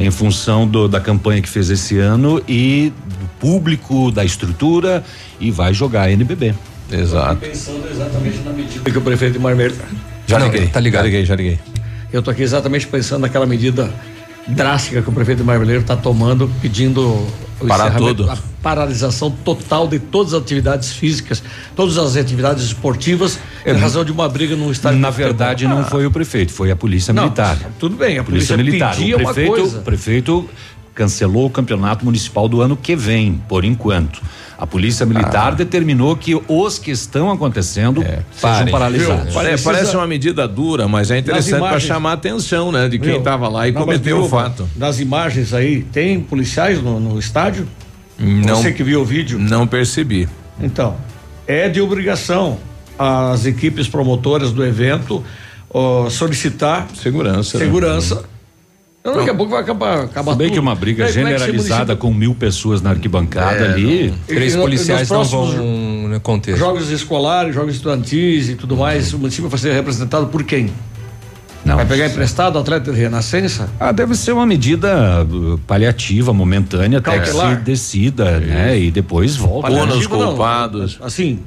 em 0.00 0.10
função 0.10 0.66
do- 0.66 0.88
da 0.88 1.00
campanha 1.00 1.42
que 1.42 1.48
fez 1.48 1.68
esse 1.70 1.98
ano 1.98 2.42
e 2.48 2.92
do 3.06 3.28
público, 3.40 4.10
da 4.10 4.24
estrutura 4.24 5.04
e 5.40 5.50
vai 5.54 5.72
jogar 5.72 6.02
a 6.02 6.10
NBB. 6.12 6.54
Exato. 6.92 7.36
Pensando 7.36 7.88
exatamente 7.90 8.38
na 8.44 8.52
medida 8.52 8.90
que 8.90 8.98
o 8.98 9.00
prefeito 9.00 9.32
de 9.32 9.38
Marmelo. 9.38 9.74
Já 10.26 10.38
liguei. 10.38 10.66
Tá 10.66 10.80
ligado. 10.80 11.02
Já 11.02 11.06
liguei, 11.06 11.24
já 11.24 11.34
liguei. 11.36 11.58
Eu 12.12 12.22
tô 12.22 12.30
aqui 12.30 12.42
exatamente 12.42 12.86
pensando 12.86 13.22
naquela 13.22 13.46
medida 13.46 13.90
drástica 14.46 15.00
que 15.00 15.08
o 15.08 15.12
prefeito 15.12 15.38
de 15.38 15.44
Marmeleiro 15.44 15.80
está 15.80 15.96
tomando, 15.96 16.50
pedindo 16.60 17.26
encerramento, 17.62 17.98
tudo. 17.98 18.30
a 18.30 18.36
paralisação 18.62 19.30
total 19.30 19.88
de 19.88 19.98
todas 19.98 20.34
as 20.34 20.42
atividades 20.42 20.92
físicas, 20.92 21.42
todas 21.74 21.96
as 21.96 22.14
atividades 22.16 22.62
esportivas, 22.64 23.38
em 23.64 23.72
razão 23.72 24.04
de 24.04 24.12
uma 24.12 24.28
briga 24.28 24.54
no 24.54 24.70
estádio. 24.70 24.98
Na 24.98 25.08
verdade, 25.10 25.66
não 25.66 25.80
Ah, 25.80 25.84
foi 25.84 26.04
o 26.06 26.10
prefeito, 26.10 26.52
foi 26.52 26.70
a 26.70 26.76
polícia 26.76 27.12
Não, 27.14 27.22
militar. 27.24 27.56
tudo 27.78 27.96
bem, 27.96 28.18
a 28.18 28.24
polícia 28.24 28.56
militar. 28.56 28.94
pedia 28.94 29.16
o 29.16 29.20
uma 29.20 29.32
prefeito, 29.32 29.56
coisa. 29.56 29.78
o 29.78 29.82
prefeito 29.82 30.50
cancelou 30.94 31.46
o 31.46 31.50
campeonato 31.50 32.04
municipal 32.04 32.46
do 32.48 32.60
ano 32.60 32.76
que 32.76 32.94
vem, 32.94 33.42
por 33.48 33.64
enquanto. 33.64 34.20
A 34.56 34.66
polícia 34.66 35.04
militar 35.04 35.48
Ah. 35.52 35.54
determinou 35.56 36.16
que 36.16 36.40
os 36.48 36.78
que 36.78 36.90
estão 36.90 37.30
acontecendo 37.30 38.00
sejam 38.02 38.24
Parem. 38.40 38.72
paralisados. 38.72 39.34
Viu? 39.34 39.58
Parece 39.64 39.96
uma 39.96 40.06
medida 40.06 40.46
dura, 40.46 40.86
mas 40.86 41.10
é 41.10 41.18
interessante 41.18 41.58
para 41.60 41.80
chamar 41.80 42.10
a 42.10 42.14
atenção, 42.14 42.70
né? 42.70 42.88
De 42.88 42.98
quem 42.98 43.16
estava 43.18 43.48
lá 43.48 43.66
e 43.68 43.72
Não, 43.72 43.80
mas, 43.80 43.96
cometeu 43.98 44.22
o 44.22 44.28
fato. 44.28 44.68
Nas 44.76 45.00
imagens 45.00 45.52
aí, 45.52 45.82
tem 45.82 46.20
policiais 46.20 46.80
no, 46.82 47.00
no 47.00 47.18
estádio? 47.18 47.66
Não, 48.18 48.56
Você 48.56 48.70
que 48.72 48.82
viu 48.84 49.00
o 49.00 49.04
vídeo? 49.04 49.38
Não 49.38 49.66
percebi. 49.66 50.28
Então, 50.60 50.96
é 51.46 51.68
de 51.68 51.80
obrigação 51.80 52.58
as 52.96 53.44
equipes 53.44 53.88
promotoras 53.88 54.52
do 54.52 54.64
evento 54.64 55.24
ó, 55.68 56.08
solicitar 56.08 56.86
segurança. 56.94 57.58
né? 57.58 57.64
Então, 59.06 59.16
daqui 59.18 59.28
a 59.28 59.34
pouco 59.34 59.52
vai 59.52 59.60
acabar, 59.60 60.04
acabar 60.04 60.32
Se 60.32 60.38
bem 60.38 60.46
tudo. 60.46 60.54
que 60.54 60.60
uma 60.60 60.74
briga 60.74 61.04
é 61.04 61.12
generalizada 61.12 61.76
município- 61.92 61.96
com 61.98 62.14
mil 62.14 62.34
pessoas 62.34 62.80
na 62.80 62.88
arquibancada 62.88 63.58
É, 63.66 63.72
ali. 63.74 64.08
não. 64.08 64.16
Três 64.26 64.54
E 64.54 64.56
policiais 64.56 65.10
nos 65.10 65.30
não 65.30 65.44
vão 66.10 66.20
conter. 66.20 66.56
Jogos 66.56 66.88
escolares, 66.90 67.54
jogos 67.54 67.74
estudantis 67.74 68.48
e 68.48 68.54
tudo 68.54 68.78
mais, 68.78 69.12
o 69.12 69.18
município 69.18 69.50
vai 69.50 69.58
ser 69.60 69.74
representado 69.74 70.28
por 70.28 70.42
quem? 70.42 70.70
Vai 71.66 71.84
pegar 71.84 72.06
emprestado 72.06 72.56
o 72.56 72.58
atleta 72.60 72.92
de 72.92 72.98
renascença? 72.98 73.68
Ah, 73.78 73.92
deve 73.92 74.14
ser 74.14 74.32
uma 74.32 74.46
medida 74.46 75.22
uh, 75.22 75.58
paliativa, 75.66 76.32
momentânea, 76.32 76.98
até 76.98 77.18
que 77.18 77.28
se 77.28 77.56
decida, 77.56 78.40
né? 78.40 78.78
E 78.78 78.90
depois 78.90 79.36
volta. 79.36 79.68
Paliativa, 79.68 80.16
não. 80.16 80.42
Assim, 81.02 81.40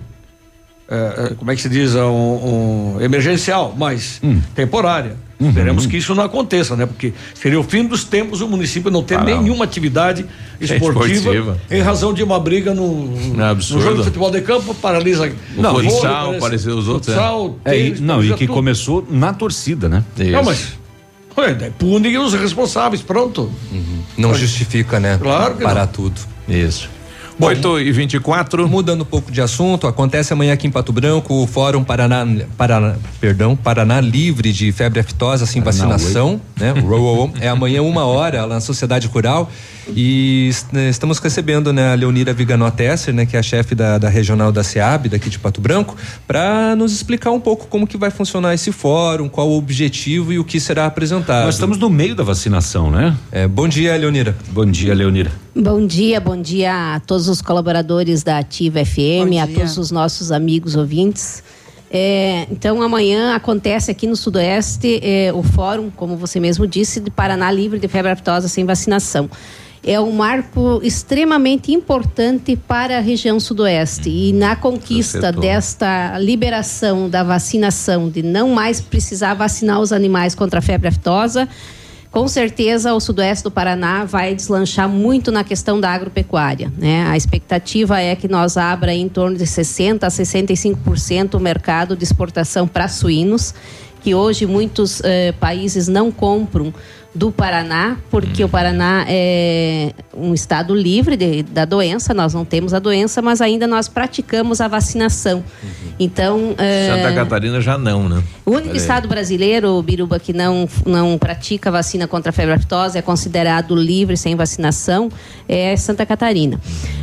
é, 0.90 0.96
é, 1.32 1.34
como 1.36 1.52
é 1.52 1.56
que 1.56 1.62
se 1.62 1.70
diz? 1.70 1.96
É 1.96 2.04
Um, 2.04 2.96
um 2.98 3.02
emergencial, 3.02 3.74
mas 3.78 4.20
Hum. 4.24 4.40
temporária. 4.56 5.16
Esperemos 5.40 5.86
que 5.86 5.98
isso 5.98 6.16
não 6.16 6.24
aconteça, 6.24 6.76
né? 6.76 6.88
Porque 6.88 7.14
seria 7.36 7.60
o 7.60 7.64
fim 7.64 7.86
dos 7.86 8.04
tempos 8.04 8.42
o 8.42 8.48
município 8.48 8.90
não 8.90 9.04
ter 9.04 9.20
Ah, 9.20 9.24
não. 9.24 9.44
nenhuma 9.44 9.66
atividade 9.66 10.26
É 10.60 10.64
esportiva, 10.66 11.14
esportiva. 11.14 11.58
em 11.70 11.80
razão 11.80 12.12
de 12.12 12.24
uma 12.24 12.40
briga 12.40 12.74
no, 12.74 13.14
É 13.40 13.54
no 13.54 13.62
jogo 13.62 13.98
de 13.98 14.04
futebol 14.06 14.32
de 14.32 14.42
campo, 14.42 14.74
paralisa 14.74 15.32
O 15.56 15.62
não, 15.62 15.76
futsal, 15.76 16.34
parecia 16.40 16.74
os 16.76 16.88
outros, 16.88 17.14
Futsal, 17.14 17.56
É, 17.66 17.78
e- 17.78 17.84
tênis, 17.84 18.00
não, 18.00 18.06
e 18.24 18.30
paralisa 18.30 18.36
que 18.36 18.48
tudo. 18.48 18.56
começou 18.56 19.08
na 19.12 19.32
torcida, 19.32 19.88
né? 19.88 20.04
Não, 20.18 20.44
mas 20.44 20.70
ué, 21.38 21.72
pune 21.78 22.18
os 22.18 22.34
responsáveis, 22.34 23.04
pronto. 23.04 23.52
Não 24.18 24.34
justifica, 24.34 25.00
né? 25.00 25.20
Claro 25.22 25.54
que 25.56 25.62
Parar 25.64 25.86
não. 25.86 25.94
tudo. 25.94 26.20
Isso. 26.50 26.90
8 27.40 27.80
e 27.82 27.92
24 27.92 28.68
Mudando 28.68 29.02
um 29.02 29.06
pouco 29.06 29.32
de 29.32 29.42
assunto, 29.42 29.88
acontece 29.88 30.34
amanhã 30.34 30.54
aqui 30.54 30.68
em 30.68 30.72
Pato 30.72 30.92
Branco 30.92 31.44
o 31.44 31.48
Fórum 31.48 31.84
Paraná, 31.84 32.26
Paraná, 32.58 32.96
perdão, 33.20 33.56
Paraná 33.56 34.02
Livre 34.02 34.52
de 34.52 34.72
Febre 34.72 35.00
Aftosa 35.00 35.46
sem 35.46 35.62
vacinação, 35.62 36.42
né? 36.56 36.74
É 37.40 37.48
amanhã 37.48 37.82
uma 37.82 38.06
hora 38.06 38.42
lá 38.46 38.56
na 38.56 38.62
Sociedade 38.62 39.08
Rural 39.08 39.50
e 39.96 40.52
né, 40.72 40.90
estamos 40.90 41.20
recebendo 41.20 41.72
né, 41.72 41.94
a 41.94 41.96
Leonira 41.96 42.34
Viganó 42.34 42.70
Tesser, 42.70 43.14
né, 43.14 43.26
que 43.26 43.36
é 43.36 43.40
a 43.40 43.44
chefe 43.44 43.74
da, 43.76 43.98
da 43.98 44.10
regional 44.10 44.52
da 44.52 44.64
SEAB 44.64 45.08
daqui 45.10 45.30
de 45.30 45.40
Pato 45.40 45.62
Branco, 45.62 45.96
para 46.28 46.76
nos 46.76 46.92
explicar 46.92 47.32
um 47.32 47.40
pouco 47.40 47.68
como 47.68 47.88
que 47.88 47.98
vai 47.98 48.10
funcionar 48.10 48.54
esse 48.54 48.72
fórum, 48.72 49.30
qual 49.30 49.50
o 49.50 49.58
objetivo 49.58 50.34
e 50.34 50.40
o 50.40 50.44
que 50.44 50.60
será 50.60 50.86
apresentado. 50.86 51.46
Nós 51.46 51.56
estamos 51.56 51.78
no 51.78 51.90
meio 51.90 52.16
da 52.16 52.24
vacinação, 52.24 52.92
né? 52.92 53.16
É, 53.32 53.48
bom 53.48 53.68
dia, 53.68 53.96
Leonira. 53.96 54.36
Bom 54.50 54.66
dia, 54.66 54.94
Leonira. 54.94 55.32
Bom 55.60 55.88
dia, 55.88 56.20
bom 56.20 56.40
dia 56.40 56.96
a 56.96 57.00
todos 57.00 57.28
os 57.28 57.42
colaboradores 57.42 58.22
da 58.22 58.38
Ativa 58.38 58.86
FM, 58.86 59.42
a 59.42 59.48
todos 59.48 59.80
os 59.80 59.90
nossos 59.90 60.32
amigos 60.32 60.76
ouvintes. 60.76 61.44
É, 61.90 62.46
então, 62.52 62.80
amanhã 62.80 63.34
acontece 63.34 63.90
aqui 63.90 64.06
no 64.06 64.16
Sudoeste 64.16 65.00
é, 65.02 65.34
o 65.34 65.42
fórum, 65.42 65.90
como 65.90 66.16
você 66.16 66.40
mesmo 66.40 66.68
disse, 66.68 67.00
de 67.00 67.10
Paraná 67.10 67.52
Livre 67.52 67.80
de 67.80 67.88
Febre 67.88 68.12
Aftosa 68.12 68.48
sem 68.48 68.66
vacinação. 68.66 69.28
É 69.84 70.00
um 70.00 70.12
marco 70.12 70.80
extremamente 70.84 71.72
importante 71.72 72.56
para 72.56 73.00
a 73.00 73.02
região 73.02 73.40
Sudoeste 73.40 74.10
e 74.10 74.34
na 74.34 74.56
conquista 74.56 75.32
desta 75.32 76.20
liberação 76.20 77.10
da 77.10 77.24
vacinação, 77.24 78.12
de 78.12 78.22
não 78.22 78.50
mais 78.50 78.80
precisar 78.80 79.34
vacinar 79.34 79.82
os 79.82 79.92
animais 79.92 80.36
contra 80.36 80.60
a 80.60 80.62
febre 80.62 80.90
aftosa, 80.90 81.50
com 82.12 82.28
certeza 82.28 82.94
o 82.94 83.00
sudoeste 83.00 83.44
do 83.44 83.52
Paraná 83.52 84.06
vai 84.06 84.34
deslanchar 84.34 84.88
muito 84.88 85.32
na 85.32 85.44
questão 85.44 85.80
da 85.80 85.92
agropecuária. 85.92 86.72
Né? 86.78 87.06
A 87.08 87.18
expectativa 87.18 88.00
é 88.00 88.16
que 88.16 88.28
nós 88.28 88.58
abra 88.58 88.94
em 88.94 89.10
torno 89.10 89.38
de 89.38 89.46
60% 89.46 90.04
a 90.04 90.08
65% 90.08 91.36
o 91.36 91.40
mercado 91.40 91.96
de 91.96 92.04
exportação 92.04 92.68
para 92.68 92.88
suínos, 92.88 93.54
que 94.02 94.16
hoje 94.16 94.46
muitos 94.46 95.02
eh, 95.04 95.34
países 95.34 95.88
não 95.88 96.12
compram 96.12 96.74
do 97.16 97.32
Paraná, 97.32 97.98
porque 98.12 98.44
o 98.44 98.50
Paraná 98.50 99.06
é 99.08 99.92
um 100.16 100.34
estado 100.34 100.76
livre 100.76 101.16
de- 101.18 101.42
da 101.44 101.66
doença, 101.66 102.14
nós 102.14 102.34
não 102.34 102.46
temos 102.46 102.74
a 102.74 102.80
doença, 102.80 103.22
mas 103.22 103.42
ainda 103.42 103.66
nós 103.66 103.88
praticamos 103.88 104.62
a 104.62 104.68
vacinação. 104.68 105.44
Então. 106.00 106.54
eh, 106.58 106.92
Santa 106.96 107.16
Catarina 107.16 107.60
já 107.60 107.78
não, 107.78 108.08
né? 108.08 108.22
o 108.46 108.52
único 108.52 108.68
Olha 108.68 108.72
aí. 108.72 108.78
estado 108.78 109.08
brasileiro, 109.08 109.82
Biruba, 109.82 110.20
que 110.20 110.32
não, 110.32 110.70
não 110.86 111.18
pratica 111.18 111.72
vacina 111.72 112.08
contra 112.08 112.30
a 112.30 112.34
febre 112.34 112.54
aftosa, 112.54 113.00
é 113.00 113.02
considerado 113.02 113.76
livre 113.76 114.16
sem 114.16 114.36
vacinação, 114.36 115.10
é 115.50 115.76
Santa 115.76 116.06
Catarina. 116.06 116.60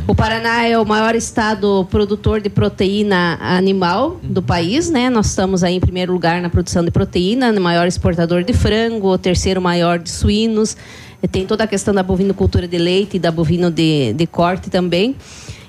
O 0.07 0.15
Paraná 0.15 0.65
é 0.65 0.77
o 0.79 0.85
maior 0.85 1.15
estado 1.15 1.85
produtor 1.89 2.39
de 2.39 2.49
proteína 2.49 3.37
animal 3.41 4.19
do 4.23 4.41
país, 4.41 4.89
né? 4.89 5.09
Nós 5.09 5.27
estamos 5.27 5.63
aí 5.63 5.75
em 5.75 5.79
primeiro 5.79 6.13
lugar 6.13 6.41
na 6.41 6.49
produção 6.49 6.83
de 6.85 6.91
proteína, 6.91 7.51
maior 7.59 7.87
exportador 7.87 8.43
de 8.43 8.53
frango, 8.53 9.09
o 9.09 9.17
terceiro 9.17 9.61
maior 9.61 9.94
de 9.99 10.09
suínos. 10.09 10.75
E 11.21 11.27
Tem 11.27 11.45
toda 11.45 11.63
a 11.63 11.67
questão 11.67 11.93
da 11.93 12.03
bovinocultura 12.03 12.67
de 12.67 12.77
leite 12.77 13.17
e 13.17 13.19
da 13.19 13.31
bovino 13.31 13.71
de, 13.71 14.13
de 14.13 14.27
corte 14.27 14.69
também. 14.69 15.15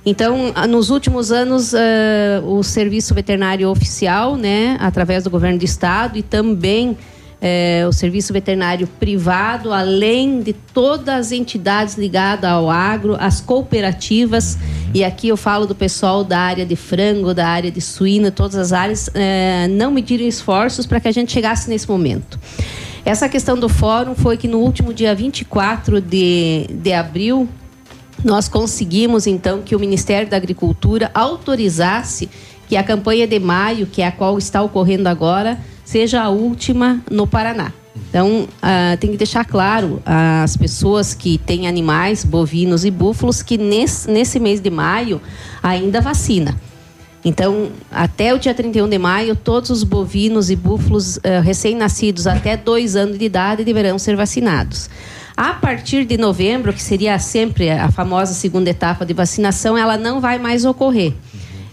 Então, 0.05 0.53
nos 0.69 0.91
últimos 0.91 1.33
anos, 1.33 1.75
ah, 1.75 2.41
o 2.45 2.63
serviço 2.63 3.13
veterinário 3.13 3.69
oficial, 3.69 4.37
né, 4.37 4.77
através 4.79 5.25
do 5.25 5.31
governo 5.31 5.59
do 5.59 5.65
estado 5.65 6.17
e 6.17 6.23
também 6.23 6.97
eh, 7.41 7.85
o 7.87 7.93
serviço 7.93 8.33
veterinário 8.33 8.87
privado, 8.87 9.73
além 9.73 10.41
de 10.41 10.53
todas 10.53 11.09
as 11.09 11.33
entidades 11.33 11.97
ligadas 11.97 12.49
ao 12.49 12.71
agro, 12.71 13.17
as 13.19 13.41
cooperativas, 13.41 14.57
e 14.95 15.05
aqui 15.05 15.29
eu 15.29 15.37
falo 15.37 15.67
do 15.67 15.75
pessoal 15.75 16.25
da 16.25 16.39
área 16.39 16.65
de 16.65 16.77
frango, 16.77 17.35
da 17.35 17.47
área 17.47 17.71
de 17.71 17.81
suíno, 17.81 18.31
todas 18.31 18.57
as 18.57 18.73
áreas, 18.73 19.11
eh, 19.13 19.69
não 19.69 19.91
mediram 19.91 20.25
esforços 20.25 20.87
para 20.87 20.99
que 20.99 21.09
a 21.09 21.13
gente 21.13 21.33
chegasse 21.33 21.69
nesse 21.69 21.89
momento. 21.89 22.39
Essa 23.07 23.29
questão 23.29 23.57
do 23.57 23.69
fórum 23.69 24.17
foi 24.17 24.37
que 24.37 24.49
no 24.49 24.59
último 24.59 24.93
dia 24.93 25.15
24 25.15 26.01
de, 26.01 26.67
de 26.69 26.93
abril, 26.93 27.49
nós 28.25 28.49
conseguimos 28.49 29.29
então 29.29 29.63
que 29.63 29.77
o 29.77 29.79
Ministério 29.79 30.29
da 30.29 30.37
Agricultura 30.37 31.09
autorizasse 31.15 32.29
que 32.69 32.77
a 32.77 32.83
campanha 32.83 33.25
de 33.25 33.39
maio, 33.39 33.87
que 33.87 34.03
é 34.03 34.09
a 34.09 34.11
qual 34.11 34.37
está 34.37 34.61
ocorrendo 34.61 35.09
agora, 35.09 35.57
seja 35.85 36.21
a 36.21 36.31
última 36.31 37.01
no 37.09 37.29
Paraná. 37.29 37.73
Então, 38.11 38.49
ah, 38.61 38.97
tem 38.99 39.13
que 39.13 39.17
deixar 39.17 39.45
claro 39.45 40.03
às 40.05 40.57
pessoas 40.57 41.15
que 41.15 41.39
têm 41.39 41.69
animais, 41.69 42.25
bovinos 42.25 42.85
e 42.85 42.91
búfalos, 42.91 43.41
que 43.41 43.57
nesse, 43.57 44.11
nesse 44.11 44.41
mês 44.41 44.61
de 44.61 44.69
maio 44.69 45.23
ainda 45.63 46.01
vacina. 46.01 46.57
Então, 47.27 47.73
até 47.91 48.33
o 48.33 48.39
dia 48.39 48.55
31 48.55 48.89
de 48.89 48.99
maio, 48.99 49.35
todos 49.35 49.69
os 49.69 49.83
bovinos 49.83 50.49
e 50.49 50.55
búfalos 50.55 51.19
eh, 51.25 51.41
recém-nascidos 51.41 52.25
até 52.25 52.57
dois 52.57 52.95
anos 52.95 53.19
de 53.19 53.25
idade 53.25 53.65
deverão 53.65 53.99
ser 53.99 54.15
vacinados. 54.15 54.89
A 55.37 55.53
partir 55.53 56.05
de 56.05 56.17
novembro, 56.17 56.73
que 56.73 56.81
seria 56.81 57.19
sempre 57.19 57.69
a 57.69 57.91
famosa 57.91 58.33
segunda 58.33 58.71
etapa 58.71 59.05
de 59.05 59.13
vacinação, 59.13 59.77
ela 59.77 59.97
não 59.97 60.21
vai 60.21 60.39
mais 60.39 60.65
ocorrer. 60.65 61.15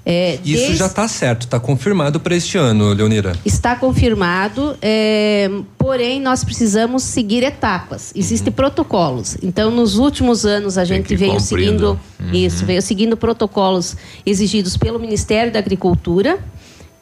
É, 0.06 0.34
Isso 0.44 0.58
desde- 0.66 0.76
já 0.76 0.88
está 0.88 1.08
certo, 1.08 1.44
está 1.44 1.60
confirmado 1.60 2.20
para 2.20 2.36
este 2.36 2.58
ano, 2.58 2.92
Leonira. 2.92 3.34
Está 3.46 3.74
confirmado, 3.76 4.76
é, 4.82 5.50
porém 5.78 6.20
nós 6.20 6.44
precisamos 6.44 7.04
seguir 7.04 7.42
etapas. 7.44 8.12
Existem 8.14 8.52
protocolos. 8.52 9.38
Então, 9.42 9.72
nos 9.72 9.98
últimos 9.98 10.46
anos 10.46 10.78
a 10.78 10.84
gente 10.84 11.16
veio 11.16 11.34
cumprindo. 11.38 11.48
seguindo 11.66 12.00
Uhum. 12.20 12.34
isso, 12.34 12.66
veio 12.66 12.82
seguindo 12.82 13.16
protocolos 13.16 13.96
exigidos 14.26 14.76
pelo 14.76 15.00
Ministério 15.00 15.54
da 15.54 15.60
Agricultura, 15.60 16.38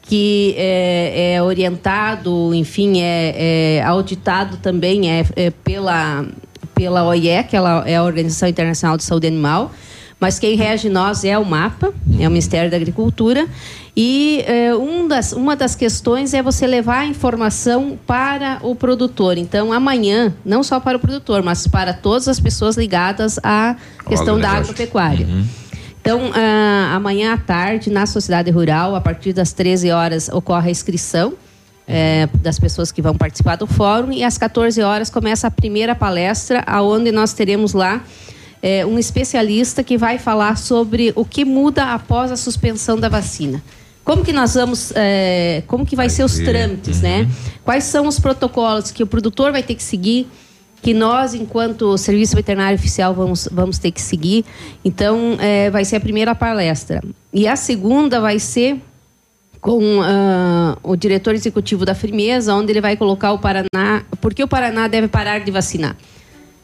que 0.02 0.54
é, 0.56 1.34
é 1.34 1.42
orientado, 1.42 2.54
enfim, 2.54 3.00
é, 3.00 3.78
é 3.78 3.82
auditado 3.84 4.58
também 4.58 5.10
é, 5.10 5.24
é 5.36 5.50
pela 5.50 6.24
pela 6.74 7.04
OIE, 7.04 7.44
que 7.48 7.54
ela 7.54 7.84
é 7.86 7.96
a 7.96 8.02
Organização 8.02 8.48
Internacional 8.48 8.96
de 8.96 9.04
Saúde 9.04 9.26
Animal. 9.26 9.72
Mas 10.22 10.38
quem 10.38 10.54
rege 10.54 10.88
nós 10.88 11.24
é 11.24 11.36
o 11.36 11.44
MAPA, 11.44 11.92
é 12.16 12.28
o 12.28 12.30
Ministério 12.30 12.70
da 12.70 12.76
Agricultura. 12.76 13.44
E 13.96 14.44
eh, 14.46 14.72
um 14.72 15.08
das, 15.08 15.32
uma 15.32 15.56
das 15.56 15.74
questões 15.74 16.32
é 16.32 16.40
você 16.40 16.64
levar 16.64 17.00
a 17.00 17.06
informação 17.06 17.98
para 18.06 18.60
o 18.62 18.72
produtor. 18.76 19.36
Então, 19.36 19.72
amanhã, 19.72 20.32
não 20.44 20.62
só 20.62 20.78
para 20.78 20.96
o 20.96 21.00
produtor, 21.00 21.42
mas 21.42 21.66
para 21.66 21.92
todas 21.92 22.28
as 22.28 22.38
pessoas 22.38 22.76
ligadas 22.76 23.40
à 23.42 23.74
questão 24.06 24.38
da 24.38 24.50
agropecuária. 24.50 25.26
Então, 26.00 26.30
ah, 26.32 26.94
amanhã 26.94 27.34
à 27.34 27.36
tarde, 27.36 27.90
na 27.90 28.06
Sociedade 28.06 28.48
Rural, 28.48 28.94
a 28.94 29.00
partir 29.00 29.32
das 29.32 29.52
13 29.52 29.90
horas, 29.90 30.28
ocorre 30.28 30.68
a 30.68 30.70
inscrição 30.70 31.32
eh, 31.88 32.28
das 32.40 32.60
pessoas 32.60 32.92
que 32.92 33.02
vão 33.02 33.16
participar 33.16 33.56
do 33.56 33.66
fórum 33.66 34.12
e 34.12 34.22
às 34.22 34.38
14 34.38 34.80
horas 34.82 35.10
começa 35.10 35.48
a 35.48 35.50
primeira 35.50 35.96
palestra, 35.96 36.62
aonde 36.64 37.10
nós 37.10 37.32
teremos 37.32 37.72
lá 37.72 38.04
eh, 38.62 38.86
um 38.86 38.98
especialista 38.98 39.82
que 39.82 39.98
vai 39.98 40.18
falar 40.18 40.56
sobre 40.56 41.12
o 41.16 41.24
que 41.24 41.44
muda 41.44 41.92
após 41.92 42.30
a 42.30 42.36
suspensão 42.36 42.98
da 42.98 43.08
vacina. 43.08 43.62
Como 44.04 44.24
que 44.24 44.32
nós 44.32 44.54
vamos, 44.54 44.92
eh, 44.94 45.62
como 45.66 45.84
que 45.84 45.96
vai 45.96 46.08
ser 46.08 46.24
os 46.24 46.38
trâmites, 46.38 47.00
né? 47.00 47.28
Quais 47.64 47.84
são 47.84 48.06
os 48.06 48.18
protocolos 48.18 48.90
que 48.90 49.02
o 49.02 49.06
produtor 49.06 49.52
vai 49.52 49.62
ter 49.62 49.74
que 49.74 49.82
seguir, 49.82 50.26
que 50.80 50.94
nós, 50.94 51.34
enquanto 51.34 51.96
Serviço 51.98 52.34
Veterinário 52.34 52.76
Oficial, 52.76 53.14
vamos, 53.14 53.48
vamos 53.52 53.78
ter 53.78 53.90
que 53.90 54.00
seguir. 54.00 54.44
Então, 54.84 55.36
eh, 55.40 55.70
vai 55.70 55.84
ser 55.84 55.96
a 55.96 56.00
primeira 56.00 56.34
palestra. 56.34 57.02
E 57.32 57.46
a 57.46 57.56
segunda 57.56 58.20
vai 58.20 58.38
ser 58.38 58.80
com 59.62 60.02
ah, 60.02 60.76
o 60.82 60.96
diretor 60.96 61.34
executivo 61.34 61.86
da 61.86 61.94
Firmeza, 61.94 62.52
onde 62.52 62.72
ele 62.72 62.80
vai 62.80 62.96
colocar 62.96 63.32
o 63.32 63.38
Paraná, 63.38 64.02
porque 64.20 64.42
o 64.42 64.48
Paraná 64.48 64.88
deve 64.88 65.06
parar 65.06 65.38
de 65.38 65.52
vacinar. 65.52 65.96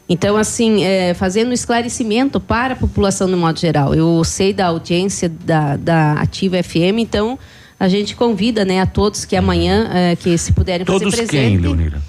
Então, 0.09 0.35
assim, 0.35 0.83
é, 0.83 1.13
fazendo 1.13 1.49
um 1.49 1.53
esclarecimento 1.53 2.39
para 2.39 2.73
a 2.73 2.75
população 2.75 3.27
no 3.27 3.37
modo 3.37 3.59
geral. 3.59 3.93
Eu 3.93 4.23
sei 4.23 4.51
da 4.51 4.65
audiência 4.65 5.29
da, 5.29 5.77
da 5.77 6.13
Ativa 6.13 6.63
FM, 6.63 6.97
então 6.97 7.37
a 7.79 7.87
gente 7.87 8.15
convida 8.15 8.65
né, 8.65 8.81
a 8.81 8.87
todos 8.87 9.23
que 9.23 9.35
amanhã, 9.35 9.87
é, 9.93 10.15
que 10.15 10.35
se 10.37 10.51
puderem 10.51 10.83
Todos 10.83 11.03
fazer 11.13 11.27
quem, 11.27 11.39
presente. 11.41 11.61
Leonira? 11.61 12.01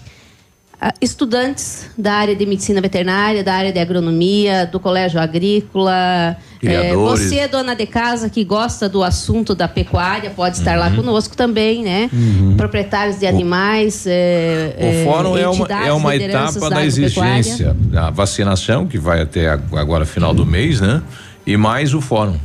Ah, 0.82 0.94
Estudantes 1.00 1.90
da 1.98 2.14
área 2.14 2.34
de 2.34 2.46
medicina 2.46 2.80
veterinária, 2.80 3.44
da 3.44 3.52
área 3.52 3.70
de 3.70 3.78
agronomia, 3.78 4.64
do 4.64 4.80
colégio 4.80 5.20
agrícola. 5.20 6.36
É, 6.62 6.94
você, 6.94 7.46
dona 7.48 7.74
de 7.74 7.84
casa, 7.86 8.30
que 8.30 8.42
gosta 8.44 8.88
do 8.88 9.02
assunto 9.04 9.54
da 9.54 9.68
pecuária, 9.68 10.30
pode 10.30 10.56
estar 10.58 10.78
lá 10.78 10.90
conosco 10.90 11.36
também, 11.36 11.82
né? 11.82 12.08
Uhum. 12.12 12.54
Proprietários 12.56 13.18
de 13.18 13.26
animais. 13.26 14.04
é, 14.06 15.02
O 15.04 15.04
fórum 15.10 15.36
é 15.36 15.48
uma, 15.48 15.66
é 15.86 15.92
uma 15.92 16.16
etapa 16.16 16.52
da 16.70 16.78
agropecuária. 16.80 16.86
exigência. 17.40 17.76
A 17.96 18.10
vacinação, 18.10 18.86
que 18.86 18.98
vai 18.98 19.20
até 19.20 19.48
ag- 19.50 19.76
agora 19.76 20.06
final 20.06 20.32
do 20.32 20.46
mês, 20.46 20.80
né? 20.80 21.02
E 21.46 21.56
mais 21.58 21.92
o 21.94 22.00
fórum. 22.00 22.36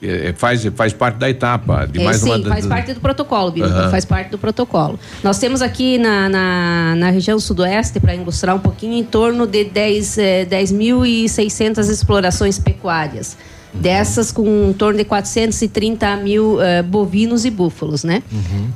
É, 0.00 0.28
é, 0.28 0.32
faz, 0.32 0.64
faz 0.76 0.92
parte 0.92 1.16
da 1.16 1.28
etapa. 1.28 1.86
De 1.86 2.00
É, 2.00 2.04
mais 2.04 2.18
sim, 2.18 2.30
uma, 2.30 2.48
faz 2.48 2.66
parte 2.66 2.94
do 2.94 3.00
protocolo, 3.00 3.50
Biruba, 3.50 3.74
Aham. 3.74 3.90
faz 3.90 4.04
parte 4.04 4.30
do 4.30 4.38
protocolo. 4.38 4.98
Nós 5.24 5.38
temos 5.38 5.60
aqui 5.60 5.98
na, 5.98 6.28
na, 6.28 6.94
na 6.96 7.10
região 7.10 7.38
sudoeste, 7.40 7.98
para 7.98 8.14
ilustrar 8.14 8.54
um 8.54 8.60
pouquinho, 8.60 8.94
em 8.94 9.04
torno 9.04 9.46
de 9.46 9.64
10 9.64 10.18
eh, 10.18 10.46
10.600 10.46 11.90
explorações 11.90 12.58
pecuárias. 12.58 13.36
Dessas 13.74 14.32
com 14.32 14.70
em 14.70 14.72
torno 14.72 14.98
de 14.98 15.04
430 15.04 16.16
mil 16.16 16.60
eh, 16.60 16.82
bovinos 16.82 17.44
e 17.44 17.50
búfalos, 17.50 18.02
né? 18.02 18.22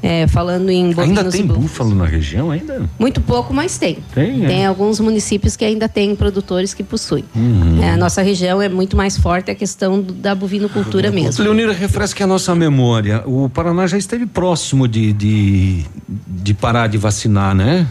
É, 0.03 0.27
falando 0.27 0.69
em 0.71 0.93
bovinos 0.93 1.19
Ainda 1.19 1.31
tem 1.31 1.41
e 1.41 1.45
búfalos. 1.45 1.63
búfalo 1.71 1.95
na 1.95 2.05
região 2.05 2.51
ainda? 2.51 2.89
Muito 2.99 3.21
pouco, 3.21 3.55
mas 3.55 3.79
tem. 3.79 3.99
Tem, 4.15 4.45
é? 4.45 4.49
Tem 4.49 4.67
alguns 4.67 5.01
municípios 5.01 5.57
que 5.57 5.65
ainda 5.65 5.89
têm 5.89 6.15
produtores 6.15 6.75
que 6.75 6.83
possuem. 6.83 7.25
Uhum. 7.35 7.83
É, 7.83 7.91
a 7.93 7.97
nossa 7.97 8.21
região 8.23 8.61
é 8.61 8.69
muito 8.69 8.97
mais 8.97 9.17
forte 9.17 9.51
a 9.51 9.55
questão 9.55 10.01
do- 10.01 10.13
da 10.13 10.35
bovinocultura 10.35 11.11
mesmo. 11.11 11.43
Leonira, 11.43 11.73
refresque 11.73 12.23
a 12.23 12.27
nossa 12.27 12.55
memória. 12.55 13.23
O 13.27 13.49
Paraná 13.49 13.87
já 13.87 13.97
esteve 13.97 14.27
próximo 14.27 14.87
de, 14.87 15.13
de, 15.13 15.85
de 16.29 16.53
parar 16.55 16.87
de 16.89 16.99
vacinar, 16.99 17.55
né? 17.55 17.87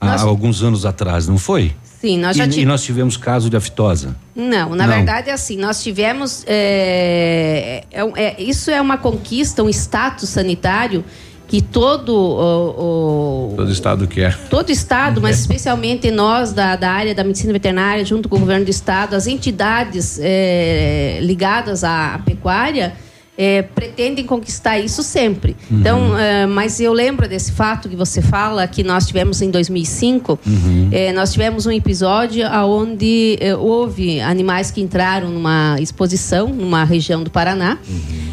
Há 0.00 0.06
Nós- 0.12 0.22
alguns 0.22 0.62
anos 0.62 0.84
atrás, 0.86 1.28
não 1.28 1.38
foi? 1.38 1.72
Sim, 2.00 2.18
nós 2.18 2.36
já 2.36 2.44
e, 2.44 2.48
ti- 2.48 2.60
e 2.60 2.64
nós 2.66 2.82
tivemos 2.84 3.16
caso 3.16 3.48
de 3.50 3.56
aftosa. 3.56 4.14
Não, 4.34 4.74
na 4.74 4.86
Não. 4.86 4.94
verdade 4.96 5.30
é 5.30 5.32
assim, 5.32 5.56
nós 5.56 5.82
tivemos. 5.82 6.44
é, 6.46 7.84
é 7.90 8.04
um- 8.04 8.16
é- 8.16 8.36
isso 8.40 8.70
é 8.70 8.80
uma 8.80 8.98
conquista, 8.98 9.62
um 9.62 9.68
status 9.68 10.28
sanitário 10.28 11.04
que 11.48 11.62
todo 11.62 12.08
o, 12.12 13.50
o- 13.52 13.56
Todo 13.56 13.70
estado 13.70 14.06
quer. 14.08 14.36
todo 14.50 14.70
estado, 14.70 15.20
mas 15.22 15.38
especialmente 15.38 16.10
nós 16.10 16.52
da, 16.52 16.74
da 16.76 16.90
área 16.90 17.14
da 17.14 17.22
medicina 17.24 17.52
veterinária, 17.52 18.04
junto 18.04 18.28
com 18.28 18.36
o 18.36 18.40
governo 18.40 18.64
do 18.64 18.70
estado, 18.70 19.14
as 19.14 19.26
entidades 19.26 20.18
é, 20.20 21.18
ligadas 21.22 21.84
à, 21.84 22.14
à 22.14 22.18
pecuária. 22.18 22.92
É, 23.36 23.62
pretendem 23.62 24.24
conquistar 24.24 24.78
isso 24.78 25.02
sempre. 25.02 25.56
Uhum. 25.70 25.80
Então, 25.80 26.18
é, 26.18 26.46
mas 26.46 26.80
eu 26.80 26.92
lembro 26.92 27.28
desse 27.28 27.52
fato 27.52 27.88
que 27.88 27.96
você 27.96 28.22
fala 28.22 28.66
que 28.66 28.82
nós 28.82 29.06
tivemos 29.06 29.42
em 29.42 29.50
2005. 29.50 30.38
Uhum. 30.46 30.88
É, 30.90 31.12
nós 31.12 31.32
tivemos 31.32 31.66
um 31.66 31.72
episódio 31.72 32.46
onde 32.66 33.38
houve 33.58 34.20
animais 34.20 34.70
que 34.70 34.80
entraram 34.80 35.28
numa 35.30 35.76
exposição 35.80 36.48
numa 36.48 36.84
região 36.84 37.22
do 37.22 37.30
Paraná 37.30 37.78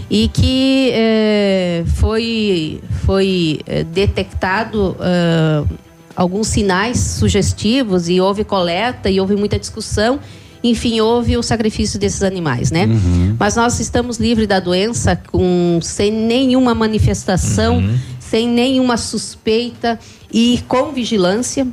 e 0.09 0.27
que 0.27 0.91
é, 0.93 1.83
foi, 1.95 2.81
foi 3.05 3.59
é, 3.65 3.83
detectado 3.83 4.95
é, 4.99 5.63
alguns 6.15 6.47
sinais 6.47 6.99
sugestivos 6.99 8.09
e 8.09 8.21
houve 8.21 8.43
coleta 8.43 9.09
e 9.09 9.19
houve 9.19 9.35
muita 9.35 9.57
discussão. 9.57 10.19
Enfim, 10.63 11.01
houve 11.01 11.35
o 11.37 11.43
sacrifício 11.43 11.99
desses 11.99 12.23
animais, 12.23 12.71
né? 12.71 12.87
Mas 13.37 13.55
nós 13.55 13.79
estamos 13.79 14.17
livres 14.17 14.47
da 14.47 14.59
doença 14.59 15.15
com, 15.15 15.79
sem 15.81 16.11
nenhuma 16.11 16.73
manifestação, 16.73 17.83
sem 18.19 18.47
nenhuma 18.47 18.95
suspeita 18.95 19.99
e 20.31 20.63
com 20.67 20.91
vigilância 20.91 21.67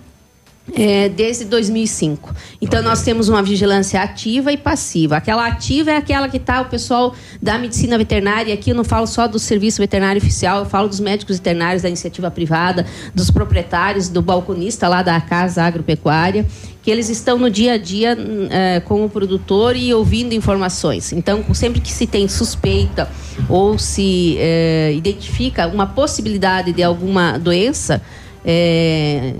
é, 0.74 1.08
desde 1.08 1.44
2005. 1.44 2.34
Então 2.60 2.82
nós 2.82 3.02
temos 3.02 3.28
uma 3.28 3.42
vigilância 3.42 4.00
ativa 4.00 4.52
e 4.52 4.56
passiva. 4.56 5.16
Aquela 5.16 5.46
ativa 5.46 5.90
é 5.90 5.96
aquela 5.96 6.28
que 6.28 6.36
está 6.36 6.60
o 6.60 6.66
pessoal 6.66 7.14
da 7.40 7.58
medicina 7.58 7.96
veterinária. 7.96 8.52
Aqui 8.52 8.70
eu 8.70 8.74
não 8.74 8.84
falo 8.84 9.06
só 9.06 9.26
do 9.26 9.38
serviço 9.38 9.80
veterinário 9.80 10.20
oficial, 10.20 10.60
eu 10.60 10.66
falo 10.66 10.88
dos 10.88 11.00
médicos 11.00 11.36
veterinários 11.36 11.82
da 11.82 11.88
iniciativa 11.88 12.30
privada, 12.30 12.86
dos 13.14 13.30
proprietários, 13.30 14.08
do 14.08 14.22
balconista 14.22 14.88
lá 14.88 15.02
da 15.02 15.20
casa 15.20 15.62
agropecuária, 15.62 16.46
que 16.82 16.90
eles 16.90 17.08
estão 17.08 17.38
no 17.38 17.50
dia 17.50 17.74
a 17.74 17.78
dia 17.78 18.16
hum, 18.18 18.48
é, 18.50 18.80
com 18.80 19.04
o 19.04 19.10
produtor 19.10 19.76
e 19.76 19.92
ouvindo 19.92 20.32
informações. 20.32 21.12
Então 21.12 21.44
sempre 21.54 21.80
que 21.80 21.92
se 21.92 22.06
tem 22.06 22.26
suspeita 22.28 23.08
ou 23.48 23.78
se 23.78 24.36
é, 24.38 24.92
identifica 24.94 25.66
uma 25.66 25.86
possibilidade 25.86 26.72
de 26.72 26.82
alguma 26.82 27.38
doença 27.38 28.00
é, 28.44 29.34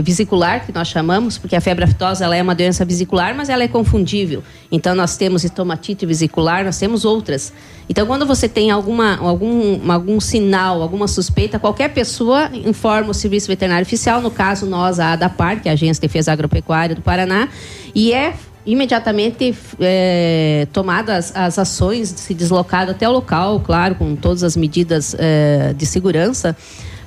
vesicular, 0.00 0.64
que 0.64 0.72
nós 0.72 0.88
chamamos, 0.88 1.36
porque 1.36 1.54
a 1.54 1.60
febre 1.60 1.84
aftosa 1.84 2.24
ela 2.24 2.36
é 2.36 2.42
uma 2.42 2.54
doença 2.54 2.84
vesicular, 2.84 3.34
mas 3.34 3.48
ela 3.48 3.62
é 3.62 3.68
confundível. 3.68 4.42
Então, 4.70 4.94
nós 4.94 5.16
temos 5.16 5.44
estomatite 5.44 6.06
vesicular, 6.06 6.64
nós 6.64 6.78
temos 6.78 7.04
outras. 7.04 7.52
Então, 7.88 8.06
quando 8.06 8.24
você 8.24 8.48
tem 8.48 8.70
alguma, 8.70 9.16
algum, 9.18 9.90
algum 9.90 10.20
sinal, 10.20 10.80
alguma 10.80 11.08
suspeita, 11.08 11.58
qualquer 11.58 11.88
pessoa 11.90 12.50
informa 12.54 13.10
o 13.10 13.14
Serviço 13.14 13.48
Veterinário 13.48 13.84
Oficial, 13.84 14.22
no 14.22 14.30
caso, 14.30 14.64
nós, 14.64 14.98
a 14.98 15.12
ADAPAR, 15.12 15.60
que 15.60 15.68
é 15.68 15.72
a 15.72 15.74
Agência 15.74 16.00
de 16.00 16.08
Defesa 16.08 16.32
Agropecuária 16.32 16.94
do 16.94 17.02
Paraná, 17.02 17.48
e 17.94 18.12
é 18.12 18.34
imediatamente 18.64 19.54
é, 19.80 20.66
tomadas 20.72 21.32
as 21.34 21.58
ações, 21.58 22.08
se 22.08 22.32
deslocado 22.32 22.92
até 22.92 23.08
o 23.08 23.12
local, 23.12 23.60
claro, 23.60 23.96
com 23.96 24.14
todas 24.14 24.42
as 24.44 24.56
medidas 24.56 25.16
é, 25.18 25.74
de 25.76 25.84
segurança, 25.84 26.56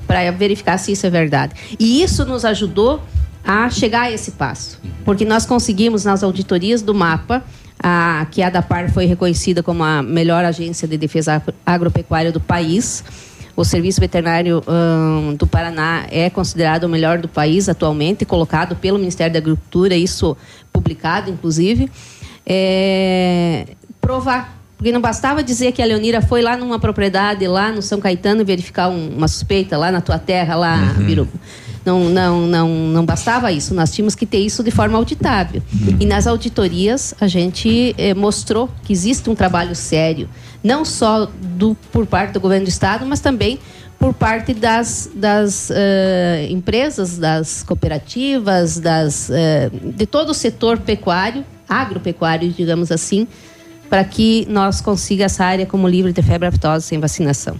para 0.08 0.32
verificar 0.32 0.78
se 0.78 0.92
isso 0.92 1.06
é 1.06 1.10
verdade. 1.10 1.54
E 1.80 2.02
isso 2.02 2.26
nos 2.26 2.46
ajudou 2.46 3.02
a 3.44 3.70
chegar 3.70 4.04
a 4.04 4.12
esse 4.12 4.32
passo, 4.32 4.80
porque 5.04 5.24
nós 5.24 5.46
conseguimos 5.46 6.04
nas 6.04 6.24
auditorias 6.24 6.82
do 6.82 6.96
mapa 6.96 7.44
a, 7.82 8.26
que 8.32 8.42
a 8.42 8.48
ADAPAR 8.48 8.92
foi 8.92 9.06
reconhecida 9.06 9.62
como 9.62 9.84
a 9.84 10.02
melhor 10.02 10.44
agência 10.44 10.88
de 10.88 10.98
defesa 10.98 11.36
agro- 11.36 11.54
agropecuária 11.66 12.32
do 12.32 12.40
país. 12.40 13.04
O 13.56 13.64
serviço 13.64 14.02
veterinário 14.02 14.62
hum, 14.68 15.36
do 15.36 15.48
Paraná 15.48 16.06
é 16.10 16.30
considerado 16.30 16.86
o 16.86 16.90
melhor 16.90 17.20
do 17.20 17.28
país 17.30 17.70
atualmente, 17.70 18.26
colocado 18.26 18.76
pelo 18.76 18.98
Ministério 18.98 19.32
da 19.32 19.40
Agricultura, 19.40 19.96
isso 19.96 20.36
publicado, 20.74 21.32
inclusive. 21.32 21.90
É, 22.46 23.68
provar. 24.02 24.65
Porque 24.78 24.92
não 24.92 25.00
bastava 25.02 25.42
dizer 25.44 25.72
que 25.72 25.82
a 25.82 25.86
Leonira 25.86 26.22
foi 26.22 26.42
lá 26.42 26.58
numa 26.58 26.78
propriedade, 26.80 27.48
lá 27.48 27.72
no 27.72 27.82
São 27.82 28.00
Caetano, 28.00 28.44
verificar 28.44 28.90
um- 28.90 29.10
uma 29.16 29.28
suspeita, 29.28 29.78
lá 29.78 29.92
na 29.92 30.02
tua 30.02 30.20
terra, 30.20 30.56
lá, 30.56 30.94
Uhum. 30.98 31.06
Biruba. 31.06 31.32
Não, 31.86 32.10
não, 32.10 32.42
não, 32.48 32.68
não 32.68 33.06
bastava 33.06 33.52
isso. 33.52 33.74
Nós 33.74 33.92
tínhamos 33.92 34.16
que 34.16 34.26
ter 34.26 34.40
isso 34.40 34.64
de 34.64 34.72
forma 34.72 34.98
auditável. 34.98 35.62
E 36.00 36.06
nas 36.06 36.26
auditorias 36.26 37.14
a 37.22 37.28
gente 37.28 37.94
eh, 37.98 38.14
mostrou 38.16 38.70
que 38.84 38.92
existe 38.92 39.30
um 39.30 39.36
trabalho 39.36 39.76
sério, 39.76 40.28
não 40.64 40.84
só 40.84 41.30
do, 41.42 41.76
por 41.92 42.08
parte 42.08 42.34
do 42.34 42.40
governo 42.40 42.66
do 42.66 42.70
estado, 42.70 43.06
mas 43.06 43.20
também 43.20 43.60
por 44.00 44.14
parte 44.16 44.52
das, 44.54 45.10
das 45.16 45.70
eh, 45.72 46.48
empresas, 46.50 47.18
das 47.20 47.62
cooperativas, 47.64 48.78
das, 48.80 49.30
eh, 49.30 49.70
de 49.72 50.06
todo 50.08 50.32
o 50.32 50.34
setor 50.34 50.80
pecuário, 50.80 51.46
agropecuário, 51.70 52.52
digamos 52.52 52.92
assim, 52.92 53.28
para 53.90 54.04
que 54.04 54.46
nós 54.50 54.82
consiga 54.82 55.26
essa 55.26 55.46
área 55.46 55.66
como 55.66 55.88
livre 55.88 56.12
de 56.12 56.22
febre 56.22 56.48
aftosa 56.48 56.86
sem 56.86 57.00
vacinação. 57.00 57.60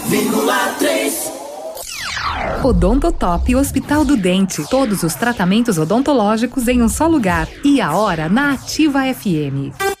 100,3 0.09 1.31
Odontotop 2.63 3.55
Hospital 3.55 4.05
do 4.05 4.15
Dente. 4.17 4.63
Todos 4.69 5.03
os 5.03 5.15
tratamentos 5.15 5.77
odontológicos 5.77 6.67
em 6.67 6.81
um 6.81 6.89
só 6.89 7.07
lugar. 7.07 7.47
E 7.63 7.81
a 7.81 7.95
hora 7.95 8.29
na 8.29 8.53
Ativa 8.53 9.01
FM. 9.13 10.00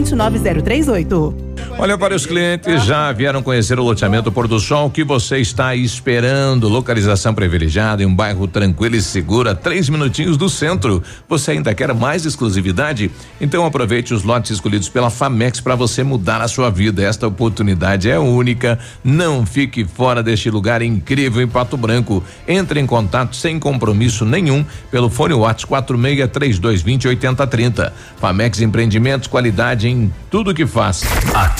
20938. 0.05 1.50
Olha 1.77 1.97
para 1.97 2.15
os 2.15 2.25
clientes, 2.25 2.83
já 2.83 3.11
vieram 3.11 3.41
conhecer 3.41 3.79
o 3.79 3.83
loteamento 3.83 4.31
Pôr 4.31 4.47
do 4.47 4.59
Sol, 4.59 4.89
que 4.89 5.03
você 5.03 5.37
está 5.39 5.75
esperando? 5.75 6.69
Localização 6.69 7.33
privilegiada 7.33 8.03
em 8.03 8.05
um 8.05 8.13
bairro 8.13 8.47
tranquilo 8.47 8.95
e 8.95 9.01
seguro, 9.01 9.49
a 9.49 9.55
três 9.55 9.89
minutinhos 9.89 10.37
do 10.37 10.47
centro. 10.47 11.01
Você 11.27 11.51
ainda 11.51 11.73
quer 11.73 11.91
mais 11.93 12.25
exclusividade? 12.25 13.09
Então 13.39 13.65
aproveite 13.65 14.13
os 14.13 14.23
lotes 14.23 14.51
escolhidos 14.51 14.89
pela 14.89 15.09
Famex 15.09 15.59
para 15.59 15.75
você 15.75 16.03
mudar 16.03 16.39
a 16.41 16.47
sua 16.47 16.69
vida. 16.69 17.01
Esta 17.03 17.27
oportunidade 17.27 18.09
é 18.09 18.19
única. 18.19 18.77
Não 19.03 19.45
fique 19.45 19.83
fora 19.83 20.21
deste 20.21 20.51
lugar 20.51 20.81
incrível 20.81 21.41
em 21.41 21.47
Pato 21.47 21.77
Branco. 21.77 22.23
Entre 22.47 22.79
em 22.79 22.85
contato 22.85 23.35
sem 23.35 23.59
compromisso 23.59 24.23
nenhum 24.23 24.63
pelo 24.91 25.09
fone 25.09 25.33
WhatsApp 25.33 25.67
46 25.67 26.31
3220 26.31 27.07
8030. 27.07 27.93
Famex 28.17 28.61
Empreendimentos, 28.61 29.27
qualidade 29.27 29.87
em 29.87 30.13
tudo 30.29 30.53
que 30.53 30.67
faz. 30.67 31.03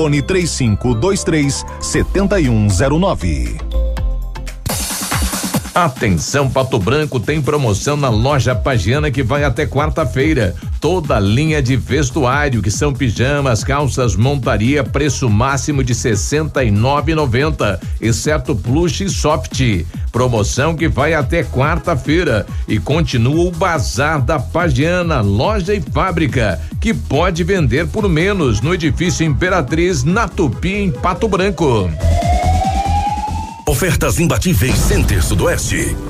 fone 0.00 0.22
3523 0.22 1.64
7109. 1.80 3.89
Atenção, 5.74 6.50
Pato 6.50 6.80
Branco 6.80 7.20
tem 7.20 7.40
promoção 7.40 7.96
na 7.96 8.08
loja 8.08 8.56
Pagiana 8.56 9.08
que 9.08 9.22
vai 9.22 9.44
até 9.44 9.66
quarta-feira. 9.66 10.54
Toda 10.80 11.16
a 11.16 11.20
linha 11.20 11.62
de 11.62 11.76
vestuário, 11.76 12.60
que 12.60 12.70
são 12.70 12.92
pijamas, 12.92 13.62
calças, 13.62 14.16
montaria, 14.16 14.82
preço 14.82 15.30
máximo 15.30 15.84
de 15.84 15.92
R$ 15.92 15.98
69,90, 16.00 17.78
exceto 18.00 18.56
plush 18.56 19.02
e 19.02 19.08
soft. 19.08 19.84
Promoção 20.10 20.74
que 20.74 20.88
vai 20.88 21.14
até 21.14 21.44
quarta-feira 21.44 22.44
e 22.66 22.80
continua 22.80 23.44
o 23.44 23.52
bazar 23.52 24.20
da 24.20 24.40
Pagiana, 24.40 25.20
loja 25.20 25.72
e 25.72 25.80
fábrica, 25.80 26.60
que 26.80 26.92
pode 26.92 27.44
vender 27.44 27.86
por 27.86 28.08
menos 28.08 28.60
no 28.60 28.74
edifício 28.74 29.24
Imperatriz, 29.24 30.02
na 30.02 30.26
Tupi, 30.26 30.74
em 30.74 30.90
Pato 30.90 31.28
Branco. 31.28 31.88
Ofertas 33.66 34.18
imbatíveis 34.18 34.76
Center 34.76 35.22
Sudoeste. 35.22 36.09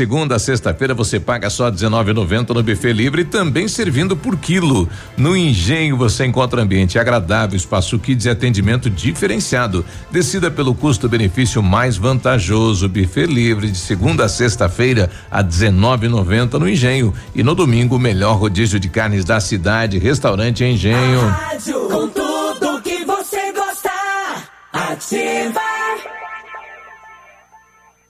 segunda 0.00 0.36
a 0.36 0.38
sexta-feira 0.38 0.94
você 0.94 1.20
paga 1.20 1.50
só 1.50 1.66
R$19,90 1.66 2.54
no 2.54 2.62
buffet 2.62 2.94
livre, 2.94 3.22
também 3.22 3.68
servindo 3.68 4.16
por 4.16 4.34
quilo. 4.38 4.88
No 5.14 5.36
Engenho 5.36 5.94
você 5.94 6.24
encontra 6.24 6.62
ambiente 6.62 6.98
agradável, 6.98 7.54
espaço 7.54 7.98
kids 7.98 8.24
e 8.24 8.30
atendimento 8.30 8.88
diferenciado. 8.88 9.84
Decida 10.10 10.50
pelo 10.50 10.74
custo-benefício 10.74 11.62
mais 11.62 11.98
vantajoso. 11.98 12.88
Buffet 12.88 13.26
livre 13.26 13.70
de 13.70 13.76
segunda 13.76 14.24
a 14.24 14.28
sexta-feira 14.30 15.10
a 15.30 15.42
R$19,90 15.42 16.54
no 16.54 16.66
Engenho 16.66 17.12
e 17.34 17.42
no 17.42 17.54
domingo 17.54 17.96
o 17.96 17.98
melhor 17.98 18.38
rodízio 18.38 18.80
de 18.80 18.88
carnes 18.88 19.22
da 19.22 19.38
cidade. 19.38 19.98
Restaurante 19.98 20.64
Engenho. 20.64 21.26
Rádio 21.26 21.78
com 21.90 22.08
tudo 22.08 22.80
que 22.80 23.04
você 23.04 23.52
gosta. 23.52 23.90
Ativa. 24.72 25.79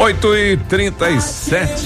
8 0.00 0.34
e 0.34 0.56
37 0.56 1.84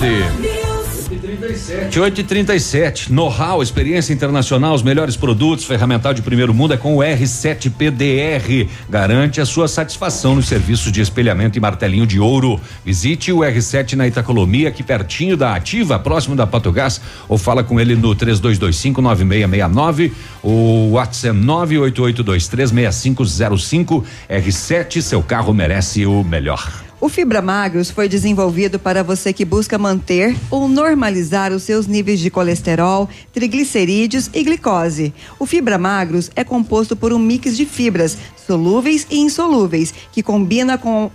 8 1.98 2.20
e 2.20 2.24
37 2.24 3.12
Know-how, 3.12 3.60
experiência 3.60 4.12
internacional, 4.12 4.72
os 4.72 4.84
melhores 4.84 5.16
produtos, 5.16 5.64
ferramental 5.64 6.14
de 6.14 6.22
primeiro 6.22 6.54
mundo 6.54 6.74
é 6.74 6.76
com 6.76 6.96
o 6.96 7.00
R7 7.00 7.72
PDR. 7.72 8.68
Garante 8.88 9.40
a 9.40 9.44
sua 9.44 9.66
satisfação 9.66 10.36
nos 10.36 10.46
serviços 10.46 10.92
de 10.92 11.00
espelhamento 11.00 11.58
e 11.58 11.60
martelinho 11.60 12.06
de 12.06 12.20
ouro. 12.20 12.60
Visite 12.84 13.32
o 13.32 13.38
R7 13.38 13.94
na 13.94 14.06
Itacolomia, 14.06 14.68
aqui 14.68 14.84
pertinho 14.84 15.36
da 15.36 15.56
Ativa, 15.56 15.98
próximo 15.98 16.36
da 16.36 16.46
Patogás, 16.46 17.00
ou 17.28 17.36
fala 17.36 17.64
com 17.64 17.80
ele 17.80 17.96
no 17.96 18.14
3225 18.14 19.02
9669. 19.02 20.12
O 20.40 20.90
WhatsApp 20.92 21.36
988236505. 21.36 24.04
R7, 24.30 25.02
seu 25.02 25.20
carro 25.20 25.52
merece 25.52 26.06
o 26.06 26.22
melhor. 26.22 26.83
O 27.04 27.08
Fibra 27.10 27.42
Magros 27.42 27.90
foi 27.90 28.08
desenvolvido 28.08 28.78
para 28.78 29.04
você 29.04 29.30
que 29.30 29.44
busca 29.44 29.76
manter 29.76 30.34
ou 30.50 30.66
normalizar 30.66 31.52
os 31.52 31.62
seus 31.62 31.86
níveis 31.86 32.18
de 32.18 32.30
colesterol, 32.30 33.10
triglicerídeos 33.30 34.30
e 34.32 34.42
glicose. 34.42 35.12
O 35.38 35.44
Fibra 35.44 35.76
Magros 35.76 36.30
é 36.34 36.42
composto 36.42 36.96
por 36.96 37.12
um 37.12 37.18
mix 37.18 37.58
de 37.58 37.66
fibras 37.66 38.16
solúveis 38.46 39.06
e 39.10 39.18
insolúveis 39.18 39.92
que 40.12 40.22
combina 40.22 40.78
com 40.78 41.10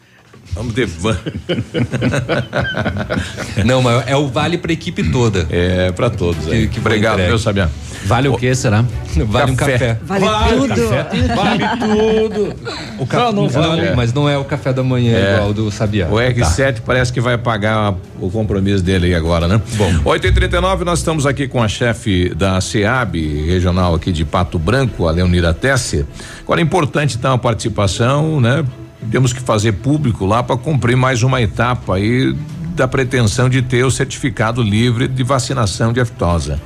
Vamos 0.54 0.74
ter 0.74 0.86
van. 0.86 1.16
Não, 3.64 3.82
mas 3.82 4.06
é 4.06 4.16
o 4.16 4.28
vale 4.28 4.58
pra 4.58 4.72
equipe 4.72 5.10
toda. 5.10 5.46
É, 5.50 5.90
pra 5.92 6.10
todos. 6.10 6.44
Que- 6.46 6.66
que 6.68 6.80
foi 6.80 6.92
Obrigado, 6.92 7.18
meu 7.18 7.38
Sabiá. 7.38 7.68
Vale 8.06 8.28
o 8.28 8.36
que 8.36 8.52
será? 8.54 8.84
Vale 9.26 9.52
um 9.52 9.56
Café. 9.56 9.72
café. 9.72 9.98
Vale, 10.04 10.24
tudo. 10.56 10.88
Vale 11.36 11.64
tudo. 11.78 12.54
O 12.98 13.06
café 13.06 13.24
Não, 13.26 13.32
não 13.32 13.48
vale. 13.48 13.94
mas 13.94 14.12
não 14.12 14.28
é 14.28 14.38
o 14.38 14.44
café 14.44 14.72
da 14.72 14.82
manhã 14.82 15.16
É. 15.16 15.34
igual 15.36 15.52
do 15.52 15.70
Sabiá. 15.70 16.08
O 16.08 16.14
R7 16.14 16.78
parece 16.84 17.12
que 17.12 17.20
vai 17.20 17.36
pagar 17.36 17.94
o 18.18 18.30
compromisso 18.30 18.82
dele 18.82 19.06
aí 19.06 19.14
agora, 19.14 19.46
né? 19.46 19.60
Bom. 19.76 19.92
8h39, 20.04 20.84
nós 20.84 21.00
estamos 21.00 21.26
aqui 21.26 21.46
com 21.46 21.62
a 21.62 21.68
chefe 21.68 22.30
da 22.34 22.60
SEAB, 22.60 23.44
regional 23.46 23.94
aqui 23.94 24.12
de 24.12 24.24
Pato 24.24 24.58
Branco, 24.58 25.06
a 25.06 25.10
Leonira 25.12 25.52
Tessi. 25.52 26.06
Agora 26.42 26.60
é 26.60 26.64
importante 26.64 27.16
então 27.18 27.34
a 27.34 27.38
participação, 27.38 28.40
né? 28.40 28.64
Temos 29.10 29.32
que 29.32 29.40
fazer 29.40 29.72
público 29.72 30.24
lá 30.26 30.42
para 30.42 30.56
cumprir 30.56 30.96
mais 30.96 31.22
uma 31.22 31.40
etapa 31.40 31.96
aí 31.96 32.34
da 32.74 32.86
pretensão 32.88 33.48
de 33.48 33.62
ter 33.62 33.84
o 33.84 33.90
certificado 33.90 34.62
livre 34.62 35.08
de 35.08 35.22
vacinação 35.22 35.92
de 35.92 36.00
aftosa. 36.00 36.60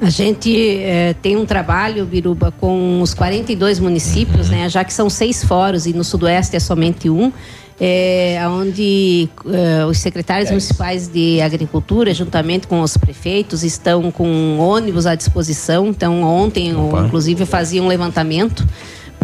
A 0.00 0.10
gente 0.10 0.54
eh, 0.82 1.14
tem 1.22 1.36
um 1.36 1.46
trabalho, 1.46 2.04
Biruba, 2.04 2.52
com 2.60 3.00
os 3.00 3.14
42 3.14 3.78
municípios, 3.78 4.50
né? 4.50 4.68
Já 4.68 4.84
que 4.84 4.92
são 4.92 5.08
seis 5.08 5.42
fóruns 5.42 5.86
e 5.86 5.92
no 5.94 6.04
Sudoeste 6.04 6.54
é 6.56 6.60
somente 6.60 7.08
um. 7.08 7.32
É, 7.78 8.42
onde 8.48 9.28
eh, 9.46 9.84
os 9.84 9.98
secretários 9.98 10.48
municipais 10.50 11.08
de 11.08 11.40
agricultura, 11.42 12.12
juntamente 12.14 12.66
com 12.66 12.80
os 12.80 12.96
prefeitos, 12.96 13.62
estão 13.62 14.10
com 14.10 14.58
ônibus 14.58 15.04
à 15.06 15.14
disposição. 15.14 15.86
Então, 15.88 16.22
ontem, 16.22 16.74
o- 16.74 17.04
inclusive, 17.06 17.42
eu 17.42 17.46
fazia 17.46 17.82
um 17.82 17.86
levantamento 17.86 18.66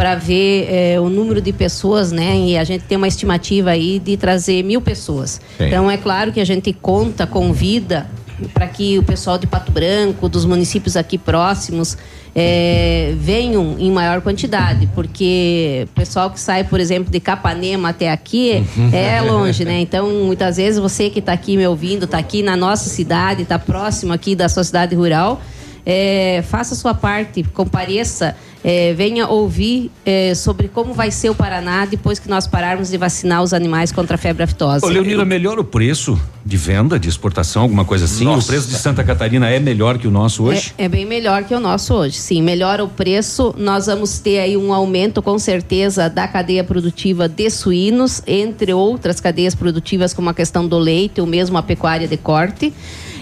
para 0.02 0.16
ver 0.16 0.66
eh, 0.68 0.98
o 0.98 1.08
número 1.08 1.40
de 1.40 1.52
pessoas, 1.52 2.10
né? 2.10 2.36
E 2.36 2.58
a 2.58 2.64
gente 2.64 2.82
tem 2.82 2.98
uma 2.98 3.06
estimativa 3.06 3.70
aí 3.70 4.00
de 4.00 4.16
trazer 4.16 4.64
mil 4.64 4.80
pessoas. 4.80 5.40
Sim. 5.56 5.66
Então, 5.68 5.88
é 5.88 5.96
claro 5.96 6.32
que 6.32 6.40
a 6.40 6.44
gente 6.44 6.72
conta, 6.72 7.24
convida 7.24 8.10
para 8.52 8.66
que 8.66 8.98
o 8.98 9.04
pessoal 9.04 9.38
de 9.38 9.46
Pato 9.46 9.70
Branco, 9.70 10.28
dos 10.28 10.44
municípios 10.44 10.96
aqui 10.96 11.16
próximos, 11.16 11.96
eh, 12.34 13.14
venham 13.16 13.76
em 13.78 13.92
maior 13.92 14.20
quantidade, 14.22 14.88
porque 14.92 15.86
o 15.92 15.94
pessoal 15.94 16.32
que 16.32 16.40
sai, 16.40 16.64
por 16.64 16.80
exemplo, 16.80 17.08
de 17.08 17.20
Capanema 17.20 17.90
até 17.90 18.10
aqui 18.10 18.64
é 18.92 19.20
longe, 19.20 19.64
né? 19.64 19.78
Então, 19.86 20.10
muitas 20.10 20.56
vezes 20.56 20.80
você 20.80 21.10
que 21.10 21.20
está 21.20 21.32
aqui 21.32 21.56
me 21.56 21.64
ouvindo, 21.64 22.06
está 22.06 22.18
aqui 22.18 22.42
na 22.42 22.56
nossa 22.56 22.90
cidade, 22.90 23.42
está 23.42 23.56
próximo 23.56 24.12
aqui 24.12 24.34
da 24.34 24.48
sua 24.48 24.64
cidade 24.64 24.96
rural, 24.96 25.40
eh, 25.86 26.42
faça 26.48 26.74
a 26.74 26.76
sua 26.76 26.92
parte, 26.92 27.44
compareça, 27.44 28.34
eh, 28.64 28.94
venha 28.94 29.26
ouvir 29.26 29.90
eh, 30.06 30.34
sobre 30.34 30.68
como 30.68 30.94
vai 30.94 31.10
ser 31.10 31.30
o 31.30 31.34
Paraná 31.34 31.84
depois 31.84 32.18
que 32.18 32.28
nós 32.28 32.46
pararmos 32.46 32.90
de 32.90 32.96
vacinar 32.96 33.42
os 33.42 33.52
animais 33.52 33.90
contra 33.90 34.14
a 34.14 34.18
febre 34.18 34.44
aftosa. 34.44 34.86
Ô, 34.86 34.88
Leonira, 34.88 35.24
melhor 35.24 35.58
o 35.58 35.64
preço 35.64 36.18
de 36.44 36.56
venda, 36.56 36.98
de 36.98 37.08
exportação, 37.08 37.62
alguma 37.62 37.84
coisa 37.84 38.04
assim? 38.04 38.24
Nossa. 38.24 38.44
O 38.44 38.46
preço 38.46 38.68
de 38.68 38.74
Santa 38.74 39.02
Catarina 39.02 39.48
é 39.48 39.58
melhor 39.58 39.98
que 39.98 40.06
o 40.06 40.10
nosso 40.10 40.44
hoje? 40.44 40.72
É, 40.78 40.84
é 40.84 40.88
bem 40.88 41.04
melhor 41.04 41.44
que 41.44 41.54
o 41.54 41.60
nosso 41.60 41.94
hoje. 41.94 42.16
Sim, 42.16 42.42
melhora 42.42 42.84
o 42.84 42.88
preço. 42.88 43.54
Nós 43.58 43.86
vamos 43.86 44.18
ter 44.18 44.40
aí 44.40 44.56
um 44.56 44.72
aumento, 44.72 45.22
com 45.22 45.38
certeza, 45.38 46.08
da 46.08 46.26
cadeia 46.28 46.64
produtiva 46.64 47.28
de 47.28 47.50
suínos, 47.50 48.22
entre 48.26 48.72
outras 48.72 49.20
cadeias 49.20 49.54
produtivas, 49.54 50.14
como 50.14 50.30
a 50.30 50.34
questão 50.34 50.66
do 50.66 50.78
leite 50.78 51.20
ou 51.20 51.26
mesmo 51.26 51.56
a 51.58 51.62
pecuária 51.62 52.06
de 52.06 52.16
corte. 52.16 52.72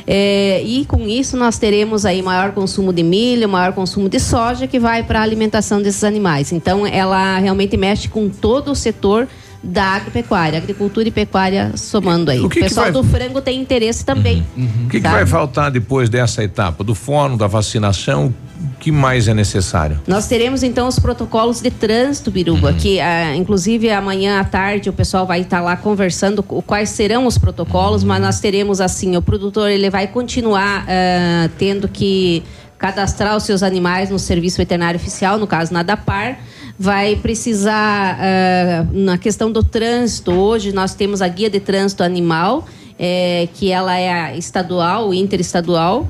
É, 0.07 0.63
e 0.63 0.85
com 0.85 1.07
isso 1.07 1.37
nós 1.37 1.59
teremos 1.59 2.05
aí 2.05 2.23
maior 2.23 2.53
consumo 2.53 2.93
de 2.93 3.03
milho, 3.03 3.49
maior 3.49 3.73
consumo 3.73 4.09
de 4.09 4.19
soja 4.21 4.67
que 4.67 4.79
vai 4.79 5.03
para 5.03 5.21
a 5.21 5.23
alimentação 5.23 5.81
desses 5.81 6.05
animais. 6.05 6.53
Então 6.53 6.87
ela 6.87 7.39
realmente 7.39 7.77
mexe 7.77 8.09
com 8.09 8.29
todo 8.29 8.71
o 8.71 8.75
setor 8.75 9.29
da 9.63 9.85
agropecuária, 9.97 10.57
agricultura 10.59 11.09
e 11.09 11.11
pecuária 11.11 11.73
somando 11.77 12.31
aí. 12.31 12.41
O 12.41 12.47
O, 12.47 12.49
que 12.49 12.61
que 12.61 12.65
pessoal 12.69 12.85
vai- 12.85 12.93
do 12.93 13.05
frango 13.05 13.43
tem 13.43 13.61
interesse 13.61 14.05
também. 14.05 14.45
O 14.57 14.89
que, 14.89 14.97
que 14.97 15.01
tá? 15.03 15.11
vai 15.13 15.27
faltar 15.27 15.71
depois 15.71 16.09
dessa 16.09 16.43
etapa? 16.43 16.83
Do 16.83 16.95
fórum, 16.95 17.37
da 17.37 17.47
vacinação? 17.47 18.33
O 18.59 18.79
que 18.81 18.91
mais 18.91 19.29
é 19.29 19.35
necessário? 19.35 20.01
Nós 20.07 20.27
teremos 20.27 20.63
então 20.63 20.89
os 20.89 20.99
protocolos 20.99 21.61
de 21.61 21.71
trânsito, 21.71 22.31
Biruba, 22.31 22.73
que 22.73 22.99
ah, 23.01 23.37
inclusive 23.37 23.91
amanhã 23.91 24.41
à 24.41 24.45
tarde 24.45 24.89
o 24.89 24.93
pessoal 24.95 25.27
vai 25.27 25.43
estar 25.43 25.61
lá 25.61 25.77
conversando 25.77 26.43
o- 26.49 26.63
quais 26.63 26.89
serão 26.91 27.27
os 27.27 27.37
protocolos, 27.37 28.03
mas 28.03 28.21
nós 28.23 28.41
teremos 28.41 28.81
assim, 28.81 29.15
o 29.17 29.23
produtor 29.23 29.71
ele 29.71 29.91
vai 29.91 30.07
continuar 30.07 30.87
ah, 30.89 31.51
tendo 31.59 31.87
que 31.87 32.43
cadastrar 32.79 33.37
os 33.37 33.43
seus 33.43 33.63
animais 33.63 34.09
no 34.09 34.19
serviço 34.19 34.57
veterinário 34.57 34.99
oficial, 34.99 35.37
no 35.39 35.47
caso 35.47 35.71
na 35.73 35.83
DAPAR, 35.83 36.39
vai 36.81 37.15
precisar 37.17 38.19
ah, 38.19 38.87
na 38.91 39.19
questão 39.19 39.53
do 39.53 39.63
trânsito. 39.63 40.33
Hoje 40.33 40.73
nós 40.73 40.95
temos 40.95 41.21
a 41.21 41.29
guia 41.29 41.51
de 41.51 41.61
trânsito 41.61 42.03
animal, 42.03 42.67
eh, 42.99 43.51
que 43.53 43.71
ela 43.71 43.99
é 43.99 44.35
estadual, 44.39 45.13
interestadual 45.13 46.09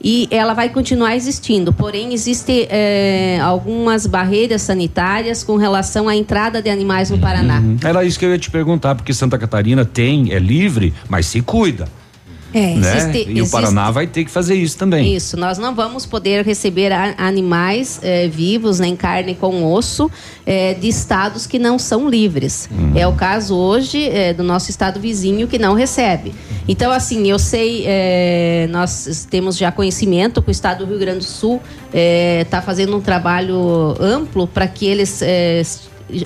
e 0.00 0.28
ela 0.30 0.54
vai 0.54 0.68
continuar 0.68 1.16
existindo. 1.16 1.72
Porém, 1.72 2.12
existem 2.12 2.68
algumas 3.40 4.04
barreiras 4.06 4.62
sanitárias 4.62 5.44
com 5.44 5.56
relação 5.56 6.08
à 6.08 6.16
entrada 6.16 6.60
de 6.60 6.70
animais 6.70 7.10
no 7.10 7.18
Paraná. 7.18 7.60
Uhum. 7.60 7.76
Era 7.84 8.04
isso 8.04 8.18
que 8.18 8.24
eu 8.24 8.30
ia 8.30 8.38
te 8.38 8.50
perguntar, 8.50 8.96
porque 8.96 9.14
Santa 9.14 9.38
Catarina 9.38 9.84
tem, 9.84 10.32
é 10.32 10.40
livre, 10.40 10.92
mas 11.08 11.26
se 11.26 11.40
cuida. 11.40 11.86
É, 12.54 12.74
né? 12.74 12.96
existe- 12.96 13.28
e 13.30 13.32
o 13.34 13.38
existe- 13.38 13.50
Paraná 13.50 13.90
vai 13.90 14.06
ter 14.06 14.24
que 14.24 14.30
fazer 14.30 14.54
isso 14.54 14.76
também. 14.76 15.14
Isso, 15.14 15.36
nós 15.36 15.58
não 15.58 15.74
vamos 15.74 16.04
poder 16.06 16.44
receber 16.44 16.92
a- 16.92 17.14
animais 17.18 17.98
eh, 18.02 18.28
vivos, 18.28 18.78
nem 18.78 18.94
carne 18.94 19.34
com 19.34 19.64
osso, 19.72 20.10
eh, 20.46 20.74
de 20.74 20.88
estados 20.88 21.46
que 21.46 21.58
não 21.58 21.78
são 21.78 22.08
livres. 22.08 22.68
É 22.94 23.06
o 23.06 23.12
caso 23.14 23.56
hoje 23.56 24.08
eh, 24.08 24.32
do 24.34 24.42
nosso 24.42 24.70
estado 24.70 25.00
vizinho 25.00 25.48
que 25.48 25.58
não 25.58 25.74
recebe. 25.74 26.34
Então, 26.68 26.92
assim, 26.92 27.28
eu 27.28 27.38
sei, 27.38 27.86
nós 28.70 29.26
temos 29.30 29.56
já 29.56 29.72
conhecimento 29.72 30.40
que 30.42 30.48
o 30.48 30.52
estado 30.52 30.84
do 30.84 30.90
Rio 30.90 30.98
Grande 30.98 31.18
do 31.20 31.24
Sul 31.24 31.60
está 32.40 32.62
fazendo 32.62 32.96
um 32.96 33.00
trabalho 33.00 33.96
amplo 34.00 34.46
para 34.46 34.66
que 34.68 34.86
eles. 34.86 35.22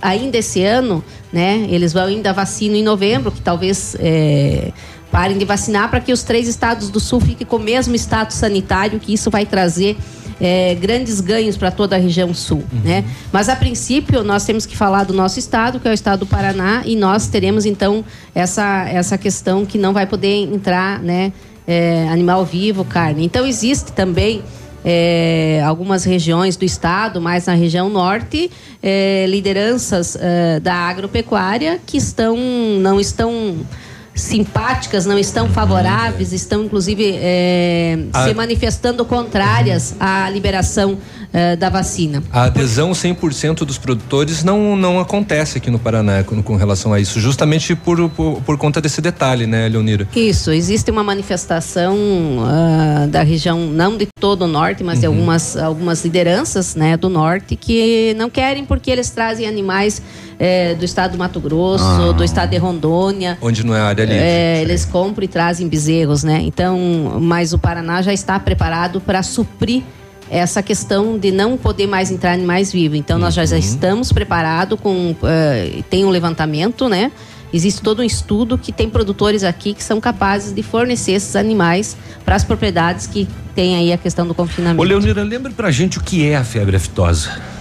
ainda 0.02 0.38
esse 0.38 0.62
ano, 0.64 1.04
né? 1.32 1.66
Eles 1.70 1.92
vão 1.92 2.06
ainda 2.06 2.32
vacina 2.32 2.76
em 2.76 2.82
novembro, 2.82 3.30
que 3.30 3.40
talvez 3.40 3.94
eh, 4.00 4.72
parem 5.16 5.38
de 5.38 5.46
vacinar 5.46 5.88
para 5.88 5.98
que 5.98 6.12
os 6.12 6.22
três 6.22 6.46
estados 6.46 6.90
do 6.90 7.00
sul 7.00 7.20
fiquem 7.20 7.46
com 7.46 7.56
o 7.56 7.58
mesmo 7.58 7.94
status 7.94 8.36
sanitário, 8.36 9.00
que 9.00 9.14
isso 9.14 9.30
vai 9.30 9.46
trazer 9.46 9.96
eh, 10.38 10.76
grandes 10.78 11.22
ganhos 11.22 11.56
para 11.56 11.70
toda 11.70 11.96
a 11.96 11.98
região 11.98 12.34
sul, 12.34 12.62
né? 12.84 13.02
Mas 13.32 13.48
a 13.48 13.56
princípio 13.56 14.22
nós 14.22 14.44
temos 14.44 14.66
que 14.66 14.76
falar 14.76 15.04
do 15.04 15.14
nosso 15.14 15.38
estado, 15.38 15.80
que 15.80 15.88
é 15.88 15.90
o 15.90 15.94
estado 15.94 16.20
do 16.20 16.26
Paraná, 16.26 16.82
e 16.84 16.94
nós 16.94 17.28
teremos 17.28 17.64
então 17.64 18.04
essa 18.34 18.86
essa 18.90 19.16
questão 19.16 19.64
que 19.64 19.78
não 19.78 19.94
vai 19.94 20.06
poder 20.06 20.52
entrar, 20.52 21.00
né? 21.00 21.32
eh, 21.66 22.06
animal 22.10 22.44
vivo, 22.44 22.84
carne. 22.84 23.24
Então 23.24 23.46
existe 23.46 23.92
também 23.92 24.42
eh, 24.84 25.62
algumas 25.64 26.04
regiões 26.04 26.58
do 26.58 26.66
estado, 26.66 27.22
mais 27.22 27.46
na 27.46 27.54
região 27.54 27.88
norte, 27.88 28.50
lideranças 29.26 30.16
da 30.62 30.74
agropecuária 30.74 31.80
que 31.86 31.96
estão 31.96 32.36
não 32.80 33.00
estão 33.00 33.56
simpáticas, 34.16 35.04
não 35.06 35.18
estão 35.18 35.48
favoráveis, 35.50 36.32
estão 36.32 36.64
inclusive 36.64 37.12
eh, 37.14 37.98
Ah. 38.12 38.26
se 38.26 38.34
manifestando 38.34 39.04
contrárias 39.04 39.94
à 40.00 40.28
liberação 40.30 40.98
eh, 41.32 41.56
da 41.56 41.68
vacina. 41.68 42.22
A 42.32 42.44
adesão 42.44 42.92
100% 42.92 43.64
dos 43.64 43.78
produtores 43.78 44.42
não, 44.44 44.76
não 44.76 44.98
acontece 45.00 45.58
aqui 45.58 45.70
no 45.70 45.78
Paraná 45.78 46.22
com, 46.24 46.42
com 46.42 46.56
relação 46.56 46.92
a 46.92 47.00
isso, 47.00 47.20
justamente 47.20 47.74
por, 47.74 48.08
por, 48.10 48.40
por 48.42 48.56
conta 48.58 48.80
desse 48.80 49.00
detalhe, 49.00 49.46
né, 49.46 49.68
Leonira? 49.68 50.08
Isso, 50.14 50.50
existe 50.50 50.90
uma 50.90 51.02
manifestação 51.02 51.96
ah, 52.44 53.06
da 53.08 53.22
região, 53.22 53.58
não 53.66 53.96
de 53.96 54.06
todo 54.18 54.42
o 54.42 54.46
norte, 54.46 54.82
mas 54.84 55.00
de 55.00 55.06
Uhum. 55.06 55.12
algumas, 55.14 55.56
algumas 55.56 56.04
lideranças 56.04 56.74
né, 56.74 56.96
do 56.96 57.08
norte 57.08 57.54
que 57.56 58.14
não 58.18 58.28
querem 58.28 58.64
porque 58.64 58.90
eles 58.90 59.10
trazem 59.10 59.46
animais 59.46 60.02
eh, 60.38 60.74
do 60.74 60.84
estado 60.84 61.12
do 61.12 61.18
Mato 61.18 61.40
Grosso, 61.40 61.84
Ah. 61.84 62.12
do 62.12 62.24
estado 62.24 62.50
de 62.50 62.56
Rondônia. 62.56 63.38
Onde 63.40 63.64
não 63.64 63.74
é 63.74 63.80
área 63.80 64.02
livre. 64.04 64.18
É, 64.20 64.60
eles 64.62 64.84
compram 64.84 65.24
e 65.24 65.28
trazem 65.28 65.68
bezerros, 65.68 66.22
né? 66.24 66.40
Então, 66.42 67.18
mas 67.20 67.52
o 67.52 67.58
Paraná 67.58 68.02
já 68.02 68.12
está 68.12 68.38
preparado 68.38 69.00
para 69.00 69.22
suprir 69.22 69.82
essa 70.30 70.62
questão 70.62 71.18
de 71.18 71.30
não 71.30 71.56
poder 71.56 71.86
mais 71.86 72.10
entrar 72.10 72.32
animais 72.32 72.72
vivos. 72.72 72.98
Então, 72.98 73.18
nós 73.18 73.34
já, 73.34 73.44
já 73.44 73.58
estamos 73.58 74.12
preparados 74.12 74.78
com 74.80 75.14
eh, 75.22 75.82
tem 75.88 76.04
um 76.04 76.10
levantamento, 76.10 76.88
né? 76.88 77.12
Existe 77.52 77.80
todo 77.80 78.00
um 78.00 78.04
estudo 78.04 78.58
que 78.58 78.72
tem 78.72 78.90
produtores 78.90 79.44
aqui 79.44 79.72
que 79.72 79.82
são 79.82 80.00
capazes 80.00 80.52
de 80.52 80.62
fornecer 80.62 81.12
esses 81.12 81.36
animais 81.36 81.96
para 82.24 82.34
as 82.34 82.44
propriedades 82.44 83.06
que 83.06 83.28
têm 83.54 83.76
aí 83.76 83.92
a 83.92 83.98
questão 83.98 84.26
do 84.26 84.34
confinamento. 84.34 84.80
Ô, 84.80 84.84
Leonira, 84.84 85.22
lembra 85.22 85.52
pra 85.52 85.70
gente 85.70 85.98
o 85.98 86.02
que 86.02 86.26
é 86.26 86.36
a 86.36 86.44
febre 86.44 86.76
aftosa? 86.76 87.55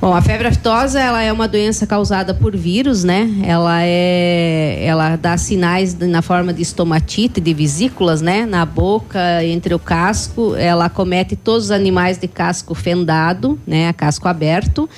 Bom, 0.00 0.14
a 0.14 0.22
febre 0.22 0.46
aftosa 0.46 1.00
ela 1.00 1.24
é 1.24 1.32
uma 1.32 1.48
doença 1.48 1.84
causada 1.84 2.32
por 2.32 2.56
vírus, 2.56 3.02
né? 3.02 3.28
Ela 3.44 3.82
é, 3.82 4.78
ela 4.84 5.16
dá 5.16 5.36
sinais 5.36 5.92
na 5.98 6.22
forma 6.22 6.52
de 6.52 6.62
estomatite, 6.62 7.40
de 7.40 7.52
vesículas, 7.52 8.22
né? 8.22 8.46
Na 8.46 8.64
boca, 8.64 9.44
entre 9.44 9.74
o 9.74 9.78
casco. 9.78 10.54
Ela 10.54 10.84
acomete 10.84 11.34
todos 11.34 11.64
os 11.64 11.70
animais 11.72 12.16
de 12.16 12.28
casco 12.28 12.76
fendado, 12.76 13.58
né? 13.66 13.92
Casco 13.92 14.28
aberto, 14.28 14.88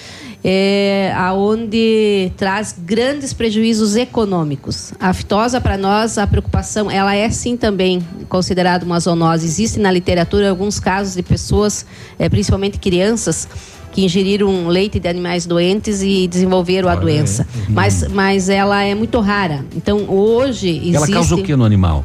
é, 0.44 1.14
aonde 1.16 2.30
traz 2.36 2.76
grandes 2.78 3.32
prejuízos 3.32 3.96
econômicos. 3.96 4.92
A 5.00 5.08
aftosa 5.08 5.62
para 5.62 5.78
nós 5.78 6.18
a 6.18 6.26
preocupação, 6.26 6.90
ela 6.90 7.16
é 7.16 7.30
sim 7.30 7.56
também 7.56 8.06
considerada 8.28 8.84
uma 8.84 9.00
zoonose. 9.00 9.46
Existe 9.46 9.80
na 9.80 9.90
literatura 9.90 10.50
alguns 10.50 10.78
casos 10.78 11.14
de 11.14 11.22
pessoas, 11.22 11.86
eh, 12.18 12.28
principalmente 12.28 12.78
crianças 12.78 13.48
que 13.92 14.04
ingeriram 14.04 14.68
leite 14.68 14.98
de 14.98 15.08
animais 15.08 15.46
doentes 15.46 16.02
e 16.02 16.26
desenvolveram 16.28 16.88
a 16.88 16.94
doença. 16.94 17.46
Mas, 17.68 18.06
mas 18.08 18.48
ela 18.48 18.82
é 18.82 18.94
muito 18.94 19.18
rara. 19.20 19.64
Então, 19.76 20.04
hoje 20.08 20.68
existe... 20.68 20.96
Ela 20.96 21.08
causa 21.08 21.34
o 21.34 21.42
que 21.42 21.54
no 21.56 21.64
animal? 21.64 22.04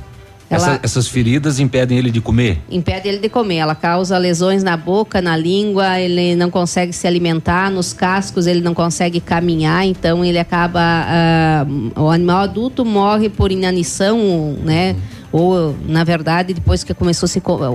Ela- 0.49 0.73
Essa- 0.73 0.79
essas 0.83 1.07
feridas 1.07 1.59
impedem 1.59 1.97
ele 1.97 2.11
de 2.11 2.21
comer? 2.21 2.59
impede 2.69 3.07
ele 3.07 3.17
de 3.17 3.29
comer. 3.29 3.55
Ela 3.55 3.73
causa 3.73 4.15
lesões 4.17 4.63
na 4.63 4.77
boca, 4.77 5.19
na 5.21 5.35
língua, 5.35 5.99
ele 5.99 6.35
não 6.35 6.51
consegue 6.51 6.93
se 6.93 7.07
alimentar, 7.07 7.71
nos 7.71 7.93
cascos 7.93 8.45
ele 8.45 8.61
não 8.61 8.73
consegue 8.73 9.19
caminhar, 9.19 9.85
então 9.85 10.23
ele 10.23 10.37
acaba. 10.37 10.79
ah, 10.81 11.65
o 11.99 12.09
animal 12.09 12.41
adulto 12.43 12.85
morre 12.85 13.27
por 13.29 13.51
inanição, 13.51 14.55
né? 14.63 14.95
Ou, 15.31 15.75
na 15.85 16.03
verdade, 16.05 16.53
depois 16.53 16.81
que 16.83 16.93
começou 16.93 17.27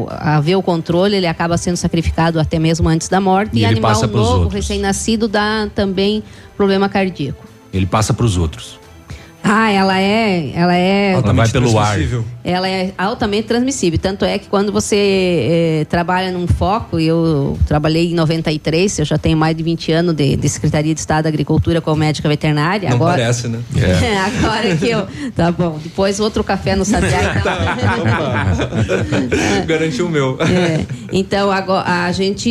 a 0.09 0.37
haver 0.37 0.57
o 0.57 0.63
controle, 0.63 1.15
ele 1.17 1.27
acaba 1.27 1.59
sendo 1.59 1.77
sacrificado 1.77 2.41
até 2.41 2.59
mesmo 2.59 2.89
antes 2.89 3.07
da 3.09 3.21
morte. 3.21 3.59
E 3.59 3.61
E, 3.61 3.65
animal 3.67 4.01
novo, 4.07 4.49
recém-nascido, 4.49 5.29
dá 5.29 5.69
também 5.75 6.23
problema 6.57 6.89
cardíaco. 6.89 7.45
Ele 7.73 7.85
passa 7.85 8.15
para 8.15 8.25
os 8.25 8.39
outros. 8.39 8.80
Ah, 9.43 9.71
ela 9.71 9.99
é. 10.01 10.53
Ela 10.55 10.77
é. 10.77 11.13
Ela 11.13 11.33
vai 11.33 11.49
pelo 11.49 11.79
ar. 11.79 11.99
Ela 12.43 12.69
é 12.69 12.93
altamente 12.97 13.49
transmissível. 13.49 13.99
Tanto 13.99 14.25
é 14.25 14.39
que 14.39 14.49
quando 14.49 14.73
você 14.73 14.97
eh, 14.97 15.87
trabalha 15.89 16.31
num 16.33 16.47
foco, 16.47 16.99
e 16.99 17.07
eu 17.07 17.59
trabalhei 17.67 18.11
em 18.13 18.15
93, 18.15 18.99
eu 18.99 19.05
já 19.05 19.19
tenho 19.19 19.37
mais 19.37 19.55
de 19.57 19.63
20 19.63 19.93
anos 19.93 20.15
de, 20.15 20.37
de 20.37 20.49
Secretaria 20.49 20.95
de 20.95 21.01
Estado 21.01 21.25
da 21.25 21.29
Agricultura 21.29 21.81
como 21.81 21.97
médica 21.97 22.29
veterinária. 22.29 22.89
Não 22.89 22.97
agora, 22.97 23.19
parece, 23.19 23.49
né? 23.49 23.61
agora 24.41 24.77
que 24.77 24.89
eu. 24.89 25.07
Tá 25.37 25.53
bom, 25.53 25.79
depois 25.83 26.19
outro 26.21 26.43
café 26.43 26.75
no 26.77 26.85
Sabiá. 26.85 27.35
Então. 27.37 27.53
Garantiu 29.67 30.07
o 30.07 30.11
meu. 30.11 30.39
É, 30.41 30.85
então, 31.13 31.51
agora, 31.51 32.07
a 32.07 32.13
gente 32.13 32.49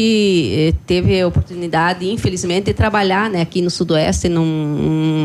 eh, 0.53 0.73
teve 0.85 1.19
a 1.19 1.27
oportunidade, 1.27 2.07
infelizmente, 2.09 2.65
de 2.65 2.73
trabalhar 2.73 3.29
né, 3.29 3.41
aqui 3.41 3.61
no 3.61 3.69
Sudoeste, 3.69 4.29
num- 4.29 4.45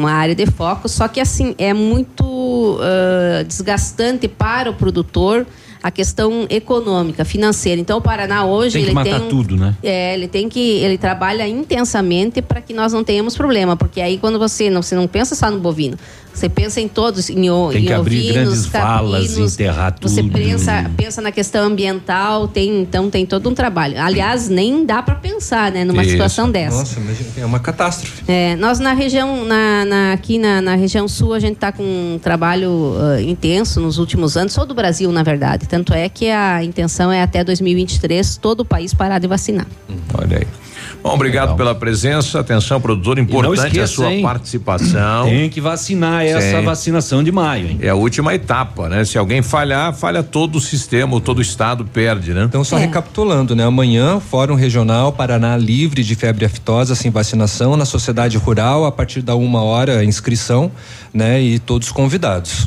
numa 0.01 0.13
área 0.13 0.35
de 0.35 0.47
foco, 0.47 0.89
só 0.89 1.07
que 1.09 1.21
assim, 1.21 1.54
é 1.59 1.73
muito 1.73 2.79
ah, 2.81 3.43
desgastante 3.43 4.29
para 4.29 4.71
o 4.71 4.75
produtor 4.75 5.47
a 5.83 5.91
questão 5.91 6.47
econômica, 6.49 7.27
financeira. 7.27 7.79
Então, 7.79 7.99
o 7.99 8.01
Paraná 8.01 8.47
hoje 8.47 8.73
Tem 8.73 8.83
que 8.85 8.89
ele 8.89 8.95
matar 8.95 9.19
tem 9.19 9.27
um- 9.27 9.29
tudo, 9.29 9.55
né? 9.55 9.75
é, 9.83 10.15
ele 10.15 10.27
tem 10.27 10.49
que 10.49 10.59
ele 10.59 10.97
trabalha 10.97 11.47
intensamente 11.47 12.41
para 12.41 12.63
que 12.63 12.73
nós 12.73 12.95
não 12.95 13.05
tenhamos 13.05 13.37
problema, 13.37 13.77
porque 13.77 14.01
aí 14.01 14.17
quando 14.17 14.39
você 14.39 14.71
não 14.71 14.81
você 14.81 14.95
não 14.95 15.07
pensa 15.07 15.35
só 15.35 15.51
no 15.51 15.59
bovino, 15.61 15.99
você 16.35 16.49
pensa 16.49 16.81
em 16.81 16.89
todos, 16.89 17.31
em, 17.31 17.35
Tem 17.35 17.45
em 17.83 17.87
que 17.87 17.93
abrir 17.93 18.19
ovinos, 18.19 18.35
grandes 18.35 18.67
valas, 18.67 19.27
caprinos, 19.29 19.55
enterrar 19.55 19.95
Você 20.03 20.23
tudo. 20.23 20.33
pensa, 20.33 20.91
pensa 20.97 21.23
na 21.23 21.31
questão 21.33 21.67
ambiental, 21.67 22.49
tem 22.49 22.81
então 22.83 23.09
tem 23.09 23.25
todo 23.25 23.49
um 23.49 23.55
trabalho. 23.55 24.01
Aliás, 24.01 24.49
nem 24.49 24.85
dá 24.85 25.03
para 25.03 25.15
pensar, 25.15 25.71
né, 25.71 25.85
numa 25.85 26.03
Isso. 26.03 26.13
situação 26.13 26.51
dessa. 26.51 26.77
Nossa, 26.79 27.01
mas 27.01 27.19
é 27.39 27.47
uma 27.47 27.59
catástrofe. 27.61 28.23
É, 28.27 28.57
nós 28.57 28.79
na 28.81 28.93
região, 28.93 29.45
na, 29.45 29.85
na- 29.85 30.13
aqui 30.13 30.39
na, 30.39 30.61
na 30.61 30.75
região 30.75 31.07
sul, 31.07 31.33
a 31.35 31.39
gente 31.41 31.55
está 31.55 31.71
com 31.71 31.83
um 31.83 32.19
trabalho 32.19 32.95
ah, 32.99 33.23
intenso 33.23 33.81
nos 33.81 33.99
últimos 33.99 34.37
anos, 34.37 34.53
só 34.53 34.65
do 34.65 34.75
Brasil, 34.75 35.11
na 35.13 35.23
verdade. 35.23 35.67
Tanto 35.69 35.95
é 35.95 36.09
que 36.09 36.29
a 36.31 36.63
intenção 36.65 37.13
é 37.13 37.23
até 37.23 37.45
2023 37.45 38.37
todo 38.39 38.61
o 38.61 38.65
país 38.65 38.93
parar 38.93 39.19
de 39.19 39.27
vacinar. 39.29 39.67
Olha 40.21 40.39
aí. 40.39 40.47
Bom, 41.05 41.13
obrigado 41.13 41.55
pela 41.55 41.75
presença. 41.75 42.41
Atenção, 42.41 42.81
produtor, 42.81 43.19
importante 43.19 43.67
esqueça, 43.67 43.85
a 43.85 43.87
sua 43.87 44.11
hein? 44.15 44.23
participação. 44.23 45.27
Tem 45.27 45.51
que 45.51 45.61
vacinar 45.61 46.25
essa 46.25 46.61
Sim. 46.61 46.65
vacinação 46.65 47.23
de 47.23 47.31
maio, 47.31 47.69
hein? 47.69 47.79
É 47.83 47.91
a 47.91 47.95
última 47.95 48.35
etapa, 48.35 48.89
né? 48.89 49.05
Se 49.05 49.19
alguém 49.19 49.43
falhar, 49.43 49.93
falha 49.93 50.23
todo 50.23 50.57
o 50.57 50.61
sistema, 50.63 51.21
todo 51.21 51.41
o 51.41 51.43
estado 51.43 51.85
perde, 51.85 52.33
né? 52.33 52.45
Então, 52.45 52.65
só 52.65 52.79
recapitulando, 52.79 53.55
né? 53.55 53.65
Amanhã, 53.65 54.19
Fórum 54.19 54.55
Regional 54.55 55.13
Paraná 55.13 55.59
Livre 55.59 56.03
de 56.03 56.15
Febre 56.15 56.47
aftosa 56.47 56.95
sem 56.95 57.11
vacinação 57.11 57.77
na 57.77 57.85
Sociedade 57.85 58.39
Rural, 58.39 58.87
a 58.87 58.91
partir 58.91 59.21
da 59.21 59.35
uma 59.35 59.63
hora, 59.63 59.99
a 59.99 60.05
inscrição, 60.07 60.73
né? 61.13 61.39
E 61.39 61.59
todos 61.59 61.93
convidados. 61.93 62.67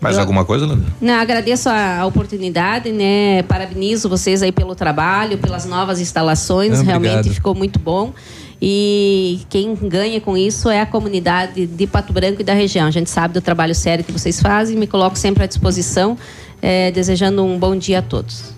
Mais 0.00 0.16
alguma 0.16 0.44
coisa, 0.44 0.66
Lana? 0.66 0.84
Não, 1.00 1.14
agradeço 1.14 1.68
a, 1.68 1.98
a 1.98 2.06
oportunidade, 2.06 2.92
né? 2.92 3.42
Parabenizo 3.42 4.08
vocês 4.08 4.42
aí 4.42 4.52
pelo 4.52 4.74
trabalho, 4.74 5.38
pelas 5.38 5.64
novas 5.64 6.00
instalações. 6.00 6.80
Ah, 6.80 6.82
Realmente 6.82 7.30
ficou 7.30 7.54
muito 7.54 7.78
bom. 7.78 8.12
E 8.60 9.40
quem 9.48 9.74
ganha 9.74 10.20
com 10.20 10.36
isso 10.36 10.68
é 10.68 10.80
a 10.80 10.86
comunidade 10.86 11.66
de 11.66 11.86
Pato 11.86 12.12
Branco 12.12 12.40
e 12.40 12.44
da 12.44 12.54
região. 12.54 12.86
A 12.86 12.90
gente 12.90 13.08
sabe 13.08 13.34
do 13.34 13.40
trabalho 13.40 13.74
sério 13.74 14.04
que 14.04 14.10
vocês 14.10 14.40
fazem. 14.40 14.76
Me 14.76 14.86
coloco 14.86 15.16
sempre 15.16 15.44
à 15.44 15.46
disposição, 15.46 16.18
eh, 16.60 16.90
desejando 16.90 17.44
um 17.44 17.58
bom 17.58 17.76
dia 17.76 18.00
a 18.00 18.02
todos. 18.02 18.57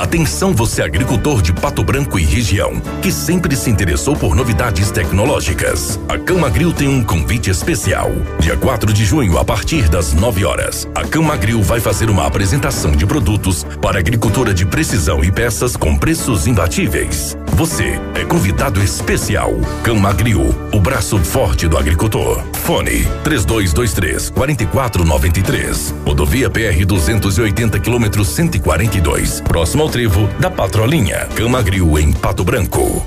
Atenção 0.00 0.54
você 0.54 0.80
agricultor 0.80 1.42
de 1.42 1.52
Pato 1.52 1.84
Branco 1.84 2.18
e 2.18 2.24
região, 2.24 2.80
que 3.02 3.12
sempre 3.12 3.54
se 3.54 3.68
interessou 3.68 4.16
por 4.16 4.34
novidades 4.34 4.90
tecnológicas. 4.90 6.00
A 6.08 6.16
Camagril 6.16 6.72
tem 6.72 6.88
um 6.88 7.04
convite 7.04 7.50
especial. 7.50 8.10
Dia 8.38 8.56
4 8.56 8.94
de 8.94 9.04
junho, 9.04 9.36
a 9.36 9.44
partir 9.44 9.90
das 9.90 10.14
9 10.14 10.42
horas, 10.46 10.88
a 10.94 11.04
Camagril 11.04 11.62
vai 11.62 11.80
fazer 11.80 12.08
uma 12.08 12.26
apresentação 12.26 12.92
de 12.92 13.04
produtos 13.04 13.62
para 13.82 13.98
agricultura 13.98 14.54
de 14.54 14.64
precisão 14.64 15.22
e 15.22 15.30
peças 15.30 15.76
com 15.76 15.94
preços 15.94 16.46
imbatíveis. 16.46 17.36
Você 17.60 18.00
é 18.14 18.24
convidado 18.24 18.82
especial. 18.82 19.52
Camagril, 19.84 20.48
o 20.72 20.80
braço 20.80 21.18
forte 21.18 21.68
do 21.68 21.76
agricultor. 21.76 22.42
Fone 22.54 23.04
3223 23.22 24.30
4493. 24.30 25.94
Rodovia 26.06 26.48
PR 26.48 26.86
280 26.86 27.78
quilômetros 27.78 28.28
142. 28.28 29.42
Próximo 29.42 29.82
ao 29.82 29.90
trevo 29.90 30.26
da 30.40 30.50
Patrolinha. 30.50 31.26
Camagril 31.36 31.98
em 31.98 32.14
Pato 32.14 32.42
Branco. 32.42 33.06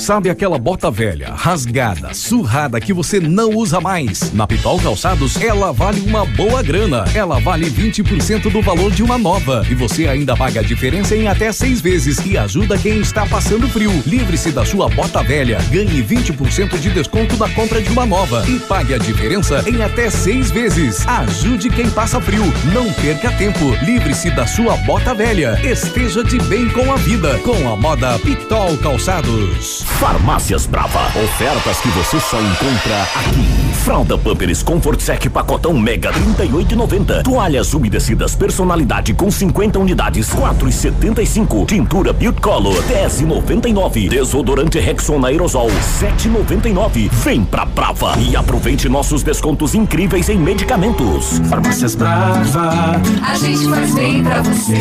Sabe 0.00 0.30
aquela 0.30 0.58
bota 0.58 0.90
velha, 0.90 1.34
rasgada, 1.36 2.14
surrada 2.14 2.80
que 2.80 2.90
você 2.90 3.20
não 3.20 3.50
usa 3.50 3.82
mais? 3.82 4.32
Na 4.32 4.46
Pitol 4.46 4.80
Calçados, 4.80 5.36
ela 5.42 5.74
vale 5.74 6.00
uma 6.00 6.24
boa 6.24 6.62
grana. 6.62 7.04
Ela 7.14 7.38
vale 7.38 7.70
20% 7.70 8.50
do 8.50 8.62
valor 8.62 8.90
de 8.92 9.02
uma 9.02 9.18
nova. 9.18 9.62
E 9.68 9.74
você 9.74 10.08
ainda 10.08 10.34
paga 10.34 10.60
a 10.60 10.62
diferença 10.62 11.14
em 11.14 11.28
até 11.28 11.52
seis 11.52 11.82
vezes 11.82 12.18
e 12.24 12.38
ajuda 12.38 12.78
quem 12.78 13.00
está 13.00 13.26
passando 13.26 13.68
frio. 13.68 13.92
Livre-se 14.06 14.50
da 14.50 14.64
sua 14.64 14.88
bota 14.88 15.22
velha, 15.22 15.58
ganhe 15.70 16.02
20% 16.02 16.78
de 16.78 16.88
desconto 16.88 17.36
na 17.36 17.50
compra 17.50 17.82
de 17.82 17.90
uma 17.90 18.06
nova 18.06 18.42
e 18.48 18.58
pague 18.58 18.94
a 18.94 18.98
diferença 18.98 19.62
em 19.68 19.82
até 19.82 20.08
seis 20.08 20.50
vezes. 20.50 21.06
Ajude 21.06 21.68
quem 21.68 21.90
passa 21.90 22.18
frio. 22.22 22.44
Não 22.72 22.90
perca 22.94 23.30
tempo. 23.32 23.66
Livre-se 23.82 24.30
da 24.30 24.46
sua 24.46 24.78
bota 24.78 25.12
velha. 25.14 25.60
Esteja 25.62 26.24
de 26.24 26.38
bem 26.44 26.70
com 26.70 26.90
a 26.90 26.96
vida. 26.96 27.38
Com 27.40 27.70
a 27.70 27.76
moda 27.76 28.18
Pitol 28.20 28.78
Calçados. 28.78 29.89
Farmácias 29.98 30.66
Brava. 30.66 31.00
Ofertas 31.22 31.80
que 31.80 31.88
você 31.88 32.20
só 32.20 32.40
encontra 32.40 33.02
aqui. 33.16 33.74
Fralda 33.84 34.16
Pampers 34.16 34.62
Comfort 34.62 35.00
Sec 35.00 35.28
pacotão 35.30 35.78
Mega 35.78 36.12
38,90. 36.12 37.22
Toalhas 37.22 37.72
umedecidas 37.74 38.34
personalidade 38.34 39.14
com 39.14 39.30
50 39.30 39.78
unidades 39.78 40.28
4,75. 40.30 41.66
Tintura 41.66 42.12
Beauty 42.12 42.40
Color 42.40 42.82
10,99. 42.84 44.08
Desodorante 44.08 44.78
Rexona 44.78 45.28
Aerosol 45.28 45.68
7,99. 46.00 47.10
Vem 47.10 47.44
pra 47.44 47.64
Brava 47.64 48.14
e 48.18 48.36
aproveite 48.36 48.88
nossos 48.88 49.22
descontos 49.22 49.74
incríveis 49.74 50.28
em 50.28 50.38
medicamentos. 50.38 51.40
Farmácias 51.48 51.94
Brava. 51.94 53.00
A 53.22 53.34
gente 53.38 53.68
faz 53.68 53.94
bem 53.94 54.22
pra 54.22 54.42
você. 54.42 54.74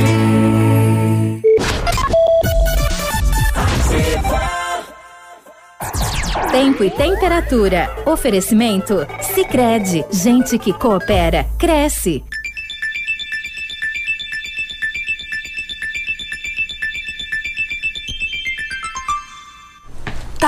Tempo 6.51 6.83
e 6.83 6.91
temperatura. 6.91 8.03
Oferecimento? 8.05 9.07
Sicredi 9.21 10.05
Gente 10.11 10.59
que 10.59 10.73
coopera, 10.73 11.45
cresce. 11.57 12.21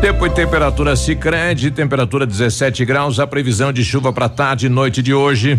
Tempo 0.00 0.24
e 0.24 0.30
temperatura 0.30 0.94
Sicredi, 0.94 1.72
temperatura 1.72 2.24
17 2.24 2.84
graus, 2.84 3.18
a 3.18 3.26
previsão 3.26 3.72
de 3.72 3.84
chuva 3.84 4.12
para 4.12 4.28
tarde 4.28 4.66
e 4.66 4.68
noite 4.68 5.02
de 5.02 5.12
hoje. 5.12 5.58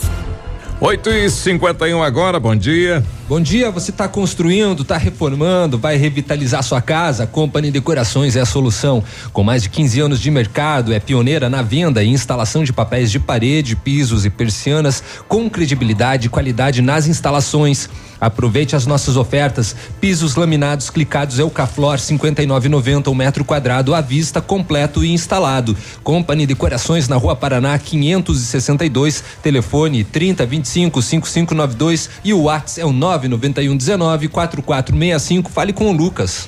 8 0.83 1.11
e 1.11 1.29
51 1.29 2.01
agora, 2.01 2.39
bom 2.39 2.55
dia. 2.55 3.05
Bom 3.29 3.39
dia, 3.39 3.69
você 3.69 3.91
está 3.91 4.07
construindo, 4.07 4.81
está 4.81 4.97
reformando, 4.97 5.77
vai 5.77 5.95
revitalizar 5.95 6.63
sua 6.63 6.81
casa? 6.81 7.25
A 7.25 7.27
Company 7.27 7.69
Decorações 7.69 8.35
é 8.35 8.41
a 8.41 8.47
solução. 8.47 9.03
Com 9.31 9.43
mais 9.43 9.61
de 9.61 9.69
15 9.69 9.99
anos 9.99 10.19
de 10.19 10.31
mercado, 10.31 10.91
é 10.91 10.99
pioneira 10.99 11.47
na 11.51 11.61
venda 11.61 12.03
e 12.03 12.07
instalação 12.09 12.63
de 12.63 12.73
papéis 12.73 13.11
de 13.11 13.19
parede, 13.19 13.75
pisos 13.75 14.25
e 14.25 14.31
persianas 14.31 15.03
com 15.27 15.47
credibilidade 15.47 16.25
e 16.25 16.29
qualidade 16.31 16.81
nas 16.81 17.05
instalações. 17.05 17.87
Aproveite 18.21 18.75
as 18.75 18.85
nossas 18.85 19.17
ofertas. 19.17 19.75
Pisos 19.99 20.35
laminados 20.35 20.91
clicados 20.91 21.39
Eucaflor 21.39 21.97
59,90 21.97 23.07
um 23.07 23.15
metro 23.15 23.43
quadrado 23.43 23.95
à 23.95 23.99
vista, 23.99 24.39
completo 24.39 25.03
e 25.03 25.11
instalado. 25.11 25.75
Company 26.03 26.45
Decorações 26.45 27.07
na 27.07 27.15
Rua 27.15 27.35
Paraná 27.35 27.77
562, 27.79 29.23
telefone 29.41 30.03
30 30.03 30.45
25 30.45 31.01
5592 31.01 32.09
e 32.23 32.31
o 32.31 32.43
WhatsApp 32.43 32.81
é 32.81 32.85
o 32.85 32.93
991 32.93 33.75
19 33.75 34.27
4465. 34.27 35.49
Fale 35.49 35.73
com 35.73 35.89
o 35.89 35.91
Lucas. 35.91 36.47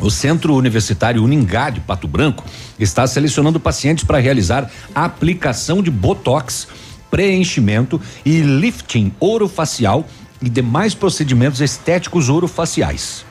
O 0.00 0.10
Centro 0.10 0.54
Universitário 0.54 1.22
Uningá 1.22 1.70
de 1.70 1.80
Pato 1.80 2.08
Branco 2.08 2.44
está 2.78 3.06
selecionando 3.06 3.60
pacientes 3.60 4.04
para 4.04 4.18
realizar 4.18 4.70
a 4.94 5.04
aplicação 5.04 5.82
de 5.82 5.90
botox, 5.90 6.68
preenchimento 7.10 8.00
e 8.24 8.40
lifting 8.40 9.12
orofacial 9.20 10.06
e 10.42 10.48
demais 10.48 10.94
procedimentos 10.94 11.60
estéticos 11.60 12.28
orofaciais. 12.28 13.24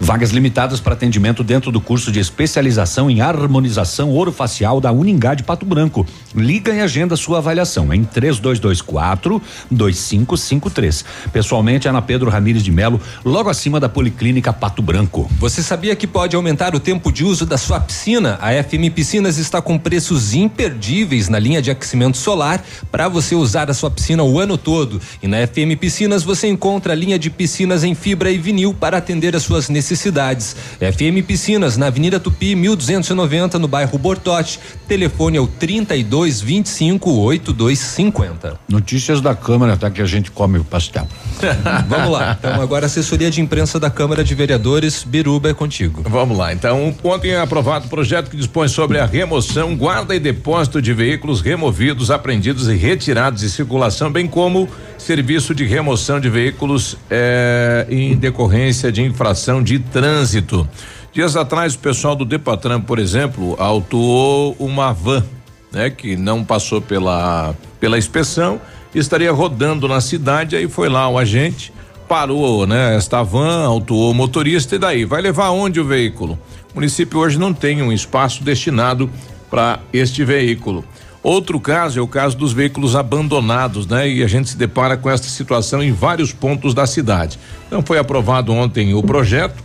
Vagas 0.00 0.30
limitadas 0.30 0.80
para 0.80 0.94
atendimento 0.94 1.44
dentro 1.44 1.70
do 1.70 1.80
curso 1.80 2.10
de 2.10 2.18
especialização 2.18 3.08
em 3.08 3.20
harmonização 3.20 4.10
orofacial 4.10 4.80
da 4.80 4.90
Uningá 4.90 5.34
de 5.34 5.42
Pato 5.42 5.64
Branco. 5.64 6.06
Liga 6.34 6.72
e 6.74 6.80
agenda 6.80 7.16
sua 7.16 7.38
avaliação 7.38 7.92
em 7.94 8.02
3224 8.02 9.40
2553. 9.70 11.04
Pessoalmente 11.32 11.86
é 11.86 11.92
na 11.92 12.02
Pedro 12.02 12.28
Ramires 12.28 12.62
de 12.62 12.72
Melo, 12.72 13.00
logo 13.24 13.48
acima 13.48 13.78
da 13.78 13.88
Policlínica 13.88 14.52
Pato 14.52 14.82
Branco. 14.82 15.30
Você 15.38 15.62
sabia 15.62 15.94
que 15.94 16.06
pode 16.06 16.34
aumentar 16.34 16.74
o 16.74 16.80
tempo 16.80 17.12
de 17.12 17.24
uso 17.24 17.46
da 17.46 17.56
sua 17.56 17.78
piscina? 17.78 18.38
A 18.40 18.50
FM 18.50 18.92
Piscinas 18.94 19.38
está 19.38 19.62
com 19.62 19.78
preços 19.78 20.34
imperdíveis 20.34 21.28
na 21.28 21.38
linha 21.38 21.62
de 21.62 21.70
aquecimento 21.70 22.16
solar 22.16 22.64
para 22.90 23.08
você 23.08 23.34
usar 23.34 23.70
a 23.70 23.74
sua 23.74 23.90
piscina 23.90 24.24
o 24.24 24.40
ano 24.40 24.58
todo. 24.58 25.00
E 25.22 25.28
na 25.28 25.46
FM 25.46 25.78
Piscinas 25.78 26.24
você 26.24 26.48
encontra 26.48 26.92
a 26.92 26.96
linha 26.96 27.18
de 27.18 27.30
piscinas 27.30 27.84
em 27.84 27.94
fibra 27.94 28.30
e 28.30 28.38
vinil 28.38 28.74
para 28.74 28.98
atender 28.98 29.36
as 29.36 29.42
suas 29.42 29.68
necessidades 29.68 29.83
necessidades. 29.84 30.56
FM 30.80 31.24
Piscinas, 31.26 31.76
na 31.76 31.86
Avenida 31.86 32.18
Tupi, 32.18 32.54
1290, 32.54 33.58
no 33.58 33.68
bairro 33.68 33.98
Bortote. 33.98 34.58
Telefone 34.88 35.36
é 35.36 35.40
o 35.40 35.46
32 35.46 36.40
25 36.40 37.10
8250. 37.10 38.58
Notícias 38.68 39.20
da 39.20 39.34
Câmara, 39.34 39.76
tá? 39.76 39.90
Que 39.90 40.00
a 40.00 40.06
gente 40.06 40.30
come 40.30 40.58
o 40.58 40.64
pastel. 40.64 41.06
Vamos 41.86 42.10
lá. 42.10 42.24
Então, 42.44 42.60
agora 42.60 42.86
assessoria 42.86 43.30
de 43.30 43.40
imprensa 43.40 43.78
da 43.78 43.88
Câmara 43.88 44.22
de 44.22 44.34
Vereadores, 44.34 45.02
Biruba 45.02 45.50
é 45.50 45.54
contigo. 45.54 46.02
Vamos 46.04 46.36
lá. 46.36 46.52
Então, 46.52 46.94
ontem 47.02 47.30
é 47.30 47.40
aprovado 47.40 47.86
o 47.86 47.88
projeto 47.88 48.30
que 48.30 48.36
dispõe 48.36 48.68
sobre 48.68 48.98
a 48.98 49.06
remoção, 49.06 49.76
guarda 49.76 50.14
e 50.14 50.20
depósito 50.20 50.82
de 50.82 50.92
veículos 50.92 51.40
removidos, 51.40 52.10
apreendidos 52.10 52.68
e 52.68 52.74
retirados 52.74 53.40
de 53.40 53.50
circulação, 53.50 54.10
bem 54.10 54.26
como 54.26 54.68
serviço 55.04 55.54
de 55.54 55.66
remoção 55.66 56.18
de 56.18 56.30
veículos 56.30 56.96
eh, 57.10 57.86
em 57.90 58.16
decorrência 58.16 58.90
de 58.90 59.02
infração 59.02 59.62
de 59.62 59.78
trânsito. 59.78 60.66
Dias 61.12 61.36
atrás, 61.36 61.74
o 61.74 61.78
pessoal 61.78 62.16
do 62.16 62.24
Depatran, 62.24 62.80
por 62.80 62.98
exemplo, 62.98 63.54
autuou 63.58 64.56
uma 64.58 64.94
van, 64.94 65.22
né, 65.70 65.90
que 65.90 66.16
não 66.16 66.42
passou 66.42 66.80
pela 66.80 67.54
pela 67.78 67.98
inspeção, 67.98 68.58
estaria 68.94 69.30
rodando 69.30 69.86
na 69.86 70.00
cidade, 70.00 70.56
aí 70.56 70.66
foi 70.66 70.88
lá 70.88 71.06
o 71.06 71.18
agente, 71.18 71.70
parou, 72.08 72.66
né, 72.66 72.96
esta 72.96 73.22
van, 73.22 73.62
autuou 73.66 74.10
o 74.10 74.14
motorista 74.14 74.74
e 74.74 74.78
daí 74.78 75.04
vai 75.04 75.20
levar 75.20 75.50
onde 75.50 75.78
o 75.78 75.84
veículo? 75.84 76.38
O 76.72 76.76
município 76.76 77.18
hoje 77.20 77.38
não 77.38 77.52
tem 77.52 77.82
um 77.82 77.92
espaço 77.92 78.42
destinado 78.42 79.10
para 79.50 79.80
este 79.92 80.24
veículo. 80.24 80.82
Outro 81.24 81.58
caso 81.58 81.98
é 81.98 82.02
o 82.02 82.06
caso 82.06 82.36
dos 82.36 82.52
veículos 82.52 82.94
abandonados, 82.94 83.86
né? 83.86 84.06
E 84.06 84.22
a 84.22 84.26
gente 84.26 84.50
se 84.50 84.58
depara 84.58 84.94
com 84.94 85.08
essa 85.08 85.24
situação 85.24 85.82
em 85.82 85.90
vários 85.90 86.34
pontos 86.34 86.74
da 86.74 86.86
cidade. 86.86 87.38
Então 87.66 87.82
foi 87.82 87.98
aprovado 87.98 88.52
ontem 88.52 88.92
o 88.92 89.02
projeto, 89.02 89.64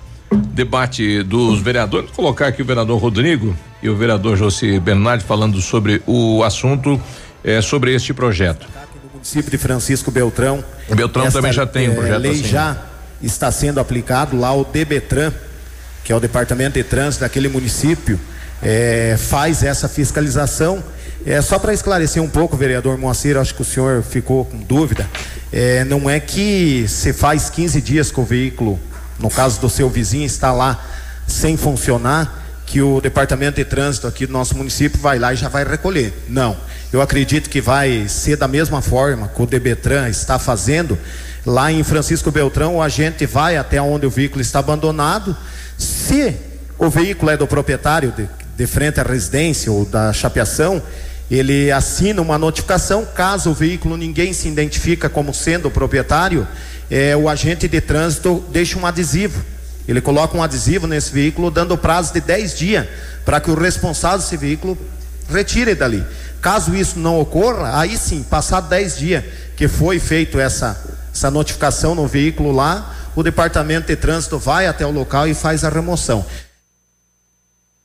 debate 0.54 1.22
dos 1.22 1.60
vereadores. 1.60 2.06
Vou 2.08 2.16
colocar 2.16 2.48
aqui 2.48 2.62
o 2.62 2.66
vereador 2.66 2.98
Rodrigo 2.98 3.54
e 3.84 3.90
o 3.90 3.96
vereador 3.96 4.38
José 4.38 4.80
Bernardi 4.80 5.26
falando 5.26 5.60
sobre 5.60 6.02
o 6.08 6.42
assunto 6.46 6.98
eh, 7.44 7.62
sobre 7.62 7.94
este 7.94 8.14
projeto. 8.14 8.66
No 9.04 9.12
município 9.16 9.52
de 9.52 9.58
Francisco 9.58 10.10
Beltrão. 10.12 10.64
O 10.88 10.96
Beltrão 10.96 11.26
esta, 11.26 11.40
também 11.40 11.52
já 11.52 11.66
tem 11.66 11.90
um 11.90 11.92
eh, 11.92 11.96
projeto 11.96 12.22
lei 12.22 12.32
assim. 12.32 12.44
já 12.48 12.78
está 13.22 13.52
sendo 13.52 13.82
aplicado 13.82 14.40
lá 14.40 14.54
o 14.54 14.64
DBTran, 14.64 15.34
que 16.06 16.14
é 16.14 16.16
o 16.16 16.22
Departamento 16.22 16.76
de 16.76 16.86
Trânsito 16.86 17.26
daquele 17.26 17.50
município, 17.50 18.18
eh, 18.64 19.18
faz 19.20 19.62
essa 19.62 19.90
fiscalização. 19.90 20.82
É 21.26 21.42
só 21.42 21.60
para 21.60 21.74
esclarecer 21.74 22.24
um 22.24 22.30
pouco, 22.30 22.56
vereador 22.56 22.98
Moacir, 22.98 23.38
acho 23.38 23.54
que 23.54 23.62
o 23.62 23.66
senhor 23.66 24.02
ficou 24.02 24.46
com 24.46 24.58
dúvida. 24.58 25.08
É, 25.52 25.84
não 25.84 26.10
é 26.10 26.20
que 26.20 26.86
se 26.88 27.12
faz 27.12 27.50
15 27.50 27.82
dias 27.82 28.10
que 28.10 28.20
o 28.20 28.24
veículo, 28.24 28.80
no 29.20 29.30
caso 29.30 29.60
do 29.60 29.70
seu 29.70 29.90
vizinho, 29.90 30.26
está 30.26 30.54
lá 30.54 30.82
sem 31.28 31.58
funcionar, 31.58 32.62
que 32.66 32.82
o 32.82 33.02
departamento 33.02 33.58
de 33.58 33.66
trânsito 33.66 34.08
aqui 34.08 34.26
do 34.26 34.32
nosso 34.32 34.56
município 34.56 35.00
vai 35.00 35.20
lá 35.20 35.34
e 35.34 35.36
já 35.36 35.50
vai 35.50 35.66
recolher. 35.66 36.14
Não. 36.30 36.56
Eu 36.92 37.02
acredito 37.02 37.50
que 37.50 37.60
vai 37.60 38.08
ser 38.08 38.38
da 38.38 38.48
mesma 38.48 38.82
forma 38.82 39.28
que 39.28 39.42
o 39.42 39.46
Debetran 39.46 40.08
está 40.08 40.40
fazendo. 40.40 40.98
Lá 41.46 41.72
em 41.72 41.84
Francisco 41.84 42.32
Beltrão, 42.32 42.78
o 42.78 42.82
agente 42.82 43.26
vai 43.26 43.58
até 43.58 43.82
onde 43.82 44.06
o 44.06 44.10
veículo 44.10 44.42
está 44.42 44.60
abandonado. 44.60 45.36
Se 45.78 46.36
o 46.78 46.90
veículo 46.90 47.30
é 47.30 47.38
do 47.38 47.46
proprietário 47.46 48.14
de, 48.16 48.28
de 48.56 48.68
frente 48.68 49.00
à 49.00 49.04
residência 49.04 49.72
ou 49.72 49.86
da 49.86 50.14
chapeação, 50.14 50.82
ele 51.30 51.72
assina 51.72 52.22
uma 52.22 52.38
notificação. 52.38 53.06
Caso 53.06 53.52
o 53.52 53.54
veículo 53.54 53.96
ninguém 53.96 54.34
se 54.34 54.48
identifica 54.48 55.10
como 55.10 55.34
sendo 55.34 55.68
o 55.68 55.72
proprietário, 55.72 56.48
é, 56.90 57.16
o 57.16 57.30
agente 57.30 57.68
de 57.68 57.80
trânsito 57.80 58.44
deixa 58.52 58.80
um 58.80 58.86
adesivo. 58.86 59.44
Ele 59.88 60.02
coloca 60.02 60.38
um 60.38 60.44
adesivo 60.44 60.88
nesse 60.88 61.12
veículo, 61.12 61.50
dando 61.50 61.78
prazo 61.78 62.14
de 62.14 62.22
10 62.22 62.58
dias 62.58 62.88
para 63.26 63.40
que 63.40 63.50
o 63.50 63.56
responsável 63.56 64.20
desse 64.20 64.38
veículo 64.38 64.78
retire 65.30 65.76
dali. 65.76 66.04
Caso 66.42 66.76
isso 66.76 66.98
não 66.98 67.20
ocorra, 67.20 67.80
aí 67.80 67.98
sim, 67.98 68.24
passado 68.24 68.70
10 68.70 68.98
dias 68.98 69.24
que 69.56 69.68
foi 69.68 70.00
feito 70.00 70.40
essa, 70.40 70.80
essa 71.14 71.30
notificação 71.30 71.94
no 71.94 72.08
veículo 72.08 72.52
lá, 72.52 72.96
o 73.16 73.22
departamento 73.22 73.88
de 73.88 73.96
trânsito 73.96 74.40
vai 74.40 74.68
até 74.68 74.86
o 74.86 74.92
local 74.92 75.28
e 75.28 75.34
faz 75.34 75.64
a 75.64 75.70
remoção. 75.70 76.26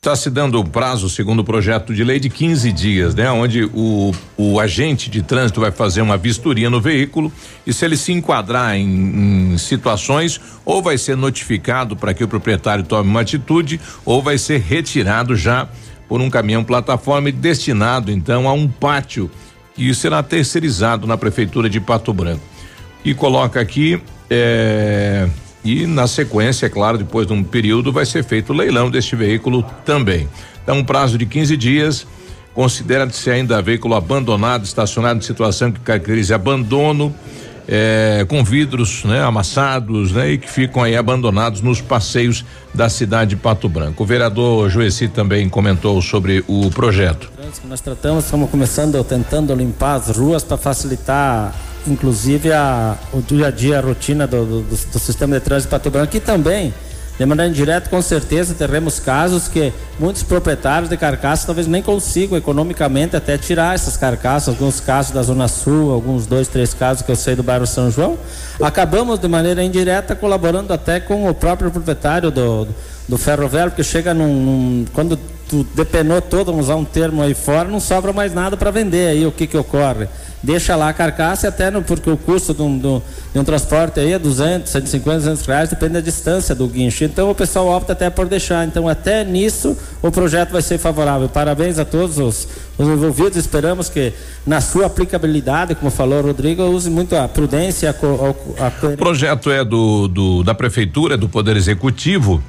Está 0.05 0.15
se 0.15 0.29
dando 0.29 0.61
o 0.61 0.65
prazo, 0.69 1.09
segundo 1.09 1.39
o 1.39 1.45
projeto 1.45 1.95
de 1.95 2.05
lei, 2.05 2.21
de 2.21 2.29
15 2.29 2.71
dias, 2.73 3.15
né? 3.15 3.31
Onde 3.31 3.65
o, 3.73 4.13
o 4.37 4.61
agente 4.61 5.09
de 5.09 5.23
trânsito 5.23 5.63
vai 5.63 5.73
fazer 5.73 6.03
uma 6.03 6.19
vistoria 6.19 6.69
no 6.69 6.79
veículo 6.79 7.33
e 7.67 7.73
se 7.73 7.87
ele 7.87 7.97
se 7.97 8.13
enquadrar 8.13 8.77
em, 8.77 9.55
em 9.55 9.57
situações, 9.57 10.39
ou 10.63 10.83
vai 10.83 10.99
ser 10.99 11.17
notificado 11.17 11.97
para 11.97 12.13
que 12.13 12.23
o 12.23 12.29
proprietário 12.29 12.85
tome 12.85 13.09
uma 13.09 13.23
atitude, 13.23 13.81
ou 14.05 14.21
vai 14.21 14.37
ser 14.37 14.61
retirado 14.61 15.35
já 15.35 15.67
por 16.07 16.21
um 16.21 16.29
caminhão 16.29 16.63
plataforma 16.63 17.31
e 17.31 17.33
destinado 17.33 18.13
então 18.13 18.47
a 18.47 18.53
um 18.53 18.69
pátio 18.69 19.31
que 19.75 19.95
será 19.95 20.23
terceirizado 20.23 21.07
na 21.07 21.17
prefeitura 21.17 21.71
de 21.71 21.81
Pato 21.81 22.13
Branco. 22.13 22.45
E 23.03 23.15
coloca 23.15 23.59
aqui 23.59 23.99
é, 24.29 25.27
e 25.65 25.87
na 25.87 26.07
sequência, 26.07 26.67
é 26.67 26.69
claro, 26.69 26.99
depois 26.99 27.27
de 27.27 27.33
um 27.33 27.43
período 27.43 27.91
vai 27.91 28.05
ser 28.05 28.23
feito 28.23 28.53
o 28.53 28.57
leilão 28.57 28.91
deste 28.91 29.17
veículo 29.17 29.65
também. 29.85 30.29
Então, 30.63 30.79
um 30.79 30.85
prazo 30.85 31.17
de 31.17 31.25
15 31.25 31.57
dias. 31.57 32.07
Considera-se 32.53 33.29
ainda 33.31 33.61
veículo 33.61 33.97
abandonado, 33.97 34.65
estacionado 34.65 35.19
em 35.19 35.23
situação 35.23 35.73
que 35.73 35.81
caracteriza 35.81 36.37
abandono, 36.37 37.13
é, 37.69 38.25
com 38.29 38.43
vidros 38.45 39.05
né, 39.05 39.23
amassados 39.23 40.13
né, 40.13 40.33
e 40.33 40.39
que 40.39 40.51
ficam 40.51 40.83
aí 40.83 40.97
abandonados 40.97 41.61
nos 41.61 41.81
passeios 41.81 42.45
da 42.73 42.89
cidade 42.89 43.31
de 43.31 43.37
Pato 43.37 43.69
Branco. 43.69 44.03
O 44.03 44.07
vereador 44.07 44.69
Joeci 44.69 45.09
também 45.09 45.49
comentou 45.49 46.01
sobre 46.03 46.45
o 46.47 46.71
projeto. 46.71 47.31
Nós 47.69 47.81
tratamos, 47.81 48.25
estamos 48.25 48.51
começando, 48.51 49.03
tentando 49.05 49.55
limpar 49.55 49.95
as 49.95 50.17
ruas 50.17 50.43
para 50.43 50.57
facilitar 50.57 51.55
inclusive 51.87 52.51
a, 52.53 52.97
o 53.13 53.21
dia 53.21 53.49
a 53.49 53.51
dia, 53.51 53.79
a 53.79 53.83
rotina 53.83 54.27
do, 54.27 54.63
do, 54.63 54.63
do 54.63 54.99
sistema 54.99 55.39
de 55.39 55.45
trânsito 55.45 55.69
de 55.69 55.71
Pato 55.71 55.91
Branco 55.91 56.17
e 56.17 56.21
também 56.21 56.73
de 57.19 57.25
maneira 57.25 57.49
indireta, 57.49 57.89
com 57.89 58.03
certeza, 58.03 58.55
teremos 58.55 58.99
casos 58.99 59.47
que 59.47 59.73
muitos 60.01 60.25
proprietários 60.25 60.91
de 60.91 60.97
carcaças 60.97 61.45
talvez 61.45 61.69
nem 61.69 61.81
consigam 61.81 62.37
economicamente 62.37 63.15
até 63.15 63.39
tirar 63.39 63.75
essas 63.75 63.97
carcaças. 63.97 64.49
Alguns 64.49 64.81
casos 64.81 65.13
da 65.13 65.23
Zona 65.23 65.47
Sul, 65.47 65.93
alguns 65.93 66.27
dois, 66.27 66.49
três 66.49 66.75
casos 66.75 67.03
que 67.03 67.13
eu 67.13 67.17
sei 67.17 67.37
do 67.37 67.43
bairro 67.43 67.67
São 67.69 67.89
João. 67.89 68.19
Acabamos 68.61 69.21
de 69.21 69.29
maneira 69.29 69.63
indireta 69.63 70.17
colaborando 70.17 70.73
até 70.73 70.99
com 70.99 71.29
o 71.29 71.35
próprio 71.35 71.71
proprietário 71.71 72.33
do, 72.33 72.67
do 73.09 73.17
ferro 73.17 73.47
velho, 73.47 73.71
porque 73.71 73.85
chega 73.85 74.13
num, 74.13 74.35
num 74.35 74.85
quando 74.93 75.17
tu 75.49 75.67
depenou 75.75 76.21
todo, 76.21 76.47
vamos 76.47 76.67
usar 76.67 76.77
um 76.77 76.85
termo 76.85 77.23
aí 77.23 77.35
fora, 77.35 77.69
não 77.69 77.81
sobra 77.81 78.13
mais 78.13 78.35
nada 78.35 78.57
para 78.57 78.71
vender 78.71 79.09
aí, 79.09 79.27
o 79.27 79.33
que 79.33 79.47
que 79.47 79.57
ocorre? 79.57 80.09
Deixa 80.45 80.77
lá 80.77 80.91
a 80.91 80.93
carcaça 80.93 81.49
até 81.49 81.71
no, 81.71 81.83
porque 81.83 82.11
o 82.11 82.19
custo 82.19 82.53
de 82.53 82.61
um, 82.61 82.79
de 82.79 83.39
um 83.39 83.45
transporte 83.45 83.99
aí 83.99 84.13
é 84.13 84.19
200, 84.19 84.71
150, 84.71 85.17
200 85.21 85.47
reais, 85.47 85.71
depende 85.71 85.95
da 85.95 86.01
distância 86.01 86.55
do 86.55 86.67
guincho. 86.69 87.03
Então 87.03 87.31
o 87.31 87.35
pessoal 87.35 87.69
opta 87.69 87.95
até 87.95 88.11
por 88.11 88.27
deixar. 88.27 88.67
Então 88.67 88.87
até 88.87 89.25
nisso 89.25 89.75
o 90.03 90.11
projeto 90.11 90.51
vai 90.51 90.61
ser 90.61 90.77
favorável. 90.77 91.31
Parabéns 91.31 91.79
a 91.79 91.85
todos 91.87 92.19
os, 92.19 92.47
os 92.77 92.87
envolvidos. 92.87 93.39
Esperamos 93.39 93.89
que 93.89 94.13
na 94.47 94.61
sua 94.61 94.85
aplicabilidade, 94.85 95.75
como 95.75 95.91
falou 95.91 96.19
o 96.19 96.27
Rodrigo, 96.27 96.63
use 96.65 96.91
muito 96.91 97.17
a 97.17 97.27
prudência, 97.27 97.89
a, 97.89 98.65
a, 98.65 98.67
a... 98.67 98.93
O 98.93 98.97
projeto 98.99 99.51
é 99.51 99.65
do, 99.65 100.09
do 100.09 100.43
da 100.43 100.55
prefeitura, 100.55 101.17
do 101.17 101.27
Poder 101.27 101.57
Executivo. 101.57 102.43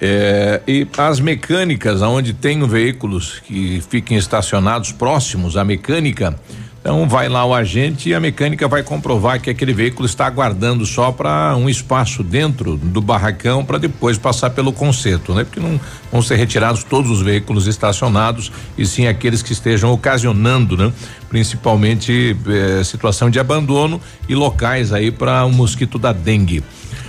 É, 0.00 0.60
e 0.66 0.86
as 0.96 1.18
mecânicas, 1.18 2.02
onde 2.02 2.32
tem 2.32 2.64
veículos 2.66 3.40
que 3.40 3.82
fiquem 3.90 4.16
estacionados 4.16 4.92
próximos 4.92 5.56
à 5.56 5.64
mecânica, 5.64 6.38
então 6.80 7.08
vai 7.08 7.28
lá 7.28 7.44
o 7.44 7.52
agente 7.52 8.08
e 8.08 8.14
a 8.14 8.20
mecânica 8.20 8.68
vai 8.68 8.84
comprovar 8.84 9.40
que 9.40 9.50
aquele 9.50 9.72
veículo 9.72 10.06
está 10.06 10.26
aguardando 10.26 10.86
só 10.86 11.10
para 11.10 11.56
um 11.56 11.68
espaço 11.68 12.22
dentro 12.22 12.76
do 12.76 13.00
barracão 13.00 13.64
para 13.64 13.78
depois 13.78 14.16
passar 14.16 14.50
pelo 14.50 14.72
conserto, 14.72 15.34
né? 15.34 15.42
Porque 15.42 15.58
não 15.58 15.78
vão 16.10 16.22
ser 16.22 16.36
retirados 16.36 16.84
todos 16.84 17.10
os 17.10 17.20
veículos 17.20 17.66
estacionados 17.66 18.52
e 18.78 18.86
sim 18.86 19.08
aqueles 19.08 19.42
que 19.42 19.52
estejam 19.52 19.92
ocasionando, 19.92 20.76
né? 20.76 20.92
Principalmente 21.28 22.36
eh, 22.46 22.82
situação 22.84 23.28
de 23.28 23.40
abandono 23.40 24.00
e 24.28 24.34
locais 24.34 24.92
aí 24.92 25.10
para 25.10 25.44
o 25.44 25.48
um 25.48 25.52
mosquito 25.52 25.98
da 25.98 26.12
dengue. 26.12 26.62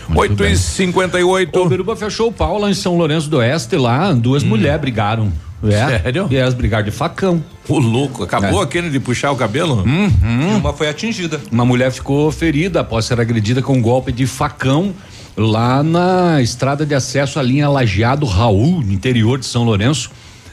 Muito 0.09 0.31
8 0.31 0.35
bem. 0.35 0.53
e 0.53 0.57
58 0.57 1.59
O 1.59 1.69
Biruba 1.69 1.95
fechou 1.95 2.29
o 2.29 2.31
pau 2.31 2.57
lá 2.57 2.69
em 2.69 2.73
São 2.73 2.97
Lourenço 2.97 3.29
do 3.29 3.37
Oeste, 3.37 3.75
lá 3.75 4.11
duas 4.11 4.43
hum. 4.43 4.47
mulheres 4.47 4.81
brigaram. 4.81 5.31
É? 5.63 5.99
Sério? 5.99 6.27
E 6.31 6.35
elas 6.37 6.53
brigaram 6.53 6.85
de 6.85 6.91
facão. 6.91 7.43
O 7.67 7.79
louco, 7.79 8.23
acabou 8.23 8.61
é. 8.61 8.63
aquele 8.63 8.89
de 8.89 8.99
puxar 8.99 9.31
o 9.31 9.35
cabelo? 9.35 9.83
Uhum. 9.83 10.53
E 10.53 10.55
uma 10.55 10.73
foi 10.73 10.87
atingida. 10.87 11.39
Uma 11.51 11.65
mulher 11.65 11.91
ficou 11.91 12.31
ferida 12.31 12.79
após 12.79 13.05
ser 13.05 13.19
agredida 13.19 13.61
com 13.61 13.73
um 13.73 13.81
golpe 13.81 14.11
de 14.11 14.25
facão 14.25 14.93
lá 15.35 15.83
na 15.83 16.41
estrada 16.41 16.85
de 16.85 16.95
acesso 16.95 17.39
à 17.39 17.43
linha 17.43 17.69
Lajeado 17.69 18.25
Raul, 18.25 18.81
no 18.81 18.91
interior 18.91 19.37
de 19.37 19.45
São 19.45 19.63
Lourenço. 19.63 20.09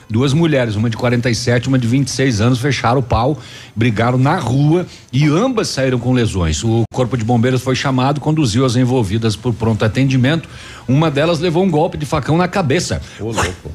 Duas 0.08 0.32
mulheres, 0.32 0.76
uma 0.76 0.88
de 0.88 0.96
47 0.96 1.68
uma 1.68 1.78
de 1.78 1.86
26 1.86 2.40
anos, 2.40 2.60
fecharam 2.60 3.00
o 3.00 3.02
pau, 3.02 3.36
brigaram 3.74 4.16
na 4.16 4.36
rua 4.36 4.86
e 5.12 5.26
ambas 5.26 5.68
saíram 5.68 5.98
com 5.98 6.12
lesões. 6.12 6.62
O 6.62 6.84
corpo 6.92 7.16
de 7.16 7.24
bombeiros 7.24 7.60
foi 7.60 7.74
chamado, 7.74 8.20
conduziu 8.20 8.64
as 8.64 8.76
envolvidas 8.76 9.34
por 9.34 9.52
pronto 9.52 9.84
atendimento. 9.84 10.48
Uma 10.86 11.10
delas 11.10 11.40
levou 11.40 11.64
um 11.64 11.70
golpe 11.70 11.98
de 11.98 12.06
facão 12.06 12.36
na 12.36 12.46
cabeça. 12.46 13.02
Ô, 13.18 13.32
louco. 13.32 13.72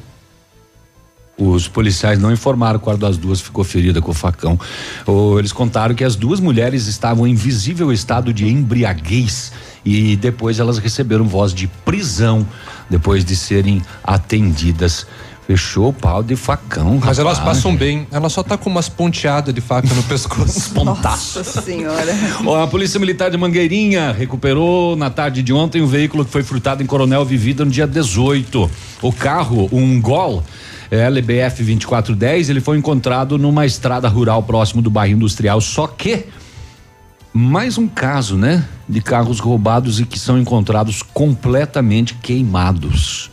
Os 1.36 1.66
policiais 1.66 2.18
não 2.18 2.30
informaram 2.30 2.78
qual 2.78 2.96
das 2.96 3.16
duas 3.16 3.40
ficou 3.40 3.64
ferida 3.64 4.00
com 4.00 4.10
o 4.10 4.14
facão. 4.14 4.58
eles 5.38 5.52
contaram 5.52 5.94
que 5.94 6.04
as 6.04 6.14
duas 6.14 6.40
mulheres 6.40 6.86
estavam 6.86 7.26
em 7.26 7.34
visível 7.34 7.90
estado 7.92 8.32
de 8.32 8.46
embriaguez 8.46 9.52
e 9.84 10.14
depois 10.16 10.60
elas 10.60 10.78
receberam 10.78 11.24
voz 11.24 11.52
de 11.52 11.66
prisão 11.66 12.46
depois 12.88 13.24
de 13.24 13.34
serem 13.34 13.82
atendidas. 14.04 15.06
Fechou 15.46 15.88
o 15.88 15.92
pau 15.92 16.22
de 16.22 16.36
facão. 16.36 16.94
Mas 16.94 17.18
rapaz. 17.18 17.18
elas 17.18 17.38
passam 17.40 17.74
bem. 17.74 18.06
Ela 18.12 18.28
só 18.28 18.42
tá 18.42 18.56
com 18.56 18.70
umas 18.70 18.88
ponteadas 18.88 19.52
de 19.52 19.60
faca 19.60 19.92
no 19.92 20.02
pescoço. 20.04 20.72
Nossa 20.84 21.42
senhora. 21.42 22.14
a 22.62 22.66
Polícia 22.68 23.00
Militar 23.00 23.30
de 23.30 23.36
Mangueirinha 23.36 24.12
recuperou 24.12 24.94
na 24.94 25.10
tarde 25.10 25.42
de 25.42 25.52
ontem 25.52 25.82
um 25.82 25.86
veículo 25.86 26.24
que 26.24 26.30
foi 26.30 26.44
furtado 26.44 26.82
em 26.82 26.86
Coronel 26.86 27.24
Vivida 27.24 27.64
no 27.64 27.70
dia 27.70 27.86
18. 27.86 28.70
O 29.02 29.12
carro, 29.12 29.68
um 29.72 30.00
Gol, 30.00 30.44
LBF 30.90 31.64
2410, 31.64 32.48
ele 32.48 32.60
foi 32.60 32.78
encontrado 32.78 33.36
numa 33.36 33.66
estrada 33.66 34.08
rural 34.08 34.44
próximo 34.44 34.80
do 34.80 34.90
bairro 34.90 35.14
industrial. 35.14 35.60
Só 35.60 35.88
que 35.88 36.26
mais 37.32 37.78
um 37.78 37.88
caso, 37.88 38.36
né? 38.36 38.64
De 38.88 39.00
carros 39.00 39.40
roubados 39.40 39.98
e 39.98 40.04
que 40.04 40.18
são 40.18 40.38
encontrados 40.38 41.02
completamente 41.02 42.14
queimados. 42.14 43.31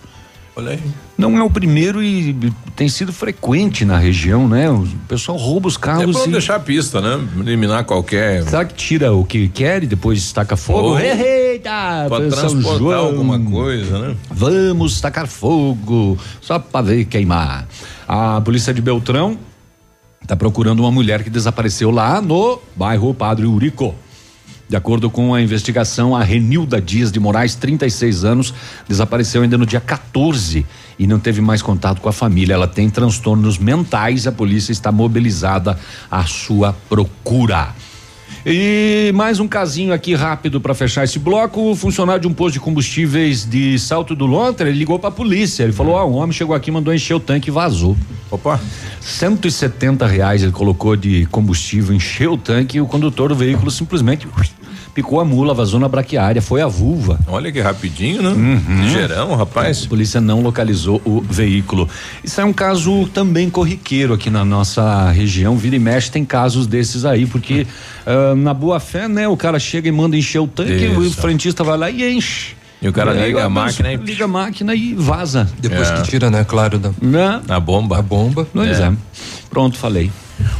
Olha 0.55 0.71
aí. 0.71 0.79
Não 1.17 1.37
é 1.37 1.43
o 1.43 1.49
primeiro 1.49 2.01
e 2.03 2.33
tem 2.75 2.89
sido 2.89 3.13
frequente 3.13 3.85
na 3.85 3.97
região, 3.97 4.47
né? 4.47 4.69
O 4.69 4.87
pessoal 5.07 5.37
rouba 5.37 5.67
os 5.67 5.77
carros. 5.77 6.15
É 6.15 6.19
pra 6.19 6.27
e... 6.27 6.31
deixar 6.31 6.55
a 6.55 6.59
pista, 6.59 6.99
né? 7.01 7.19
Eliminar 7.39 7.85
qualquer. 7.85 8.43
Será 8.43 8.65
que 8.65 8.73
tira 8.73 9.13
o 9.13 9.23
que 9.23 9.47
quer 9.47 9.83
e 9.83 9.87
depois 9.87 10.31
taca 10.31 10.55
fogo? 10.57 10.95
Oh, 10.95 10.99
Eita! 10.99 12.05
Pra 12.07 12.27
transportar 12.27 12.77
João. 12.77 13.05
alguma 13.07 13.39
coisa, 13.39 13.99
né? 13.99 14.15
Vamos 14.29 14.99
tacar 14.99 15.27
fogo, 15.27 16.17
só 16.41 16.59
pra 16.59 16.81
ver 16.81 17.05
queimar. 17.05 17.67
A 18.07 18.41
polícia 18.41 18.73
de 18.73 18.81
Beltrão 18.81 19.37
está 20.21 20.35
procurando 20.35 20.79
uma 20.79 20.91
mulher 20.91 21.23
que 21.23 21.29
desapareceu 21.29 21.91
lá 21.91 22.21
no 22.21 22.59
bairro 22.75 23.13
Padre 23.13 23.45
Urico. 23.45 23.95
De 24.69 24.75
acordo 24.75 25.09
com 25.09 25.33
a 25.33 25.41
investigação, 25.41 26.15
a 26.15 26.23
Renilda 26.23 26.79
Dias 26.79 27.11
de 27.11 27.19
Moraes, 27.19 27.55
36 27.55 28.23
anos, 28.23 28.53
desapareceu 28.87 29.41
ainda 29.41 29.57
no 29.57 29.65
dia 29.65 29.81
14 29.81 30.63
e 30.99 31.07
não 31.07 31.17
teve 31.17 31.41
mais 31.41 31.63
contato 31.63 31.99
com 31.99 32.07
a 32.07 32.13
família. 32.13 32.53
Ela 32.53 32.67
tem 32.67 32.87
transtornos 32.87 33.57
mentais, 33.57 34.27
a 34.27 34.31
polícia 34.31 34.71
está 34.71 34.91
mobilizada 34.91 35.79
à 36.11 36.23
sua 36.25 36.71
procura. 36.87 37.73
E 38.45 39.11
mais 39.15 39.39
um 39.39 39.47
casinho 39.47 39.91
aqui 39.91 40.13
rápido 40.13 40.61
para 40.61 40.75
fechar 40.75 41.03
esse 41.03 41.17
bloco. 41.17 41.71
O 41.71 41.75
funcionário 41.75 42.21
de 42.21 42.27
um 42.27 42.33
posto 42.33 42.53
de 42.53 42.59
combustíveis 42.59 43.45
de 43.45 43.77
Salto 43.79 44.15
do 44.15 44.27
Lontra, 44.27 44.69
ele 44.69 44.77
ligou 44.77 44.99
para 44.99 45.09
a 45.09 45.11
polícia. 45.11 45.63
Ele 45.63 45.73
falou: 45.73 45.95
"Ó, 45.95 46.05
oh, 46.05 46.11
um 46.11 46.15
homem 46.17 46.31
chegou 46.31 46.55
aqui, 46.55 46.69
mandou 46.69 46.93
encher 46.93 47.15
o 47.15 47.19
tanque 47.19 47.49
e 47.49 47.51
vazou". 47.51 47.97
Opa. 48.29 48.61
170 49.01 50.05
reais 50.05 50.43
ele 50.43 50.51
colocou 50.51 50.95
de 50.95 51.25
combustível, 51.31 51.95
encheu 51.95 52.33
o 52.33 52.37
tanque 52.37 52.77
e 52.77 52.81
o 52.81 52.85
condutor 52.85 53.29
do 53.29 53.35
veículo 53.35 53.71
simplesmente 53.71 54.27
picou 54.93 55.19
a 55.19 55.25
mula, 55.25 55.53
vazou 55.53 55.79
na 55.79 55.87
braquiária, 55.87 56.41
foi 56.41 56.61
a 56.61 56.67
vulva. 56.67 57.19
Olha 57.27 57.51
que 57.51 57.59
rapidinho, 57.59 58.21
né? 58.21 58.29
Uhum. 58.29 58.81
Ligeirão, 58.83 59.35
rapaz. 59.35 59.85
A 59.85 59.89
polícia 59.89 60.19
não 60.19 60.41
localizou 60.41 61.01
o 61.05 61.21
veículo. 61.21 61.87
Isso 62.23 62.39
é 62.41 62.45
um 62.45 62.53
caso 62.53 63.07
também 63.13 63.49
corriqueiro 63.49 64.13
aqui 64.13 64.29
na 64.29 64.43
nossa 64.43 65.09
região. 65.11 65.55
Vira 65.57 65.75
e 65.75 65.79
mexe 65.79 66.11
tem 66.11 66.25
casos 66.25 66.67
desses 66.67 67.05
aí, 67.05 67.25
porque 67.25 67.65
uh, 68.05 68.35
na 68.35 68.53
boa 68.53 68.79
fé, 68.79 69.07
né? 69.07 69.27
O 69.27 69.37
cara 69.37 69.59
chega 69.59 69.87
e 69.87 69.91
manda 69.91 70.17
encher 70.17 70.39
o 70.39 70.47
tanque, 70.47 70.85
Isso. 70.85 70.99
o 70.99 71.11
frentista 71.11 71.63
vai 71.63 71.77
lá 71.77 71.89
e 71.89 72.15
enche. 72.15 72.59
E 72.81 72.87
o 72.87 72.93
cara 72.93 73.13
liga 73.13 73.43
a 73.43 73.49
máquina 73.49 73.91
e. 73.91 73.97
Liga 73.97 74.25
a 74.25 74.27
máquina 74.27 74.73
e 74.73 74.93
vaza. 74.93 75.49
Depois 75.59 75.89
é. 75.89 75.95
que 75.95 76.03
tira, 76.03 76.29
né? 76.29 76.45
Claro. 76.45 76.79
Da, 76.79 76.91
né? 77.01 77.41
A 77.49 77.59
bomba. 77.59 77.99
A 77.99 78.01
bomba. 78.01 78.47
Pois 78.53 78.79
é. 78.79 78.83
é. 78.83 78.93
Pronto, 79.49 79.77
falei. 79.77 80.09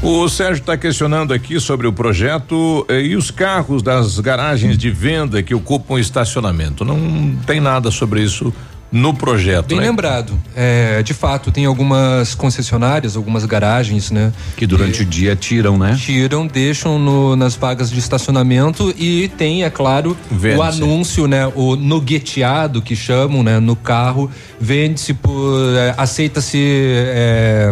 O 0.02 0.28
Sérgio 0.30 0.62
está 0.62 0.78
questionando 0.78 1.34
aqui 1.34 1.60
sobre 1.60 1.86
o 1.88 1.94
projeto 1.94 2.86
eh, 2.88 3.02
e 3.02 3.16
os 3.16 3.32
carros 3.32 3.82
das 3.82 4.20
garagens 4.20 4.78
de 4.78 4.90
venda 4.90 5.44
que 5.44 5.54
ocupam 5.54 6.00
estacionamento. 6.00 6.86
Não 6.86 7.36
tem 7.46 7.60
nada 7.60 7.92
sobre 7.92 8.22
isso 8.24 8.54
no 8.92 9.14
projeto. 9.14 9.68
Bem 9.68 9.80
né? 9.80 9.88
lembrado. 9.88 10.40
É, 10.56 11.04
de 11.04 11.14
fato, 11.14 11.52
tem 11.52 11.66
algumas 11.66 12.34
concessionárias, 12.34 13.16
algumas 13.16 13.46
garagens, 13.46 14.10
né? 14.10 14.34
Que 14.58 14.66
durante 14.66 15.04
o 15.04 15.06
dia 15.06 15.36
tiram, 15.36 15.78
né? 15.78 15.96
Tiram, 16.00 16.48
deixam 16.48 16.98
no- 16.98 17.36
nas 17.36 17.56
vagas 17.56 17.92
de 17.92 18.00
estacionamento 18.00 18.94
e 18.98 19.28
tem, 19.38 19.64
é 19.64 19.70
claro, 19.70 20.18
o 20.58 20.62
anúncio, 20.62 21.28
né? 21.28 21.46
O 21.56 21.76
nugueteado 21.76 22.82
que 22.82 22.96
chamam, 22.96 23.44
né? 23.44 23.60
No 23.60 23.76
carro, 23.76 24.30
vende-se 24.60 25.14
por. 25.14 25.76
é, 25.76 25.94
aceita-se 25.98 26.58
é, 26.60 27.72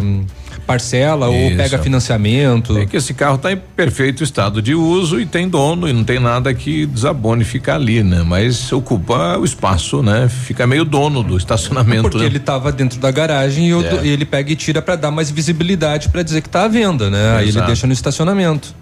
parcela 0.68 1.27
ou 1.30 1.48
Isso. 1.48 1.56
pega 1.57 1.80
financiamento. 1.80 2.77
É 2.77 2.85
que 2.85 2.98
esse 2.98 3.14
carro 3.14 3.35
está 3.38 3.52
em 3.52 3.57
perfeito 3.57 4.23
estado 4.23 4.61
de 4.61 4.76
uso 4.76 5.19
e 5.19 5.26
tem 5.26 5.48
dono 5.48 5.88
e 5.88 5.94
não 5.94 6.03
tem 6.03 6.19
nada 6.19 6.53
que 6.53 6.85
desabone 6.85 7.45
ficar 7.45 7.76
ali, 7.76 8.03
né? 8.03 8.22
Mas 8.23 8.72
ocupa 8.73 9.38
o 9.38 9.45
espaço, 9.45 10.03
né? 10.03 10.27
Fica 10.30 10.68
meio 10.68 10.84
dono 10.84 11.23
do 11.23 11.38
estacionamento. 11.38 12.02
Porque 12.03 12.18
né? 12.19 12.26
ele 12.26 12.38
estava 12.38 12.72
dentro 12.72 12.99
da 12.99 13.10
garagem 13.10 13.69
e, 13.69 13.72
É. 13.72 13.89
do- 13.89 14.06
e 14.06 14.10
ele 14.10 14.26
pega 14.26 14.52
e 14.52 14.56
tira 14.56 14.81
para 14.81 14.98
dar 14.98 15.10
mais 15.10 15.31
visibilidade 15.31 16.10
para 16.10 16.22
dizer 16.22 16.41
que 16.41 16.49
tá 16.49 16.65
à 16.65 16.68
venda, 16.68 17.10
né? 17.10 17.38
Aí 17.38 17.49
ele 17.49 17.61
deixa 17.61 17.88
no 17.88 17.94
estacionamento. 17.94 18.76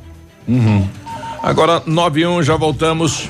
Agora, 1.44 1.84
9 1.86 2.22
e 2.22 2.26
1, 2.28 2.42
já 2.42 2.56
voltamos. 2.56 3.30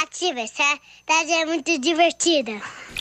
Ativa, 0.00 0.40
essa 0.40 0.80
tarde 1.04 1.32
é 1.32 1.44
muito 1.44 1.78
divertida. 1.78 2.52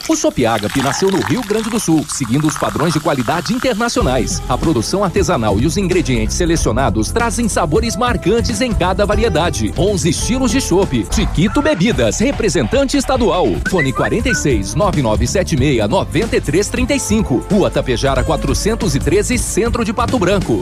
O 0.10 0.16
Chopp 0.16 0.46
Agape 0.46 0.82
nasceu 0.82 1.10
no 1.10 1.20
Rio 1.22 1.42
Grande 1.44 1.70
do 1.70 1.80
Sul, 1.80 2.06
seguindo 2.10 2.48
os 2.48 2.58
padrões 2.58 2.94
de 2.94 3.00
qualidade 3.00 3.54
internacionais. 3.54 4.42
A 4.50 4.58
produção 4.58 5.04
artesanal 5.04 5.60
e 5.60 5.66
os 5.66 5.78
ingredientes 5.78 6.36
selecionados 6.36 7.12
trazem 7.12 7.48
sabores 7.48 7.96
marcantes 7.96 8.62
em 8.62 8.74
cada 8.74 9.06
variedade. 9.06 9.74
11 9.78 10.10
estilos 10.10 10.52
de 10.52 10.60
chopp. 10.60 11.06
Chiquito 11.14 11.62
Bebidas, 11.62 12.20
representante 12.20 12.98
estadual. 12.98 13.48
Fone 13.70 13.94
46 13.94 14.76
9976 14.76 15.88
9335. 15.88 17.46
Rua 17.50 17.70
Tapejara 17.70 18.24
413, 18.24 19.38
Centro 19.38 19.86
de 19.86 19.94
Pato 19.94 20.18
Branco. 20.18 20.60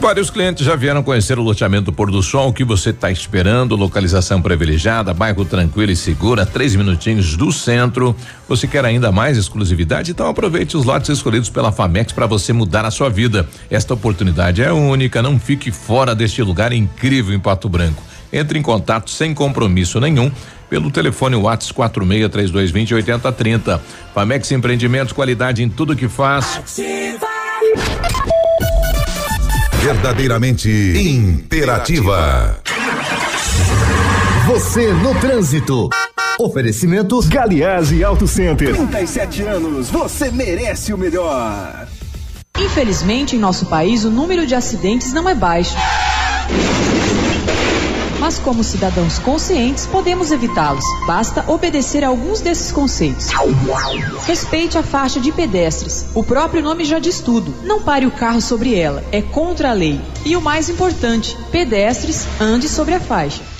Vários 0.00 0.30
clientes 0.30 0.64
já 0.64 0.74
vieram 0.74 1.02
conhecer 1.02 1.38
o 1.38 1.42
loteamento 1.42 1.92
Pôr 1.92 2.10
do 2.10 2.22
Sol. 2.22 2.48
O 2.48 2.52
que 2.52 2.64
você 2.64 2.90
está 2.90 3.10
esperando? 3.10 3.76
Localização 3.76 4.40
privilegiada, 4.40 5.12
bairro 5.12 5.44
tranquilo 5.44 5.92
e 5.92 5.96
seguro, 5.96 6.40
a 6.40 6.46
três 6.46 6.74
minutinhos 6.74 7.36
do 7.36 7.52
centro. 7.52 8.16
Você 8.50 8.66
quer 8.66 8.84
ainda 8.84 9.12
mais 9.12 9.38
exclusividade? 9.38 10.10
Então 10.10 10.26
aproveite 10.26 10.76
os 10.76 10.84
lotes 10.84 11.08
escolhidos 11.08 11.48
pela 11.48 11.70
Famex 11.70 12.12
para 12.12 12.26
você 12.26 12.52
mudar 12.52 12.84
a 12.84 12.90
sua 12.90 13.08
vida. 13.08 13.48
Esta 13.70 13.94
oportunidade 13.94 14.60
é 14.60 14.72
única. 14.72 15.22
Não 15.22 15.38
fique 15.38 15.70
fora 15.70 16.16
deste 16.16 16.42
lugar 16.42 16.72
incrível 16.72 17.32
em 17.32 17.38
Pato 17.38 17.68
Branco. 17.68 18.02
Entre 18.32 18.58
em 18.58 18.62
contato 18.62 19.08
sem 19.08 19.32
compromisso 19.32 20.00
nenhum 20.00 20.32
pelo 20.68 20.90
telefone 20.90 21.36
Whats 21.36 21.70
463220 21.70 22.92
8030. 22.92 23.80
Famex 24.12 24.50
Empreendimentos, 24.50 25.12
qualidade 25.12 25.62
em 25.62 25.68
tudo 25.68 25.94
que 25.94 26.08
faz. 26.08 26.60
Verdadeiramente 29.80 30.68
interativa. 30.68 32.60
Você 34.48 34.92
no 34.92 35.14
trânsito. 35.20 35.88
Oferecimento 36.40 37.20
Galiase 37.28 38.02
Auto 38.02 38.26
Center. 38.26 38.74
37 38.74 39.42
anos, 39.42 39.90
você 39.90 40.30
merece 40.30 40.90
o 40.90 40.96
melhor. 40.96 41.86
Infelizmente, 42.58 43.36
em 43.36 43.38
nosso 43.38 43.66
país, 43.66 44.06
o 44.06 44.10
número 44.10 44.46
de 44.46 44.54
acidentes 44.54 45.12
não 45.12 45.28
é 45.28 45.34
baixo. 45.34 45.76
Mas, 48.18 48.38
como 48.38 48.64
cidadãos 48.64 49.18
conscientes, 49.18 49.84
podemos 49.84 50.30
evitá-los. 50.30 50.84
Basta 51.06 51.44
obedecer 51.46 52.02
a 52.04 52.08
alguns 52.08 52.40
desses 52.40 52.72
conceitos. 52.72 53.28
Respeite 54.24 54.78
a 54.78 54.82
faixa 54.82 55.20
de 55.20 55.30
pedestres. 55.32 56.06
O 56.14 56.24
próprio 56.24 56.62
nome 56.62 56.86
já 56.86 56.98
diz 56.98 57.20
tudo. 57.20 57.54
Não 57.64 57.82
pare 57.82 58.06
o 58.06 58.10
carro 58.10 58.40
sobre 58.40 58.74
ela. 58.74 59.04
É 59.12 59.20
contra 59.20 59.70
a 59.70 59.74
lei. 59.74 60.00
E 60.24 60.34
o 60.36 60.40
mais 60.40 60.70
importante: 60.70 61.36
pedestres, 61.52 62.26
ande 62.40 62.66
sobre 62.66 62.94
a 62.94 63.00
faixa. 63.00 63.59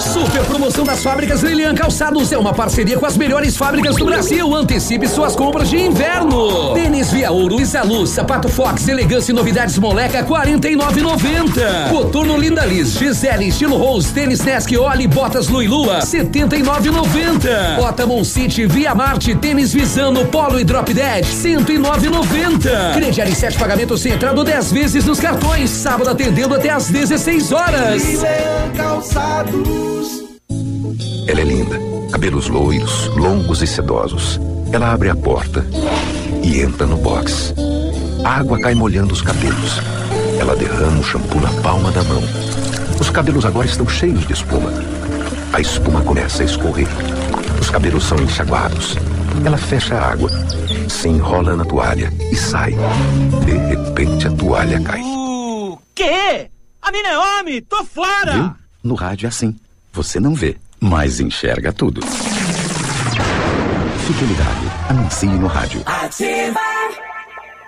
Super 0.00 0.44
promoção 0.44 0.84
das 0.84 1.02
fábricas 1.02 1.42
Lilian 1.42 1.74
Calçados 1.74 2.30
é 2.30 2.38
uma 2.38 2.52
parceria 2.54 2.98
com 2.98 3.06
as 3.06 3.16
melhores 3.16 3.56
fábricas 3.56 3.96
do 3.96 4.04
Brasil. 4.04 4.54
Antecipe 4.54 5.08
suas 5.08 5.34
compras 5.34 5.68
de 5.68 5.78
inverno. 5.78 6.74
Tênis 6.74 7.10
Via 7.10 7.30
Ouro, 7.30 7.60
Isa 7.60 7.82
Luz, 7.82 8.10
Sapato 8.10 8.48
Fox, 8.48 8.86
Elegância 8.88 9.32
e 9.32 9.34
Novidades 9.34 9.78
Moleca, 9.78 10.22
49,90. 10.24 11.88
Coturno 11.90 12.36
Linda 12.36 12.64
Liz, 12.64 12.92
Gisele, 12.92 13.48
Estilo 13.48 13.76
Rose, 13.76 14.12
Tênis 14.12 14.40
Nesk, 14.40 14.76
Oli, 14.76 15.06
Botas 15.06 15.48
Lui 15.48 15.66
Lua, 15.66 15.98
79,90. 16.00 17.78
Ottamon 17.80 18.22
City, 18.24 18.66
Via 18.66 18.94
Marte, 18.94 19.34
Tênis 19.34 19.72
Visano, 19.72 20.26
Polo 20.26 20.60
e 20.60 20.64
Drop 20.64 20.92
Dead, 20.92 21.24
109,90. 21.24 22.94
Crediário 22.94 23.32
em 23.32 23.36
sete 23.36 23.58
pagamentos 23.58 24.00
sem 24.00 24.12
entrada 24.12 24.44
10 24.44 24.72
vezes 24.72 25.04
nos 25.04 25.18
cartões. 25.18 25.70
Sábado 25.70 26.10
atendendo 26.10 26.54
até 26.54 26.70
às 26.70 26.88
16 26.88 27.52
horas. 27.52 28.02
Calçados. 28.76 30.24
Ela 31.26 31.40
é 31.40 31.44
linda, 31.44 31.78
cabelos 32.10 32.48
loiros, 32.48 33.08
longos 33.16 33.62
e 33.62 33.66
sedosos. 33.66 34.40
Ela 34.72 34.92
abre 34.92 35.08
a 35.10 35.16
porta 35.16 35.64
e 36.42 36.60
entra 36.60 36.86
no 36.86 36.96
box. 36.96 37.54
A 38.24 38.38
água 38.38 38.60
cai 38.60 38.74
molhando 38.74 39.12
os 39.12 39.22
cabelos. 39.22 39.80
Ela 40.38 40.54
derrama 40.54 41.00
o 41.00 41.04
shampoo 41.04 41.40
na 41.40 41.50
palma 41.62 41.90
da 41.90 42.02
mão. 42.04 42.22
Os 43.00 43.10
cabelos 43.10 43.44
agora 43.44 43.66
estão 43.66 43.88
cheios 43.88 44.26
de 44.26 44.32
espuma. 44.32 44.70
A 45.52 45.60
espuma 45.60 46.02
começa 46.02 46.42
a 46.42 46.46
escorrer. 46.46 46.88
Os 47.60 47.66
Os 47.66 47.70
cabelos 47.70 48.04
são 48.04 48.18
enxaguados. 48.18 48.96
Ela 49.44 49.58
fecha 49.58 49.96
a 49.96 50.12
água, 50.12 50.30
se 50.88 51.08
enrola 51.08 51.56
na 51.56 51.64
toalha 51.64 52.12
e 52.30 52.36
sai. 52.36 52.74
De 53.44 53.52
repente 53.52 54.28
a 54.28 54.30
toalha 54.30 54.80
cai. 54.80 55.00
O 55.02 55.76
quê? 55.92 56.48
A 56.80 56.92
mina 56.92 57.08
é 57.08 57.18
homem! 57.18 57.60
Tô 57.62 57.84
fora! 57.84 58.32
Viu? 58.32 58.65
No 58.86 58.94
rádio 58.94 59.26
é 59.26 59.28
assim. 59.28 59.56
Você 59.92 60.20
não 60.20 60.32
vê, 60.32 60.56
mas 60.78 61.18
enxerga 61.18 61.72
tudo. 61.72 62.00
Fidelidade. 64.06 64.66
Anuncie 64.88 65.28
no 65.28 65.48
rádio. 65.48 65.82
Ativa. 65.84 66.75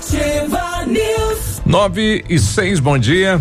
Ativa 0.00 0.86
News. 0.86 1.60
9 1.66 2.24
e 2.26 2.38
6, 2.38 2.80
bom 2.80 2.96
dia. 2.96 3.38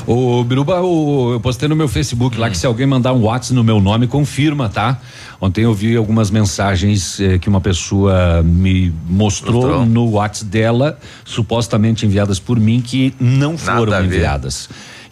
Ô, 0.07 0.45
Biruba, 0.45 0.81
o- 0.81 1.33
eu 1.33 1.41
postei 1.41 1.72
no 1.73 1.77
meu 1.77 1.89
Facebook 1.89 2.39
lá 2.39 2.51
que 2.51 2.57
se 2.57 2.66
alguém 2.66 2.86
mandar 2.86 3.12
um 3.12 3.23
WhatsApp 3.23 3.55
no 3.55 3.65
meu 3.65 3.81
nome, 3.81 4.07
confirma, 4.07 4.69
tá? 4.69 5.01
Ontem 5.40 5.65
eu 5.65 5.74
vi 5.74 5.97
algumas 5.97 6.31
mensagens 6.31 7.19
eh, 7.19 7.39
que 7.39 7.49
uma 7.49 7.61
pessoa 7.61 8.43
me 8.44 8.93
mostrou, 9.09 9.55
Mostrou. 9.62 9.86
no 9.86 10.11
WhatsApp 10.11 10.51
dela, 10.51 10.99
supostamente 11.24 12.07
enviadas 12.07 12.39
por 12.39 12.61
mim, 12.61 12.81
que 12.81 13.15
não 13.19 13.57
foram 13.59 13.93
Nada 13.93 13.99
a 13.99 14.03
ver. 14.03 14.20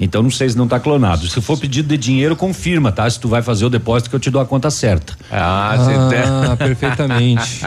Então 0.00 0.22
não 0.22 0.30
sei 0.30 0.48
se 0.48 0.56
não 0.56 0.66
tá 0.66 0.80
clonado. 0.80 1.26
Se 1.28 1.40
for 1.42 1.58
pedido 1.58 1.88
de 1.88 1.96
dinheiro, 1.98 2.34
confirma, 2.34 2.90
tá? 2.90 3.08
Se 3.10 3.20
tu 3.20 3.28
vai 3.28 3.42
fazer 3.42 3.66
o 3.66 3.70
depósito 3.70 4.08
que 4.08 4.16
eu 4.16 4.20
te 4.20 4.30
dou 4.30 4.40
a 4.40 4.46
conta 4.46 4.70
certa. 4.70 5.12
Ah, 5.30 5.76
Ah, 6.50 6.56
perfeitamente. 6.58 7.60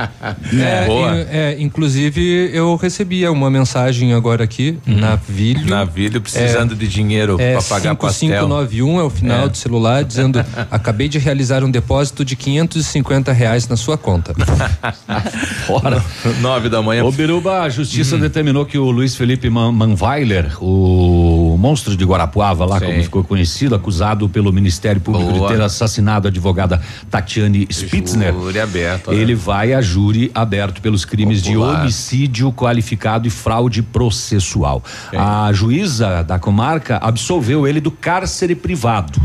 É, 0.60 0.86
Boa. 0.86 1.12
in- 1.16 1.26
é, 1.30 1.56
inclusive 1.60 2.50
eu 2.54 2.76
recebia 2.76 3.32
uma 3.32 3.50
mensagem 3.52 4.14
agora 4.14 4.44
aqui, 4.44 4.78
Navilho. 4.86 5.66
Navilho 5.70 6.20
precisando 6.22 6.76
de 6.76 6.88
dinheiro 6.88 7.38
é, 7.40 7.54
pra 7.54 7.62
pagar 7.62 7.96
pastel. 7.96 8.30
5591 8.30 9.00
é 9.00 9.04
o 9.04 9.10
final 9.10 9.46
É. 9.46 9.50
do 9.50 9.58
celular, 9.58 10.04
dizendo: 10.04 10.44
acabei 10.72 11.08
de 11.08 11.20
realizar 11.20 11.64
um 11.64 11.70
depósito 11.70 12.26
de 12.26 12.36
550 12.36 13.32
reais 13.32 13.68
na 13.68 13.76
sua 13.78 13.98
conta. 13.98 14.34
Fora. 15.68 16.04
Nove 16.42 16.70
da 16.70 16.82
manhã. 16.82 17.04
Ô 17.04 17.12
Biruba, 17.12 17.64
a 17.64 17.68
Hum. 17.68 17.70
justiça 17.70 18.18
determinou 18.18 18.66
que 18.66 18.78
o 18.78 18.90
Luiz 18.92 19.16
Felipe 19.16 19.50
Man 19.50 19.72
Manweiler, 19.72 20.52
o 20.64 21.43
monstro 21.58 21.96
de 21.96 22.06
Guarapuava, 22.06 22.66
lá 22.66 22.80
Sim. 22.80 22.86
como 22.86 23.04
ficou 23.04 23.24
conhecido, 23.24 23.76
acusado 23.76 24.28
pelo 24.30 24.52
Ministério 24.52 25.02
Público 25.02 25.32
Boa. 25.32 25.50
de 25.50 25.56
ter 25.56 25.62
assassinado 25.62 26.28
a 26.28 26.30
advogada 26.30 26.82
Tatiane 27.10 27.68
Spitzner. 27.72 28.34
Júri 28.34 28.60
aberto, 28.60 29.12
né? 29.12 29.18
Ele 29.18 29.36
vai 29.36 29.74
a 29.74 29.82
júri 29.82 30.32
aberto 30.34 30.82
pelos 30.82 31.06
crimes 31.06 31.42
Popular. 31.42 31.76
de 31.76 31.82
homicídio 31.82 32.52
qualificado 32.52 33.28
e 33.28 33.32
fraude 33.32 33.82
processual. 33.82 34.84
Sim. 35.10 35.18
A 35.18 35.52
juíza 35.54 36.24
da 36.24 36.40
comarca 36.40 36.98
absolveu 36.98 37.68
ele 37.68 37.80
do 37.80 37.92
cárcere 37.92 38.56
privado, 38.56 39.20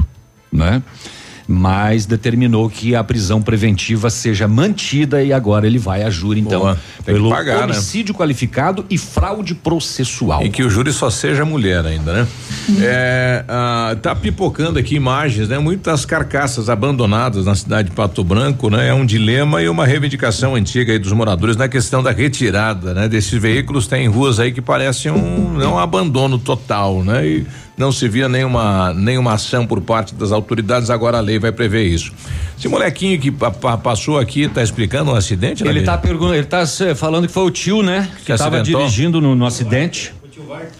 né? 0.52 0.82
Mas 1.50 2.04
determinou 2.04 2.68
que 2.68 2.94
a 2.94 3.02
prisão 3.02 3.40
preventiva 3.40 4.10
seja 4.10 4.46
mantida 4.46 5.22
e 5.22 5.32
agora 5.32 5.66
ele 5.66 5.78
vai 5.78 6.02
a 6.02 6.10
júri, 6.10 6.40
então, 6.40 6.60
Boa. 6.60 6.78
Pelo 7.06 7.30
pagar, 7.30 7.60
né? 7.60 7.64
homicídio 7.72 8.14
qualificado 8.14 8.84
e 8.90 8.98
fraude 8.98 9.54
processual. 9.54 10.44
E 10.44 10.50
que 10.50 10.62
o 10.62 10.68
júri 10.68 10.92
só 10.92 11.08
seja 11.08 11.46
mulher 11.46 11.86
ainda, 11.86 12.12
né? 12.12 12.28
É, 12.82 13.44
ah, 13.48 13.96
tá 14.02 14.14
pipocando 14.14 14.78
aqui 14.78 14.94
imagens, 14.94 15.48
né? 15.48 15.58
Muitas 15.58 16.04
carcaças 16.04 16.68
abandonadas 16.68 17.46
na 17.46 17.54
cidade 17.54 17.88
de 17.88 17.94
Pato 17.94 18.22
Branco, 18.22 18.68
né? 18.68 18.88
É 18.88 18.92
um 18.92 19.06
dilema 19.06 19.62
e 19.62 19.70
uma 19.70 19.86
reivindicação 19.86 20.54
antiga 20.54 20.92
aí 20.92 20.98
dos 20.98 21.12
moradores 21.12 21.56
na 21.56 21.66
questão 21.66 22.02
da 22.02 22.10
retirada, 22.10 22.92
né? 22.92 23.08
Desses 23.08 23.40
veículos 23.40 23.86
tem 23.86 24.06
ruas 24.06 24.38
aí 24.38 24.52
que 24.52 24.60
parecem 24.60 25.10
um, 25.10 25.54
não 25.54 25.74
um 25.74 25.78
abandono 25.78 26.38
total, 26.38 27.02
né? 27.02 27.26
E 27.26 27.46
não 27.78 27.92
se 27.92 28.08
via 28.08 28.28
nenhuma, 28.28 28.92
nenhuma 28.92 29.34
ação 29.34 29.66
por 29.66 29.80
parte 29.80 30.14
das 30.14 30.32
autoridades, 30.32 30.90
agora 30.90 31.18
a 31.18 31.20
lei 31.20 31.38
vai 31.38 31.52
prever 31.52 31.84
isso. 31.84 32.12
Esse 32.58 32.66
molequinho 32.68 33.18
que 33.20 33.30
pa- 33.30 33.50
pa- 33.50 33.78
passou 33.78 34.18
aqui 34.18 34.48
tá 34.48 34.62
explicando 34.62 35.12
um 35.12 35.14
acidente? 35.14 35.66
Ele 35.66 35.82
tá 35.82 35.96
perguntando, 35.96 36.34
ele 36.34 36.46
tá 36.46 36.64
falando 36.96 37.26
que 37.26 37.32
foi 37.32 37.44
o 37.44 37.50
tio, 37.50 37.82
né? 37.82 38.10
Que, 38.18 38.32
Que 38.32 38.36
tava 38.36 38.56
acidentou? 38.56 38.80
dirigindo 38.82 39.20
no, 39.20 39.34
no 39.34 39.46
acidente. 39.46 40.12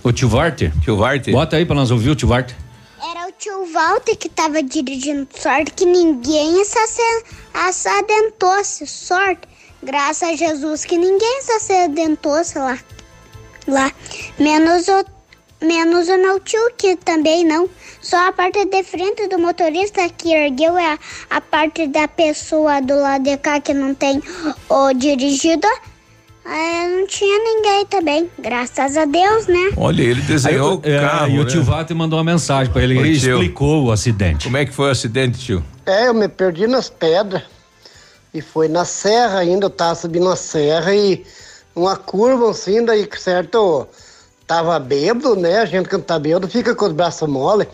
O 0.03 0.13
tio 0.13 0.29
Varter. 0.29 0.73
Tio 0.83 0.97
Varter. 0.97 1.33
Bota 1.33 1.57
aí 1.57 1.65
pra 1.65 1.75
nós 1.77 1.91
ouvir 1.91 2.11
o 2.11 2.15
tio 2.17 2.27
Varter. 2.29 2.57
Era 3.01 3.29
o 3.29 3.33
tio 3.39 3.73
Walter 3.73 4.17
que 4.17 4.29
tava 4.29 4.63
dirigindo. 4.63 5.27
Sorte 5.39 5.73
que 5.75 5.85
ninguém 5.87 6.63
acidentou-se. 7.55 8.87
Sorte. 8.87 9.43
Graças 9.83 10.29
a 10.29 10.35
Jesus 10.37 10.85
que 10.85 10.97
ninguém 10.99 11.41
se 11.43 11.53
acidentou-se 11.53 12.59
lá. 12.59 12.79
lá. 13.67 13.93
Menos 14.39 14.89
o, 14.89 15.05
menos 15.61 16.09
o 16.09 16.17
meu 16.19 16.41
tio, 16.41 16.61
que 16.77 16.97
também 16.97 17.45
não. 17.45 17.69
Só 18.01 18.29
a 18.29 18.33
parte 18.33 18.65
de 18.65 18.83
frente 18.83 19.27
do 19.29 19.39
motorista 19.39 20.09
que 20.11 20.33
ergueu 20.33 20.77
é 20.79 20.93
a, 20.93 20.99
a 21.31 21.41
parte 21.41 21.87
da 21.89 22.07
pessoa 22.09 22.81
do 22.81 22.95
lado 23.01 23.25
de 23.25 23.37
cá 23.37 23.61
que 23.61 23.75
não 23.75 23.95
tem 23.95 24.23
o 24.69 24.93
dirigido. 24.95 25.67
É, 26.47 26.89
não 26.89 27.07
tinha 27.07 27.39
ninguém 27.45 27.85
também, 27.87 28.31
graças 28.39 28.97
a 28.97 29.05
Deus, 29.05 29.47
né? 29.49 29.71
Olha, 29.77 30.03
ele 30.03 30.23
desenhou 30.23 30.81
Aí 30.83 30.93
o- 30.93 30.97
o 30.97 31.01
carro. 31.03 31.27
é, 31.27 31.31
e 31.35 31.39
o 31.41 31.45
né? 31.45 31.51
tio 31.51 31.63
Walter 31.63 31.95
mandou 31.95 32.19
uma 32.19 32.25
mensagem 32.25 32.73
pra 32.73 32.83
ele, 32.83 32.97
ele 32.99 33.11
explicou 33.11 33.85
o 33.85 33.93
acidente. 33.93 34.45
Como 34.45 34.57
é 34.57 34.65
que 34.65 34.73
foi 34.73 34.89
o 34.89 34.91
acidente, 34.91 35.39
tio? 35.39 35.63
É, 35.85 36.07
eu 36.09 36.15
me 36.15 36.27
perdi 36.27 36.67
nas 36.67 36.89
pedras. 36.89 37.43
E 38.33 38.41
foi 38.41 38.67
na 38.69 38.87
serra 38.87 39.41
ainda, 39.41 39.67
eu 39.67 39.71
tava 39.71 39.95
subindo 39.95 40.27
a 40.31 40.37
serra 40.37 40.95
e 40.95 41.23
uma 41.77 41.97
curva 41.97 42.51
assim, 42.51 42.83
daí 42.83 43.07
certo, 43.19 43.87
tava 44.49 44.79
bêbado, 44.79 45.37
né? 45.37 45.59
A 45.59 45.67
gente 45.67 45.91
quando 45.91 46.05
tá 46.05 46.19
bêbado 46.19 46.49
fica 46.49 46.75
com 46.75 46.87
os 46.87 46.93
braços 46.93 47.29
mole. 47.29 47.69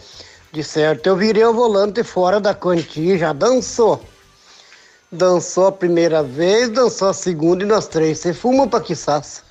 De 0.52 0.62
certo, 0.62 1.06
eu 1.06 1.16
virei 1.16 1.44
o 1.44 1.54
volante 1.54 2.02
fora 2.02 2.40
da 2.40 2.52
quantia, 2.52 3.16
já 3.16 3.32
dançou. 3.32 4.02
Dançou 5.10 5.68
a 5.68 5.72
primeira 5.72 6.22
vez, 6.22 6.68
dançou 6.68 7.08
a 7.08 7.14
segunda 7.14 7.62
e 7.62 7.66
nós 7.66 7.86
três. 7.86 8.18
Você 8.18 8.34
fuma 8.34 8.66
pra 8.66 8.80
que 8.80 8.96
saça? 8.96 9.42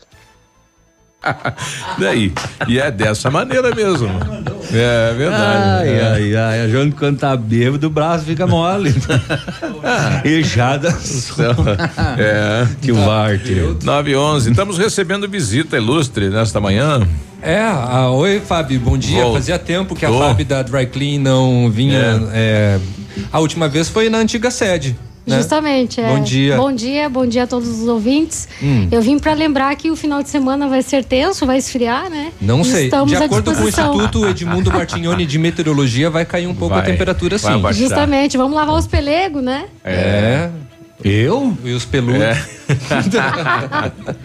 Daí. 1.98 2.34
E 2.68 2.80
é 2.80 2.92
dessa 2.92 3.30
maneira 3.30 3.74
mesmo. 3.74 4.10
É 4.72 5.14
verdade. 5.14 5.90
Ai, 5.90 5.90
é. 5.90 6.08
ai, 6.08 6.36
ai. 6.36 6.62
A 6.62 6.68
Jane 6.68 6.92
quando 6.92 7.20
tá 7.20 7.36
bêbado, 7.36 7.88
o 7.88 7.90
braço 7.90 8.26
fica 8.26 8.46
mole. 8.48 8.94
e 10.24 10.44
já 10.44 10.78
dançou. 10.78 11.46
É. 12.18 12.68
Tio 12.82 12.96
Walter. 12.96 13.76
9 13.84 14.12
e 14.12 14.16
11. 14.16 14.52
Estamos 14.52 14.78
recebendo 14.78 15.28
visita 15.28 15.78
ilustre 15.78 16.30
nesta 16.30 16.60
manhã. 16.60 17.08
É, 17.42 17.60
a, 17.60 18.10
oi 18.10 18.40
Fábio, 18.40 18.80
bom 18.80 18.98
dia. 18.98 19.18
Voltou. 19.18 19.34
Fazia 19.36 19.60
tempo 19.60 19.96
que 19.96 20.06
a 20.06 20.12
Fábio 20.12 20.46
da 20.46 20.62
Dry 20.64 20.86
Clean 20.88 21.20
não 21.20 21.70
vinha. 21.70 22.22
é, 22.34 22.80
a 23.32 23.40
última 23.40 23.68
vez 23.68 23.90
foi 23.90 24.10
na 24.10 24.18
antiga 24.18 24.50
sede. 24.50 24.96
Né? 25.26 25.38
Justamente, 25.38 26.02
é. 26.02 26.08
Bom 26.08 26.22
dia. 26.22 26.58
Bom 26.58 26.72
dia, 26.74 27.10
bom 27.10 27.26
dia 27.26 27.44
a 27.44 27.48
todos 27.48 27.70
os 27.70 27.88
ouvintes. 27.88 28.48
Hum. 28.62 28.88
Eu 28.92 29.02
vim 29.02 29.18
para 29.18 29.34
lembrar 29.34 29.76
que 29.76 29.90
o 29.90 29.96
final 29.96 30.22
de 30.22 30.30
semana 30.30 30.68
vai 30.68 30.82
ser 30.82 31.04
tenso, 31.04 31.46
vai 31.46 31.58
esfriar, 31.58 32.10
né? 32.10 32.32
Não 32.42 32.64
sei. 32.64 32.86
Estamos 32.86 33.10
de 33.10 33.16
à 33.16 33.26
acordo 33.26 33.54
com 33.54 33.64
o. 33.64 33.68
Instituto 33.68 34.28
Edmundo 34.28 34.72
Martignoni 34.72 35.26
de 35.26 35.40
Meteorologia, 35.40 36.10
vai 36.10 36.26
cair 36.26 36.48
um 36.48 36.54
pouco 36.56 36.76
Vai. 36.76 36.84
a 36.84 36.86
temperatura 36.86 37.38
sim. 37.38 37.62
Justamente, 37.74 38.38
vamos 38.38 38.56
lavar 38.56 38.76
os 38.76 38.88
pelegos, 38.88 39.44
né? 39.44 39.66
É. 39.84 40.50
Eu? 41.04 41.56
E 41.64 41.72
os 41.74 41.86
peludos. 41.86 42.22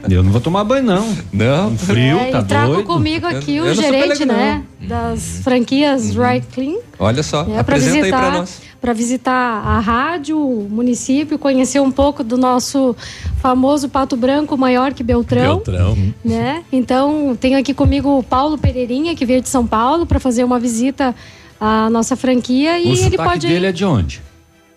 Eu 0.09 0.23
não 0.23 0.31
vou 0.31 0.41
tomar 0.41 0.65
banho, 0.65 0.85
não. 0.85 1.17
Não. 1.33 1.77
Frio, 1.77 2.19
É, 2.19 2.31
tá 2.31 2.41
e 2.41 2.45
trago 2.45 2.73
doido. 2.75 2.87
comigo 2.87 3.27
aqui 3.27 3.57
Eu- 3.57 3.65
o 3.65 3.67
eu 3.69 3.75
gerente, 3.75 4.25
né? 4.25 4.63
Das 4.81 5.41
franquias 5.43 6.15
Dry 6.15 6.43
Clean. 6.53 6.77
Olha 6.99 7.23
só, 7.23 7.47
É, 7.51 7.63
para 7.63 7.77
aí 7.77 7.83
visitar, 7.83 8.21
pra 8.31 8.39
nós. 8.39 8.61
para 8.81 8.93
visitar 8.93 9.33
a 9.33 9.81
rádio, 9.81 10.39
o 10.39 10.69
município, 10.71 11.39
conhecer 11.39 11.81
um 11.81 11.91
pouco 11.91 12.23
do 12.23 12.39
nosso 12.39 12.95
famoso 13.43 13.89
Pato 13.89 14.17
Branco 14.17 14.57
maior 14.57 14.95
que 14.95 15.03
Beltrão. 15.03 15.57
Beltrão. 15.57 15.99
Né? 16.25 16.63
Então, 16.73 17.37
tenho 17.39 17.59
aqui 17.59 17.75
comigo 17.75 18.19
o 18.19 18.23
Paulo 18.23 18.57
Pereirinha, 18.57 19.15
que 19.17 19.27
veio 19.27 19.43
de 19.43 19.49
São 19.49 19.67
Paulo, 19.67 20.07
para 20.07 20.21
fazer 20.21 20.45
uma 20.45 20.59
visita 20.61 21.15
à 21.61 21.91
nossa 21.91 22.15
franquia. 22.17 22.79
E 22.79 22.85
o 22.85 22.89
ele 22.93 22.97
sotaque 22.97 23.17
pode. 23.31 23.47
dele 23.49 23.67
é 23.67 23.73
de 23.73 23.85
onde? 23.85 24.23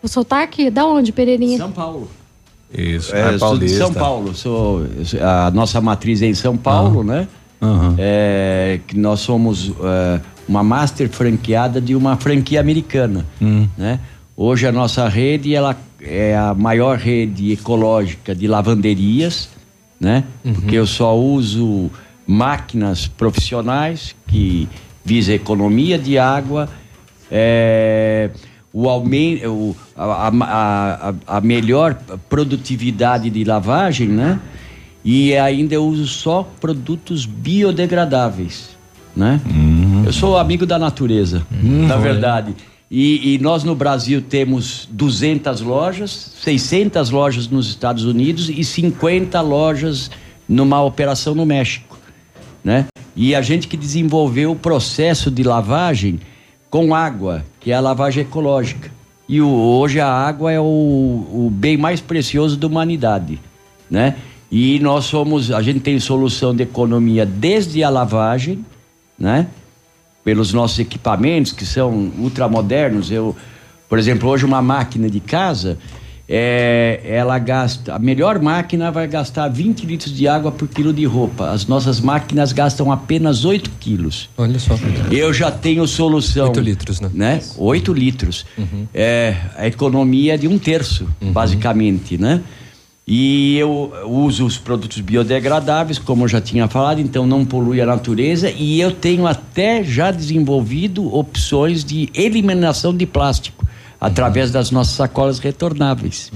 O 0.03 0.07
sotaque? 0.07 0.69
Da 0.69 0.85
onde, 0.85 1.11
Pereirinha? 1.11 1.57
São 1.57 1.71
Paulo. 1.71 2.09
Isso, 2.73 3.13
É, 3.15 3.19
é, 3.19 3.23
sou 3.23 3.33
de 3.33 3.39
paulista. 3.39 3.77
São 3.77 3.93
Paulo. 3.93 4.35
Sou, 4.35 4.85
a 5.21 5.51
nossa 5.51 5.81
matriz 5.81 6.21
é 6.21 6.27
em 6.27 6.33
São 6.33 6.55
Paulo, 6.55 7.03
né? 7.03 7.27
É, 7.97 8.79
que 8.87 8.97
nós 8.97 9.19
somos 9.19 9.69
é, 9.69 10.21
uma 10.47 10.63
master 10.63 11.09
franqueada 11.09 11.79
de 11.79 11.95
uma 11.95 12.17
franquia 12.17 12.59
americana, 12.59 13.25
né? 13.77 13.99
Hoje 14.35 14.65
a 14.65 14.71
nossa 14.71 15.07
rede 15.07 15.53
ela 15.53 15.77
é 16.01 16.35
a 16.35 16.55
maior 16.55 16.97
rede 16.97 17.51
ecológica 17.51 18.33
de 18.33 18.47
lavanderias, 18.47 19.49
né? 19.99 20.23
Porque 20.43 20.75
eu 20.75 20.87
só 20.87 21.15
uso 21.15 21.91
máquinas 22.25 23.05
profissionais 23.07 24.15
que 24.27 24.67
visa 25.03 25.33
economia 25.33 25.99
de 25.99 26.17
água, 26.17 26.69
é, 27.29 28.31
o 28.73 28.87
aumento, 28.89 29.47
o- 29.49 29.75
a, 29.95 30.27
a- 30.29 31.13
a- 31.37 31.41
melhor 31.41 31.95
produtividade 32.29 33.29
de 33.29 33.43
lavagem, 33.43 34.07
né? 34.07 34.39
E 35.03 35.35
ainda 35.35 35.73
eu 35.75 35.83
uso 35.85 36.07
só 36.07 36.47
produtos 36.59 37.25
biodegradáveis, 37.25 38.69
né? 39.15 39.41
Eu 40.05 40.13
sou 40.13 40.37
amigo 40.37 40.65
da 40.65 40.77
natureza, 40.79 41.45
na 41.51 41.95
olha. 41.95 41.97
verdade. 42.03 42.55
E, 42.89 43.35
e 43.35 43.39
nós 43.39 43.63
no 43.63 43.73
Brasil 43.73 44.21
temos 44.21 44.87
200 44.91 45.61
lojas, 45.61 46.33
600 46.43 47.09
lojas 47.09 47.47
nos 47.47 47.69
Estados 47.69 48.03
Unidos 48.05 48.49
e 48.49 48.63
50 48.63 49.39
lojas 49.41 50.11
numa 50.47 50.81
operação 50.83 51.33
no 51.33 51.45
México, 51.45 51.97
né? 52.63 52.85
E 53.15 53.33
a 53.33 53.41
gente 53.41 53.67
que 53.67 53.77
desenvolveu 53.77 54.51
o 54.51 54.55
processo 54.55 55.31
de 55.31 55.41
lavagem 55.43 56.19
com 56.71 56.95
água, 56.95 57.45
que 57.59 57.69
é 57.71 57.75
a 57.75 57.79
lavagem 57.79 58.23
ecológica. 58.23 58.89
E 59.29 59.39
o- 59.41 59.47
hoje 59.47 59.99
a 59.99 60.07
água 60.07 60.51
é 60.51 60.59
o, 60.59 60.63
o 60.63 61.49
bem 61.53 61.77
mais 61.77 62.01
precioso 62.01 62.57
da 62.57 62.65
humanidade, 62.65 63.39
né? 63.89 64.15
E 64.51 64.79
nós 64.79 65.05
somos, 65.05 65.51
a 65.51 65.61
gente 65.61 65.79
tem 65.81 65.99
solução 65.99 66.55
de 66.55 66.63
economia 66.63 67.25
desde 67.25 67.83
a 67.83 67.89
lavagem, 67.89 68.65
né? 69.19 69.47
Pelos 70.23 70.51
nossos 70.53 70.79
equipamentos 70.79 71.51
que 71.51 71.65
são 71.65 72.11
ultramodernos. 72.19 73.11
Eu, 73.11 73.35
por 73.89 73.99
exemplo, 73.99 74.29
hoje 74.29 74.45
uma 74.45 74.61
máquina 74.61 75.09
de 75.09 75.19
casa, 75.19 75.77
é, 76.33 77.01
ela 77.03 77.37
gasta, 77.37 77.93
a 77.93 77.99
melhor 77.99 78.41
máquina 78.41 78.89
vai 78.89 79.05
gastar 79.05 79.49
20 79.49 79.85
litros 79.85 80.15
de 80.15 80.29
água 80.29 80.49
por 80.49 80.65
quilo 80.65 80.93
de 80.93 81.03
roupa. 81.03 81.49
As 81.49 81.67
nossas 81.67 81.99
máquinas 81.99 82.53
gastam 82.53 82.89
apenas 82.89 83.43
8 83.43 83.69
quilos. 83.81 84.29
Olha 84.37 84.57
só. 84.57 84.79
Eu 85.11 85.33
já 85.33 85.51
tenho 85.51 85.85
solução. 85.85 86.45
8 86.47 86.59
litros, 86.61 87.01
né? 87.01 87.11
né? 87.13 87.41
8 87.57 87.91
litros. 87.91 88.45
Uhum. 88.57 88.87
É 88.93 89.35
a 89.57 89.67
economia 89.67 90.37
de 90.37 90.47
um 90.47 90.57
terço, 90.57 91.05
basicamente, 91.19 92.17
né? 92.17 92.41
E 93.05 93.57
eu 93.57 93.91
uso 94.05 94.45
os 94.45 94.57
produtos 94.57 95.01
biodegradáveis, 95.01 95.99
como 95.99 96.23
eu 96.23 96.29
já 96.29 96.39
tinha 96.39 96.65
falado, 96.69 97.01
então 97.01 97.27
não 97.27 97.43
polui 97.43 97.81
a 97.81 97.85
natureza. 97.85 98.49
E 98.49 98.79
eu 98.79 98.91
tenho 98.91 99.27
até 99.27 99.83
já 99.83 100.11
desenvolvido 100.11 101.13
opções 101.13 101.83
de 101.83 102.09
eliminação 102.13 102.95
de 102.95 103.05
plástico 103.05 103.65
através 104.01 104.49
das 104.49 104.71
nossas 104.71 104.95
sacolas 104.95 105.37
retornáveis. 105.37 106.31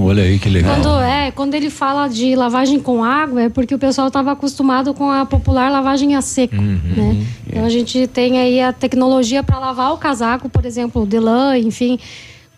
Olha 0.00 0.22
aí 0.22 0.38
que 0.38 0.48
legal. 0.48 0.74
Quando, 0.74 1.00
é, 1.00 1.30
quando 1.30 1.54
ele 1.54 1.68
fala 1.68 2.08
de 2.08 2.34
lavagem 2.34 2.80
com 2.80 3.04
água, 3.04 3.42
é 3.42 3.48
porque 3.50 3.74
o 3.74 3.78
pessoal 3.78 4.06
estava 4.06 4.32
acostumado 4.32 4.94
com 4.94 5.10
a 5.10 5.26
popular 5.26 5.70
lavagem 5.70 6.16
a 6.16 6.22
seco. 6.22 6.56
Né? 6.56 7.26
Então 7.46 7.66
a 7.66 7.68
gente 7.68 8.06
tem 8.06 8.38
aí 8.38 8.62
a 8.62 8.72
tecnologia 8.72 9.42
para 9.42 9.58
lavar 9.58 9.92
o 9.92 9.98
casaco, 9.98 10.48
por 10.48 10.64
exemplo, 10.64 11.06
de 11.06 11.18
lã, 11.18 11.58
enfim, 11.58 11.98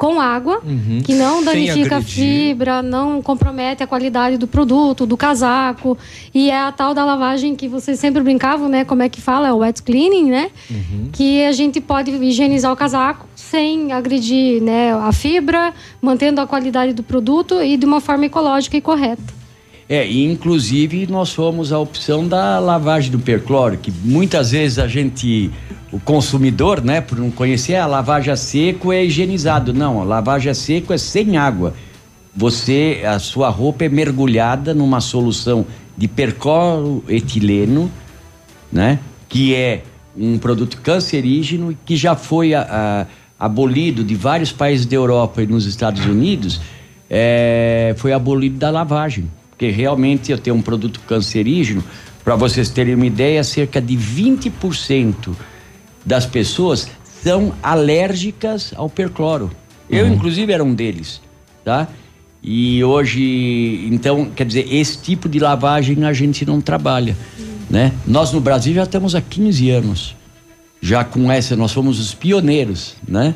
com 0.04 0.20
água, 0.20 0.60
Uhum. 0.62 1.00
que 1.02 1.14
não 1.14 1.42
danifica 1.42 1.96
a 1.96 2.02
fibra, 2.02 2.82
não 2.82 3.22
compromete 3.22 3.82
a 3.82 3.86
qualidade 3.86 4.36
do 4.36 4.46
produto, 4.46 5.06
do 5.06 5.16
casaco. 5.16 5.96
E 6.34 6.50
é 6.50 6.58
a 6.60 6.70
tal 6.70 6.92
da 6.92 7.04
lavagem 7.06 7.56
que 7.56 7.66
vocês 7.66 7.98
sempre 7.98 8.22
brincavam, 8.22 8.68
né? 8.68 8.84
Como 8.84 9.02
é 9.02 9.08
que 9.08 9.20
fala? 9.22 9.48
É 9.48 9.52
o 9.52 9.58
wet 9.58 9.82
cleaning, 9.82 10.30
né? 10.30 10.50
que 11.12 11.42
a 11.44 11.52
gente 11.52 11.80
pode 11.80 12.10
higienizar 12.10 12.70
o 12.72 12.76
casaco 12.76 13.26
sem 13.34 13.92
agredir 13.92 14.60
né, 14.62 14.92
a 14.92 15.12
fibra, 15.12 15.72
mantendo 16.02 16.40
a 16.40 16.46
qualidade 16.46 16.92
do 16.92 17.02
produto 17.02 17.62
e 17.62 17.76
de 17.76 17.86
uma 17.86 18.00
forma 18.00 18.26
ecológica 18.26 18.76
e 18.76 18.80
correta. 18.80 19.22
É, 19.88 20.10
inclusive 20.10 21.06
nós 21.06 21.28
somos 21.28 21.72
a 21.72 21.78
opção 21.78 22.26
da 22.26 22.58
lavagem 22.58 23.10
do 23.10 23.18
percloro, 23.18 23.76
que 23.76 23.92
muitas 24.02 24.50
vezes 24.52 24.78
a 24.78 24.88
gente, 24.88 25.50
o 25.92 26.00
consumidor, 26.00 26.82
né, 26.82 27.00
por 27.02 27.18
não 27.18 27.30
conhecer, 27.30 27.74
a 27.76 27.86
lavagem 27.86 28.32
a 28.32 28.36
seco 28.36 28.92
é 28.92 29.04
higienizado. 29.04 29.74
Não, 29.74 30.00
a 30.00 30.04
lavagem 30.04 30.50
a 30.50 30.54
seco 30.54 30.92
é 30.92 30.98
sem 30.98 31.36
água. 31.36 31.74
Você, 32.34 33.02
a 33.06 33.18
sua 33.18 33.48
roupa 33.50 33.84
é 33.84 33.88
mergulhada 33.88 34.72
numa 34.72 35.00
solução 35.00 35.66
de 35.96 36.08
percloro 36.08 37.04
etileno, 37.06 37.90
né, 38.72 38.98
que 39.28 39.54
é 39.54 39.82
um 40.16 40.38
produto 40.38 40.78
cancerígeno 40.82 41.72
e 41.72 41.76
que 41.84 41.94
já 41.96 42.16
foi 42.16 42.54
a- 42.54 43.06
a- 43.38 43.44
abolido 43.46 44.02
de 44.02 44.14
vários 44.14 44.50
países 44.50 44.86
da 44.86 44.96
Europa 44.96 45.42
e 45.42 45.46
nos 45.46 45.66
Estados 45.66 46.04
Unidos, 46.06 46.60
é, 47.10 47.94
foi 47.98 48.12
abolido 48.12 48.56
da 48.58 48.70
lavagem. 48.70 49.30
Porque 49.64 49.70
realmente 49.70 50.30
eu 50.30 50.36
tenho 50.36 50.56
um 50.56 50.60
produto 50.60 51.00
cancerígeno, 51.08 51.82
para 52.22 52.36
vocês 52.36 52.68
terem 52.68 52.94
uma 52.94 53.06
ideia, 53.06 53.42
cerca 53.42 53.80
de 53.80 53.96
20% 53.96 55.34
das 56.04 56.26
pessoas 56.26 56.86
são 57.22 57.54
alérgicas 57.62 58.74
ao 58.76 58.90
percloro. 58.90 59.50
Eu, 59.88 60.06
inclusive, 60.06 60.52
era 60.52 60.62
um 60.62 60.74
deles, 60.74 61.22
tá? 61.64 61.88
E 62.42 62.84
hoje, 62.84 63.88
então, 63.90 64.26
quer 64.36 64.44
dizer, 64.44 64.66
esse 64.70 64.98
tipo 64.98 65.30
de 65.30 65.38
lavagem 65.38 66.04
a 66.04 66.12
gente 66.12 66.44
não 66.44 66.60
trabalha. 66.60 67.16
né? 67.70 67.90
Nós 68.06 68.32
no 68.32 68.40
Brasil 68.40 68.74
já 68.74 68.82
estamos 68.82 69.14
há 69.14 69.22
15 69.22 69.70
anos. 69.70 70.16
Já 70.82 71.02
com 71.04 71.32
essa, 71.32 71.56
nós 71.56 71.72
fomos 71.72 71.98
os 71.98 72.12
pioneiros, 72.12 72.96
né? 73.08 73.32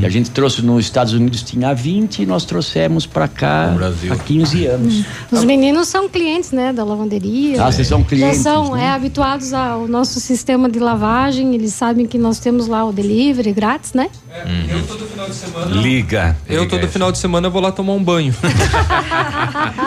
E 0.00 0.06
a 0.06 0.08
gente 0.08 0.30
trouxe 0.30 0.62
nos 0.62 0.86
Estados 0.86 1.12
Unidos 1.12 1.42
tinha 1.42 1.74
20 1.74 2.22
e 2.22 2.26
nós 2.26 2.46
trouxemos 2.46 3.04
para 3.04 3.28
cá 3.28 3.74
há 4.10 4.16
15 4.16 4.66
anos. 4.66 5.04
Os 5.30 5.44
meninos 5.44 5.88
são 5.88 6.08
clientes, 6.08 6.52
né, 6.52 6.72
da 6.72 6.82
lavanderia. 6.82 7.62
Ah, 7.62 7.70
vocês 7.70 7.86
são 7.86 8.02
clientes, 8.02 8.38
Já 8.38 8.42
são, 8.42 8.74
né? 8.74 8.84
é, 8.84 8.88
habituados 8.90 9.52
ao 9.52 9.86
nosso 9.86 10.18
sistema 10.18 10.70
de 10.70 10.78
lavagem. 10.78 11.54
Eles 11.54 11.74
sabem 11.74 12.06
que 12.06 12.16
nós 12.16 12.38
temos 12.38 12.66
lá 12.66 12.82
o 12.82 12.92
delivery 12.92 13.52
grátis, 13.52 13.92
né? 13.92 14.08
Eu 14.70 14.86
todo 14.86 15.04
final 15.06 15.28
de 15.28 15.34
semana. 15.34 15.76
Liga. 15.82 16.36
Eu 16.48 16.66
todo 16.66 16.88
final 16.88 17.12
de 17.12 17.18
semana 17.18 17.50
vou 17.50 17.60
lá 17.60 17.70
tomar 17.70 17.92
um 17.92 18.02
banho. 18.02 18.34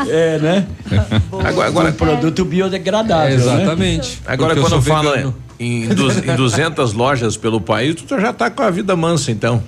É, 0.10 0.38
né? 0.40 0.68
Agora, 1.44 1.68
agora 1.68 1.90
um 1.90 1.94
produto 1.94 2.44
biodegradável. 2.44 3.36
Exatamente. 3.36 4.22
Agora, 4.26 4.56
Porque 4.56 4.70
quando 4.70 4.82
fala 4.82 5.34
em, 5.60 5.86
em 5.86 6.36
200 6.36 6.94
lojas 6.94 7.38
pelo 7.38 7.62
país, 7.62 7.96
tu 7.96 8.20
já 8.20 8.34
tá 8.34 8.50
com 8.50 8.64
a 8.64 8.70
vida 8.70 8.96
mansa, 8.96 9.32
então. 9.32 9.64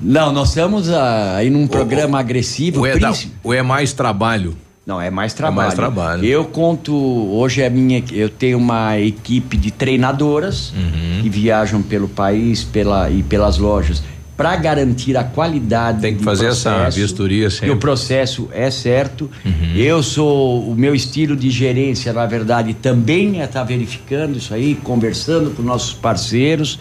Não, 0.00 0.32
nós 0.32 0.48
estamos 0.48 0.90
ah, 0.90 1.36
aí 1.36 1.48
num 1.48 1.66
programa 1.66 2.18
agressivo. 2.18 2.80
Ou 2.80 2.86
é, 2.86 2.98
da- 2.98 3.14
ou 3.44 3.54
é 3.54 3.62
mais 3.62 3.92
trabalho? 3.92 4.56
Não, 4.84 5.00
é 5.00 5.10
mais 5.10 5.32
trabalho. 5.32 5.56
mais 5.68 5.74
trabalho. 5.74 6.24
Eu 6.24 6.44
conto, 6.46 6.92
hoje 6.92 7.62
é 7.62 7.70
minha, 7.70 8.02
eu 8.10 8.28
tenho 8.28 8.58
uma 8.58 8.98
equipe 8.98 9.56
de 9.56 9.70
treinadoras 9.70 10.72
Uhum. 10.72 11.22
que 11.22 11.28
viajam 11.28 11.80
pelo 11.82 12.08
país 12.08 12.64
pela, 12.64 13.08
e 13.10 13.22
pelas 13.22 13.58
lojas 13.58 14.02
para 14.36 14.56
garantir 14.56 15.16
a 15.18 15.22
qualidade 15.22 16.00
Tem 16.00 16.16
que 16.16 16.24
fazer 16.24 16.46
essa 16.46 16.88
vistoria 16.88 17.44
Que 17.44 17.50
sempre. 17.50 17.70
o 17.72 17.76
processo 17.76 18.48
é 18.52 18.70
certo. 18.70 19.30
Uhum. 19.44 19.74
Eu 19.76 20.02
sou, 20.02 20.66
o 20.68 20.74
meu 20.74 20.94
estilo 20.94 21.36
de 21.36 21.50
gerência, 21.50 22.10
na 22.12 22.24
verdade, 22.26 22.72
também 22.74 23.40
é 23.40 23.44
estar 23.44 23.62
verificando 23.64 24.38
isso 24.38 24.52
aí, 24.54 24.74
conversando 24.74 25.50
com 25.50 25.62
nossos 25.62 25.92
parceiros, 25.92 26.80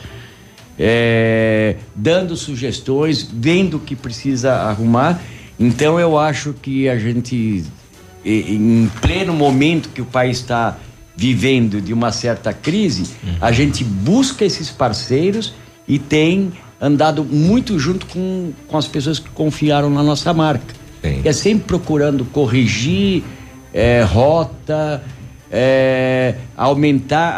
é, 0.80 1.76
dando 1.93 2.38
sugestões, 2.38 3.30
vendo 3.31 3.77
o 3.77 3.80
que 3.80 3.95
precisa 3.95 4.53
arrumar. 4.53 5.19
Então 5.60 5.99
eu 5.99 6.18
acho 6.18 6.53
que 6.53 6.88
a 6.88 6.97
gente, 6.97 7.65
em 8.23 8.89
pleno 9.01 9.34
momento 9.34 9.89
que 9.89 10.01
o 10.01 10.06
país 10.06 10.38
está 10.38 10.77
vivendo 11.15 11.81
de 11.81 11.93
uma 11.93 12.14
certa 12.14 12.53
crise, 12.53 13.11
a 13.41 13.51
gente 13.51 13.84
busca 13.84 14.45
esses 14.45 14.69
parceiros 14.69 15.53
e 15.85 15.99
tem 15.99 16.53
andado 16.80 17.26
muito 17.26 17.77
junto 17.77 18.06
com, 18.06 18.53
com 18.65 18.77
as 18.77 18.88
pessoas 18.88 19.19
que 19.19 19.30
confiaram 19.31 19.89
na 19.89 20.01
nossa 20.01 20.34
marca. 20.34 20.73
É 21.26 21.34
sempre 21.34 21.65
procurando 21.65 22.23
corrigir 22.23 23.23
é, 23.73 24.01
rota, 24.01 25.03
é, 25.51 26.35
aumentar, 26.55 27.34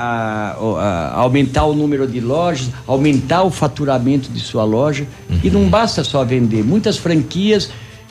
a- 0.57 0.61
o- 0.63 0.75
a- 0.75 1.13
aumentar 1.15 1.65
o 1.65 1.73
número 1.73 2.07
de 2.07 2.19
lojas, 2.19 2.69
aumentar 2.85 3.43
o 3.43 3.51
faturamento 3.51 4.29
de 4.29 4.39
sua 4.39 4.63
loja. 4.63 5.05
E 5.43 5.49
não 5.49 5.67
basta 5.69 6.03
só 6.03 6.23
vender. 6.23 6.63
Muitas 6.63 6.97
franquias 6.97 7.69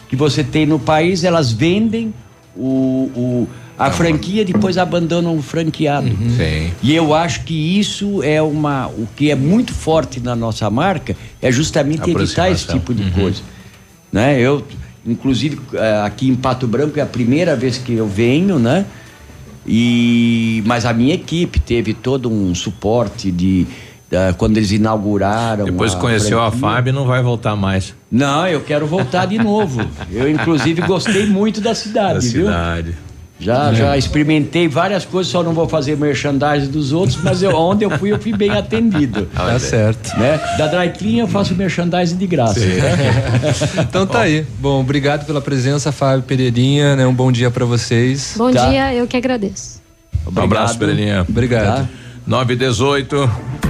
que 0.08 0.16
você 0.16 0.42
tem 0.42 0.66
no 0.66 0.78
país, 0.78 1.22
elas 1.24 1.52
vendem 1.52 2.12
o, 2.56 3.10
o- 3.14 3.48
a 3.78 3.90
franquia 3.90 4.42
e 4.42 4.44
depois 4.44 4.76
abandonam 4.76 5.36
o 5.38 5.40
franqueado. 5.42 6.08
Sim. 6.36 6.70
E 6.82 6.94
eu 6.94 7.14
acho 7.14 7.44
que 7.44 7.78
isso 7.78 8.22
é 8.22 8.40
uma. 8.42 8.88
O 8.88 9.08
que 9.16 9.30
é 9.30 9.34
muito 9.34 9.72
forte 9.72 10.20
na 10.20 10.36
nossa 10.36 10.68
marca 10.68 11.16
é 11.40 11.50
justamente 11.50 12.00
evitar 12.10 12.50
esse 12.50 12.66
tipo 12.78 12.92
de 12.94 13.10
coisa. 13.10 13.40
Né? 14.12 14.38
Eu, 14.38 14.64
inclusive, 15.06 15.58
eh, 15.72 16.02
aqui 16.04 16.28
em 16.28 16.34
Pato 16.34 16.66
Branco 16.66 16.98
é 16.98 17.02
a 17.02 17.06
primeira 17.06 17.56
vez 17.56 17.78
que 17.78 17.94
eu 17.94 18.06
venho, 18.06 18.58
né? 18.58 18.84
E, 19.72 20.64
mas 20.66 20.84
a 20.84 20.92
minha 20.92 21.14
equipe 21.14 21.60
teve 21.60 21.94
todo 21.94 22.28
um 22.28 22.52
suporte 22.56 23.30
de. 23.30 23.68
quando 24.36 24.56
eles 24.56 24.72
inauguraram. 24.72 25.64
Depois 25.64 25.94
conheceu 25.94 26.42
a. 26.42 26.50
Fábio, 26.50 26.92
não 26.92 27.06
vai 27.06 27.22
voltar 27.22 27.54
mais. 27.54 27.94
Não, 28.10 28.48
eu 28.48 28.60
quero 28.62 28.84
voltar 28.84 29.26
de 29.26 29.38
novo. 29.38 29.80
Eu, 30.10 30.28
inclusive, 30.28 30.82
gostei 30.82 31.24
muito 31.26 31.60
da 31.60 31.72
cidade, 31.72 32.14
Da 32.14 32.20
viu? 32.20 32.46
cidade. 32.46 32.96
Já, 33.40 33.70
É. 33.70 33.74
já 33.74 33.96
experimentei 33.96 34.68
várias 34.68 35.04
coisas, 35.06 35.32
só 35.32 35.42
não 35.42 35.54
vou 35.54 35.66
fazer 35.66 35.96
merchandising 35.96 36.70
dos 36.70 36.92
outros, 36.92 37.16
mas 37.22 37.42
eu, 37.42 37.56
onde 37.56 37.84
eu 37.84 37.90
fui, 37.98 38.12
eu 38.12 38.18
fui 38.20 38.32
bem 38.36 38.50
atendido. 38.50 39.26
Tá 39.34 39.58
certo. 39.58 40.14
Né? 40.18 40.38
Da 40.58 40.66
Dry 40.66 40.90
Clean 40.90 41.20
eu 41.22 41.26
faço 41.28 41.54
merchandising 41.54 42.16
de 42.18 42.26
graça. 42.26 42.60
tá? 42.60 43.80
Então 43.82 44.06
tá 44.06 44.20
aí. 44.20 44.46
Bom, 44.58 44.80
obrigado 44.80 45.24
pela 45.24 45.40
presença, 45.40 45.90
Fábio 45.90 46.22
Pereirinha, 46.22 46.94
né? 46.96 47.06
Um 47.06 47.14
bom 47.14 47.32
dia 47.32 47.50
pra 47.50 47.64
vocês. 47.64 48.34
Bom 48.36 48.52
Tá. 48.52 48.68
dia, 48.68 48.94
eu 48.94 49.06
que 49.06 49.16
agradeço. 49.16 49.80
Um 50.36 50.40
abraço, 50.42 50.78
Perelinha. 50.78 51.24
Obrigado. 51.26 51.88
9 52.26 52.52
e 52.52 52.56
18. 52.56 53.69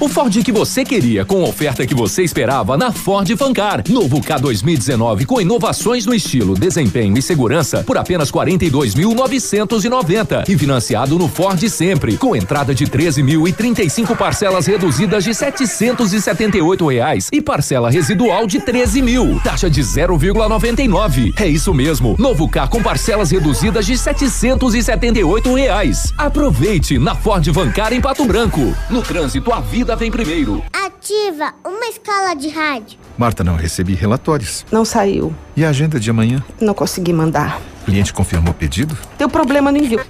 O 0.00 0.08
Ford 0.08 0.42
que 0.42 0.50
você 0.50 0.84
queria, 0.84 1.24
com 1.24 1.44
a 1.44 1.48
oferta 1.48 1.86
que 1.86 1.94
você 1.94 2.22
esperava 2.22 2.76
na 2.76 2.90
Ford 2.90 3.28
Fancar. 3.36 3.84
Novo 3.88 4.20
K 4.20 4.38
2019 4.38 5.24
com 5.24 5.40
inovações 5.40 6.06
no 6.06 6.14
estilo, 6.14 6.54
desempenho 6.54 7.16
e 7.16 7.22
segurança 7.22 7.84
por 7.84 7.96
apenas 7.96 8.30
42.990 8.30 10.48
e 10.48 10.58
financiado 10.58 11.18
no 11.18 11.28
Ford 11.28 11.60
sempre, 11.68 12.16
com 12.16 12.34
entrada 12.34 12.74
de 12.74 12.86
13 12.86 13.22
mil 13.22 13.46
e 13.46 13.52
35 13.52 14.16
parcelas 14.16 14.66
reduzidas 14.66 15.24
de 15.24 15.34
778 15.34 16.86
reais 16.88 17.28
e 17.32 17.40
parcela 17.40 17.90
residual 17.90 18.46
de 18.46 18.60
13 18.60 19.02
mil. 19.02 19.40
Taxa 19.44 19.70
de 19.70 19.82
0,99. 19.82 21.32
É 21.40 21.46
isso 21.46 21.72
mesmo. 21.72 22.16
Novo 22.18 22.48
K 22.48 22.66
com 22.66 22.82
parcelas 22.82 23.30
reduzidas 23.30 23.86
de 23.86 23.96
778 23.96 25.54
reais. 25.54 26.12
Aproveite 26.18 26.98
na 26.98 27.14
Ford 27.14 27.46
Vancar 27.50 27.92
em 27.92 28.00
Pato 28.00 28.24
Branco. 28.24 28.74
No 28.90 29.02
trânsito, 29.02 29.52
a 29.52 29.60
vida 29.60 29.91
vem 29.96 30.10
primeiro. 30.10 30.62
Ativa 30.72 31.54
uma 31.64 31.86
escala 31.86 32.34
de 32.34 32.48
rádio. 32.48 32.98
Marta, 33.18 33.42
não 33.44 33.56
recebi 33.56 33.94
relatórios. 33.94 34.64
Não 34.70 34.84
saiu. 34.84 35.34
E 35.56 35.64
a 35.64 35.68
agenda 35.68 35.98
de 36.00 36.10
amanhã? 36.10 36.42
Não 36.60 36.74
consegui 36.74 37.12
mandar. 37.12 37.60
O 37.82 37.84
cliente 37.86 38.12
confirmou 38.12 38.52
o 38.52 38.54
pedido? 38.54 38.96
Deu 39.18 39.28
problema 39.28 39.72
no 39.72 39.78
envio. 39.78 40.00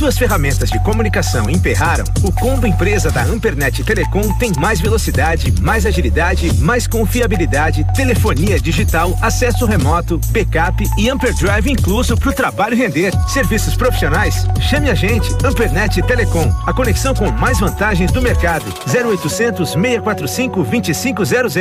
Suas 0.00 0.16
ferramentas 0.16 0.70
de 0.70 0.82
comunicação 0.82 1.50
emperraram? 1.50 2.06
O 2.22 2.32
combo 2.32 2.66
empresa 2.66 3.10
da 3.10 3.22
Ampernet 3.22 3.84
Telecom 3.84 4.32
tem 4.38 4.50
mais 4.58 4.80
velocidade, 4.80 5.52
mais 5.60 5.84
agilidade, 5.84 6.54
mais 6.54 6.86
confiabilidade, 6.86 7.84
telefonia 7.94 8.58
digital, 8.58 9.14
acesso 9.20 9.66
remoto, 9.66 10.18
backup 10.28 10.82
e 10.96 11.10
Amperdrive 11.10 11.70
incluso 11.70 12.16
para 12.16 12.30
o 12.30 12.32
trabalho 12.32 12.74
render. 12.74 13.12
Serviços 13.28 13.76
profissionais? 13.76 14.46
Chame 14.58 14.88
a 14.88 14.94
gente, 14.94 15.28
Ampernet 15.44 16.00
Telecom, 16.00 16.50
a 16.66 16.72
conexão 16.72 17.14
com 17.14 17.30
mais 17.32 17.60
vantagens 17.60 18.10
do 18.10 18.22
mercado. 18.22 18.64
0800 18.86 19.68
645 19.68 20.62
2500. 20.62 21.54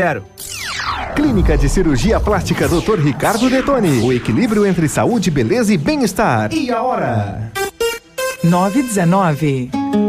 Clínica 1.14 1.57
de 1.57 1.68
Cirurgia 1.68 2.22
Plástica 2.22 2.70
Dr. 2.70 3.02
Ricardo 3.03 3.49
Detoni. 3.49 3.99
O 3.99 4.14
equilíbrio 4.14 4.66
entre 4.66 4.88
saúde, 4.88 5.30
beleza 5.30 5.74
e 5.74 5.78
bem-estar. 5.78 6.53
E 6.53 6.72
a 6.72 6.82
hora? 6.82 7.52
919. 8.44 10.09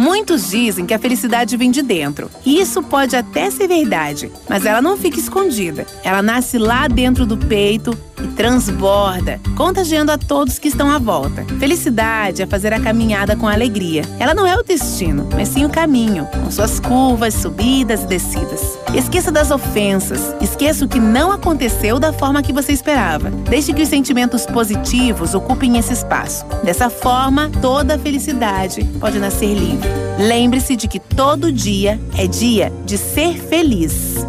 Muitos 0.00 0.48
dizem 0.48 0.86
que 0.86 0.94
a 0.94 0.98
felicidade 0.98 1.58
vem 1.58 1.70
de 1.70 1.82
dentro. 1.82 2.30
E 2.42 2.58
isso 2.58 2.82
pode 2.82 3.14
até 3.14 3.50
ser 3.50 3.68
verdade, 3.68 4.32
mas 4.48 4.64
ela 4.64 4.80
não 4.80 4.96
fica 4.96 5.18
escondida. 5.18 5.86
Ela 6.02 6.22
nasce 6.22 6.56
lá 6.56 6.88
dentro 6.88 7.26
do 7.26 7.36
peito, 7.36 7.94
e 8.22 8.28
transborda, 8.28 9.40
contagiando 9.56 10.12
a 10.12 10.18
todos 10.18 10.58
que 10.58 10.68
estão 10.68 10.90
à 10.90 10.98
volta. 10.98 11.44
Felicidade 11.58 12.42
é 12.42 12.46
fazer 12.46 12.72
a 12.72 12.80
caminhada 12.80 13.34
com 13.34 13.48
alegria. 13.48 14.02
Ela 14.18 14.34
não 14.34 14.46
é 14.46 14.56
o 14.56 14.62
destino, 14.62 15.28
mas 15.34 15.48
sim 15.48 15.64
o 15.64 15.70
caminho, 15.70 16.26
com 16.26 16.50
suas 16.50 16.78
curvas, 16.80 17.34
subidas 17.34 18.02
e 18.02 18.06
descidas. 18.06 18.78
Esqueça 18.94 19.30
das 19.30 19.50
ofensas, 19.50 20.34
esqueça 20.40 20.84
o 20.84 20.88
que 20.88 21.00
não 21.00 21.32
aconteceu 21.32 21.98
da 21.98 22.12
forma 22.12 22.42
que 22.42 22.52
você 22.52 22.72
esperava. 22.72 23.30
Deixe 23.30 23.72
que 23.72 23.82
os 23.82 23.88
sentimentos 23.88 24.46
positivos 24.46 25.34
ocupem 25.34 25.78
esse 25.78 25.92
espaço. 25.92 26.44
Dessa 26.64 26.90
forma, 26.90 27.50
toda 27.60 27.94
a 27.94 27.98
felicidade 27.98 28.84
pode 29.00 29.18
nascer 29.18 29.54
livre. 29.54 29.89
Lembre-se 30.18 30.76
de 30.76 30.86
que 30.86 31.00
todo 31.00 31.50
dia 31.50 31.98
é 32.16 32.26
dia 32.26 32.72
de 32.84 32.98
ser 32.98 33.38
feliz. 33.38 34.26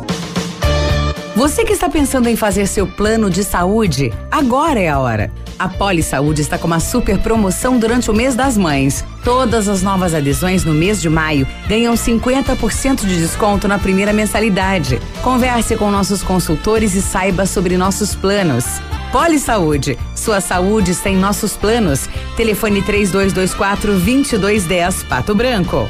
Você 1.35 1.63
que 1.63 1.73
está 1.73 1.89
pensando 1.89 2.27
em 2.27 2.35
fazer 2.35 2.67
seu 2.67 2.85
plano 2.85 3.29
de 3.29 3.43
saúde, 3.43 4.11
agora 4.29 4.79
é 4.79 4.89
a 4.89 4.99
hora. 4.99 5.31
A 5.57 5.69
Poli 5.69 6.01
Saúde 6.01 6.41
está 6.41 6.57
com 6.57 6.65
uma 6.65 6.79
super 6.79 7.19
promoção 7.19 7.77
durante 7.77 8.09
o 8.09 8.13
mês 8.13 8.35
das 8.35 8.57
mães. 8.57 9.05
Todas 9.23 9.67
as 9.69 9.81
novas 9.81 10.13
adesões 10.13 10.63
no 10.63 10.73
mês 10.73 10.99
de 10.99 11.09
maio 11.09 11.47
ganham 11.67 11.93
50% 11.93 13.05
de 13.05 13.17
desconto 13.19 13.67
na 13.67 13.77
primeira 13.77 14.11
mensalidade. 14.11 14.99
Converse 15.21 15.75
com 15.75 15.91
nossos 15.91 16.23
consultores 16.23 16.95
e 16.95 17.01
saiba 17.01 17.45
sobre 17.45 17.77
nossos 17.77 18.15
planos. 18.15 18.81
Poli 19.11 19.39
Saúde, 19.39 19.97
sua 20.15 20.39
saúde 20.39 20.91
está 20.91 21.09
em 21.09 21.17
nossos 21.17 21.57
planos. 21.57 22.07
Telefone 22.37 22.81
3224 22.81 23.93
2210 23.95 25.03
Pato 25.03 25.35
Branco. 25.35 25.89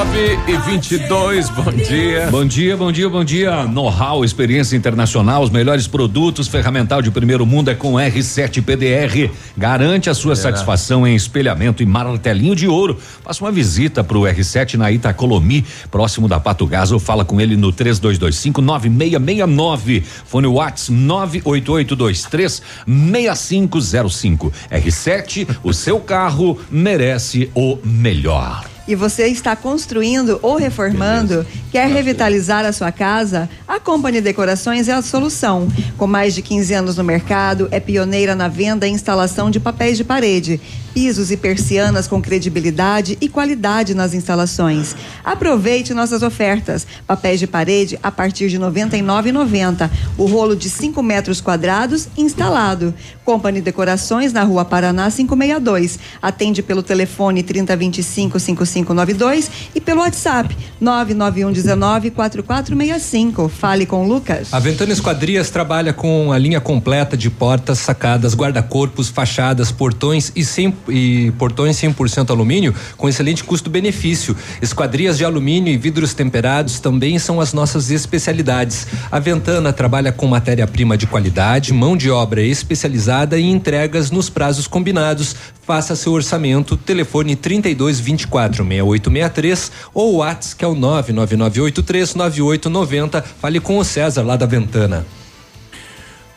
9 0.00 0.38
e 0.48 0.56
22 0.56 1.50
bom 1.50 1.70
dia. 1.72 2.28
Bom 2.30 2.46
dia, 2.46 2.74
bom 2.74 2.90
dia, 2.90 3.10
bom 3.10 3.22
dia. 3.22 3.64
Know-how, 3.66 4.24
experiência 4.24 4.74
internacional, 4.74 5.42
os 5.42 5.50
melhores 5.50 5.86
produtos, 5.86 6.48
ferramental 6.48 7.02
de 7.02 7.10
primeiro 7.10 7.44
mundo 7.44 7.70
é 7.70 7.74
com 7.74 7.96
R7 7.96 8.64
PDR. 8.64 9.30
Garante 9.58 10.08
a 10.08 10.14
sua 10.14 10.32
É. 10.32 10.36
satisfação 10.36 11.06
em 11.06 11.14
espelhamento 11.14 11.82
e 11.82 11.86
martelinho 11.86 12.56
de 12.56 12.66
ouro. 12.66 12.98
Faça 13.22 13.44
uma 13.44 13.52
visita 13.52 14.02
pro 14.02 14.22
R7 14.22 14.76
na 14.76 14.90
Itacolomi, 14.90 15.66
próximo 15.90 16.26
da 16.26 16.40
Pato 16.40 16.66
Gás, 16.66 16.90
ou 16.92 16.98
fala 16.98 17.22
com 17.22 17.38
ele 17.38 17.54
no 17.54 17.70
3225 17.70 18.62
9669. 18.62 20.02
Fone 20.24 20.46
Whats 20.46 20.88
98823 20.88 22.62
6505. 22.86 24.50
R7, 24.72 25.46
o 25.62 25.74
seu 25.74 26.00
carro 26.00 26.58
merece 26.70 27.50
o 27.54 27.76
melhor. 27.84 28.69
E 28.90 28.94
você 28.96 29.28
está 29.28 29.54
construindo 29.54 30.40
ou 30.42 30.56
reformando, 30.56 31.46
quer 31.70 31.88
revitalizar 31.88 32.64
a 32.64 32.72
sua 32.72 32.90
casa? 32.90 33.48
A 33.68 33.78
Company 33.78 34.20
Decorações 34.20 34.88
é 34.88 34.92
a 34.92 35.00
solução. 35.00 35.68
Com 35.96 36.08
mais 36.08 36.34
de 36.34 36.42
15 36.42 36.74
anos 36.74 36.96
no 36.96 37.04
mercado, 37.04 37.68
é 37.70 37.78
pioneira 37.78 38.34
na 38.34 38.48
venda 38.48 38.88
e 38.88 38.90
instalação 38.90 39.48
de 39.48 39.60
papéis 39.60 39.96
de 39.96 40.02
parede, 40.02 40.60
pisos 40.92 41.30
e 41.30 41.36
persianas 41.36 42.06
com 42.06 42.20
credibilidade 42.20 43.16
e 43.20 43.28
qualidade 43.28 43.94
nas 43.94 44.14
instalações. 44.14 44.94
Aproveite 45.24 45.94
nossas 45.94 46.22
ofertas. 46.22 46.86
Papéis 47.06 47.40
de 47.40 47.46
parede 47.46 47.98
a 48.02 48.10
partir 48.10 48.48
de 48.48 48.56
R$ 48.56 48.64
99,90. 48.64 49.90
O 50.18 50.26
rolo 50.26 50.54
de 50.54 50.68
5 50.68 51.02
metros 51.02 51.40
quadrados 51.40 52.08
instalado. 52.16 52.94
Company 53.24 53.60
Decorações 53.60 54.32
na 54.32 54.42
Rua 54.42 54.64
Paraná 54.64 55.10
562. 55.10 55.98
Atende 56.20 56.62
pelo 56.62 56.82
telefone 56.82 57.42
3025 57.42 58.38
5592 58.38 59.50
e 59.74 59.80
pelo 59.80 60.00
WhatsApp 60.00 60.56
99119 60.80 62.10
4465. 62.10 63.48
Fale 63.48 63.86
com 63.86 64.04
o 64.04 64.08
Lucas. 64.08 64.52
A 64.52 64.58
Ventana 64.58 64.92
Esquadrias 64.92 65.50
trabalha 65.50 65.92
com 65.92 66.32
a 66.32 66.38
linha 66.38 66.60
completa 66.60 67.16
de 67.16 67.30
portas, 67.30 67.78
sacadas, 67.78 68.34
guarda-corpos, 68.34 69.08
fachadas, 69.08 69.70
portões 69.70 70.32
e, 70.34 70.44
100, 70.44 70.72
e 70.88 71.32
portões 71.38 71.76
100% 71.76 72.30
alumínio 72.30 72.74
com 72.96 73.08
excelente 73.08 73.44
custo-benefício. 73.44 74.36
Esquadrias 74.62 75.18
de 75.18 75.24
alumínio 75.24 75.72
e 75.72 75.76
vidros 75.76 76.14
temperados 76.14 76.80
também 76.80 77.18
são 77.18 77.40
as 77.40 77.52
nossas 77.52 77.90
especialidades. 77.90 78.86
A 79.10 79.18
Ventana 79.18 79.72
trabalha 79.72 80.12
com 80.12 80.26
matéria-prima 80.26 80.96
de 80.96 81.06
qualidade, 81.06 81.72
mão 81.72 81.96
de 81.96 82.10
obra 82.10 82.42
especializada 82.42 83.38
e 83.38 83.44
entregas 83.44 84.10
nos 84.10 84.30
prazos 84.30 84.66
combinados. 84.66 85.34
Faça 85.66 85.94
seu 85.94 86.12
orçamento, 86.12 86.76
telefone 86.76 87.36
32 87.36 88.00
24 88.00 88.64
6863 88.64 89.72
ou 89.94 90.16
WhatsApp 90.16 90.56
que 90.56 90.64
é 90.64 90.68
o 90.68 90.74
99983 90.74 92.14
9890. 92.14 93.22
Fale 93.40 93.60
com 93.60 93.78
o 93.78 93.84
César 93.84 94.22
lá 94.22 94.36
da 94.36 94.46
Ventana. 94.46 95.06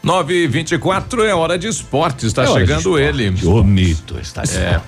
9 0.04 0.34
e 0.44 0.48
24 0.48 1.24
é 1.24 1.34
hora 1.34 1.58
de 1.58 1.68
esporte. 1.68 2.26
Está 2.26 2.44
É 2.44 2.50
hora 2.50 2.60
de 2.66 2.68
chegando 2.68 3.00
esporte. 3.00 3.22
ele. 3.22 3.46
O 3.48 3.64
mito 3.64 4.20
está 4.22 4.42
é. 4.42 4.82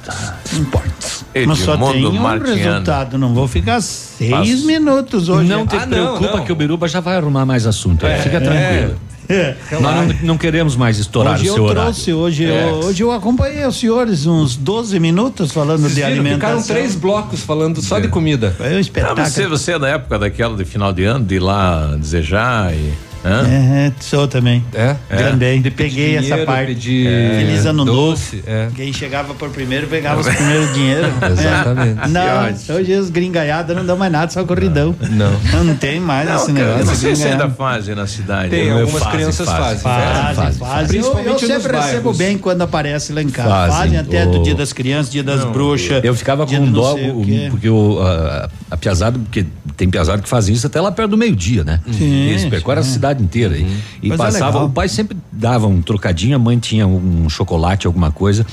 Esportes. 0.51 1.25
Mas 1.47 1.59
só 1.59 1.77
tem 1.77 2.05
um 2.05 2.11
Martiano. 2.13 2.55
resultado, 2.57 3.17
não 3.17 3.33
vou 3.33 3.47
ficar 3.47 3.79
seis 3.81 4.63
minutos 4.65 5.29
hoje. 5.29 5.47
Não 5.47 5.65
te 5.65 5.77
preocupa 5.79 6.41
que 6.41 6.51
o 6.51 6.55
Biruba 6.55 6.87
já 6.89 6.99
vai 6.99 7.15
arrumar 7.15 7.45
mais 7.45 7.65
assunto. 7.65 8.05
É, 8.05 8.17
Fica 8.19 8.37
é. 8.37 8.39
tranquilo. 8.41 8.99
É. 9.27 9.55
Nós 9.79 9.95
não, 9.95 10.15
não 10.21 10.37
queremos 10.37 10.75
mais 10.75 10.99
estourar 10.99 11.33
hoje 11.35 11.49
o 11.49 11.53
seu 11.53 11.63
eu 11.63 11.69
horário. 11.69 11.81
trouxe, 11.93 12.13
hoje, 12.13 12.45
É. 12.45 12.69
eu, 12.69 12.75
hoje 12.85 13.01
eu 13.01 13.11
acompanhei 13.11 13.65
os 13.65 13.79
senhores 13.79 14.25
uns 14.27 14.55
12 14.55 14.99
minutos 14.99 15.51
falando 15.51 15.79
Vocês 15.81 15.95
de 15.95 16.01
viram? 16.01 16.11
alimentação. 16.11 16.61
Ficaram 16.61 16.63
três 16.81 16.93
blocos 16.95 17.39
falando 17.41 17.81
só 17.81 17.99
de 17.99 18.07
comida. 18.09 18.53
Foi 18.55 18.73
um 18.73 18.77
Ah, 18.77 18.81
espetáculo. 18.81 19.25
você, 19.25 19.47
você 19.47 19.71
é 19.71 19.79
da 19.79 19.87
época 19.87 20.19
daquela 20.19 20.55
de 20.55 20.63
final 20.65 20.93
de 20.93 21.05
ano, 21.05 21.25
de 21.25 21.35
ir 21.35 21.39
lá 21.39 21.95
desejar 21.97 22.73
e. 22.75 22.93
É, 23.27 23.91
sou 23.99 24.27
também. 24.27 24.63
É? 24.73 24.95
Também. 25.09 25.61
De 25.61 25.71
pedir 25.71 25.95
Peguei 25.95 26.15
essa 26.17 26.21
dinheiro, 26.27 26.45
parte. 26.45 26.65
pedir, 26.67 27.07
É. 27.07 27.39
Feliz 27.39 27.65
ano 27.65 27.85
doce, 27.85 28.35
novo. 28.37 28.47
é. 28.49 28.67
Quem 28.75 28.93
chegava 28.93 29.33
por 29.33 29.49
primeiro 29.49 29.87
pegava 29.87 30.21
os 30.21 30.27
primeiros 30.27 30.73
dinheiro. 30.73 31.07
Exatamente. 31.31 31.99
É. 32.03 32.07
Não, 32.07 32.75
hoje 32.75 32.93
os 32.93 33.09
gringaiadas 33.09 33.75
não 33.75 33.85
dão 33.85 33.97
mais 33.97 34.11
nada, 34.11 34.31
só 34.31 34.43
corridão. 34.43 34.95
Não. 35.11 35.63
Não 35.63 35.75
tem 35.75 35.99
mais 35.99 36.27
Não, 36.29 36.35
esse 36.35 36.53
cara, 36.53 36.65
negócio. 36.67 36.85
não 36.85 36.95
sei 36.95 37.15
se 37.15 37.21
gringaiada. 37.21 37.43
ainda 37.45 37.55
fazem 37.55 37.95
na 37.95 38.07
cidade. 38.07 38.49
Tem, 38.49 38.65
né? 38.65 38.81
algumas 38.81 39.07
crianças 39.07 39.47
fazem. 39.49 39.79
Fazem, 39.79 40.35
Fazem, 40.35 40.59
fazem. 40.59 40.99
Eu, 41.01 41.19
eu 41.19 41.39
sempre 41.39 41.71
recebo 41.77 42.01
bairros. 42.03 42.17
bem 42.17 42.37
quando 42.37 42.61
aparece 42.61 43.11
lá 43.13 43.21
em 43.21 43.29
casa. 43.29 43.49
Fazem. 43.49 43.75
Fazem, 43.77 43.97
até 43.97 44.25
do 44.25 44.43
dia 44.43 44.55
das 44.55 44.71
crianças, 44.73 45.11
dia 45.11 45.23
das 45.23 45.43
bruxas. 45.45 46.03
Eu 46.03 46.13
ficava 46.15 46.45
dia 46.45 46.59
com 46.59 46.65
não 46.65 46.73
dó, 46.73 46.95
o 46.95 47.25
porque 47.49 47.69
o, 47.69 47.99
a, 48.01 48.49
a 48.71 48.77
piazada, 48.77 49.17
porque 49.17 49.45
tem 49.77 49.89
piazada 49.89 50.21
que 50.21 50.29
fazem 50.29 50.53
isso 50.55 50.67
até 50.67 50.79
lá 50.79 50.91
perto 50.91 51.11
do 51.11 51.17
meio-dia, 51.17 51.63
né? 51.63 51.79
Sim, 51.91 52.27
Eles 52.29 52.45
percorrem 52.45 52.79
a 52.81 52.83
sim. 52.83 52.91
Cidade 53.15 53.23
inteira. 53.23 53.57
E, 53.57 53.65
e 54.03 54.07
Coisa 54.09 54.23
passava, 54.23 54.45
legal. 54.53 54.65
o 54.65 54.69
pai 54.69 54.87
sempre 54.89 55.17
dava 55.31 55.67
um 55.67 55.81
trocadinho, 55.81 56.35
a 56.35 56.39
mãe 56.39 56.57
tinha 56.59 56.85
um 56.87 57.27
chocolate, 57.29 57.87
alguma 57.87 58.11
coisa. 58.11 58.45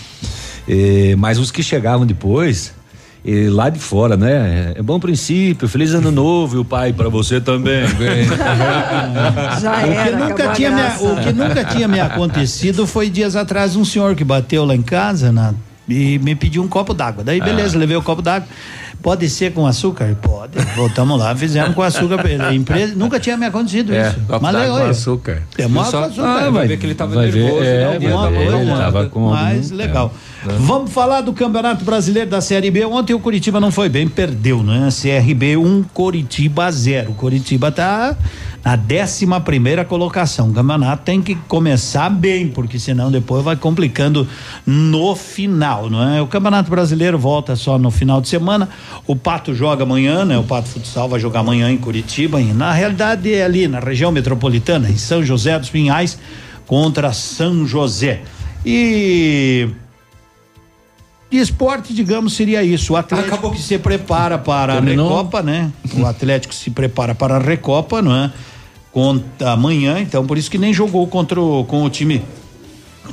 Eh, 0.69 1.15
mas 1.19 1.39
os 1.39 1.51
que 1.51 1.63
chegavam 1.63 2.07
depois 2.07 2.73
E 3.25 3.49
lá 3.49 3.69
de 3.71 3.79
fora, 3.79 4.17
né? 4.17 4.73
É 4.77 4.83
bom 4.83 4.99
princípio, 4.99 5.69
feliz 5.69 5.93
ano 5.95 6.11
novo 6.11 6.57
e 6.57 6.59
o 6.59 6.65
pai 6.65 6.93
para 6.93 7.09
você 7.09 7.41
também. 7.41 7.85
Já 9.61 9.79
o, 9.79 9.85
que 9.85 9.91
era, 9.91 10.17
nunca 10.29 10.49
tinha 10.49 10.71
me, 10.71 10.83
o 10.83 11.17
que 11.23 11.33
nunca 11.33 11.65
tinha 11.65 11.89
me 11.89 12.01
acontecido 12.01 12.87
foi 12.87 13.09
dias 13.11 13.37
atrás 13.37 13.77
um 13.77 13.85
senhor 13.85 14.15
que 14.17 14.25
bateu 14.25 14.65
lá 14.65 14.75
em 14.75 14.83
casa 14.83 15.31
na- 15.31 15.55
e 15.89 16.19
me 16.19 16.35
pediu 16.35 16.63
um 16.63 16.69
copo 16.69 16.95
d'água. 16.95 17.23
Daí, 17.25 17.41
beleza, 17.41 17.77
levei 17.79 17.97
o 17.97 18.03
copo 18.03 18.23
d'água. 18.23 18.47
Pode 19.03 19.29
ser 19.29 19.53
com 19.53 19.67
açúcar? 19.67 20.15
Pode. 20.23 20.57
Voltamos 20.77 21.19
lá, 21.19 21.35
fizemos 21.35 21.75
com 21.75 21.83
açúcar. 21.83 22.25
A 22.47 22.55
empresa, 22.55 22.95
nunca 22.95 23.19
tinha 23.19 23.37
me 23.37 23.47
acontecido 23.47 23.93
É, 23.93 24.09
isso. 24.11 24.21
Mas 24.41 24.55
legal, 24.55 24.69
com 24.69 24.75
olha. 24.83 24.91
açúcar. 24.91 25.43
É 25.59 25.67
mó 25.67 25.83
com 25.85 25.99
açúcar. 25.99 26.23
Ah, 26.47 26.51
vai 26.51 26.69
ver 26.69 26.77
que 26.79 26.87
ele 26.87 26.95
tava 26.95 27.15
vai 27.17 27.29
ver, 27.29 27.43
nervoso, 27.43 27.65
é, 27.65 27.79
né? 27.79 27.95
Alguma 27.95 28.31
ver, 28.31 28.37
coisa, 28.37 28.57
ele 28.59 28.71
tava 28.77 29.07
com 29.07 29.21
mais 29.31 29.65
algum- 29.73 29.77
legal. 29.77 30.15
Vamos 30.45 30.93
falar 30.93 31.21
do 31.21 31.33
Campeonato 31.33 31.85
Brasileiro 31.85 32.29
da 32.29 32.41
Série 32.41 32.69
B. 32.69 32.85
Ontem 32.85 33.15
o 33.15 33.21
Curitiba 33.21 33.61
não 33.61 33.71
foi 33.71 33.89
bem, 33.89 34.09
perdeu, 34.09 34.61
né? 34.61 34.89
CRB 34.91 35.57
1, 35.57 35.85
Curitiba 35.95 36.71
0. 36.71 37.13
O 37.13 37.15
Curitiba 37.15 37.71
tá 37.71 38.17
na 38.65 38.77
11 38.77 39.27
primeira 39.45 39.85
colocação. 39.85 40.51
O 40.51 40.53
campeonato 40.53 41.05
tem 41.05 41.23
que 41.23 41.37
começar 41.47 42.11
bem, 42.11 42.49
porque 42.49 42.77
senão 42.81 43.09
depois 43.09 43.45
vai 43.45 43.55
complicando 43.55 44.27
no 44.67 45.15
final, 45.15 45.89
não 45.89 46.03
é? 46.03 46.21
O 46.21 46.27
Campeonato 46.27 46.69
Brasileiro 46.71 47.17
volta 47.19 47.55
só 47.55 47.79
no 47.79 47.93
final 47.93 48.21
de 48.21 48.29
semana. 48.29 48.69
O 49.07 49.15
Pato 49.15 49.55
joga 49.55 49.85
amanhã, 49.85 50.25
né? 50.25 50.37
O 50.39 50.45
Pato 50.45 50.69
Futsal 50.69 51.09
vai 51.09 51.21
jogar 51.21 51.41
amanhã 51.41 51.71
em 51.71 51.79
Curitiba. 51.79 52.41
E 52.41 52.53
na 52.53 52.73
realidade 52.73 53.33
é 53.33 53.45
ali 53.45 53.69
na 53.69 53.79
região 53.79 54.11
metropolitana, 54.11 54.91
em 54.91 54.97
São 54.97 55.23
José 55.23 55.57
dos 55.57 55.71
Pinhais, 55.71 56.19
contra 56.67 57.13
São 57.13 57.65
José. 57.65 58.23
E 58.65 59.69
de 61.33 61.39
esporte, 61.39 61.95
digamos, 61.95 62.35
seria 62.35 62.63
isso. 62.63 62.93
O 62.93 62.97
Atlético 62.97 63.51
que 63.51 63.61
se 63.61 63.79
prepara 63.79 64.37
para 64.37 64.75
Terminou? 64.75 65.07
a 65.07 65.17
Recopa, 65.17 65.43
né? 65.43 65.73
O 65.97 66.05
Atlético 66.05 66.55
se 66.55 66.71
prepara 66.71 67.15
para 67.15 67.37
a 67.37 67.39
Recopa, 67.39 68.03
não 68.03 68.15
é? 68.15 68.31
Contra 68.93 69.53
amanhã, 69.53 69.99
então 69.99 70.27
por 70.27 70.37
isso 70.37 70.51
que 70.51 70.59
nem 70.59 70.75
jogou 70.75 71.07
contra 71.07 71.41
o, 71.41 71.65
com 71.65 71.83
o 71.85 71.89
time 71.89 72.23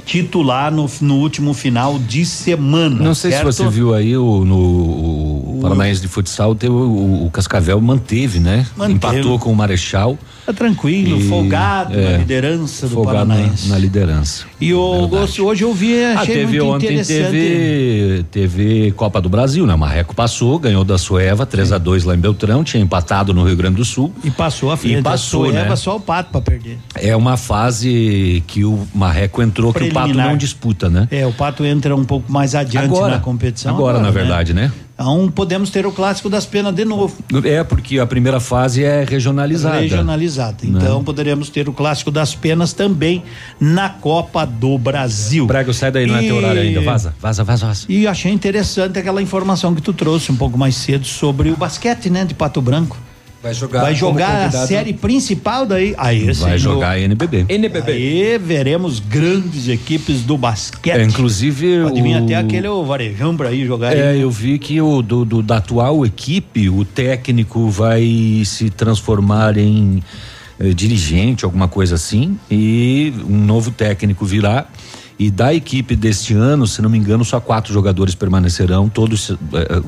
titular 0.05 0.69
no, 0.69 0.89
no 0.99 1.15
último 1.15 1.53
final 1.53 1.97
de 1.97 2.25
semana. 2.25 3.01
Não 3.01 3.15
sei 3.15 3.31
certo? 3.31 3.53
se 3.53 3.63
você 3.63 3.69
viu 3.69 3.93
aí 3.93 4.17
o, 4.17 4.43
no 4.43 4.57
o 4.57 5.28
Paranaense 5.61 6.01
de 6.01 6.07
Futsal, 6.07 6.55
teve, 6.55 6.71
o, 6.73 7.25
o 7.25 7.29
Cascavel 7.31 7.79
manteve, 7.81 8.39
né? 8.39 8.65
Manteve. 8.75 8.93
Empatou 9.17 9.39
com 9.39 9.51
o 9.51 9.55
Marechal. 9.55 10.17
Tá 10.45 10.53
tranquilo, 10.53 11.19
E, 11.19 11.27
folgado 11.27 11.95
na 11.95 12.01
é, 12.01 12.17
liderança 12.17 12.87
do 12.87 12.95
folgado 12.95 13.27
na, 13.27 13.35
Paranaense. 13.35 13.67
na 13.69 13.77
liderança. 13.77 14.45
E 14.59 14.73
o 14.73 15.07
Gosto, 15.07 15.45
hoje 15.45 15.63
eu 15.63 15.73
vi, 15.73 16.03
Ah, 16.03 16.21
achei 16.21 16.35
teve 16.35 16.59
muito 16.59 16.73
ontem, 16.75 16.85
interessante. 16.87 17.31
teve, 17.31 18.25
teve 18.31 18.91
Copa 18.93 19.21
do 19.21 19.29
Brasil, 19.29 19.65
né? 19.67 19.75
Marreco 19.75 20.15
passou, 20.15 20.57
ganhou 20.57 20.83
da 20.83 20.97
Sueva, 20.97 21.45
3 21.45 21.71
a 21.71 21.77
2 21.77 22.03
lá 22.03 22.15
em 22.15 22.17
Beltrão, 22.19 22.63
tinha 22.63 22.81
empatado 22.81 23.33
no 23.33 23.43
Rio 23.43 23.55
Grande 23.55 23.75
do 23.75 23.85
Sul. 23.85 24.11
E 24.23 24.31
passou 24.31 24.71
a 24.71 24.77
frente. 24.77 24.99
E 24.99 25.01
passou, 25.03 25.45
a 25.45 25.51
né? 25.51 25.59
Sueva, 25.59 25.75
só 25.75 25.95
o 25.97 25.99
pato 25.99 26.31
para 26.31 26.41
perder. 26.41 26.79
É 26.95 27.15
uma 27.15 27.37
fase 27.37 28.43
que 28.47 28.63
o 28.65 28.87
Marreco 28.93 29.41
entrou, 29.41 29.71
que 29.73 29.83
o 29.83 29.93
Pato 29.93 30.13
não 30.13 30.35
disputa, 30.35 30.89
né? 30.89 31.07
É, 31.11 31.25
o 31.27 31.31
Pato 31.33 31.63
entra 31.63 31.95
um 31.95 32.03
pouco 32.05 32.31
mais 32.31 32.55
adiante 32.55 32.85
Agora, 32.85 33.15
na 33.15 33.19
competição. 33.19 33.75
agora, 33.75 33.99
na 33.99 34.09
verdade, 34.11 34.53
né? 34.53 34.71
Então 34.99 35.31
podemos 35.31 35.69
ter 35.69 35.85
o 35.85 35.93
clássico 35.93 36.29
das 36.29 36.45
penas 36.45 36.75
de 36.75 36.83
novo. 36.83 37.15
É, 37.45 37.63
porque 37.63 37.99
a 37.99 38.05
primeira 38.05 38.41
fase 38.41 38.83
é 38.83 39.05
regionalizada. 39.05 39.79
Regionalizada. 39.79 40.57
Então 40.65 41.01
poderemos 41.05 41.49
ter 41.49 41.69
o 41.69 41.73
clássico 41.73 42.11
das 42.11 42.35
penas 42.35 42.73
também 42.73 43.23
na 43.57 43.87
Copa 43.87 44.45
do 44.45 44.77
Brasil. 44.77 45.47
Prego, 45.47 45.73
sai 45.73 45.89
daí, 45.89 46.05
não 46.05 46.17
é 46.17 46.21
teu 46.23 46.35
horário 46.35 46.61
ainda. 46.61 46.81
Vaza, 46.81 47.15
vaza, 47.17 47.45
vaza, 47.45 47.65
vaza. 47.67 47.85
E 47.87 48.05
achei 48.05 48.29
interessante 48.29 48.99
aquela 48.99 49.21
informação 49.21 49.73
que 49.73 49.81
tu 49.81 49.93
trouxe 49.93 50.33
um 50.33 50.35
pouco 50.35 50.57
mais 50.57 50.75
cedo 50.75 51.05
sobre 51.05 51.49
o 51.49 51.55
basquete, 51.55 52.09
né, 52.09 52.25
de 52.25 52.33
Pato 52.33 52.61
Branco. 52.61 52.97
Vai 53.41 53.53
jogar. 53.53 53.81
Vai 53.81 53.95
jogar 53.95 54.47
a 54.47 54.67
série 54.67 54.91
principal 54.91 55.65
daí. 55.65 55.95
Aí, 55.97 56.29
Vai 56.33 56.51
no- 56.51 56.57
jogar 56.57 56.89
a 56.91 56.99
NBB. 56.99 57.45
NBB. 57.47 57.91
Aí 57.93 58.37
veremos 58.37 58.99
grandes 58.99 59.69
equipes 59.69 60.23
do 60.23 60.37
basquete. 60.37 60.97
É, 60.99 61.03
inclusive. 61.03 61.83
Pode 61.83 62.01
vir 62.01 62.15
o- 62.19 62.23
até 62.25 62.35
aquele 62.35 62.67
o 62.67 62.83
varejão 62.83 63.37
pra 63.37 63.51
ir 63.53 63.65
jogar 63.65 63.95
É, 63.95 64.09
aí. 64.09 64.21
eu 64.21 64.29
vi 64.29 64.59
que 64.59 64.81
o 64.81 65.01
do, 65.01 65.23
do- 65.23 65.41
da 65.41 65.57
atual 65.57 66.05
equipe, 66.05 66.69
o 66.69 66.83
técnico 66.83 67.69
vai 67.69 68.41
se 68.45 68.69
transformar 68.69 69.57
em 69.57 70.03
eh, 70.61 70.73
dirigente, 70.73 71.45
alguma 71.45 71.69
coisa 71.69 71.95
assim, 71.95 72.37
e 72.51 73.13
um 73.25 73.37
novo 73.45 73.71
técnico 73.71 74.25
virá. 74.25 74.65
E 75.19 75.29
da 75.29 75.53
equipe 75.53 75.97
deste 75.97 76.33
ano, 76.33 76.65
se 76.65 76.81
não 76.81 76.89
me 76.89 76.97
engano, 76.97 77.25
só 77.25 77.41
quatro 77.41 77.73
jogadores 77.73 78.15
permanecerão, 78.15 78.87
todos 78.87 79.31
eh, 79.31 79.35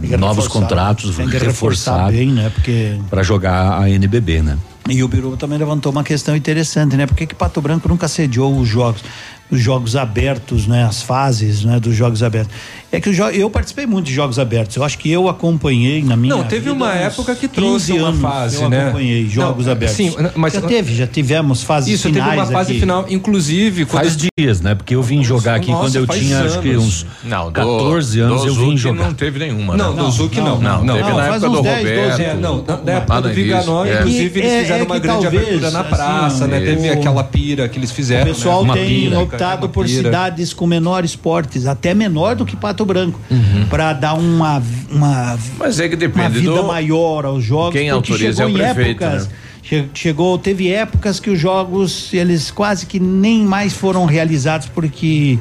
que 0.05 0.17
novos 0.17 0.45
contratos 0.45 1.15
Tem 1.15 1.25
que 1.25 1.37
reforçar 1.37 2.07
reforçados 2.07 2.15
bem, 2.17 2.31
né? 2.33 2.49
Porque 2.49 2.99
para 3.09 3.23
jogar 3.23 3.81
a 3.81 3.89
NBB, 3.89 4.41
né? 4.41 4.57
E 4.89 5.01
o 5.01 5.07
Biruba 5.07 5.37
também 5.37 5.57
levantou 5.57 5.89
uma 5.89 6.03
questão 6.03 6.35
interessante, 6.35 6.97
né? 6.97 7.05
Por 7.05 7.15
que, 7.15 7.25
que 7.27 7.33
Pato 7.33 7.61
Branco 7.61 7.87
nunca 7.87 8.09
sediou 8.09 8.53
os 8.57 8.67
jogos, 8.67 9.01
os 9.49 9.61
jogos 9.61 9.95
abertos, 9.95 10.67
né? 10.67 10.83
As 10.83 11.01
fases, 11.01 11.63
né? 11.63 11.79
Dos 11.79 11.95
jogos 11.95 12.21
abertos. 12.23 12.53
É 12.91 12.99
que 12.99 13.11
jo- 13.13 13.23
eu 13.29 13.49
participei 13.49 13.85
muito 13.85 14.05
de 14.07 14.13
jogos 14.13 14.37
abertos. 14.37 14.75
Eu 14.75 14.83
acho 14.83 14.97
que 14.97 15.09
eu 15.09 15.29
acompanhei 15.29 16.03
na 16.03 16.17
minha 16.17 16.35
Não, 16.35 16.43
teve 16.43 16.61
vida 16.63 16.73
uma 16.73 16.93
época 16.93 17.33
que 17.35 17.47
15 17.47 17.53
trouxe 17.55 17.91
uma 17.93 18.09
anos 18.09 18.21
fase, 18.21 18.61
eu 18.61 18.69
né? 18.69 18.83
acompanhei 18.83 19.29
jogos 19.29 19.65
Não, 19.65 19.71
abertos. 19.71 19.95
sim, 19.95 20.13
mas- 20.35 20.53
já 20.53 20.61
teve, 20.61 20.93
já 20.95 21.07
tivemos 21.07 21.63
fases 21.63 21.93
Isso, 21.93 22.09
finais 22.09 22.25
teve 22.31 22.37
uma 22.41 22.45
fase 22.51 22.71
aqui. 22.71 22.79
final, 22.81 23.05
inclusive. 23.09 23.85
quando- 23.85 24.03
Faz 24.03 24.17
dias, 24.37 24.59
né? 24.61 24.75
Porque 24.75 24.93
eu 24.95 25.01
vim 25.01 25.23
jogar 25.23 25.55
aqui 25.55 25.71
Nossa, 25.71 25.83
quando 25.83 25.95
eu 25.95 26.07
tinha 26.07 26.41
acho 26.43 26.59
que 26.59 26.69
anos. 26.71 26.83
uns 26.85 27.05
Não, 27.23 27.45
do- 27.45 27.51
14 27.53 28.19
anos 28.19 28.45
eu 28.45 28.53
vim 28.55 28.75
jogar. 28.75 29.05
não 29.05 29.13
teve 29.13 29.39
nenhuma, 29.39 29.77
Não, 29.77 29.93
né? 29.93 30.01
do 30.03 30.11
Zuc 30.11 30.35
não. 30.37 30.59
Não, 30.59 30.83
Não, 30.83 30.95
teve 30.97 31.09
não, 31.09 31.17
na 31.17 31.23
faz 31.27 31.43
época 31.43 31.57
do 31.57 31.63
10, 31.63 31.77
12 31.83 31.99
Roberto. 32.01 32.21
É, 32.21 32.33
não, 32.35 32.63
na, 32.83 32.91
época 32.93 33.21
do 33.21 33.29
Viganó, 33.29 33.85
é. 33.85 33.93
inclusive, 33.99 34.39
eles 34.39 34.51
é- 34.51 34.61
fizeram 34.63 34.81
é 34.81 34.83
uma 34.85 34.99
grande 34.99 35.27
abertura 35.27 35.71
na 35.71 35.79
assim, 35.81 35.89
praça, 35.89 36.47
né? 36.47 36.59
Teve 36.59 36.89
aquela 36.89 37.23
pira 37.23 37.69
que 37.69 37.79
eles 37.79 37.91
fizeram. 37.91 38.23
O 38.29 38.33
pessoal 38.35 38.65
né? 38.65 38.73
tem 38.73 39.15
optado 39.17 39.69
por 39.69 39.87
cidades 39.87 40.53
com 40.53 40.67
menores 40.67 41.15
portes, 41.15 41.65
até 41.65 41.93
menor 41.93 42.35
do 42.35 42.45
que 42.45 42.55
Pato 42.57 42.80
Branco, 42.85 43.19
Uhum. 43.29 43.65
para 43.69 43.93
dar 43.93 44.13
uma, 44.13 44.61
uma, 44.91 45.37
Mas 45.57 45.79
é 45.79 45.87
que 45.87 45.95
uma 45.95 45.99
depende 45.99 46.39
vida 46.39 46.53
do. 46.55 46.63
maior 46.63 47.25
aos 47.25 47.43
jogos. 47.43 47.73
Quem 47.73 47.89
autoriza 47.89 48.25
é 48.27 48.31
chegou 48.33 48.45
o 48.45 48.49
em 48.49 48.53
prefeito, 48.53 49.03
épocas, 49.03 49.27
né? 49.27 49.33
che- 49.63 49.85
Chegou, 49.93 50.37
teve 50.37 50.69
épocas 50.71 51.19
que 51.19 51.29
os 51.29 51.39
jogos 51.39 52.13
eles 52.13 52.51
quase 52.51 52.85
que 52.85 52.99
nem 52.99 53.43
mais 53.45 53.73
foram 53.73 54.05
realizados 54.05 54.67
porque 54.67 55.37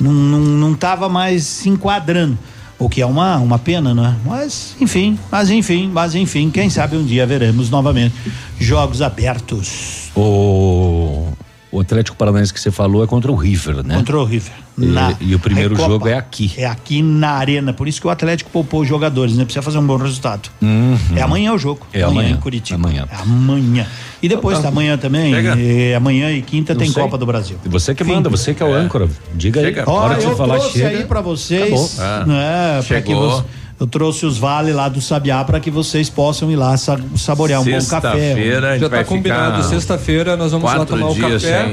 não, 0.00 0.12
não, 0.12 0.38
não 0.40 0.74
tava 0.74 1.08
mais 1.08 1.44
se 1.44 1.68
enquadrando. 1.68 2.38
O 2.76 2.88
que 2.88 3.00
é 3.00 3.06
uma, 3.06 3.36
uma 3.38 3.56
pena, 3.58 3.94
né? 3.94 4.16
Mas, 4.26 4.74
enfim, 4.80 5.16
mas 5.30 5.48
enfim, 5.48 5.88
mas 5.94 6.14
enfim, 6.16 6.50
quem 6.50 6.68
sabe 6.68 6.96
um 6.96 7.04
dia 7.04 7.24
veremos 7.24 7.70
novamente 7.70 8.14
jogos 8.58 9.00
abertos 9.00 10.10
O, 10.14 11.28
o 11.76 11.80
Atlético 11.80 12.16
Paranaense 12.16 12.52
que 12.54 12.60
você 12.60 12.70
falou 12.70 13.02
é 13.02 13.06
contra 13.06 13.30
o 13.30 13.34
River, 13.34 13.84
né? 13.84 13.96
contra 13.96 14.18
o 14.18 14.24
River. 14.24 14.52
E, 14.76 14.86
na 14.86 15.14
e 15.20 15.34
o 15.34 15.38
primeiro 15.38 15.74
Recopa. 15.74 15.92
jogo 15.92 16.08
é 16.08 16.14
aqui. 16.16 16.52
É 16.56 16.66
aqui 16.66 17.00
na 17.02 17.30
arena, 17.30 17.72
por 17.72 17.86
isso 17.86 18.00
que 18.00 18.06
o 18.06 18.10
Atlético 18.10 18.50
poupou 18.50 18.80
os 18.82 18.88
jogadores, 18.88 19.36
né? 19.36 19.44
Precisa 19.44 19.62
fazer 19.62 19.78
um 19.78 19.86
bom 19.86 19.96
resultado. 19.96 20.48
Uhum. 20.60 20.96
É 21.14 21.22
amanhã 21.22 21.52
o 21.52 21.58
jogo. 21.58 21.86
É 21.92 22.02
amanhã, 22.02 22.30
em 22.30 22.36
Curitiba. 22.36 22.78
amanhã. 22.88 23.06
É 23.10 23.16
amanhã. 23.22 23.86
E 24.22 24.28
depois, 24.28 24.58
tá, 24.58 24.68
amanhã 24.68 24.96
também, 24.96 25.32
Chega. 25.34 25.56
é, 25.60 25.94
amanhã 25.94 26.30
e 26.32 26.42
quinta 26.42 26.74
Não 26.74 26.80
tem 26.80 26.90
sei. 26.90 27.02
Copa 27.02 27.16
do 27.18 27.26
Brasil. 27.26 27.56
Você 27.66 27.94
que 27.94 28.02
manda, 28.02 28.28
você 28.28 28.52
que 28.54 28.62
é 28.62 28.66
o 28.66 28.72
âncora. 28.74 29.08
Diga 29.34 29.60
aí. 29.60 29.66
Chega. 29.66 29.84
A 29.86 29.90
hora 29.92 30.14
Ó, 30.14 30.16
que 30.16 30.24
eu 30.24 30.30
você 30.30 30.36
falar 30.36 30.58
trouxe 30.58 30.78
chega. 30.78 30.88
aí 30.98 31.04
pra 31.04 31.20
vocês, 31.20 31.98
Acabou. 32.00 32.26
né? 32.34 32.82
Pra 32.86 33.00
que 33.02 33.08
Chegou. 33.12 33.44
Eu 33.84 33.86
trouxe 33.86 34.24
os 34.24 34.38
vale 34.38 34.72
lá 34.72 34.88
do 34.88 34.98
Sabiá 34.98 35.44
para 35.44 35.60
que 35.60 35.70
vocês 35.70 36.08
possam 36.08 36.50
ir 36.50 36.56
lá 36.56 36.74
sa- 36.78 36.98
saborear 37.16 37.60
um 37.60 37.64
bom 37.64 37.70
café. 37.70 37.80
Sexta-feira 38.12 38.78
Já 38.78 38.88
vai 38.88 38.98
tá 39.00 39.04
combinado. 39.04 39.62
Sexta-feira 39.62 40.36
nós 40.38 40.52
vamos 40.52 40.72
lá 40.72 40.86
tomar 40.86 41.08
o 41.10 41.14
café. 41.14 41.66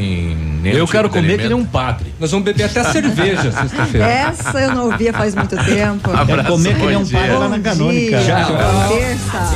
Eu 0.66 0.72
tipo 0.74 0.92
quero 0.92 1.08
de 1.08 1.14
comer 1.16 1.40
que 1.40 1.48
nem 1.48 1.54
um 1.56 1.64
padre. 1.66 2.14
Nós 2.20 2.30
vamos 2.30 2.44
beber 2.44 2.66
até 2.66 2.84
cerveja 2.84 3.50
sexta-feira. 3.50 4.06
Essa 4.06 4.60
eu 4.60 4.76
não 4.76 4.92
ouvia 4.92 5.14
faz 5.14 5.34
muito 5.34 5.56
tempo. 5.56 6.10
Quero 6.26 6.44
comer 6.44 6.76
que 6.76 6.86
nem 6.86 6.98
um 6.98 7.08
pai 7.08 7.32
lá 7.34 7.48
na 7.48 7.60
canônica. 7.60 8.18
dia. 8.18 8.22
Já. 8.22 8.46
Terça. 8.90 9.56